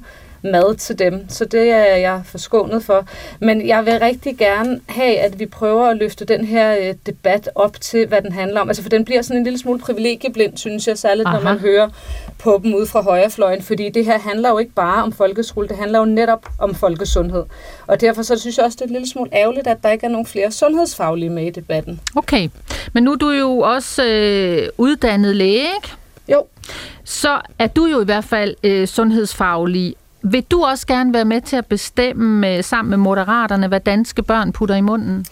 mad 0.52 0.76
til 0.76 1.00
dem. 1.00 1.26
Så 1.30 1.46
det 1.46 1.70
er 1.70 1.96
jeg 1.96 2.22
forskånet 2.26 2.84
for. 2.84 3.08
Men 3.40 3.68
jeg 3.68 3.86
vil 3.86 4.00
rigtig 4.00 4.38
gerne 4.38 4.80
have, 4.90 5.18
at 5.18 5.40
vi 5.40 5.46
prøver 5.46 5.88
at 5.88 5.98
løfte 5.98 6.26
den 6.26 6.46
her 6.46 6.78
øh, 6.82 6.94
debat 7.06 7.50
op 7.56 7.82
til, 7.82 8.08
hvad 8.08 8.22
den 8.22 8.32
handler 8.32 8.62
om. 8.62 8.70
Altså, 8.70 8.84
for 8.84 8.90
den 8.90 9.06
bliver 9.06 9.22
sådan 9.22 9.38
en 9.38 9.44
lille 9.44 9.60
smule 9.60 9.80
privilegieblind, 9.80 10.58
synes 10.58 10.88
jeg, 10.88 10.98
særligt 10.98 11.28
Aha. 11.28 11.38
når 11.38 11.44
man 11.44 11.60
hører 11.60 11.90
på 12.38 12.60
dem 12.64 12.74
ude 12.74 12.88
fra 12.88 13.02
højrefløjen. 13.02 13.62
Fordi 13.62 13.90
det 13.90 14.06
her 14.06 14.20
handler 14.20 14.50
jo 14.50 14.58
ikke 14.58 14.74
bare 14.74 15.04
om 15.04 15.12
folkeskole, 15.12 15.68
det 15.68 15.78
handler 15.78 16.00
jo 16.00 16.06
netop 16.06 16.50
om 16.60 16.76
folkesundhed. 16.76 17.44
Og 17.88 18.02
derfor 18.02 18.22
så 18.22 18.40
synes 18.40 18.58
jeg 18.58 18.66
også, 18.66 18.76
det 18.76 18.82
er 18.82 18.86
en 18.88 18.92
lille 18.92 19.10
smule 19.10 19.30
ærgerligt, 19.34 19.68
at 19.68 19.78
der 19.84 19.90
ikke 19.90 20.06
er 20.06 20.10
nogen 20.10 20.26
flere 20.26 20.52
sundhedsfaglige 20.52 21.30
med 21.30 21.46
i 21.46 21.50
debatten. 21.50 22.02
Okay, 22.16 22.50
men 22.94 23.04
nu 23.04 23.12
er 23.12 23.16
du 23.16 23.30
jo 23.30 23.60
også 23.60 24.06
øh, 24.06 24.68
uddannet 24.78 25.36
læge, 25.36 25.68
ikke? 25.76 25.94
Jo. 26.28 26.46
Så 27.04 27.42
er 27.60 27.68
du 27.68 27.86
jo 27.86 28.02
i 28.02 28.06
hvert 28.06 28.24
fald 28.24 28.56
øh, 28.64 28.88
sundhedsfaglig, 28.88 29.96
vil 30.32 30.44
du 30.44 30.64
også 30.64 30.88
gerne 30.88 31.14
være 31.14 31.26
med 31.26 31.42
til 31.42 31.56
at 31.56 31.66
bestemme 31.66 32.56
øh, 32.58 32.64
sammen 32.64 32.90
med 32.90 32.98
moderaterne, 32.98 33.68
hvad 33.68 33.80
danske 33.80 34.24
børn 34.24 34.52
putter 34.52 34.76
i 34.76 34.82
munden? 34.82 35.26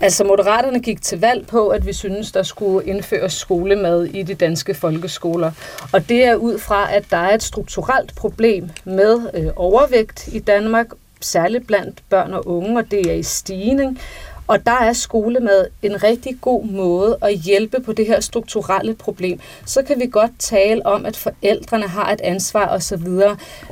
Altså, 0.00 0.24
Moderaterne 0.24 0.80
gik 0.80 1.02
til 1.02 1.20
valg 1.20 1.46
på, 1.46 1.68
at 1.68 1.86
vi 1.86 1.92
synes, 1.92 2.32
der 2.32 2.42
skulle 2.42 2.86
indføres 2.86 3.32
skolemad 3.32 4.04
i 4.04 4.22
de 4.22 4.34
danske 4.34 4.74
folkeskoler. 4.74 5.52
Og 5.92 6.08
det 6.08 6.24
er 6.24 6.34
ud 6.34 6.58
fra, 6.58 6.94
at 6.94 7.04
der 7.10 7.16
er 7.16 7.34
et 7.34 7.42
strukturelt 7.42 8.14
problem 8.14 8.70
med 8.84 9.20
øh, 9.34 9.46
overvægt 9.56 10.28
i 10.32 10.38
Danmark, 10.38 10.86
særligt 11.20 11.66
blandt 11.66 12.02
børn 12.10 12.32
og 12.32 12.48
unge, 12.48 12.78
og 12.78 12.90
det 12.90 13.10
er 13.10 13.14
i 13.14 13.22
stigning. 13.22 14.00
Og 14.46 14.66
der 14.66 14.78
er 14.80 14.92
skolemad 14.92 15.66
en 15.82 16.02
rigtig 16.02 16.38
god 16.40 16.64
måde 16.64 17.18
at 17.22 17.34
hjælpe 17.34 17.80
på 17.80 17.92
det 17.92 18.06
her 18.06 18.20
strukturelle 18.20 18.94
problem. 18.94 19.40
Så 19.66 19.82
kan 19.82 20.00
vi 20.00 20.06
godt 20.06 20.30
tale 20.38 20.86
om, 20.86 21.06
at 21.06 21.16
forældrene 21.16 21.88
har 21.88 22.12
et 22.12 22.20
ansvar 22.20 22.68
osv. 22.68 23.08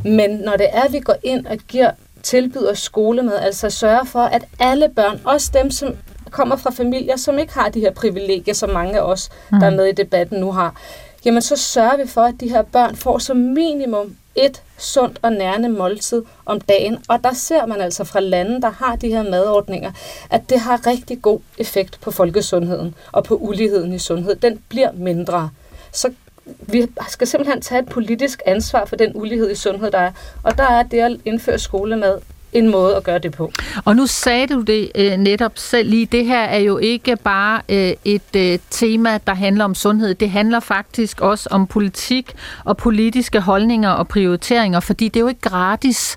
Men 0.05 0.31
når 0.31 0.57
det 0.57 0.67
er, 0.73 0.83
at 0.83 0.93
vi 0.93 1.01
går 1.01 1.17
ind 1.23 1.47
og 1.47 1.57
giver 1.69 1.91
tilbyder 2.23 2.75
skolemad, 2.75 3.37
altså 3.37 3.71
sørger 3.71 4.05
for, 4.05 4.21
at 4.21 4.45
alle 4.61 4.89
børn, 4.97 5.21
også 5.25 5.51
dem, 5.55 5.71
som 5.71 5.95
kommer 6.31 6.57
fra 6.57 6.71
familier, 6.71 7.17
som 7.17 7.39
ikke 7.39 7.55
har 7.55 7.69
de 7.69 7.81
her 7.81 7.91
privilegier, 7.91 8.55
som 8.55 8.71
mange 8.71 8.99
af 8.99 9.01
os, 9.01 9.31
der 9.51 9.67
er 9.67 9.71
mm. 9.71 9.77
med 9.77 9.87
i 9.87 9.93
debatten 9.93 10.41
nu 10.41 10.53
har, 10.53 10.81
jamen 11.25 11.43
så 11.43 11.57
sørger 11.57 11.97
vi 11.97 12.07
for, 12.07 12.21
at 12.23 12.35
de 12.41 12.49
her 12.49 12.63
børn 12.63 12.97
får 12.97 13.19
som 13.19 13.37
minimum 13.37 14.17
et 14.37 14.63
sundt 14.79 15.19
og 15.23 15.33
nærende 15.33 15.69
måltid 15.69 16.23
om 16.47 16.61
dagen. 16.61 16.99
Og 17.09 17.25
der 17.25 17.35
ser 17.35 17.67
man 17.67 17.81
altså 17.81 18.05
fra 18.05 18.21
lande, 18.21 18.61
der 18.63 18.71
har 18.71 18.97
de 18.97 19.09
her 19.09 19.23
madordninger, 19.23 19.93
at 20.31 20.51
det 20.51 20.61
har 20.61 20.87
rigtig 20.87 21.23
god 21.23 21.41
effekt 21.59 21.99
på 22.01 22.11
folkesundheden 22.11 22.95
og 23.13 23.25
på 23.25 23.35
uligheden 23.37 23.93
i 23.93 23.99
sundhed. 23.99 24.37
Den 24.37 24.61
bliver 24.69 24.93
mindre. 24.93 25.51
Så 25.93 26.13
vi 26.61 26.87
skal 27.09 27.27
simpelthen 27.27 27.61
tage 27.61 27.81
et 27.81 27.89
politisk 27.89 28.43
ansvar 28.47 28.85
for 28.85 28.97
den 28.97 29.13
ulighed 29.15 29.51
i 29.51 29.55
sundhed, 29.55 29.91
der 29.91 29.99
er. 29.99 30.13
Og 30.43 30.59
der 30.59 30.65
er 30.65 30.83
det 30.83 30.99
at 30.99 31.17
indføre 31.25 31.59
skolemad 31.59 32.19
en 32.55 32.71
måde 32.71 32.97
at 32.97 33.05
gøre 33.05 33.19
det 33.19 33.33
på. 33.33 33.53
Og 33.85 33.97
nu 33.97 34.07
sagde 34.07 34.47
du 34.47 34.61
det 34.61 34.91
øh, 34.95 35.17
netop 35.17 35.53
selv 35.55 35.91
lige. 35.91 36.07
Det 36.07 36.27
her 36.27 36.43
er 36.43 36.59
jo 36.59 36.79
ikke 36.79 37.17
bare 37.17 37.61
øh, 37.69 37.93
et 38.05 38.37
øh, 38.37 38.59
tema, 38.71 39.19
der 39.27 39.35
handler 39.35 39.65
om 39.65 39.75
sundhed. 39.75 40.15
Det 40.15 40.31
handler 40.31 40.61
faktisk 40.61 41.21
også 41.21 41.49
om 41.53 41.67
politik 41.67 42.33
og 42.65 42.77
politiske 42.77 43.41
holdninger 43.41 43.91
og 43.91 44.09
prioriteringer, 44.09 44.81
fordi 44.81 45.09
det 45.09 45.17
er 45.17 45.21
jo 45.21 45.29
ikke 45.29 45.41
gratis 45.41 46.17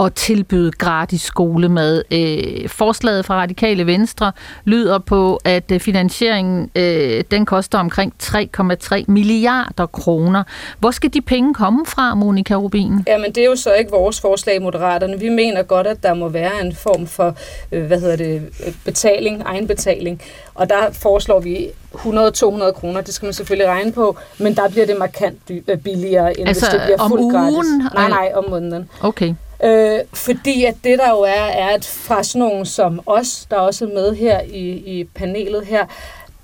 at 0.00 0.14
tilbyde 0.14 0.70
gratis 0.70 1.22
skolemad. 1.22 2.02
Øh, 2.10 2.68
forslaget 2.68 3.24
fra 3.24 3.34
Radikale 3.34 3.86
Venstre 3.86 4.32
lyder 4.64 4.98
på, 4.98 5.40
at 5.44 5.72
øh, 5.72 5.80
finansieringen 5.80 6.70
øh, 6.76 7.24
den 7.30 7.46
koster 7.46 7.78
omkring 7.78 8.14
3,3 8.22 9.04
milliarder 9.08 9.86
kroner. 9.86 10.42
Hvor 10.78 10.90
skal 10.90 11.14
de 11.14 11.20
penge 11.20 11.54
komme 11.54 11.86
fra, 11.86 12.14
Monika 12.14 12.54
Rubin? 12.54 12.92
Jamen, 13.06 13.32
det 13.32 13.38
er 13.38 13.44
jo 13.46 13.56
så 13.56 13.72
ikke 13.72 13.90
vores 13.90 14.20
forslag, 14.20 14.62
Moderaterne. 14.62 15.20
Vi 15.20 15.28
mener 15.28 15.62
godt, 15.62 15.75
at 15.78 16.02
der 16.02 16.14
må 16.14 16.28
være 16.28 16.60
en 16.60 16.74
form 16.74 17.06
for, 17.06 17.36
øh, 17.72 17.86
hvad 17.86 18.00
hedder 18.00 18.16
det, 18.16 18.42
betaling, 18.84 19.42
egenbetaling. 19.46 20.22
Og 20.54 20.70
der 20.70 20.90
foreslår 20.92 21.40
vi 21.40 21.68
100-200 21.94 22.72
kroner, 22.72 23.00
det 23.00 23.14
skal 23.14 23.26
man 23.26 23.32
selvfølgelig 23.32 23.68
regne 23.68 23.92
på, 23.92 24.16
men 24.38 24.56
der 24.56 24.68
bliver 24.68 24.86
det 24.86 24.98
markant 24.98 25.38
øh, 25.68 25.78
billigere, 25.78 26.40
end 26.40 26.48
altså, 26.48 26.66
hvis 26.66 26.72
det 26.72 26.82
bliver 26.84 27.08
fuldt 27.08 27.32
gratis. 27.32 27.94
Nej, 27.94 28.08
nej, 28.08 28.32
om 28.34 28.50
måneden. 28.50 28.90
Okay. 29.02 29.34
Øh, 29.64 29.98
fordi 30.12 30.64
at 30.64 30.74
det 30.84 30.98
der 30.98 31.10
jo 31.10 31.20
er, 31.20 31.44
er 31.44 31.68
at 31.68 31.84
fra 31.84 32.22
sådan 32.22 32.48
nogen 32.48 32.66
som 32.66 33.00
os, 33.06 33.46
der 33.50 33.56
også 33.56 33.84
er 33.84 33.88
med 33.88 34.14
her 34.14 34.40
i, 34.40 34.68
i 34.68 35.04
panelet 35.04 35.66
her, 35.66 35.86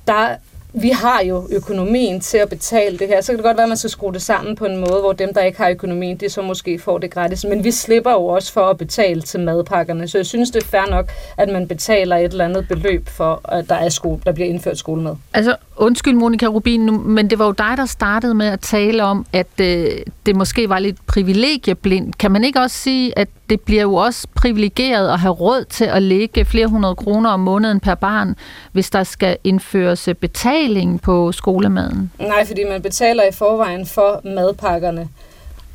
der 0.07 0.28
vi 0.75 0.89
har 0.89 1.23
jo 1.23 1.49
økonomien 1.51 2.20
til 2.20 2.39
at 2.39 2.49
betale 2.49 2.99
det 2.99 3.09
her. 3.09 3.20
Så 3.20 3.33
kan 3.33 3.37
det 3.37 3.45
godt 3.45 3.57
være, 3.57 3.64
at 3.64 3.68
man 3.68 3.77
skal 3.77 3.91
skrue 3.91 4.12
det 4.12 4.23
sammen 4.23 4.57
på 4.57 4.64
en 4.64 4.77
måde, 4.77 5.01
hvor 5.01 5.12
dem, 5.12 5.35
der 5.35 5.41
ikke 5.41 5.59
har 5.59 5.68
økonomien, 5.70 6.16
de 6.16 6.29
så 6.29 6.43
måske 6.43 6.79
får 6.79 6.99
det 6.99 7.11
gratis. 7.11 7.45
Men 7.45 7.64
vi 7.64 7.70
slipper 7.70 8.11
jo 8.12 8.27
også 8.27 8.53
for 8.53 8.61
at 8.61 8.79
betale 8.79 9.23
til 9.23 9.41
madpakkerne. 9.41 10.09
Så 10.09 10.18
jeg 10.18 10.27
synes, 10.27 10.51
det 10.51 10.62
er 10.62 10.66
fair 10.66 10.91
nok, 10.91 11.11
at 11.37 11.49
man 11.49 11.68
betaler 11.68 12.16
et 12.16 12.25
eller 12.25 12.45
andet 12.45 12.68
beløb 12.68 13.09
for, 13.09 13.41
at 13.45 13.68
der, 13.68 13.75
er 13.75 13.89
skole, 13.89 14.20
der 14.25 14.33
bliver 14.33 14.49
indført 14.49 14.79
skolemad. 14.79 15.14
Altså, 15.35 15.57
undskyld 15.77 16.14
Monika 16.14 16.47
Rubin, 16.47 17.12
men 17.12 17.31
det 17.31 17.39
var 17.39 17.47
jo 17.47 17.53
dig, 17.53 17.75
der 17.77 17.87
startede 17.87 18.35
med 18.35 18.47
at 18.47 18.61
tale 18.61 19.05
om, 19.05 19.27
at 19.33 19.61
øh, 19.61 19.87
det 20.27 20.37
måske 20.37 20.68
var 20.68 20.79
lidt 20.79 21.07
privilegieblindt. 21.07 22.18
Kan 22.18 22.31
man 22.31 22.45
ikke 22.45 22.61
også 22.61 22.77
sige, 22.77 23.18
at 23.18 23.29
det 23.51 23.61
bliver 23.61 23.83
jo 23.83 23.95
også 23.95 24.27
privilegeret 24.35 25.12
at 25.12 25.18
have 25.18 25.35
råd 25.35 25.64
til 25.64 25.85
at 25.85 26.03
lægge 26.03 26.45
flere 26.45 26.66
hundrede 26.66 26.95
kroner 26.95 27.31
om 27.31 27.41
måneden 27.41 27.81
per 27.81 27.95
barn, 27.95 28.37
hvis 28.73 28.91
der 28.91 29.05
skal 29.05 29.37
indføres 29.45 30.09
øh, 30.09 30.14
betaling 30.14 30.61
på 31.02 31.32
skolemaden? 31.32 32.12
Nej, 32.18 32.46
fordi 32.46 32.64
man 32.64 32.82
betaler 32.82 33.22
i 33.22 33.32
forvejen 33.32 33.86
for 33.86 34.20
madpakkerne. 34.24 35.08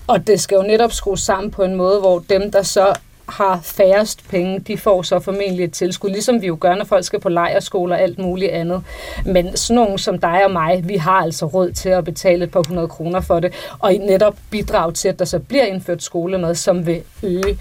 Og 0.08 0.28
det 0.28 0.40
skal 0.40 0.56
jo 0.56 0.62
netop 0.62 0.92
skrues 0.92 1.20
sammen 1.20 1.52
på 1.52 1.64
en 1.64 1.76
måde, 1.76 2.00
hvor 2.00 2.24
dem, 2.30 2.52
der 2.52 2.62
så 2.62 2.94
har 3.30 3.60
færrest 3.64 4.30
penge, 4.30 4.60
de 4.60 4.78
får 4.78 5.02
så 5.02 5.20
formentlig 5.20 5.64
et 5.64 5.74
tilskud, 5.74 6.10
ligesom 6.10 6.42
vi 6.42 6.48
jo 6.48 6.58
gør, 6.60 6.76
når 6.76 6.86
folk 6.86 7.06
skal 7.06 7.20
på 7.20 7.30
lejerskole 7.30 7.94
og 7.94 8.02
alt 8.02 8.20
muligt 8.20 8.52
andet. 8.52 8.84
Men 9.26 9.58
sådan 9.58 9.76
nogen 9.76 9.98
som 9.98 10.20
dig 10.20 10.46
og 10.46 10.52
mig, 10.52 10.84
vi 10.88 10.96
har 10.96 11.22
altså 11.22 11.46
råd 11.46 11.72
til 11.72 11.90
at 11.90 12.06
betale 12.06 12.44
et 12.44 12.52
par 12.52 12.64
hundrede 12.68 12.88
kroner 12.88 13.22
for 13.22 13.40
det, 13.40 13.54
og 13.80 13.94
netop 13.94 14.36
bidrage 14.52 14.92
til, 14.92 15.08
at 15.10 15.20
der 15.20 15.26
så 15.26 15.40
bliver 15.40 15.64
indført 15.64 16.04
skolemad, 16.04 16.56
som 16.56 16.86
vil 16.86 17.02
øge, 17.24 17.58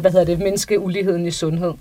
hvad 0.00 0.10
hedder 0.10 0.24
det, 0.24 0.38
mindske 0.38 0.80
uligheden 0.80 1.26
i 1.26 1.30
sundhed. 1.30 1.72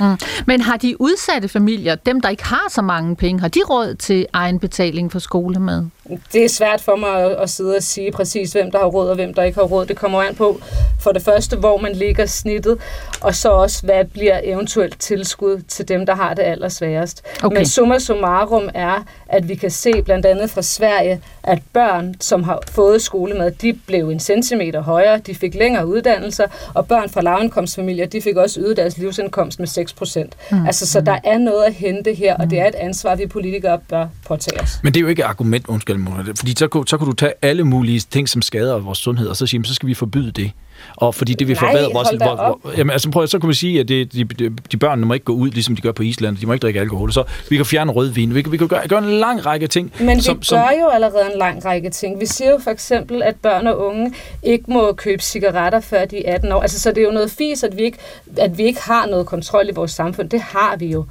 Mm. 0.00 0.16
Men 0.46 0.60
har 0.60 0.76
de 0.76 1.00
udsatte 1.00 1.48
familier, 1.48 1.94
dem 1.94 2.20
der 2.20 2.28
ikke 2.28 2.44
har 2.44 2.70
så 2.70 2.82
mange 2.82 3.16
penge, 3.16 3.40
har 3.40 3.48
de 3.48 3.60
råd 3.70 3.94
til 3.94 4.26
egenbetaling 4.32 5.12
for 5.12 5.18
skolemad? 5.18 5.86
Det 6.32 6.44
er 6.44 6.48
svært 6.48 6.80
for 6.80 6.96
mig 6.96 7.24
at, 7.24 7.30
at 7.30 7.50
sidde 7.50 7.76
og 7.76 7.82
sige 7.82 8.12
præcis, 8.12 8.52
hvem 8.52 8.70
der 8.70 8.78
har 8.78 8.86
råd 8.86 9.08
og 9.08 9.14
hvem 9.14 9.34
der 9.34 9.42
ikke 9.42 9.58
har 9.58 9.66
råd. 9.66 9.86
Det 9.86 9.96
kommer 9.96 10.22
an 10.22 10.34
på 10.34 10.60
for 11.00 11.12
det 11.12 11.22
første, 11.22 11.56
hvor 11.56 11.78
man 11.78 11.92
ligger 11.92 12.26
snittet, 12.26 12.78
og 13.20 13.34
så 13.34 13.48
også, 13.48 13.82
hvad 13.82 14.04
bliver 14.04 14.40
eventuelt 14.44 15.00
tilskud 15.00 15.62
til 15.68 15.88
dem, 15.88 16.06
der 16.06 16.14
har 16.14 16.34
det 16.34 16.42
allersværest. 16.42 17.22
Okay. 17.42 17.56
Men 17.56 17.66
summa 17.66 17.98
summarum 17.98 18.68
er, 18.74 19.04
at 19.28 19.48
vi 19.48 19.54
kan 19.54 19.70
se 19.70 20.02
blandt 20.02 20.26
andet 20.26 20.50
fra 20.50 20.62
Sverige, 20.62 21.20
at 21.42 21.58
børn, 21.72 22.14
som 22.20 22.42
har 22.42 22.62
fået 22.70 23.02
skolemad, 23.02 23.50
de 23.50 23.78
blev 23.86 24.08
en 24.08 24.20
centimeter 24.20 24.82
højere, 24.82 25.18
de 25.18 25.34
fik 25.34 25.54
længere 25.54 25.86
uddannelser, 25.86 26.46
og 26.74 26.88
børn 26.88 27.08
fra 27.10 27.20
lavindkomstfamilier, 27.20 28.06
de 28.06 28.22
fik 28.22 28.36
også 28.36 28.60
øget 28.60 28.76
deres 28.76 28.98
livsindkomst 28.98 29.58
med 29.58 29.66
6 29.66 29.92
procent. 29.92 30.36
Mm. 30.50 30.66
Altså, 30.66 30.86
så 30.86 31.00
der 31.00 31.18
er 31.24 31.38
noget 31.38 31.64
at 31.64 31.74
hente 31.74 32.14
her, 32.14 32.36
og 32.36 32.50
det 32.50 32.60
er 32.60 32.66
et 32.66 32.74
ansvar, 32.74 33.14
vi 33.14 33.26
politikere 33.26 33.78
bør 33.88 34.06
påtage 34.26 34.60
os. 34.60 34.70
Men 34.82 34.94
det 34.94 35.00
er 35.00 35.02
jo 35.02 35.08
ikke 35.08 35.20
et 35.20 35.26
argument, 35.26 35.66
undskyld, 35.66 35.95
fordi 36.36 36.54
så, 36.56 36.84
så 36.86 36.98
kan 36.98 37.06
du 37.06 37.12
tage 37.12 37.32
alle 37.42 37.64
mulige 37.64 38.00
ting, 38.00 38.28
som 38.28 38.42
skader 38.42 38.78
vores 38.78 38.98
sundhed, 38.98 39.28
og 39.28 39.36
så 39.36 39.46
sige, 39.46 39.64
så 39.64 39.74
skal 39.74 39.88
vi 39.88 39.94
forbyde 39.94 40.30
det. 40.30 40.52
Og 40.96 41.14
fordi 41.14 41.34
det 41.34 41.48
vil 41.48 41.56
forbedre 41.56 41.92
vores... 41.92 42.08
Hvor, 42.08 42.34
hvor, 42.34 42.78
jamen, 42.78 42.90
altså, 42.90 43.10
prøv, 43.10 43.26
så 43.26 43.38
kan 43.38 43.48
vi 43.48 43.54
sige, 43.54 43.80
at 43.80 43.88
det, 43.88 44.12
de, 44.12 44.24
de, 44.24 44.50
de 44.72 44.76
børn 44.76 45.00
må 45.00 45.14
ikke 45.14 45.24
gå 45.24 45.32
ud, 45.32 45.50
ligesom 45.50 45.76
de 45.76 45.82
gør 45.82 45.92
på 45.92 46.02
Island. 46.02 46.36
De 46.36 46.46
må 46.46 46.52
ikke 46.52 46.62
drikke 46.62 46.80
alkohol. 46.80 47.12
Så 47.12 47.24
vi 47.50 47.56
kan 47.56 47.66
fjerne 47.66 47.92
rødvin. 47.92 48.34
Vi 48.34 48.42
kan, 48.42 48.52
vi 48.52 48.56
kan 48.56 48.68
gøre, 48.68 48.88
gøre 48.88 48.98
en 48.98 49.10
lang 49.10 49.46
række 49.46 49.66
ting. 49.66 49.92
Men 50.00 50.22
som, 50.22 50.34
vi 50.34 50.38
gør 50.38 50.42
som, 50.42 50.58
jo 50.80 50.88
allerede 50.88 51.32
en 51.32 51.38
lang 51.38 51.64
række 51.64 51.90
ting. 51.90 52.20
Vi 52.20 52.26
siger 52.26 52.50
jo 52.50 52.58
for 52.58 52.70
eksempel, 52.70 53.22
at 53.22 53.36
børn 53.36 53.66
og 53.66 53.86
unge 53.86 54.12
ikke 54.42 54.64
må 54.68 54.92
købe 54.92 55.22
cigaretter, 55.22 55.80
før 55.80 56.04
de 56.04 56.26
er 56.26 56.34
18 56.34 56.52
år. 56.52 56.60
Altså, 56.60 56.80
så 56.80 56.90
det 56.90 56.98
er 56.98 57.02
jo 57.02 57.10
noget 57.10 57.30
fis, 57.30 57.62
at 57.62 57.76
vi, 57.76 57.82
ikke, 57.82 57.98
at 58.36 58.58
vi 58.58 58.62
ikke 58.62 58.80
har 58.82 59.06
noget 59.06 59.26
kontrol 59.26 59.68
i 59.68 59.72
vores 59.72 59.90
samfund. 59.90 60.30
Det 60.30 60.40
har 60.40 60.76
vi 60.76 60.86
jo. 60.86 61.04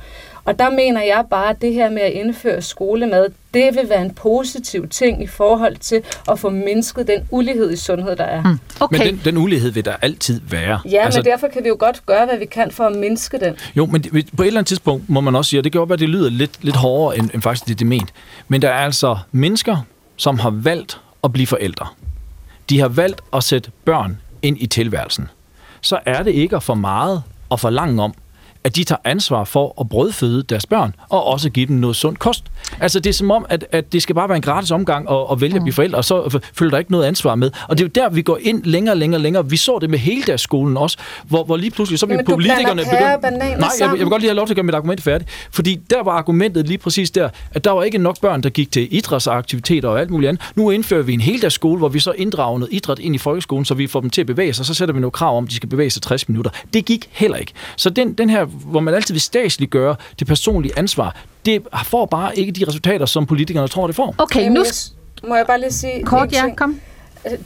Og 0.45 0.59
der 0.59 0.69
mener 0.69 1.01
jeg 1.01 1.23
bare, 1.29 1.49
at 1.49 1.61
det 1.61 1.73
her 1.73 1.89
med 1.89 2.01
at 2.01 2.11
indføre 2.11 2.61
skolemad, 2.61 3.25
det 3.53 3.75
vil 3.75 3.89
være 3.89 4.01
en 4.01 4.13
positiv 4.13 4.87
ting 4.87 5.23
i 5.23 5.27
forhold 5.27 5.75
til 5.75 6.01
at 6.31 6.39
få 6.39 6.49
mindsket 6.49 7.07
den 7.07 7.27
ulighed 7.29 7.71
i 7.71 7.75
sundhed, 7.75 8.15
der 8.15 8.23
er. 8.23 8.43
Mm. 8.43 8.59
Okay. 8.79 8.97
Men 8.97 9.07
den, 9.07 9.21
den 9.25 9.37
ulighed 9.37 9.71
vil 9.71 9.85
der 9.85 9.95
altid 10.01 10.41
være. 10.49 10.79
Ja, 10.91 11.05
altså, 11.05 11.19
men 11.19 11.25
derfor 11.25 11.47
kan 11.47 11.63
vi 11.63 11.67
jo 11.67 11.75
godt 11.79 12.05
gøre, 12.05 12.25
hvad 12.25 12.37
vi 12.37 12.45
kan 12.45 12.71
for 12.71 12.83
at 12.83 12.95
mindske 12.95 13.39
den. 13.39 13.55
Jo, 13.75 13.85
men 13.85 14.03
det, 14.03 14.11
på 14.11 14.43
et 14.43 14.47
eller 14.47 14.59
andet 14.59 14.67
tidspunkt 14.67 15.09
må 15.09 15.21
man 15.21 15.35
også 15.35 15.49
sige, 15.49 15.59
og 15.59 15.63
det 15.63 15.71
kan 15.71 15.79
godt 15.79 15.89
være, 15.89 15.95
at 15.95 15.99
det 15.99 16.09
lyder 16.09 16.29
lidt, 16.29 16.51
lidt 16.61 16.75
hårdere, 16.75 17.17
end, 17.17 17.29
end 17.33 17.41
faktisk 17.41 17.67
det, 17.67 17.79
det 17.79 17.85
er 17.85 17.89
ment, 17.89 18.13
men 18.47 18.61
der 18.61 18.69
er 18.69 18.85
altså 18.85 19.17
mennesker, 19.31 19.77
som 20.15 20.39
har 20.39 20.49
valgt 20.49 21.01
at 21.23 21.33
blive 21.33 21.47
forældre. 21.47 21.87
De 22.69 22.79
har 22.79 22.87
valgt 22.87 23.21
at 23.33 23.43
sætte 23.43 23.71
børn 23.85 24.17
ind 24.41 24.57
i 24.59 24.67
tilværelsen. 24.67 25.27
Så 25.81 25.99
er 26.05 26.23
det 26.23 26.31
ikke 26.31 26.61
for 26.61 26.73
meget 26.73 27.23
at 27.51 27.59
forlange 27.59 28.03
om, 28.03 28.13
at 28.65 28.75
de 28.75 28.83
tager 28.83 28.99
ansvar 29.03 29.43
for 29.43 29.81
at 29.81 29.89
brødføde 29.89 30.43
deres 30.43 30.65
børn, 30.65 30.95
og 31.09 31.23
også 31.23 31.49
give 31.49 31.65
dem 31.65 31.75
noget 31.75 31.95
sund 31.95 32.17
kost. 32.17 32.43
Altså, 32.79 32.99
det 32.99 33.09
er 33.09 33.13
som 33.13 33.31
om, 33.31 33.45
at, 33.49 33.65
at 33.71 33.93
det 33.93 34.01
skal 34.01 34.15
bare 34.15 34.29
være 34.29 34.35
en 34.35 34.41
gratis 34.41 34.71
omgang 34.71 35.09
at, 35.09 35.17
at 35.31 35.41
vælge 35.41 35.55
at 35.55 35.61
blive 35.61 35.73
forældre, 35.73 35.97
og 35.97 36.05
så 36.05 36.39
følger 36.53 36.71
der 36.71 36.77
ikke 36.77 36.91
noget 36.91 37.05
ansvar 37.05 37.35
med. 37.35 37.51
Og 37.67 37.77
det 37.77 37.83
er 37.83 37.87
jo 37.87 38.03
der, 38.03 38.15
vi 38.15 38.21
går 38.21 38.37
ind 38.41 38.63
længere 38.63 38.93
og 38.93 38.97
længere 38.97 39.21
længere. 39.21 39.49
Vi 39.49 39.57
så 39.57 39.77
det 39.81 39.89
med 39.89 39.99
hele 39.99 40.23
deres 40.23 40.41
skolen 40.41 40.77
også, 40.77 40.97
hvor, 41.23 41.43
hvor 41.43 41.57
lige 41.57 41.71
pludselig 41.71 41.99
så 41.99 42.05
blev 42.05 42.19
politikerne... 42.25 42.81
begyndt... 42.81 43.39
Nej, 43.39 43.69
jeg, 43.79 43.89
jeg 43.89 43.99
vil 43.99 44.09
godt 44.09 44.21
lige 44.21 44.29
have 44.29 44.35
lov 44.35 44.47
til 44.47 44.53
at 44.53 44.55
gøre 44.55 44.63
mit 44.63 44.75
argument 44.75 45.01
færdigt. 45.01 45.29
Fordi 45.51 45.79
der 45.89 46.03
var 46.03 46.11
argumentet 46.11 46.67
lige 46.67 46.77
præcis 46.77 47.11
der, 47.11 47.29
at 47.51 47.63
der 47.63 47.71
var 47.71 47.83
ikke 47.83 47.97
nok 47.97 48.19
børn, 48.21 48.43
der 48.43 48.49
gik 48.49 48.71
til 48.71 48.87
idrætsaktiviteter 48.95 49.89
og 49.89 49.99
alt 49.99 50.09
muligt 50.09 50.29
andet. 50.29 50.51
Nu 50.55 50.69
indfører 50.69 51.03
vi 51.03 51.13
en 51.13 51.21
hel 51.21 51.51
skole, 51.51 51.77
hvor 51.77 51.89
vi 51.89 51.99
så 51.99 52.11
inddrager 52.11 52.57
noget 52.59 52.73
idræt 52.73 52.99
ind 52.99 53.15
i 53.15 53.17
folkeskolen, 53.17 53.65
så 53.65 53.73
vi 53.73 53.87
får 53.87 54.01
dem 54.01 54.09
til 54.09 54.21
at 54.21 54.27
bevæge 54.27 54.53
sig, 54.53 54.65
så 54.65 54.73
sætter 54.73 54.93
vi 54.93 54.99
nogle 54.99 55.11
krav 55.11 55.37
om, 55.37 55.43
at 55.43 55.49
de 55.49 55.55
skal 55.55 55.69
bevæge 55.69 55.89
sig 55.89 56.01
60 56.01 56.29
minutter. 56.29 56.51
Det 56.73 56.85
gik 56.85 57.09
heller 57.11 57.37
ikke. 57.37 57.51
Så 57.77 57.89
den, 57.89 58.13
den 58.13 58.29
her, 58.29 58.45
hvor 58.55 58.79
man 58.79 58.93
altid 58.93 59.13
vil 59.13 59.21
statsliggøre 59.21 59.95
det 60.19 60.27
personlige 60.27 60.77
ansvar, 60.77 61.15
det 61.45 61.61
får 61.83 62.05
bare 62.05 62.37
ikke 62.37 62.51
de 62.51 62.65
resultater, 62.67 63.05
som 63.05 63.25
politikerne 63.25 63.67
tror, 63.67 63.87
det 63.87 63.95
får. 63.95 64.15
Okay, 64.17 64.49
nu... 64.49 64.63
Må 65.27 65.35
jeg 65.35 65.47
bare 65.47 65.59
lige 65.59 65.71
sige... 65.71 66.03
Kort, 66.03 66.33
ja, 66.33 66.53
kom. 66.57 66.79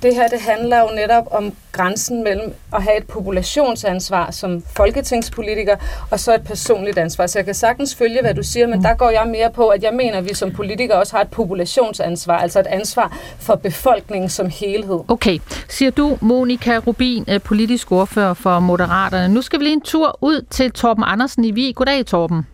Det 0.02 0.16
her, 0.16 0.28
det 0.28 0.42
handler 0.42 0.80
jo 0.80 0.90
netop 0.96 1.28
om 1.32 1.54
grænsen 1.72 2.24
mellem 2.24 2.54
at 2.74 2.84
have 2.84 2.98
et 2.98 3.08
populationsansvar 3.08 4.32
som 4.32 4.64
folketingspolitiker, 4.76 5.76
og 6.12 6.20
så 6.20 6.36
et 6.36 6.44
personligt 6.44 6.98
ansvar. 6.98 7.28
Så 7.28 7.40
jeg 7.40 7.46
kan 7.46 7.54
sagtens 7.54 7.96
følge, 7.96 8.22
hvad 8.22 8.34
du 8.34 8.44
siger, 8.44 8.68
men 8.68 8.84
der 8.84 8.94
går 8.94 9.10
jeg 9.10 9.28
mere 9.28 9.52
på, 9.52 9.68
at 9.68 9.84
jeg 9.84 9.94
mener, 9.94 10.18
at 10.18 10.30
vi 10.30 10.34
som 10.34 10.52
politikere 10.52 10.98
også 10.98 11.16
har 11.16 11.24
et 11.24 11.32
populationsansvar, 11.32 12.38
altså 12.38 12.60
et 12.60 12.68
ansvar 12.68 13.18
for 13.40 13.56
befolkningen 13.56 14.30
som 14.30 14.50
helhed. 14.50 15.00
Okay, 15.08 15.40
siger 15.70 15.92
du, 15.92 16.18
Monika 16.22 16.78
Rubin, 16.78 17.26
politisk 17.46 17.92
ordfører 17.92 18.34
for 18.34 18.60
Moderaterne. 18.60 19.34
Nu 19.34 19.42
skal 19.42 19.60
vi 19.60 19.64
lige 19.64 19.74
en 19.74 19.82
tur 19.82 20.18
ud 20.22 20.46
til 20.50 20.72
Torben 20.72 21.04
Andersen 21.08 21.46
i 21.46 21.52
Vig. 21.52 21.76
Goddag, 21.76 22.06
Torben. 22.06 22.48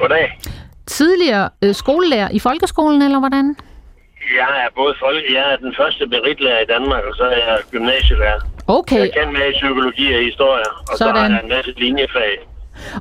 Goddag. 0.00 0.40
Tidligere 0.86 1.48
øh, 1.62 1.74
skolelærer 1.74 2.28
i 2.30 2.38
folkeskolen, 2.38 3.02
eller 3.02 3.18
hvordan? 3.18 3.56
Jeg 4.34 4.64
er 4.64 4.68
både 4.74 4.94
folk, 4.98 5.24
jeg 5.36 5.52
er 5.52 5.56
den 5.56 5.74
første 5.80 6.06
meritlærer 6.06 6.60
i 6.60 6.68
Danmark, 6.74 7.04
og 7.04 7.14
så 7.16 7.24
er 7.24 7.36
jeg 7.36 7.58
gymnasielærer. 7.70 8.40
Okay. 8.66 8.98
Jeg 8.98 9.12
kan 9.12 9.32
med 9.32 9.52
psykologi 9.52 10.14
og 10.14 10.22
historie, 10.30 10.68
og 10.90 10.96
Sådan. 10.98 11.14
så 11.14 11.20
har 11.20 11.28
jeg 11.28 11.40
en 11.42 11.48
masse 11.48 11.72
linjefag. 11.76 12.32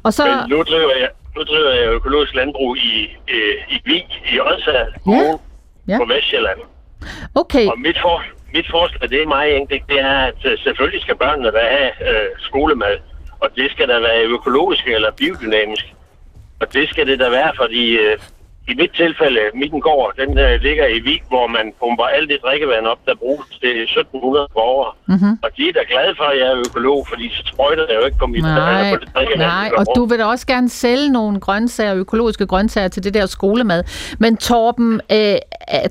Og 0.04 0.14
så... 0.14 0.24
Men 0.26 0.50
nu 0.50 0.64
driver 0.64 0.96
jeg, 1.04 1.10
nu 1.36 1.42
driver 1.44 1.72
jeg 1.72 1.88
økologisk 1.88 2.36
landbrug 2.36 2.78
i, 2.78 3.18
øh, 3.34 3.56
i 3.70 3.82
Vig, 3.86 4.08
i 4.34 4.40
Odsal, 4.40 4.88
ja. 5.08 5.38
ja. 5.88 5.98
på 5.98 6.06
Vestjylland. 6.14 6.60
Okay. 7.36 7.68
Og 7.68 7.80
mit, 7.80 7.98
for, 8.02 8.24
mit 8.54 8.68
forslag, 8.72 9.10
det 9.10 9.22
er 9.22 9.28
meget 9.28 9.56
enkelt, 9.56 9.84
det 9.90 10.00
er, 10.00 10.18
at 10.18 10.40
uh, 10.46 10.52
selvfølgelig 10.64 11.02
skal 11.02 11.16
børnene 11.16 11.52
da 11.52 11.62
have 11.78 11.92
uh, 12.02 12.40
skolemad, 12.40 12.98
og 13.40 13.50
det 13.56 13.72
skal 13.72 13.88
da 13.88 14.00
være 14.00 14.24
økologisk 14.26 14.88
eller 14.88 15.12
biodynamisk. 15.12 15.86
Og 16.60 16.74
det 16.74 16.90
skal 16.90 17.08
det 17.08 17.20
da 17.20 17.30
være, 17.30 17.52
fordi 17.56 17.98
uh, 17.98 18.20
i 18.72 18.74
mit 18.82 18.92
tilfælde, 19.02 19.40
min 19.54 19.80
gård, 19.80 20.14
den 20.22 20.30
uh, 20.30 20.54
ligger 20.68 20.88
i 20.88 21.00
Vig, 21.00 21.22
hvor 21.28 21.48
man 21.48 21.66
pumper 21.80 22.04
alt 22.04 22.30
det 22.30 22.40
drikkevand 22.46 22.86
op, 22.86 23.02
der 23.06 23.16
bruges 23.16 23.48
til 23.62 23.74
1700 23.84 24.48
borgere. 24.54 24.92
Mm-hmm. 25.08 25.34
Og 25.44 25.50
de 25.58 25.70
er 25.70 25.74
da 25.74 25.84
glade 25.94 26.14
for, 26.18 26.24
at 26.24 26.38
jeg 26.40 26.48
er 26.48 26.60
økolog, 26.70 27.08
fordi 27.08 27.30
så 27.36 27.42
sprøjter 27.46 27.86
jeg 27.90 27.96
jo 28.02 28.06
ikke 28.06 28.18
på 28.18 28.28
mit 28.28 28.42
nej, 28.42 28.94
på 28.94 28.98
det 29.02 29.10
drikkevand. 29.16 29.52
Nej, 29.52 29.70
og 29.78 29.86
du 29.96 30.06
vil 30.06 30.20
da 30.20 30.26
også 30.26 30.48
gerne 30.48 30.70
sælge 30.70 31.10
nogle 31.10 31.40
grøntsager, 31.40 31.96
økologiske 31.96 32.46
grøntsager 32.48 32.88
til 32.88 33.04
det 33.04 33.14
der 33.14 33.26
skolemad. 33.26 33.84
Men 34.20 34.38
Torben, 34.38 35.02
øh, 35.12 35.36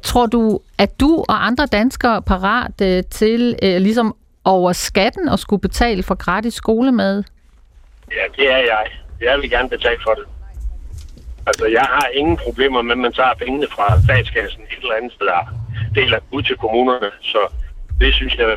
tror 0.02 0.26
du, 0.26 0.60
at 0.78 1.00
du 1.00 1.24
og 1.28 1.46
andre 1.46 1.66
danskere 1.66 2.16
er 2.16 2.20
parat 2.20 2.80
øh, 2.82 3.02
til 3.10 3.56
øh, 3.62 3.76
ligesom 3.80 4.16
over 4.44 4.72
skatten 4.72 5.28
at 5.28 5.38
skulle 5.38 5.60
betale 5.60 6.02
for 6.02 6.14
gratis 6.14 6.54
skolemad? 6.54 7.24
Ja, 8.10 8.24
det 8.36 8.52
er 8.52 8.56
jeg. 8.56 8.86
Jeg 9.20 9.38
vil 9.38 9.50
gerne 9.50 9.68
betale 9.68 9.98
for 10.06 10.14
det. 10.14 10.24
Altså, 11.46 11.66
jeg 11.66 11.86
har 11.96 12.06
ingen 12.20 12.36
problemer 12.36 12.82
med, 12.82 12.92
at 12.92 12.98
man 12.98 13.12
tager 13.12 13.34
pengene 13.34 13.66
fra 13.74 13.86
statskassen 14.04 14.62
et 14.62 14.82
eller 14.82 14.94
andet 14.98 15.12
sted 15.12 15.26
og 15.26 15.46
deler 15.94 16.18
ud 16.36 16.42
til 16.42 16.56
kommunerne. 16.56 17.10
Så 17.22 17.40
det 18.00 18.14
synes 18.14 18.34
jeg, 18.36 18.56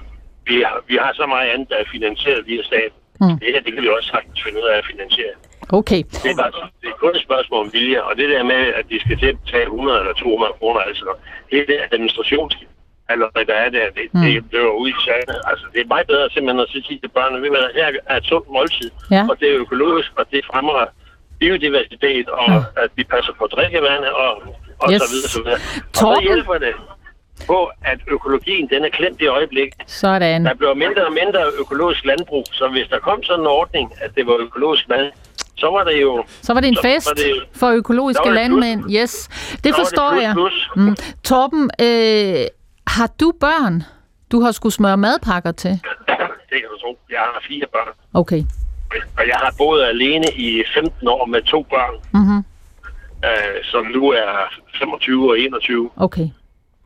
vi 0.49 0.55
har, 0.67 0.83
vi 0.87 0.95
har 1.01 1.11
så 1.13 1.25
meget 1.25 1.49
andet, 1.53 1.69
der 1.69 1.75
er 1.75 1.87
finansieret 1.91 2.47
via 2.47 2.63
staten. 2.63 2.99
Mm. 3.21 3.37
Det 3.39 3.47
her, 3.53 3.61
det 3.65 3.73
kan 3.73 3.83
vi 3.83 3.89
også 3.97 4.09
sagtens 4.15 4.39
finde 4.45 4.57
ud 4.61 4.67
af 4.71 4.77
at 4.77 4.85
finansiere. 4.91 5.35
Okay. 5.79 6.01
Det 6.23 6.29
er, 6.33 6.37
bare, 6.41 6.51
det 6.81 6.87
er 6.93 6.97
kun 7.03 7.15
et 7.15 7.23
spørgsmål 7.27 7.59
om 7.65 7.73
vilje, 7.73 7.99
og 8.07 8.17
det 8.19 8.29
der 8.29 8.43
med, 8.43 8.61
at 8.79 8.85
de 8.91 8.99
skal 8.99 9.17
til 9.19 9.29
at 9.33 9.39
betale 9.43 9.69
100 9.71 9.99
eller 9.99 10.13
200 10.13 10.53
kroner, 10.59 10.79
altså 10.79 11.09
hele 11.51 11.65
det 11.71 11.77
administrationsskift, 11.91 12.71
allerede 13.09 13.45
der 13.51 13.57
er 13.65 13.69
der, 13.77 13.85
det, 13.97 14.05
mm. 14.13 14.21
det 14.21 14.43
dør 14.51 14.69
ud 14.81 14.89
i 14.89 14.97
sandet. 15.05 15.39
Altså, 15.49 15.65
det 15.73 15.79
er 15.81 15.87
meget 15.93 16.07
bedre 16.07 16.29
simpelthen 16.29 16.59
at 16.65 16.69
sige 16.71 16.99
til 17.03 17.11
børnene, 17.17 17.57
at 17.57 17.71
her 17.79 17.89
er 18.11 18.17
et 18.17 18.25
sundt 18.31 18.47
måltid, 18.55 18.91
ja. 19.11 19.23
og 19.29 19.35
det 19.39 19.47
er 19.51 19.55
økologisk, 19.65 20.11
og 20.19 20.25
det 20.31 20.41
fremmer 20.51 20.73
biodiversitet, 21.39 22.29
og 22.29 22.49
ja. 22.49 22.83
at 22.83 22.89
vi 22.95 23.03
passer 23.03 23.33
på 23.39 23.47
drikkevandet, 23.47 24.09
og, 24.09 24.31
og 24.79 24.93
yes. 24.93 25.01
så 25.01 25.07
videre, 25.13 25.29
så 25.29 25.41
videre. 25.43 25.59
Og 25.87 26.15
så 26.15 26.19
hjælper 26.21 26.57
det 26.57 26.73
på, 27.47 27.71
at 27.85 27.99
økologien, 28.07 28.69
den 28.69 28.85
er 28.85 28.89
klemt 28.89 29.21
i 29.21 29.27
øjeblikket. 29.27 29.81
Sådan. 29.87 30.45
Der 30.45 30.53
bliver 30.53 30.73
mindre 30.73 31.05
og 31.05 31.13
mindre 31.13 31.39
økologisk 31.59 32.05
landbrug, 32.05 32.45
så 32.51 32.67
hvis 32.67 32.87
der 32.89 32.99
kom 32.99 33.23
sådan 33.23 33.39
en 33.41 33.47
ordning, 33.47 33.93
at 34.01 34.11
det 34.15 34.27
var 34.27 34.35
økologisk 34.39 34.89
mad, 34.89 35.11
så 35.55 35.67
var 35.71 35.83
det 35.83 36.01
jo... 36.01 36.23
Så 36.41 36.53
var 36.53 36.61
det 36.61 36.67
en 36.67 36.77
fest 36.81 37.09
det, 37.15 37.43
for 37.55 37.69
økologiske 37.69 38.29
landmænd. 38.29 38.83
Yes, 38.91 39.29
det 39.63 39.75
forstår 39.75 40.09
det 40.09 40.21
jeg. 40.21 40.33
Plus. 40.33 40.69
Mm. 40.75 40.95
Torben, 41.23 41.69
øh, 41.81 42.45
har 42.87 43.09
du 43.19 43.33
børn, 43.39 43.83
du 44.31 44.41
har 44.41 44.51
skulle 44.51 44.73
smøre 44.73 44.97
madpakker 44.97 45.51
til? 45.51 45.71
Det 46.49 46.57
kan 46.61 46.69
du 46.71 46.77
tro. 46.81 46.99
Jeg 47.09 47.19
har 47.19 47.43
fire 47.47 47.65
børn. 47.71 47.93
Okay. 48.13 48.43
Og 49.17 49.27
jeg 49.27 49.37
har 49.43 49.53
boet 49.57 49.83
alene 49.83 50.27
i 50.35 50.63
15 50.73 51.07
år 51.07 51.25
med 51.25 51.41
to 51.41 51.63
børn, 51.63 51.95
mm-hmm. 52.13 52.43
øh, 53.25 53.63
som 53.63 53.85
nu 53.85 54.09
er 54.09 54.31
25 54.79 55.29
og 55.31 55.39
21. 55.39 55.89
Okay. 55.97 56.29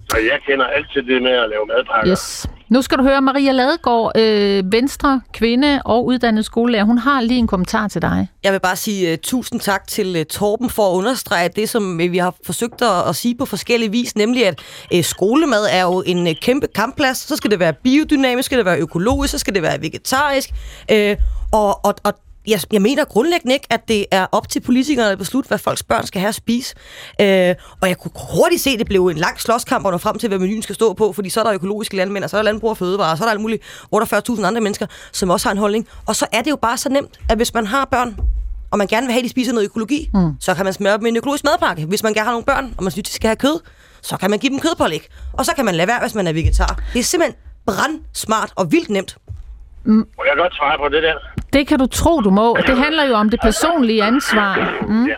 Så 0.10 0.18
jeg 0.18 0.40
kender 0.48 0.66
altid 0.66 1.02
det 1.02 1.22
med 1.22 1.32
at 1.32 1.50
lave 1.50 1.66
madpakker. 1.68 2.12
Yes. 2.12 2.48
Nu 2.70 2.82
skal 2.82 2.98
du 2.98 3.04
høre 3.04 3.22
Maria 3.22 3.52
Ladegaard, 3.52 4.12
øh, 4.18 4.72
venstre, 4.72 5.22
kvinde 5.34 5.82
og 5.86 6.06
uddannet 6.06 6.46
skolelærer. 6.46 6.84
Hun 6.84 6.98
har 6.98 7.22
lige 7.22 7.38
en 7.38 7.48
kommentar 7.48 7.88
til 7.88 8.02
dig. 8.02 8.28
Jeg 8.44 8.54
vil 8.54 8.60
bare 8.60 8.76
sige 8.76 9.14
uh, 9.14 9.18
tusind 9.24 9.60
tak 9.60 9.88
til 9.88 10.16
uh, 10.16 10.24
Torben 10.24 10.70
for 10.70 10.92
at 10.92 10.96
understrege 10.96 11.50
det, 11.50 11.70
som 11.70 11.84
uh, 11.84 12.12
vi 12.12 12.18
har 12.18 12.36
forsøgt 12.46 12.82
at, 12.82 13.10
at 13.10 13.16
sige 13.16 13.36
på 13.36 13.46
forskellige 13.46 13.92
vis, 13.92 14.16
nemlig 14.16 14.48
at 14.48 14.62
uh, 14.96 15.02
skolemad 15.02 15.68
er 15.72 15.82
jo 15.82 16.04
en 16.06 16.28
uh, 16.28 16.34
kæmpe 16.42 16.68
kampplads. 16.76 17.18
Så 17.18 17.36
skal 17.36 17.52
det 17.52 17.60
være 17.60 17.74
biodynamisk, 17.74 18.46
skal 18.46 18.58
det 18.58 18.66
være 18.66 18.80
økologisk, 18.80 19.32
så 19.32 19.38
skal 19.38 19.56
det 19.56 19.62
være 19.62 19.82
vegetarisk. 19.82 20.50
Uh, 20.92 20.98
og, 21.52 21.86
og, 21.86 21.96
og 22.04 22.14
jeg, 22.48 22.60
jeg 22.72 22.82
mener 22.82 23.06
grundlæggende 23.06 23.54
ikke, 23.54 23.68
at 23.70 23.88
det 23.88 24.06
er 24.12 24.28
op 24.32 24.50
til 24.50 24.60
politikerne 24.60 25.12
at 25.12 25.18
beslutte, 25.18 25.48
hvad 25.48 25.58
folks 25.58 25.84
børn 25.84 26.06
skal 26.06 26.22
have 26.22 26.30
at 26.30 26.36
spise. 26.36 26.76
Øh, 27.22 27.56
og 27.82 27.88
jeg 27.88 27.98
kunne 27.98 28.12
hurtigt 28.36 28.62
se, 28.62 28.70
at 28.70 28.80
det 28.80 28.88
blev 28.88 29.08
en 29.08 29.18
lang 29.18 29.40
slåskamp 29.42 29.86
og 29.86 29.92
nå 29.92 29.98
frem 29.98 30.18
til, 30.18 30.30
hvad 30.30 30.40
menuen 30.40 30.62
skal 30.62 30.76
stå 30.76 30.94
på, 30.94 31.14
fordi 31.14 31.30
så 31.30 31.40
er 31.40 31.44
der 31.44 31.54
økologiske 31.54 31.96
landmænd, 31.96 32.24
og 32.24 32.30
så 32.30 32.38
er 32.38 32.42
der 32.42 32.44
landbrug 32.44 32.70
og 32.70 32.78
fødevarer, 32.78 33.12
og 33.12 33.18
så 33.18 33.24
er 33.24 33.26
der 33.26 33.32
alt 33.32 33.42
muligt 33.42 33.64
48.000 33.96 34.46
andre 34.46 34.62
mennesker, 34.62 34.86
som 35.12 35.30
også 35.30 35.48
har 35.48 35.52
en 35.52 35.58
holdning. 35.58 35.88
Og 36.08 36.16
så 36.16 36.28
er 36.32 36.42
det 36.42 36.52
jo 36.52 36.56
bare 36.56 36.78
så 36.78 36.90
nemt, 36.90 37.20
at 37.30 37.38
hvis 37.38 37.54
man 37.54 37.68
har 37.68 37.86
børn, 37.86 38.20
og 38.72 38.78
man 38.78 38.88
gerne 38.88 39.08
vil 39.08 39.12
have, 39.12 39.20
at 39.20 39.24
de 39.24 39.30
spiser 39.30 39.54
noget 39.54 39.66
økologi, 39.66 40.10
mm. 40.14 40.36
så 40.40 40.54
kan 40.54 40.66
man 40.66 40.74
smøre 40.74 40.94
dem 40.94 41.04
med 41.04 41.12
en 41.12 41.18
økologisk 41.18 41.44
madpakke. 41.44 41.86
Hvis 41.86 42.04
man 42.04 42.14
gerne 42.14 42.26
har 42.26 42.32
nogle 42.32 42.46
børn, 42.46 42.74
og 42.78 42.84
man 42.84 42.92
synes, 42.92 43.10
de 43.10 43.16
skal 43.16 43.28
have 43.28 43.36
kød, 43.36 43.60
så 44.02 44.18
kan 44.18 44.30
man 44.30 44.40
give 44.40 44.50
dem 44.50 44.60
kødpålæg. 44.60 45.08
Og 45.34 45.46
så 45.46 45.52
kan 45.56 45.66
man 45.66 45.76
lade 45.76 45.88
være, 45.88 46.00
hvis 46.00 46.16
man 46.16 46.28
er 46.28 46.34
vegetar. 46.34 46.82
Det 46.94 47.00
er 47.00 47.04
simpelthen 47.04 47.36
brandsmart 47.66 48.54
og 48.56 48.72
vildt 48.72 48.90
nemt. 48.90 49.18
Mm. 49.84 49.94
Må 49.94 50.24
jeg 50.30 50.34
godt 50.38 50.56
svare 50.56 50.78
på 50.78 50.90
det 50.90 51.04
der? 51.04 51.16
Det 51.54 51.68
kan 51.68 51.80
du 51.80 51.88
tro, 51.88 52.22
du 52.22 52.30
må. 52.30 52.58
Det 52.68 52.78
handler 52.78 53.04
jo 53.04 53.14
om 53.14 53.30
det 53.30 53.40
personlige 53.42 54.04
ansvar. 54.04 54.78
Mm. 54.88 55.08
Ja. 55.08 55.16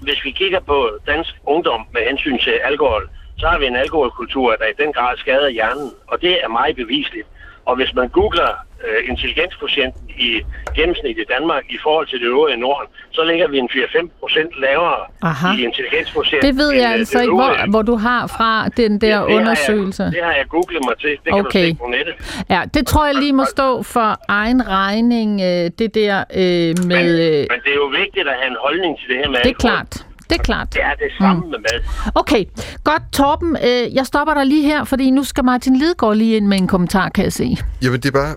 Hvis 0.00 0.24
vi 0.24 0.30
kigger 0.30 0.60
på 0.60 0.98
dansk 1.06 1.34
ungdom 1.46 1.80
med 1.92 2.02
hensyn 2.08 2.38
til 2.38 2.54
alkohol, 2.64 3.08
så 3.38 3.46
har 3.48 3.58
vi 3.58 3.66
en 3.66 3.76
alkoholkultur, 3.76 4.56
der 4.56 4.66
i 4.66 4.82
den 4.82 4.92
grad 4.92 5.16
skader 5.16 5.48
hjernen, 5.48 5.90
og 6.06 6.22
det 6.22 6.44
er 6.44 6.48
meget 6.48 6.76
bevisligt. 6.76 7.28
Og 7.66 7.76
hvis 7.76 7.94
man 7.94 8.08
googler 8.08 8.50
øh, 8.86 9.10
intelligenskvotienten 9.10 10.02
i 10.18 10.40
gennemsnit 10.76 11.18
i 11.18 11.24
Danmark 11.34 11.62
i 11.70 11.78
forhold 11.82 12.06
til 12.06 12.18
det 12.20 12.26
øvrige 12.26 12.56
Norden, 12.56 12.88
så 13.10 13.24
ligger 13.24 13.48
vi 13.48 13.58
en 13.58 13.68
4-5 13.72 14.08
procent 14.20 14.50
lavere 14.60 15.00
Aha. 15.22 15.48
i 15.58 15.64
intelligenskvotienten. 15.64 16.48
Det 16.50 16.56
ved 16.58 16.70
jeg 16.72 16.84
end, 16.84 16.92
øh, 16.94 16.98
altså 16.98 17.20
ikke, 17.20 17.34
hvor, 17.34 17.70
hvor 17.70 17.82
du 17.82 17.94
har 17.96 18.26
fra 18.26 18.68
den 18.76 19.00
der 19.00 19.24
det 19.26 19.34
undersøgelse. 19.34 20.02
Har 20.02 20.10
jeg, 20.10 20.14
det 20.16 20.24
har 20.24 20.32
jeg 20.40 20.46
googlet 20.48 20.82
mig 20.88 20.98
til. 20.98 21.10
Det 21.10 21.32
kan 21.32 21.46
Okay. 21.46 21.60
du 21.62 21.66
se 21.66 21.74
på 21.74 21.86
nettet. 21.86 22.14
Ja, 22.50 22.60
det 22.74 22.86
tror 22.86 23.06
jeg 23.06 23.14
lige 23.14 23.32
må 23.32 23.44
stå 23.44 23.82
for 23.82 24.16
egen 24.28 24.68
regning, 24.68 25.40
øh, 25.40 25.70
det 25.78 25.94
der 25.94 26.16
øh, 26.34 26.86
med... 26.92 27.06
øh, 27.28 27.46
Men 27.52 27.60
det 27.64 27.70
er 27.76 27.80
jo 27.84 27.90
vigtigt 28.02 28.28
at 28.28 28.34
have 28.40 28.50
en 28.50 28.56
holdning 28.60 28.98
til 29.00 29.08
det 29.08 29.16
her 29.16 29.28
med 29.28 29.38
Det 29.44 29.50
er 29.50 29.54
klart. 29.54 30.06
Det 30.30 30.38
er 30.38 30.42
klart. 30.42 30.74
Det 30.74 30.82
er 30.82 30.94
det 30.94 31.10
samme 31.18 31.42
mm. 31.42 31.50
med 31.50 31.58
mad. 31.58 31.80
Okay, 32.14 32.44
godt 32.84 33.02
Torben, 33.12 33.56
øh, 33.56 33.94
jeg 33.94 34.06
stopper 34.06 34.34
dig 34.34 34.46
lige 34.46 34.62
her, 34.62 34.84
fordi 34.84 35.10
nu 35.10 35.24
skal 35.24 35.44
Martin 35.44 35.76
Lidegaard 35.76 36.16
lige 36.16 36.36
ind 36.36 36.46
med 36.46 36.58
en 36.58 36.66
kommentar, 36.66 37.08
kan 37.08 37.24
jeg 37.24 37.32
se. 37.32 37.56
Jamen, 37.82 38.00
det 38.00 38.08
er 38.08 38.12
bare 38.12 38.34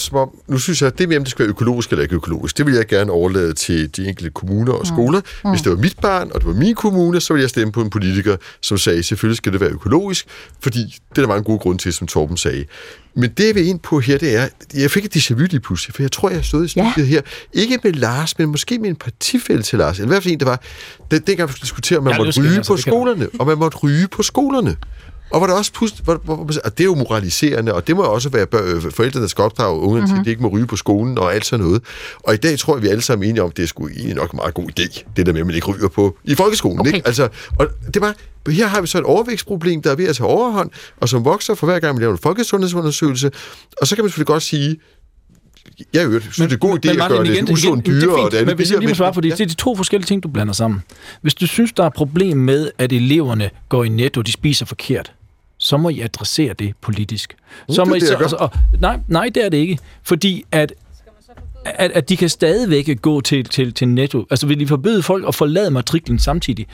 som 0.00 0.16
om, 0.16 0.30
nu 0.48 0.58
synes 0.58 0.82
jeg, 0.82 0.86
at 0.86 0.98
det 0.98 1.08
med, 1.08 1.16
om 1.16 1.24
det 1.24 1.30
skal 1.30 1.42
være 1.42 1.48
økologisk 1.48 1.90
eller 1.90 2.02
ikke 2.02 2.14
økologisk, 2.14 2.58
det 2.58 2.66
vil 2.66 2.74
jeg 2.74 2.86
gerne 2.86 3.12
overlade 3.12 3.52
til 3.52 3.96
de 3.96 4.08
enkelte 4.08 4.30
kommuner 4.30 4.72
og 4.72 4.86
skoler. 4.86 5.20
Mm. 5.44 5.50
Hvis 5.50 5.62
det 5.62 5.72
var 5.72 5.78
mit 5.78 5.98
barn, 6.02 6.30
og 6.34 6.40
det 6.40 6.48
var 6.48 6.54
min 6.54 6.74
kommune, 6.74 7.20
så 7.20 7.32
ville 7.32 7.42
jeg 7.42 7.50
stemme 7.50 7.72
på 7.72 7.80
en 7.80 7.90
politiker, 7.90 8.36
som 8.60 8.78
sagde, 8.78 9.02
selvfølgelig 9.02 9.36
skal 9.36 9.52
det 9.52 9.60
være 9.60 9.70
økologisk, 9.70 10.26
fordi 10.60 10.78
det 11.10 11.18
er 11.18 11.22
der 11.22 11.28
mange 11.28 11.44
gode 11.44 11.58
grunde 11.58 11.82
til, 11.82 11.92
som 11.92 12.06
Torben 12.06 12.36
sagde. 12.36 12.64
Men 13.14 13.30
det, 13.30 13.46
jeg 13.46 13.54
vil 13.54 13.66
ind 13.66 13.80
på 13.80 14.00
her, 14.00 14.18
det 14.18 14.36
er, 14.36 14.48
jeg 14.74 14.90
fik 14.90 15.04
et 15.04 15.16
déjà 15.16 15.34
vu 15.34 15.46
lige 15.50 15.60
pludselig, 15.60 15.94
for 15.94 16.02
jeg 16.02 16.12
tror, 16.12 16.30
jeg 16.30 16.44
stod 16.44 16.64
i 16.64 16.68
studiet 16.68 16.98
ja. 16.98 17.02
her, 17.04 17.20
ikke 17.52 17.78
med 17.84 17.92
Lars, 17.92 18.38
men 18.38 18.48
måske 18.48 18.78
med 18.78 18.88
en 18.88 18.96
partifælde 18.96 19.62
til 19.62 19.78
Lars, 19.78 19.98
eller 19.98 20.06
i 20.06 20.08
hvert 20.08 20.22
fald 20.22 20.32
en, 20.32 20.40
der 20.40 20.46
var, 20.46 20.62
den, 21.10 21.22
dengang 21.26 21.48
vi 21.48 21.52
skulle 21.52 21.62
diskutere, 21.62 21.98
om 21.98 22.04
man 22.04 22.12
Ja, 22.12 22.18
måtte 22.18 22.40
ryge 22.40 22.56
altså, 22.56 22.72
på 22.72 22.76
skolerne, 22.76 23.28
og 23.38 23.46
man 23.46 23.58
måtte 23.58 23.78
ryge 23.78 24.08
på 24.08 24.22
skolerne. 24.22 24.76
Og 25.30 25.38
hvor 25.38 25.46
der 25.46 25.54
også 25.54 25.72
pludselig, 25.72 26.04
hvor, 26.04 26.20
hvor, 26.24 26.36
hvor, 26.36 26.54
og 26.64 26.78
det 26.78 26.80
er 26.80 26.84
jo 26.84 26.94
moraliserende, 26.94 27.74
og 27.74 27.86
det 27.86 27.96
må 27.96 28.02
også 28.02 28.28
være 28.28 28.46
bør- 28.46 28.62
øh, 28.62 28.92
forældrene, 28.92 29.22
der 29.22 29.28
skal 29.28 29.42
opdrage 29.42 29.80
ungerne 29.80 30.00
mm-hmm. 30.00 30.14
til, 30.16 30.20
at 30.20 30.24
de 30.24 30.30
ikke 30.30 30.42
må 30.42 30.48
ryge 30.48 30.66
på 30.66 30.76
skolen 30.76 31.18
og 31.18 31.34
alt 31.34 31.46
sådan 31.46 31.64
noget. 31.64 31.82
Og 32.22 32.34
i 32.34 32.36
dag 32.36 32.58
tror 32.58 32.76
jeg, 32.76 32.82
vi 32.82 32.88
alle 32.88 33.02
sammen 33.02 33.24
er 33.26 33.28
enige 33.28 33.42
om, 33.42 33.50
at 33.50 33.56
det 33.56 33.62
er 33.62 33.66
sgu 33.66 33.88
egentlig 33.88 34.14
nok 34.14 34.32
en 34.32 34.36
meget 34.36 34.54
god 34.54 34.68
idé, 34.80 35.04
det 35.16 35.26
der 35.26 35.32
med, 35.32 35.40
at 35.40 35.46
man 35.46 35.54
ikke 35.54 35.66
ryger 35.66 35.88
på 35.88 36.16
i 36.24 36.34
folkeskolen. 36.34 36.80
Okay. 36.80 36.92
Ikke? 36.94 37.06
Altså, 37.06 37.28
og 37.58 37.66
det 37.94 38.02
var, 38.02 38.14
her 38.48 38.66
har 38.66 38.80
vi 38.80 38.86
så 38.86 38.98
et 38.98 39.04
overvægtsproblem, 39.04 39.82
der 39.82 39.90
er 39.90 39.96
ved 39.96 40.08
at 40.08 40.16
tage 40.16 40.26
overhånd, 40.26 40.70
og 41.00 41.08
som 41.08 41.24
vokser 41.24 41.54
for 41.54 41.66
hver 41.66 41.78
gang, 41.78 41.94
man 41.94 42.00
laver 42.00 42.12
en 42.12 42.18
folkesundhedsundersøgelse. 42.18 43.30
Og 43.80 43.86
så 43.86 43.94
kan 43.94 44.04
man 44.04 44.10
selvfølgelig 44.10 44.26
godt 44.26 44.42
sige, 44.42 44.76
jeg 45.92 46.02
er 46.02 46.04
jo 46.04 46.20
synes, 46.20 46.36
det 46.36 46.46
er 46.46 46.52
en 46.52 46.58
god 46.58 46.86
idé 46.86 47.02
at 47.02 47.10
gøre 47.10 47.24
det 47.24 47.50
usundt 47.50 47.86
dyre, 47.86 48.24
og 48.24 48.32
det 48.32 48.46
men 48.46 48.56
hvis 48.56 48.70
jeg 48.70 48.78
lige 48.78 48.88
må 48.88 48.94
svare, 48.94 49.14
fordi 49.14 49.30
det 49.30 49.40
er 49.40 49.46
de 49.46 49.54
to 49.54 49.76
forskellige 49.76 50.06
ting, 50.06 50.22
du 50.22 50.28
blander 50.28 50.52
sammen. 50.52 50.82
Hvis 51.22 51.34
du 51.34 51.46
synes, 51.46 51.72
der 51.72 51.82
er 51.82 51.86
et 51.86 51.92
problem 51.92 52.36
med, 52.36 52.70
at 52.78 52.92
eleverne 52.92 53.50
går 53.68 53.84
i 53.84 53.88
netto, 53.88 54.22
de 54.22 54.32
spiser 54.32 54.66
forkert, 54.66 55.12
så 55.58 55.76
må 55.76 55.88
I 55.88 56.00
adressere 56.00 56.54
det 56.54 56.74
politisk. 56.80 57.36
Så 57.68 57.80
det 57.80 57.88
må 57.88 57.94
er 57.94 57.96
I 57.96 58.00
det, 58.00 58.08
så, 58.30 58.36
og, 58.36 58.40
og, 58.40 58.50
nej, 58.80 58.98
nej, 59.08 59.30
det 59.34 59.44
er 59.44 59.48
det 59.48 59.58
ikke. 59.58 59.78
Fordi 60.02 60.44
at 60.52 60.72
at, 61.64 61.90
at 61.92 62.08
de 62.08 62.16
kan 62.16 62.28
stadigvæk 62.28 62.98
gå 63.02 63.20
til, 63.20 63.44
til, 63.44 63.72
til 63.72 63.88
netto. 63.88 64.26
Altså 64.30 64.46
vil 64.46 64.60
de 64.60 64.66
forbyde 64.66 65.02
folk 65.02 65.24
at 65.28 65.34
forlade 65.34 65.70
matriklen 65.70 66.18
samtidig? 66.18 66.66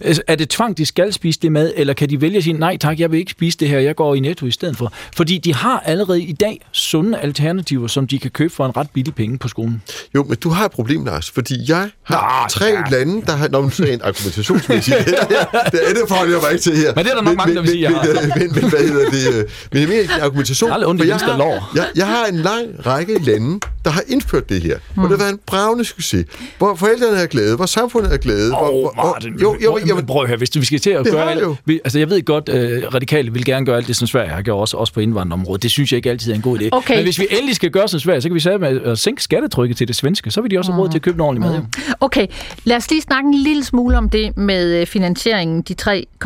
Altså, 0.00 0.22
Er 0.26 0.34
det 0.34 0.48
tvang, 0.48 0.78
de 0.78 0.86
skal 0.86 1.12
spise 1.12 1.38
det 1.42 1.52
mad, 1.52 1.72
eller 1.76 1.94
kan 1.94 2.10
de 2.10 2.20
vælge 2.20 2.36
at 2.36 2.44
sige, 2.44 2.52
nej 2.58 2.76
tak, 2.76 3.00
jeg 3.00 3.10
vil 3.10 3.18
ikke 3.18 3.30
spise 3.30 3.58
det 3.58 3.68
her, 3.68 3.78
jeg 3.78 3.96
går 3.96 4.14
i 4.14 4.20
netto 4.20 4.46
i 4.46 4.50
stedet 4.50 4.76
for? 4.76 4.92
Fordi 5.16 5.38
de 5.38 5.54
har 5.54 5.82
allerede 5.86 6.22
i 6.22 6.32
dag 6.32 6.60
sunde 6.72 7.18
alternativer, 7.18 7.86
som 7.86 8.06
de 8.06 8.18
kan 8.18 8.30
købe 8.30 8.54
for 8.54 8.66
en 8.66 8.76
ret 8.76 8.90
billig 8.94 9.14
penge 9.14 9.38
på 9.38 9.48
skolen. 9.48 9.82
Jo, 10.14 10.24
men 10.24 10.36
du 10.36 10.50
har 10.50 10.64
et 10.64 10.70
problem, 10.72 11.04
Lars, 11.04 11.30
fordi 11.30 11.54
jeg 11.68 11.90
har 12.02 12.42
Nå, 12.42 12.48
tre 12.48 12.64
ja. 12.66 12.82
lande, 12.90 13.22
der 13.26 13.32
har... 13.36 13.48
Nå, 13.48 13.60
men 13.60 13.70
rent 13.80 14.02
argumentationsmæssigt. 14.02 14.96
det, 15.06 15.14
er- 15.18 15.70
det 15.70 15.78
andet 15.78 16.02
forholder 16.08 16.32
jeg 16.32 16.40
mig 16.42 16.52
ikke 16.52 16.62
til 16.62 16.76
her. 16.76 16.92
Men 16.94 17.04
det 17.04 17.10
er 17.10 17.14
der 17.16 17.22
nok 17.22 17.36
mange, 17.36 17.54
der 17.54 17.60
vil 17.60 17.70
sige, 17.70 17.82
jeg 17.82 17.90
har. 17.90 18.04
men, 18.04 18.32
men, 18.38 18.52
men, 18.62 18.70
hvad 18.70 18.80
hedder 18.88 19.10
det? 19.10 19.34
øh, 19.34 19.44
Men 19.72 19.80
jeg 19.80 19.88
mener 19.88 20.00
ikke 20.00 20.14
argumentation. 20.22 20.70
Er 20.70 20.74
aldrig 20.74 20.88
ondt 20.88 21.00
for 21.02 21.06
jeg 21.06 21.16
har, 21.16 21.70
jeg, 21.74 21.86
jeg 21.96 22.06
har 22.06 22.26
en 22.26 22.36
lang 22.36 22.66
række 22.86 23.18
lande, 23.24 23.60
der 23.84 23.90
har 23.90 24.02
indført 24.08 24.48
det 24.48 24.62
her. 24.62 24.76
Mm. 24.76 24.82
Hvor 24.94 25.02
det 25.02 25.10
har 25.10 25.24
været 25.24 25.32
en 25.32 25.40
bravende 25.46 25.84
succes. 25.84 26.26
Hvor 26.58 26.74
forældrene 26.74 27.16
er 27.18 27.26
glade, 27.26 27.56
hvor 27.56 27.66
samfundet 27.66 28.12
er 28.12 28.16
glade. 28.16 28.52
Åh, 28.52 28.58
hvor, 28.58 28.70
hvor, 28.94 29.12
Martin, 29.12 29.34
jo, 29.40 29.56
jo, 29.64 29.78
jo, 29.78 29.85
men 29.94 30.06
prøv 30.06 30.22
at 30.22 30.28
høre, 30.28 30.38
hvis 30.38 30.56
vi 30.56 30.64
skal 30.64 30.78
til 30.78 30.90
at 30.90 31.04
Det 31.04 31.12
gøre... 31.12 31.30
alt- 31.30 31.42
vi, 31.64 31.80
altså, 31.84 31.98
jeg 31.98 32.10
ved 32.10 32.24
godt, 32.24 32.48
øh, 32.48 32.82
radikale 32.94 33.32
vil 33.32 33.44
gerne 33.44 33.66
gøre 33.66 33.76
alt 33.76 33.86
det, 33.86 33.96
som 33.96 34.06
Sverige 34.06 34.30
har 34.30 34.42
gjort, 34.42 34.60
også, 34.60 34.76
også 34.76 34.92
på 34.92 35.00
indvandrerområdet. 35.00 35.62
Det 35.62 35.70
synes 35.70 35.92
jeg 35.92 35.96
ikke 35.96 36.10
altid 36.10 36.32
er 36.32 36.36
en 36.36 36.42
god 36.42 36.58
idé. 36.58 36.68
Okay. 36.72 36.94
Men 36.94 37.04
hvis 37.04 37.18
vi 37.18 37.26
endelig 37.30 37.56
skal 37.56 37.70
gøre 37.70 37.88
som 37.88 38.00
Sverige, 38.00 38.20
så 38.20 38.28
kan 38.28 38.34
vi 38.34 38.40
sige 38.40 38.58
med 38.58 38.80
at 38.82 38.98
sænke 38.98 39.22
skattetrykket 39.22 39.76
til 39.76 39.88
det 39.88 39.96
svenske, 39.96 40.30
så 40.30 40.40
vil 40.40 40.50
de 40.50 40.58
også 40.58 40.72
have 40.72 40.82
råd 40.82 40.88
til 40.88 40.98
at 40.98 41.02
købe 41.02 41.14
en 41.14 41.20
ordentlig 41.20 41.48
mad. 41.50 41.56
jo. 41.56 41.64
Okay, 42.00 42.26
lad 42.64 42.76
os 42.76 42.90
lige 42.90 43.02
snakke 43.02 43.26
en 43.28 43.34
lille 43.34 43.64
smule 43.64 43.98
om 43.98 44.10
det 44.10 44.36
med 44.36 44.80
øh, 44.80 44.86
finansieringen, 44.86 45.62
de 45.62 45.74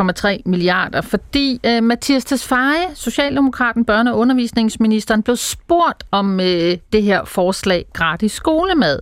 3,3 0.00 0.36
milliarder, 0.46 1.00
fordi 1.00 1.60
øh, 1.66 1.82
Mathias 1.82 2.24
Tesfaye, 2.24 2.86
Socialdemokraten, 2.94 3.84
børne- 3.90 4.10
og 4.10 4.18
undervisningsministeren, 4.18 5.22
blev 5.22 5.36
spurgt 5.36 6.04
om 6.10 6.40
øh, 6.40 6.76
det 6.92 7.02
her 7.02 7.24
forslag 7.24 7.84
gratis 7.92 8.32
skolemad. 8.32 8.98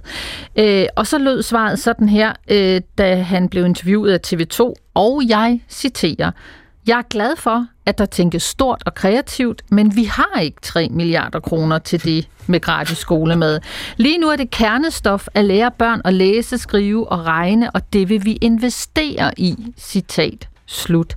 Øh, 0.57 0.85
og 0.97 1.07
så 1.07 1.19
lød 1.19 1.43
svaret 1.43 1.79
sådan 1.79 2.09
her, 2.09 2.33
øh, 2.51 2.81
da 2.99 3.15
han 3.17 3.49
blev 3.49 3.65
interviewet 3.67 4.13
af 4.13 4.21
TV2, 4.55 4.75
og 4.95 5.23
jeg 5.29 5.61
citerer, 5.69 6.31
jeg 6.87 6.99
er 6.99 7.03
glad 7.11 7.37
for, 7.37 7.67
at 7.87 7.99
der 7.99 8.07
tænkes 8.07 8.43
stort 8.43 8.83
og 8.87 8.95
kreativt, 8.95 9.63
men 9.71 9.97
vi 9.97 10.05
har 10.05 10.41
ikke 10.41 10.61
3 10.63 10.89
milliarder 10.91 11.41
kroner 11.41 11.79
til 11.79 12.05
det 12.05 12.29
med 12.47 12.61
gratis 12.61 12.99
skolemad. 12.99 13.61
Lige 13.97 14.19
nu 14.19 14.29
er 14.29 14.37
det 14.37 14.51
kernestof 14.51 15.27
at 15.35 15.45
lære 15.45 15.71
børn 15.71 16.01
at 16.05 16.15
læse, 16.15 16.59
skrive 16.59 17.09
og 17.13 17.27
regne, 17.27 17.71
og 17.71 17.93
det 17.93 18.09
vil 18.09 18.25
vi 18.25 18.33
investere 18.33 19.33
i. 19.37 19.73
Citat 19.79 20.49
slut. 20.67 21.15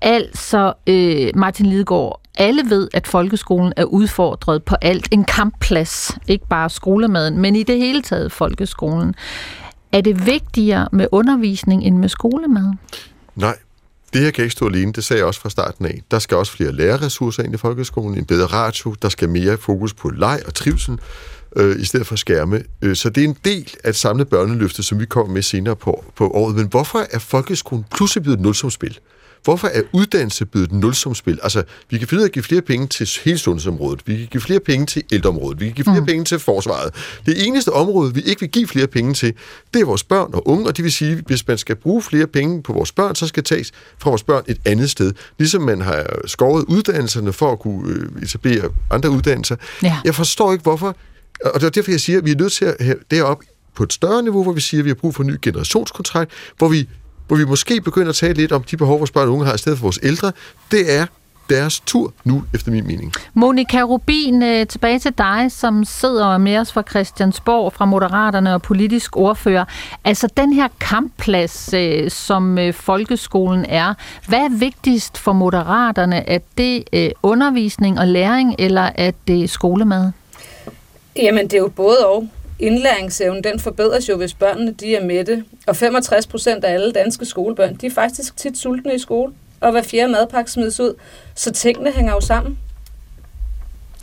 Altså, 0.00 0.72
øh, 0.86 1.30
Martin 1.34 1.66
Lidegaard, 1.66 2.20
alle 2.38 2.62
ved, 2.70 2.88
at 2.94 3.06
folkeskolen 3.06 3.72
er 3.76 3.84
udfordret 3.84 4.62
på 4.64 4.76
alt. 4.82 5.08
En 5.10 5.24
kampplads, 5.24 6.18
ikke 6.28 6.46
bare 6.48 6.70
skolemaden, 6.70 7.38
men 7.38 7.56
i 7.56 7.62
det 7.62 7.78
hele 7.78 8.02
taget 8.02 8.32
folkeskolen. 8.32 9.14
Er 9.92 10.00
det 10.00 10.26
vigtigere 10.26 10.88
med 10.92 11.06
undervisning 11.12 11.84
end 11.84 11.96
med 11.96 12.08
skolemad? 12.08 12.72
Nej, 13.36 13.56
det 14.12 14.20
her 14.20 14.30
kan 14.30 14.44
ikke 14.44 14.52
stå 14.52 14.66
alene, 14.66 14.92
det 14.92 15.04
sagde 15.04 15.18
jeg 15.18 15.26
også 15.26 15.40
fra 15.40 15.50
starten 15.50 15.86
af. 15.86 16.02
Der 16.10 16.18
skal 16.18 16.36
også 16.36 16.52
flere 16.52 16.72
lærerressourcer 16.72 17.42
ind 17.42 17.54
i 17.54 17.56
folkeskolen, 17.56 18.18
en 18.18 18.24
bedre 18.24 18.46
ratio, 18.46 18.94
der 19.02 19.08
skal 19.08 19.28
mere 19.28 19.56
fokus 19.56 19.94
på 19.94 20.08
leg 20.08 20.40
og 20.46 20.54
trivsel, 20.54 20.98
øh, 21.56 21.80
i 21.80 21.84
stedet 21.84 22.06
for 22.06 22.16
skærme. 22.16 22.62
Øh, 22.82 22.96
så 22.96 23.10
det 23.10 23.24
er 23.24 23.28
en 23.28 23.36
del 23.44 23.74
af 23.84 23.88
et 23.88 23.96
samlet 23.96 24.28
børneløfte, 24.28 24.82
som 24.82 25.00
vi 25.00 25.06
kommer 25.06 25.34
med 25.34 25.42
senere 25.42 25.76
på, 25.76 26.04
på 26.16 26.28
året. 26.30 26.56
Men 26.56 26.66
hvorfor 26.66 27.06
er 27.10 27.18
folkeskolen 27.18 27.84
pludselig 27.94 28.22
blevet 28.22 28.36
et 28.36 28.42
nulsumspil? 28.42 28.98
Hvorfor 29.44 29.68
er 29.68 29.82
uddannelse 29.92 30.46
blevet 30.46 30.66
et 30.66 30.72
nulsumspil? 30.72 31.38
Altså, 31.42 31.62
vi 31.90 31.98
kan 31.98 32.08
finde 32.08 32.20
ud 32.20 32.24
af 32.24 32.28
at 32.28 32.32
give 32.32 32.42
flere 32.42 32.62
penge 32.62 32.86
til 32.86 33.08
hele 33.24 33.38
sundhedsområdet. 33.38 34.02
Vi 34.06 34.16
kan 34.16 34.26
give 34.30 34.40
flere 34.40 34.60
penge 34.60 34.86
til 34.86 35.02
ældreområdet. 35.12 35.60
Vi 35.60 35.64
kan 35.64 35.74
give 35.74 35.84
flere 35.84 36.00
mm. 36.00 36.06
penge 36.06 36.24
til 36.24 36.38
forsvaret. 36.38 36.94
Det 37.26 37.46
eneste 37.46 37.72
område, 37.72 38.14
vi 38.14 38.20
ikke 38.20 38.40
vil 38.40 38.50
give 38.50 38.66
flere 38.66 38.86
penge 38.86 39.14
til, 39.14 39.34
det 39.74 39.80
er 39.80 39.84
vores 39.84 40.04
børn 40.04 40.30
og 40.34 40.48
unge, 40.48 40.66
og 40.66 40.76
det 40.76 40.84
vil 40.84 40.92
sige, 40.92 41.12
at 41.12 41.24
hvis 41.26 41.48
man 41.48 41.58
skal 41.58 41.76
bruge 41.76 42.02
flere 42.02 42.26
penge 42.26 42.62
på 42.62 42.72
vores 42.72 42.92
børn, 42.92 43.14
så 43.14 43.26
skal 43.26 43.44
tages 43.44 43.72
fra 43.98 44.10
vores 44.10 44.22
børn 44.22 44.44
et 44.48 44.58
andet 44.64 44.90
sted. 44.90 45.12
Ligesom 45.38 45.62
man 45.62 45.80
har 45.80 46.06
skåret 46.26 46.64
uddannelserne 46.68 47.32
for 47.32 47.52
at 47.52 47.58
kunne 47.58 47.94
øh, 47.94 48.22
etablere 48.22 48.68
andre 48.90 49.10
uddannelser. 49.10 49.56
Ja. 49.82 49.96
Jeg 50.04 50.14
forstår 50.14 50.52
ikke, 50.52 50.62
hvorfor 50.62 50.96
og 51.44 51.60
det 51.60 51.66
er 51.66 51.70
derfor, 51.70 51.90
jeg 51.90 52.00
siger, 52.00 52.18
at 52.18 52.24
vi 52.24 52.30
er 52.30 52.36
nødt 52.36 52.52
til 52.52 52.64
at 52.64 52.76
have 52.80 52.96
det 53.10 53.22
op 53.22 53.42
på 53.74 53.82
et 53.82 53.92
større 53.92 54.22
niveau, 54.22 54.42
hvor 54.42 54.52
vi 54.52 54.60
siger, 54.60 54.80
at 54.80 54.84
vi 54.84 54.90
har 54.90 54.94
brug 54.94 55.14
for 55.14 55.22
en 55.22 55.28
ny 55.28 55.38
generationskontrakt, 55.42 56.30
hvor 56.58 56.68
vi, 56.68 56.88
hvor 57.32 57.38
vi 57.38 57.44
måske 57.44 57.80
begynder 57.80 58.08
at 58.08 58.14
tale 58.14 58.34
lidt 58.34 58.52
om 58.52 58.62
de 58.62 58.76
behov, 58.76 58.98
vores 58.98 59.10
børn 59.10 59.28
og 59.28 59.32
unge 59.34 59.46
har, 59.46 59.54
i 59.54 59.58
stedet 59.58 59.78
for 59.78 59.82
vores 59.82 59.98
ældre. 60.02 60.32
Det 60.70 60.96
er 60.98 61.06
deres 61.50 61.80
tur 61.80 62.12
nu, 62.24 62.44
efter 62.54 62.70
min 62.70 62.86
mening. 62.86 63.12
Monika 63.34 63.82
Rubin, 63.82 64.42
øh, 64.42 64.66
tilbage 64.66 64.98
til 64.98 65.12
dig, 65.18 65.46
som 65.52 65.84
sidder 65.84 66.38
med 66.38 66.58
os 66.58 66.72
fra 66.72 66.82
Christiansborg, 66.90 67.72
fra 67.72 67.84
Moderaterne 67.84 68.54
og 68.54 68.62
politisk 68.62 69.16
ordfører. 69.16 69.64
Altså 70.04 70.28
den 70.36 70.52
her 70.52 70.68
kampplads, 70.80 71.74
øh, 71.74 72.10
som 72.10 72.58
øh, 72.58 72.74
folkeskolen 72.74 73.66
er, 73.68 73.94
hvad 74.28 74.40
er 74.40 74.58
vigtigst 74.58 75.18
for 75.18 75.32
Moderaterne? 75.32 76.28
Er 76.28 76.38
det 76.58 76.84
undervisning 77.22 77.98
og 77.98 78.08
læring, 78.08 78.54
eller 78.58 78.90
er 78.94 79.10
det 79.26 79.50
skolemad? 79.50 80.12
Jamen, 81.16 81.44
det 81.44 81.54
er 81.54 81.58
jo 81.58 81.68
både 81.76 82.06
og 82.06 82.28
indlæringsevne, 82.62 83.42
den 83.42 83.60
forbedres 83.60 84.08
jo, 84.08 84.16
hvis 84.16 84.34
børnene 84.34 84.72
de 84.72 84.96
er 84.96 85.04
mætte. 85.04 85.44
Og 85.66 85.76
65 85.76 86.26
procent 86.26 86.64
af 86.64 86.72
alle 86.72 86.92
danske 86.92 87.24
skolebørn, 87.24 87.74
de 87.74 87.86
er 87.86 87.90
faktisk 87.90 88.36
tit 88.36 88.58
sultne 88.58 88.94
i 88.94 88.98
skole. 88.98 89.32
Og 89.60 89.70
hver 89.70 89.82
fjerde 89.82 90.12
madpakke 90.12 90.50
smides 90.50 90.80
ud. 90.80 90.94
Så 91.34 91.52
tingene 91.52 91.90
hænger 91.90 92.12
jo 92.12 92.20
sammen. 92.20 92.58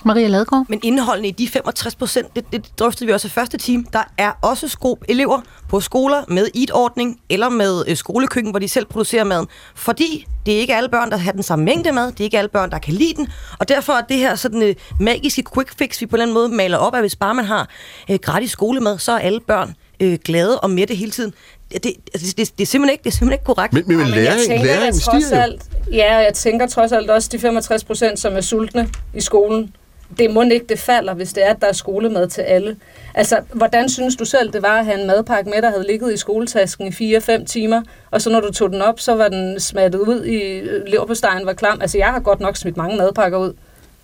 Maria 0.06 0.28
Ladegaard? 0.28 0.66
Men 0.70 0.80
indholdene 0.84 1.28
i 1.28 1.32
de 1.32 1.48
65 1.48 1.96
procent, 1.96 2.36
det, 2.36 2.46
det 2.52 2.66
drøftede 2.80 3.06
vi 3.06 3.14
også 3.14 3.28
i 3.28 3.32
første 3.32 3.58
time, 3.58 3.86
der 3.94 4.04
er 4.18 4.32
også 4.42 4.68
sko- 4.68 5.00
elever 5.08 5.42
på 5.70 5.80
skoler 5.80 6.24
med 6.28 6.48
eat-ordning 6.56 7.20
eller 7.30 7.50
med 7.50 7.84
øh, 7.88 7.96
skolekøkken, 7.98 8.52
hvor 8.52 8.60
de 8.60 8.68
selv 8.68 8.86
producerer 8.86 9.24
maden. 9.24 9.48
Fordi 9.76 10.26
det 10.46 10.54
er 10.56 10.60
ikke 10.60 10.76
alle 10.76 10.90
børn, 10.90 11.12
der 11.12 11.18
har 11.18 11.32
den 11.32 11.44
samme 11.44 11.66
mængde 11.66 11.92
mad, 11.92 12.12
det 12.12 12.20
er 12.20 12.24
ikke 12.24 12.38
alle 12.38 12.50
børn, 12.50 12.72
der 12.72 12.80
kan 12.80 12.94
lide 12.94 13.14
den, 13.14 13.28
og 13.60 13.70
derfor 13.70 13.94
er 13.94 14.02
det 14.02 14.18
her 14.18 14.36
sådan 14.36 14.62
øh, 14.64 14.76
magiske 15.00 15.44
quick 15.54 15.78
fix, 15.78 16.02
vi 16.02 16.06
på 16.06 16.16
en 16.16 16.22
eller 16.22 16.24
anden 16.24 16.34
måde 16.34 16.50
maler 16.50 16.78
op, 16.78 16.96
at 16.96 17.02
hvis 17.02 17.16
bare 17.16 17.34
man 17.36 17.46
har 17.46 17.70
øh, 18.12 18.20
gratis 18.22 18.52
skolemad, 18.52 19.00
så 19.00 19.12
er 19.12 19.18
alle 19.20 19.40
børn 19.40 19.76
øh, 20.00 20.18
glade 20.26 20.60
og 20.60 20.70
mætte 20.70 20.96
hele 20.96 21.12
tiden. 21.12 21.34
Det, 21.74 21.84
det, 21.84 21.94
altså, 22.14 22.28
det, 22.28 22.38
det, 22.38 22.58
det, 22.58 22.64
er 22.64 22.68
simpelthen 22.68 22.92
ikke, 22.94 23.04
det 23.04 23.10
er 23.10 23.16
simpelthen 23.18 23.34
ikke 23.34 23.46
korrekt. 23.46 23.74
Men, 23.74 23.84
men, 23.88 23.98
men 23.98 24.06
men 24.06 24.16
jeg 24.16 24.24
læring, 24.24 24.48
tænker 24.48 24.66
læring 24.66 24.96
stiger 24.96 25.44
alt, 25.44 25.62
Ja, 25.92 26.18
og 26.18 26.24
jeg 26.24 26.34
tænker 26.34 26.68
trods 26.68 26.92
alt 26.92 27.10
også 27.10 27.30
de 27.32 27.40
65 27.40 27.84
procent, 27.84 28.20
som 28.20 28.36
er 28.36 28.42
sultne 28.42 28.90
i 29.14 29.22
skolen. 29.22 29.76
Det 30.18 30.32
må 30.32 30.42
ikke, 30.42 30.66
det 30.70 30.80
falder, 30.80 31.14
hvis 31.14 31.34
det 31.34 31.46
er, 31.46 31.50
at 31.50 31.62
der 31.62 31.68
er 31.68 31.72
skolemad 31.72 32.28
til 32.28 32.42
alle. 32.42 32.78
Altså, 33.16 33.42
hvordan 33.54 33.90
synes 33.90 34.16
du 34.16 34.26
selv, 34.26 34.54
det 34.54 34.62
var 34.62 34.80
at 34.80 34.86
have 34.86 35.02
en 35.02 35.08
madpakke 35.08 35.50
med, 35.50 35.62
der 35.62 35.70
havde 35.70 35.88
ligget 35.88 36.14
i 36.14 36.18
skoletasken 36.18 36.88
i 36.88 37.18
4-5 37.18 37.46
timer, 37.46 37.82
og 38.12 38.22
så 38.22 38.30
når 38.30 38.40
du 38.40 38.52
tog 38.52 38.70
den 38.70 38.82
op, 38.82 39.00
så 39.00 39.16
var 39.16 39.28
den 39.28 39.60
smattet 39.60 40.00
ud 40.00 40.24
i 40.24 40.42
øh, 40.42 40.86
leverpostejen 40.86 41.46
var 41.46 41.54
klam. 41.54 41.82
Altså, 41.82 41.98
jeg 41.98 42.08
har 42.08 42.20
godt 42.20 42.40
nok 42.40 42.58
smidt 42.58 42.78
mange 42.78 42.98
madpakker 42.98 43.38
ud. 43.38 43.54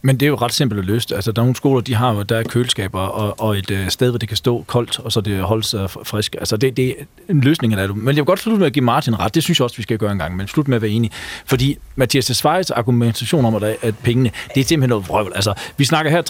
Men 0.06 0.18
det 0.18 0.26
er 0.26 0.28
jo 0.28 0.36
ret 0.36 0.54
simpelt 0.54 0.80
at 0.80 0.86
løse. 0.86 1.16
Altså, 1.16 1.32
der 1.32 1.42
er 1.42 1.44
nogle 1.44 1.56
skoler, 1.56 1.82
de 1.82 1.96
har 1.96 2.14
jo, 2.14 2.22
der 2.22 2.38
er 2.38 2.44
køleskaber 2.44 3.00
og, 3.00 3.40
og 3.40 3.58
et 3.58 3.72
øh, 3.72 3.90
sted, 3.90 4.10
hvor 4.10 4.18
det 4.20 4.30
kan 4.30 4.38
stå 4.38 4.64
koldt, 4.68 5.00
og 5.00 5.12
så 5.12 5.22
det 5.22 5.40
holdes 5.42 5.74
øh, 5.74 5.90
frisk. 5.90 6.36
Altså, 6.40 6.58
det, 6.58 6.78
det 6.78 6.90
er 6.90 6.94
en 7.30 7.42
løsning 7.42 7.74
af 7.74 7.88
det. 7.88 7.98
Men 7.98 8.08
jeg 8.08 8.16
vil 8.16 8.26
godt 8.26 8.40
slutte 8.40 8.60
med 8.60 8.68
at 8.68 8.74
give 8.74 8.86
Martin 8.86 9.20
ret. 9.20 9.36
Det 9.36 9.44
synes 9.44 9.60
jeg 9.60 9.64
også, 9.64 9.78
vi 9.78 9.84
skal 9.84 9.98
gøre 9.98 10.12
en 10.12 10.18
gang. 10.18 10.36
Men 10.36 10.48
slut 10.48 10.68
med 10.68 10.76
at 10.76 10.82
være 10.82 10.92
enige. 10.92 11.12
Fordi 11.46 11.78
Mathias 11.96 12.26
Svejs 12.26 12.72
argumentation 12.72 13.46
om, 13.46 13.56
at, 13.56 13.64
at 13.64 13.96
pengene, 14.04 14.32
det 14.56 14.62
er 14.62 14.66
simpelthen 14.66 14.90
noget 14.90 15.08
vrøvl. 15.08 15.32
Altså, 15.36 15.54
vi 15.78 15.86
snakker 15.86 16.12
her 16.12 16.22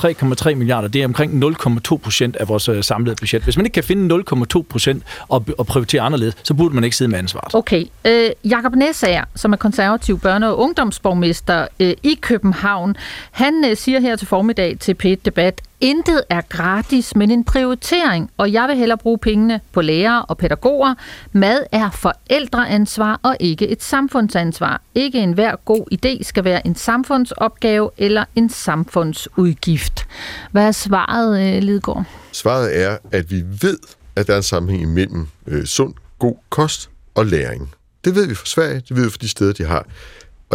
3,3 0.52 0.56
milliarder. 0.56 0.88
Det 0.88 1.02
er 1.02 1.06
omkring 1.06 1.44
0,2 1.44 1.98
procent 1.98 2.36
af 2.36 2.48
vores 2.48 2.70
øh, 2.70 2.84
samlede 2.84 3.16
budget. 3.20 3.44
Hvis 3.44 3.58
man 3.58 3.66
ikke 3.66 3.74
kan 3.74 3.84
finde 3.84 4.24
0,2 4.56 4.62
procent 4.70 5.04
og, 5.28 5.46
og 5.58 5.66
prioritere 5.66 6.02
anderledes, 6.02 6.36
så 6.44 6.54
burde 6.54 6.76
man 6.76 6.84
ikke 6.84 6.96
sidde 6.96 7.12
med 7.12 7.20
ansvaret. 7.20 7.56
Okay. 7.56 7.86
Øh, 8.06 8.30
Jakob 8.50 8.76
Nessager, 8.76 9.24
som 9.36 9.54
er 9.54 9.58
konservativ 9.58 10.20
børne- 10.26 10.46
og 10.46 10.60
ungdomsborgmester 10.60 11.68
øh, 11.80 11.94
i 12.04 12.18
København, 12.22 12.96
han 13.32 13.65
øh, 13.70 13.78
siger 13.78 14.00
her 14.00 14.16
til 14.16 14.28
formiddag 14.28 14.78
til 14.80 14.94
p 14.94 15.04
Debat, 15.26 15.62
intet 15.82 16.24
er 16.30 16.42
gratis, 16.42 17.16
men 17.16 17.32
en 17.32 17.44
prioritering, 17.44 18.32
og 18.38 18.54
jeg 18.54 18.68
vil 18.68 18.78
hellere 18.78 18.98
bruge 18.98 19.18
pengene 19.18 19.62
på 19.72 19.82
lærere 19.82 20.26
og 20.26 20.38
pædagoger. 20.38 20.96
Mad 21.32 21.60
er 21.72 21.90
forældreansvar 21.92 23.20
og 23.24 23.38
ikke 23.40 23.68
et 23.68 23.84
samfundsansvar. 23.84 24.82
Ikke 24.96 25.20
enhver 25.20 25.56
god 25.56 25.86
idé 25.94 26.24
skal 26.24 26.44
være 26.44 26.68
en 26.68 26.76
samfundsopgave 26.76 27.90
eller 27.98 28.26
en 28.36 28.50
samfundsudgift. 28.50 30.08
Hvad 30.52 30.68
er 30.68 30.72
svaret, 30.72 31.56
øh, 31.56 31.64
Lidgaard? 31.64 32.04
Svaret 32.32 32.82
er, 32.84 32.98
at 33.12 33.32
vi 33.32 33.44
ved, 33.62 33.78
at 34.16 34.28
der 34.28 34.34
er 34.34 34.38
en 34.38 34.44
sammenhæng 34.44 34.84
imellem 34.84 35.28
øh, 35.48 35.66
sund, 35.66 35.94
god 36.20 36.36
kost 36.50 36.90
og 37.16 37.26
læring. 37.26 37.74
Det 38.06 38.16
ved 38.16 38.28
vi 38.28 38.36
fra 38.36 38.46
Sverige, 38.46 38.82
det 38.90 38.96
ved 38.96 39.04
vi 39.04 39.10
fra 39.10 39.18
de 39.22 39.30
steder, 39.30 39.54
de 39.54 39.64
har. 39.64 39.86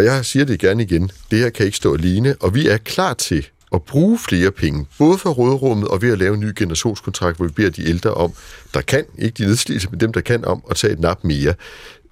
Og 0.01 0.07
jeg 0.07 0.25
siger 0.25 0.45
det 0.45 0.61
gerne 0.61 0.83
igen, 0.83 1.11
det 1.31 1.39
her 1.39 1.51
kan 1.51 1.67
ikke 1.67 1.77
stå 1.77 1.95
alene, 1.95 2.37
og 2.41 2.55
vi 2.55 2.69
er 2.69 2.77
klar 2.77 3.15
til 3.15 3.47
at 3.75 3.83
bruge 3.83 4.19
flere 4.19 4.51
penge, 4.51 4.87
både 4.99 5.19
for 5.19 5.31
rådrummet 5.31 5.89
og 5.89 6.03
ved 6.03 6.13
at 6.13 6.19
lave 6.19 6.35
en 6.35 6.41
ny 6.41 6.53
generationskontrakt, 6.57 7.37
hvor 7.37 7.47
vi 7.47 7.53
beder 7.53 7.71
de 7.71 7.89
ældre 7.89 8.15
om, 8.15 8.33
der 8.75 8.81
kan, 8.81 9.05
ikke 9.19 9.35
de 9.43 9.47
nedslidte, 9.47 9.89
men 9.91 10.01
dem, 10.01 10.13
der 10.13 10.21
kan 10.21 10.45
om, 10.45 10.63
at 10.71 10.77
tage 10.77 10.93
et 10.93 11.01
nap 11.01 11.25
mere. 11.25 11.55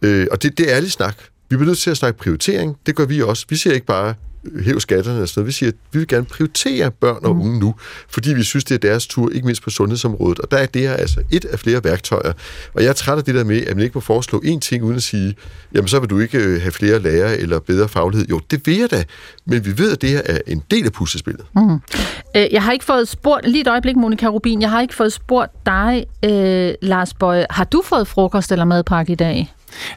Øh, 0.02 0.26
og 0.30 0.42
det, 0.42 0.58
det 0.58 0.70
er 0.70 0.76
ærlig 0.76 0.92
snak. 0.92 1.16
Vi 1.50 1.56
bliver 1.56 1.66
nødt 1.66 1.78
til 1.78 1.90
at 1.90 1.96
snakke 1.96 2.18
prioritering. 2.18 2.76
Det 2.86 2.96
gør 2.96 3.04
vi 3.04 3.22
også. 3.22 3.46
Vi 3.48 3.56
siger 3.56 3.74
ikke 3.74 3.86
bare, 3.86 4.14
øh, 4.44 4.64
hæv 4.64 4.80
skatterne 4.80 5.22
og 5.22 5.28
sådan 5.28 5.40
noget. 5.40 5.46
Vi 5.46 5.52
siger, 5.52 5.70
at 5.70 5.76
vi 5.92 5.98
vil 5.98 6.08
gerne 6.08 6.24
prioritere 6.26 6.90
børn 6.90 7.24
og 7.24 7.30
unge 7.30 7.60
nu, 7.60 7.74
fordi 8.08 8.34
vi 8.34 8.42
synes, 8.42 8.64
det 8.64 8.74
er 8.74 8.78
deres 8.78 9.06
tur, 9.06 9.30
ikke 9.30 9.46
mindst 9.46 9.62
på 9.62 9.70
sundhedsområdet. 9.70 10.38
Og 10.38 10.50
der 10.50 10.56
er 10.56 10.66
det 10.66 10.82
her 10.82 10.92
altså 10.92 11.20
et 11.30 11.44
af 11.44 11.58
flere 11.58 11.84
værktøjer. 11.84 12.32
Og 12.74 12.82
jeg 12.82 12.88
er 12.88 12.92
træt 12.92 13.18
af 13.18 13.24
det 13.24 13.34
der 13.34 13.44
med, 13.44 13.66
at 13.66 13.76
man 13.76 13.84
ikke 13.84 13.94
må 13.94 14.00
foreslå 14.00 14.42
én 14.46 14.58
ting 14.58 14.84
uden 14.84 14.96
at 14.96 15.02
sige, 15.02 15.34
jamen 15.74 15.88
så 15.88 16.00
vil 16.00 16.10
du 16.10 16.18
ikke 16.18 16.38
øh, 16.38 16.60
have 16.60 16.72
flere 16.72 16.98
lærere 16.98 17.38
eller 17.38 17.58
bedre 17.60 17.88
faglighed. 17.88 18.26
Jo, 18.28 18.40
det 18.50 18.66
vil 18.66 18.76
jeg 18.76 18.90
da. 18.90 19.04
Men 19.46 19.64
vi 19.64 19.78
ved, 19.78 19.92
at 19.92 20.02
det 20.02 20.10
her 20.10 20.22
er 20.24 20.38
en 20.46 20.62
del 20.70 20.84
af 20.86 20.92
puslespillet. 20.92 21.44
Mm. 21.56 21.74
Øh, 22.36 22.46
Jeg 22.52 22.62
har 22.62 22.72
ikke 22.72 22.84
fået 22.84 23.08
spurgt, 23.08 23.48
lige 23.48 23.60
et 23.60 23.68
øjeblik, 23.68 23.96
Monika 23.96 24.26
Rubin, 24.26 24.62
jeg 24.62 24.70
har 24.70 24.80
ikke 24.80 24.94
fået 24.94 25.12
spurgt 25.12 25.66
dig, 25.66 26.04
øh, 26.24 26.74
Lars 26.82 27.14
Bøje. 27.14 27.46
Har 27.50 27.64
du 27.64 27.82
fået 27.84 28.08
frokost 28.08 28.52
eller 28.52 28.64
madpakke 28.64 29.12
i 29.12 29.16
dag? 29.16 29.52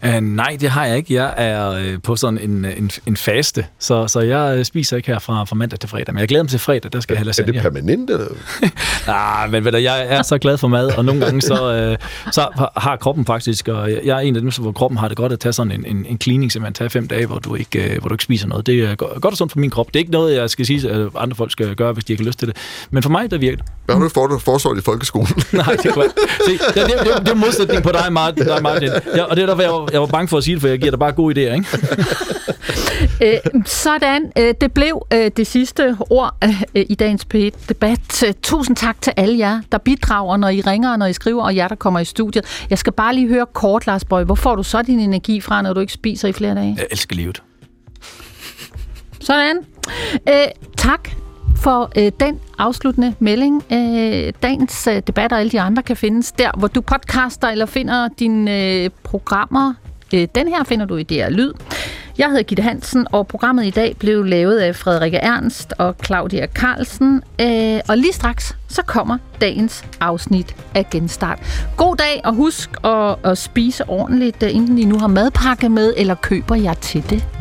Uh, 0.06 0.20
nej, 0.20 0.58
det 0.62 0.70
har 0.70 0.86
jeg 0.86 0.98
ikke. 0.98 1.14
Jeg 1.14 1.34
er 1.38 1.70
uh, 1.94 2.02
på 2.04 2.16
sådan 2.16 2.38
en, 2.40 2.66
en, 2.66 2.92
en 3.08 3.18
faste, 3.18 3.66
så, 3.80 4.08
så 4.08 4.20
jeg 4.20 4.66
spiser 4.66 4.98
ikke 4.98 5.08
her 5.12 5.20
fra, 5.20 5.44
fra 5.44 5.56
mandag 5.56 5.80
til 5.80 5.90
fredag. 5.90 6.14
Men 6.14 6.20
jeg 6.20 6.28
glæder 6.28 6.44
mig 6.44 6.50
til 6.50 6.60
fredag, 6.60 6.92
der 6.94 7.00
skal 7.00 7.14
jeg 7.14 7.20
have 7.20 7.24
Er 7.24 7.28
lasagne. 7.28 7.54
det 7.54 7.62
permanent, 7.62 8.10
eller? 8.10 8.26
Ah, 9.08 9.52
men 9.52 9.66
ved 9.66 9.72
du, 9.72 9.78
jeg 9.78 10.06
er 10.08 10.22
så 10.22 10.38
glad 10.38 10.58
for 10.58 10.68
mad, 10.68 10.98
og 10.98 11.06
nogle 11.06 11.26
gange 11.26 11.42
så, 11.42 11.90
uh, 11.92 12.32
så 12.32 12.70
har 12.78 12.96
kroppen 12.96 13.26
faktisk, 13.26 13.68
og 13.68 13.92
jeg 13.92 14.16
er 14.16 14.20
en 14.20 14.36
af 14.36 14.42
dem, 14.42 14.52
hvor 14.60 14.72
kroppen 14.72 14.98
har 14.98 15.08
det 15.08 15.18
godt 15.18 15.32
at 15.32 15.40
tage 15.40 15.54
sådan 15.54 15.72
en, 15.72 15.86
en, 15.86 16.06
en 16.10 16.18
cleaning, 16.22 16.52
simpelthen 16.52 16.74
tage 16.74 16.90
fem 16.90 17.08
dage, 17.08 17.26
hvor 17.26 17.40
du, 17.40 17.56
ikke, 17.56 17.92
uh, 17.96 18.00
hvor 18.00 18.08
du 18.10 18.14
ikke 18.14 18.24
spiser 18.24 18.48
noget. 18.48 18.66
Det 18.66 18.80
er 18.80 18.96
go- 18.96 19.06
godt 19.06 19.26
og 19.26 19.38
sundt 19.38 19.52
for 19.52 19.60
min 19.60 19.70
krop. 19.70 19.88
Det 19.88 19.96
er 19.96 20.00
ikke 20.00 20.12
noget, 20.12 20.36
jeg 20.36 20.50
skal 20.50 20.66
sige, 20.66 20.90
at 20.90 21.08
andre 21.18 21.36
folk 21.36 21.52
skal 21.52 21.76
gøre, 21.76 21.94
hvis 21.94 22.04
de 22.06 22.14
ikke 22.14 22.24
har 22.24 22.28
lyst 22.28 22.40
til 22.40 22.48
det. 22.48 22.58
Men 22.92 23.04
for 23.04 23.10
mig, 23.10 23.32
der 23.32 23.38
virker. 23.38 23.64
Hvad 23.86 23.96
har 23.96 24.02
du 24.04 24.10
for, 24.10 24.38
foreslået 24.38 24.78
i 24.78 24.82
folkeskolen? 24.82 25.28
Nej, 25.52 25.76
det 25.84 25.94
kunne 25.94 26.06
Se, 26.46 26.52
det, 26.52 26.76
det, 26.76 26.86
det, 27.00 27.26
det 27.26 27.30
er 27.30 27.36
modsætning 27.36 27.84
på 27.84 27.92
dig, 27.92 28.14
Martin. 28.14 28.46
Dig, 28.46 28.62
Martin. 28.64 28.90
Ja, 29.16 29.24
og 29.24 29.36
det 29.36 29.50
er 29.50 29.56
derfor, 29.62 29.76
jeg 29.76 29.82
var, 29.82 29.90
jeg 29.92 30.02
var 30.02 30.08
bange 30.08 30.28
for 30.28 30.38
at 30.38 30.44
sige 30.44 30.54
det, 30.54 30.62
for 30.62 30.68
jeg 30.68 30.80
giver 30.80 30.92
dig 30.92 31.00
bare 31.00 31.12
gode 31.12 31.50
idéer, 31.50 31.54
ikke? 31.54 31.68
Øh, 33.24 33.38
sådan, 33.66 34.32
øh, 34.38 34.54
det 34.62 34.74
blev 34.74 35.08
øh, 35.14 35.32
det 35.38 35.48
sidste 35.48 35.98
ord 36.10 36.36
øh, 36.44 36.86
i 36.90 36.96
dagens 36.96 37.28
P1-debat. 37.34 38.24
Øh, 38.24 38.34
Tusind 38.44 38.76
tak 38.76 39.02
til 39.02 39.14
alle 39.18 39.38
jer, 39.38 39.62
der 39.72 39.78
bidrager, 39.78 40.38
når 40.38 40.50
I 40.50 40.62
ringer, 40.62 40.92
og 40.92 41.00
når 41.00 41.06
I 41.06 41.14
skriver, 41.14 41.44
og 41.44 41.56
jer, 41.56 41.68
der 41.68 41.76
kommer 41.76 42.00
i 42.00 42.06
studiet. 42.06 42.66
Jeg 42.70 42.78
skal 42.78 42.94
bare 42.94 43.16
lige 43.16 43.28
høre 43.28 43.46
kort, 43.54 43.88
Lars 43.88 44.06
Bøj. 44.06 44.24
Hvor 44.24 44.36
får 44.36 44.56
du 44.56 44.64
så 44.64 44.82
din 44.82 45.00
energi 45.00 45.42
fra, 45.42 45.62
når 45.62 45.74
du 45.74 45.80
ikke 45.80 45.94
spiser 45.94 46.28
i 46.28 46.32
flere 46.32 46.56
dage? 46.56 46.76
Jeg 46.78 46.88
elsker 46.92 47.16
livet. 47.16 47.44
Sådan. 49.20 49.58
Øh, 50.30 50.48
tak 50.78 51.10
for 51.62 51.92
øh, 51.98 52.12
den 52.20 52.40
afsluttende 52.58 53.16
melding. 53.20 53.64
Øh, 53.72 54.34
dagens 54.44 54.88
øh, 54.88 55.02
debat 55.08 55.32
og 55.32 55.40
alle 55.40 55.52
de 55.52 55.62
andre 55.62 55.84
kan 55.84 55.98
findes 55.98 56.32
der, 56.32 56.52
hvor 56.58 56.68
du 56.68 56.82
podcaster 56.82 57.48
eller 57.48 57.66
finder 57.66 58.08
dine 58.20 58.64
øh, 58.64 58.90
programmer. 59.04 59.74
Øh, 60.14 60.28
den 60.36 60.48
her 60.48 60.64
finder 60.64 60.86
du 60.86 60.96
i 60.96 61.04
DR 61.04 61.30
Lyd. 61.30 61.54
Jeg 62.18 62.28
hedder 62.28 62.44
Gitte 62.44 62.64
Hansen, 62.64 63.08
og 63.12 63.28
programmet 63.28 63.66
i 63.66 63.70
dag 63.70 63.96
blev 64.00 64.24
lavet 64.24 64.58
af 64.60 64.76
Frederikke 64.76 65.18
Ernst 65.18 65.74
og 65.78 65.96
Claudia 66.06 66.48
Carlsen. 66.48 67.24
Øh, 67.42 67.80
og 67.90 67.98
lige 67.98 68.14
straks, 68.14 68.58
så 68.68 68.82
kommer 68.82 69.18
dagens 69.42 69.86
afsnit 70.00 70.56
af 70.76 70.90
Genstart. 70.90 71.40
God 71.78 71.96
dag, 71.96 72.22
og 72.24 72.34
husk 72.34 72.70
at, 72.84 73.16
at 73.24 73.38
spise 73.38 73.90
ordentligt, 73.90 74.44
inden 74.44 74.62
enten 74.62 74.78
I 74.78 74.86
nu 74.86 75.00
har 75.00 75.08
madpakke 75.08 75.70
med, 75.70 75.94
eller 75.98 76.16
køber 76.16 76.56
jer 76.56 76.74
til 76.74 77.10
det. 77.10 77.41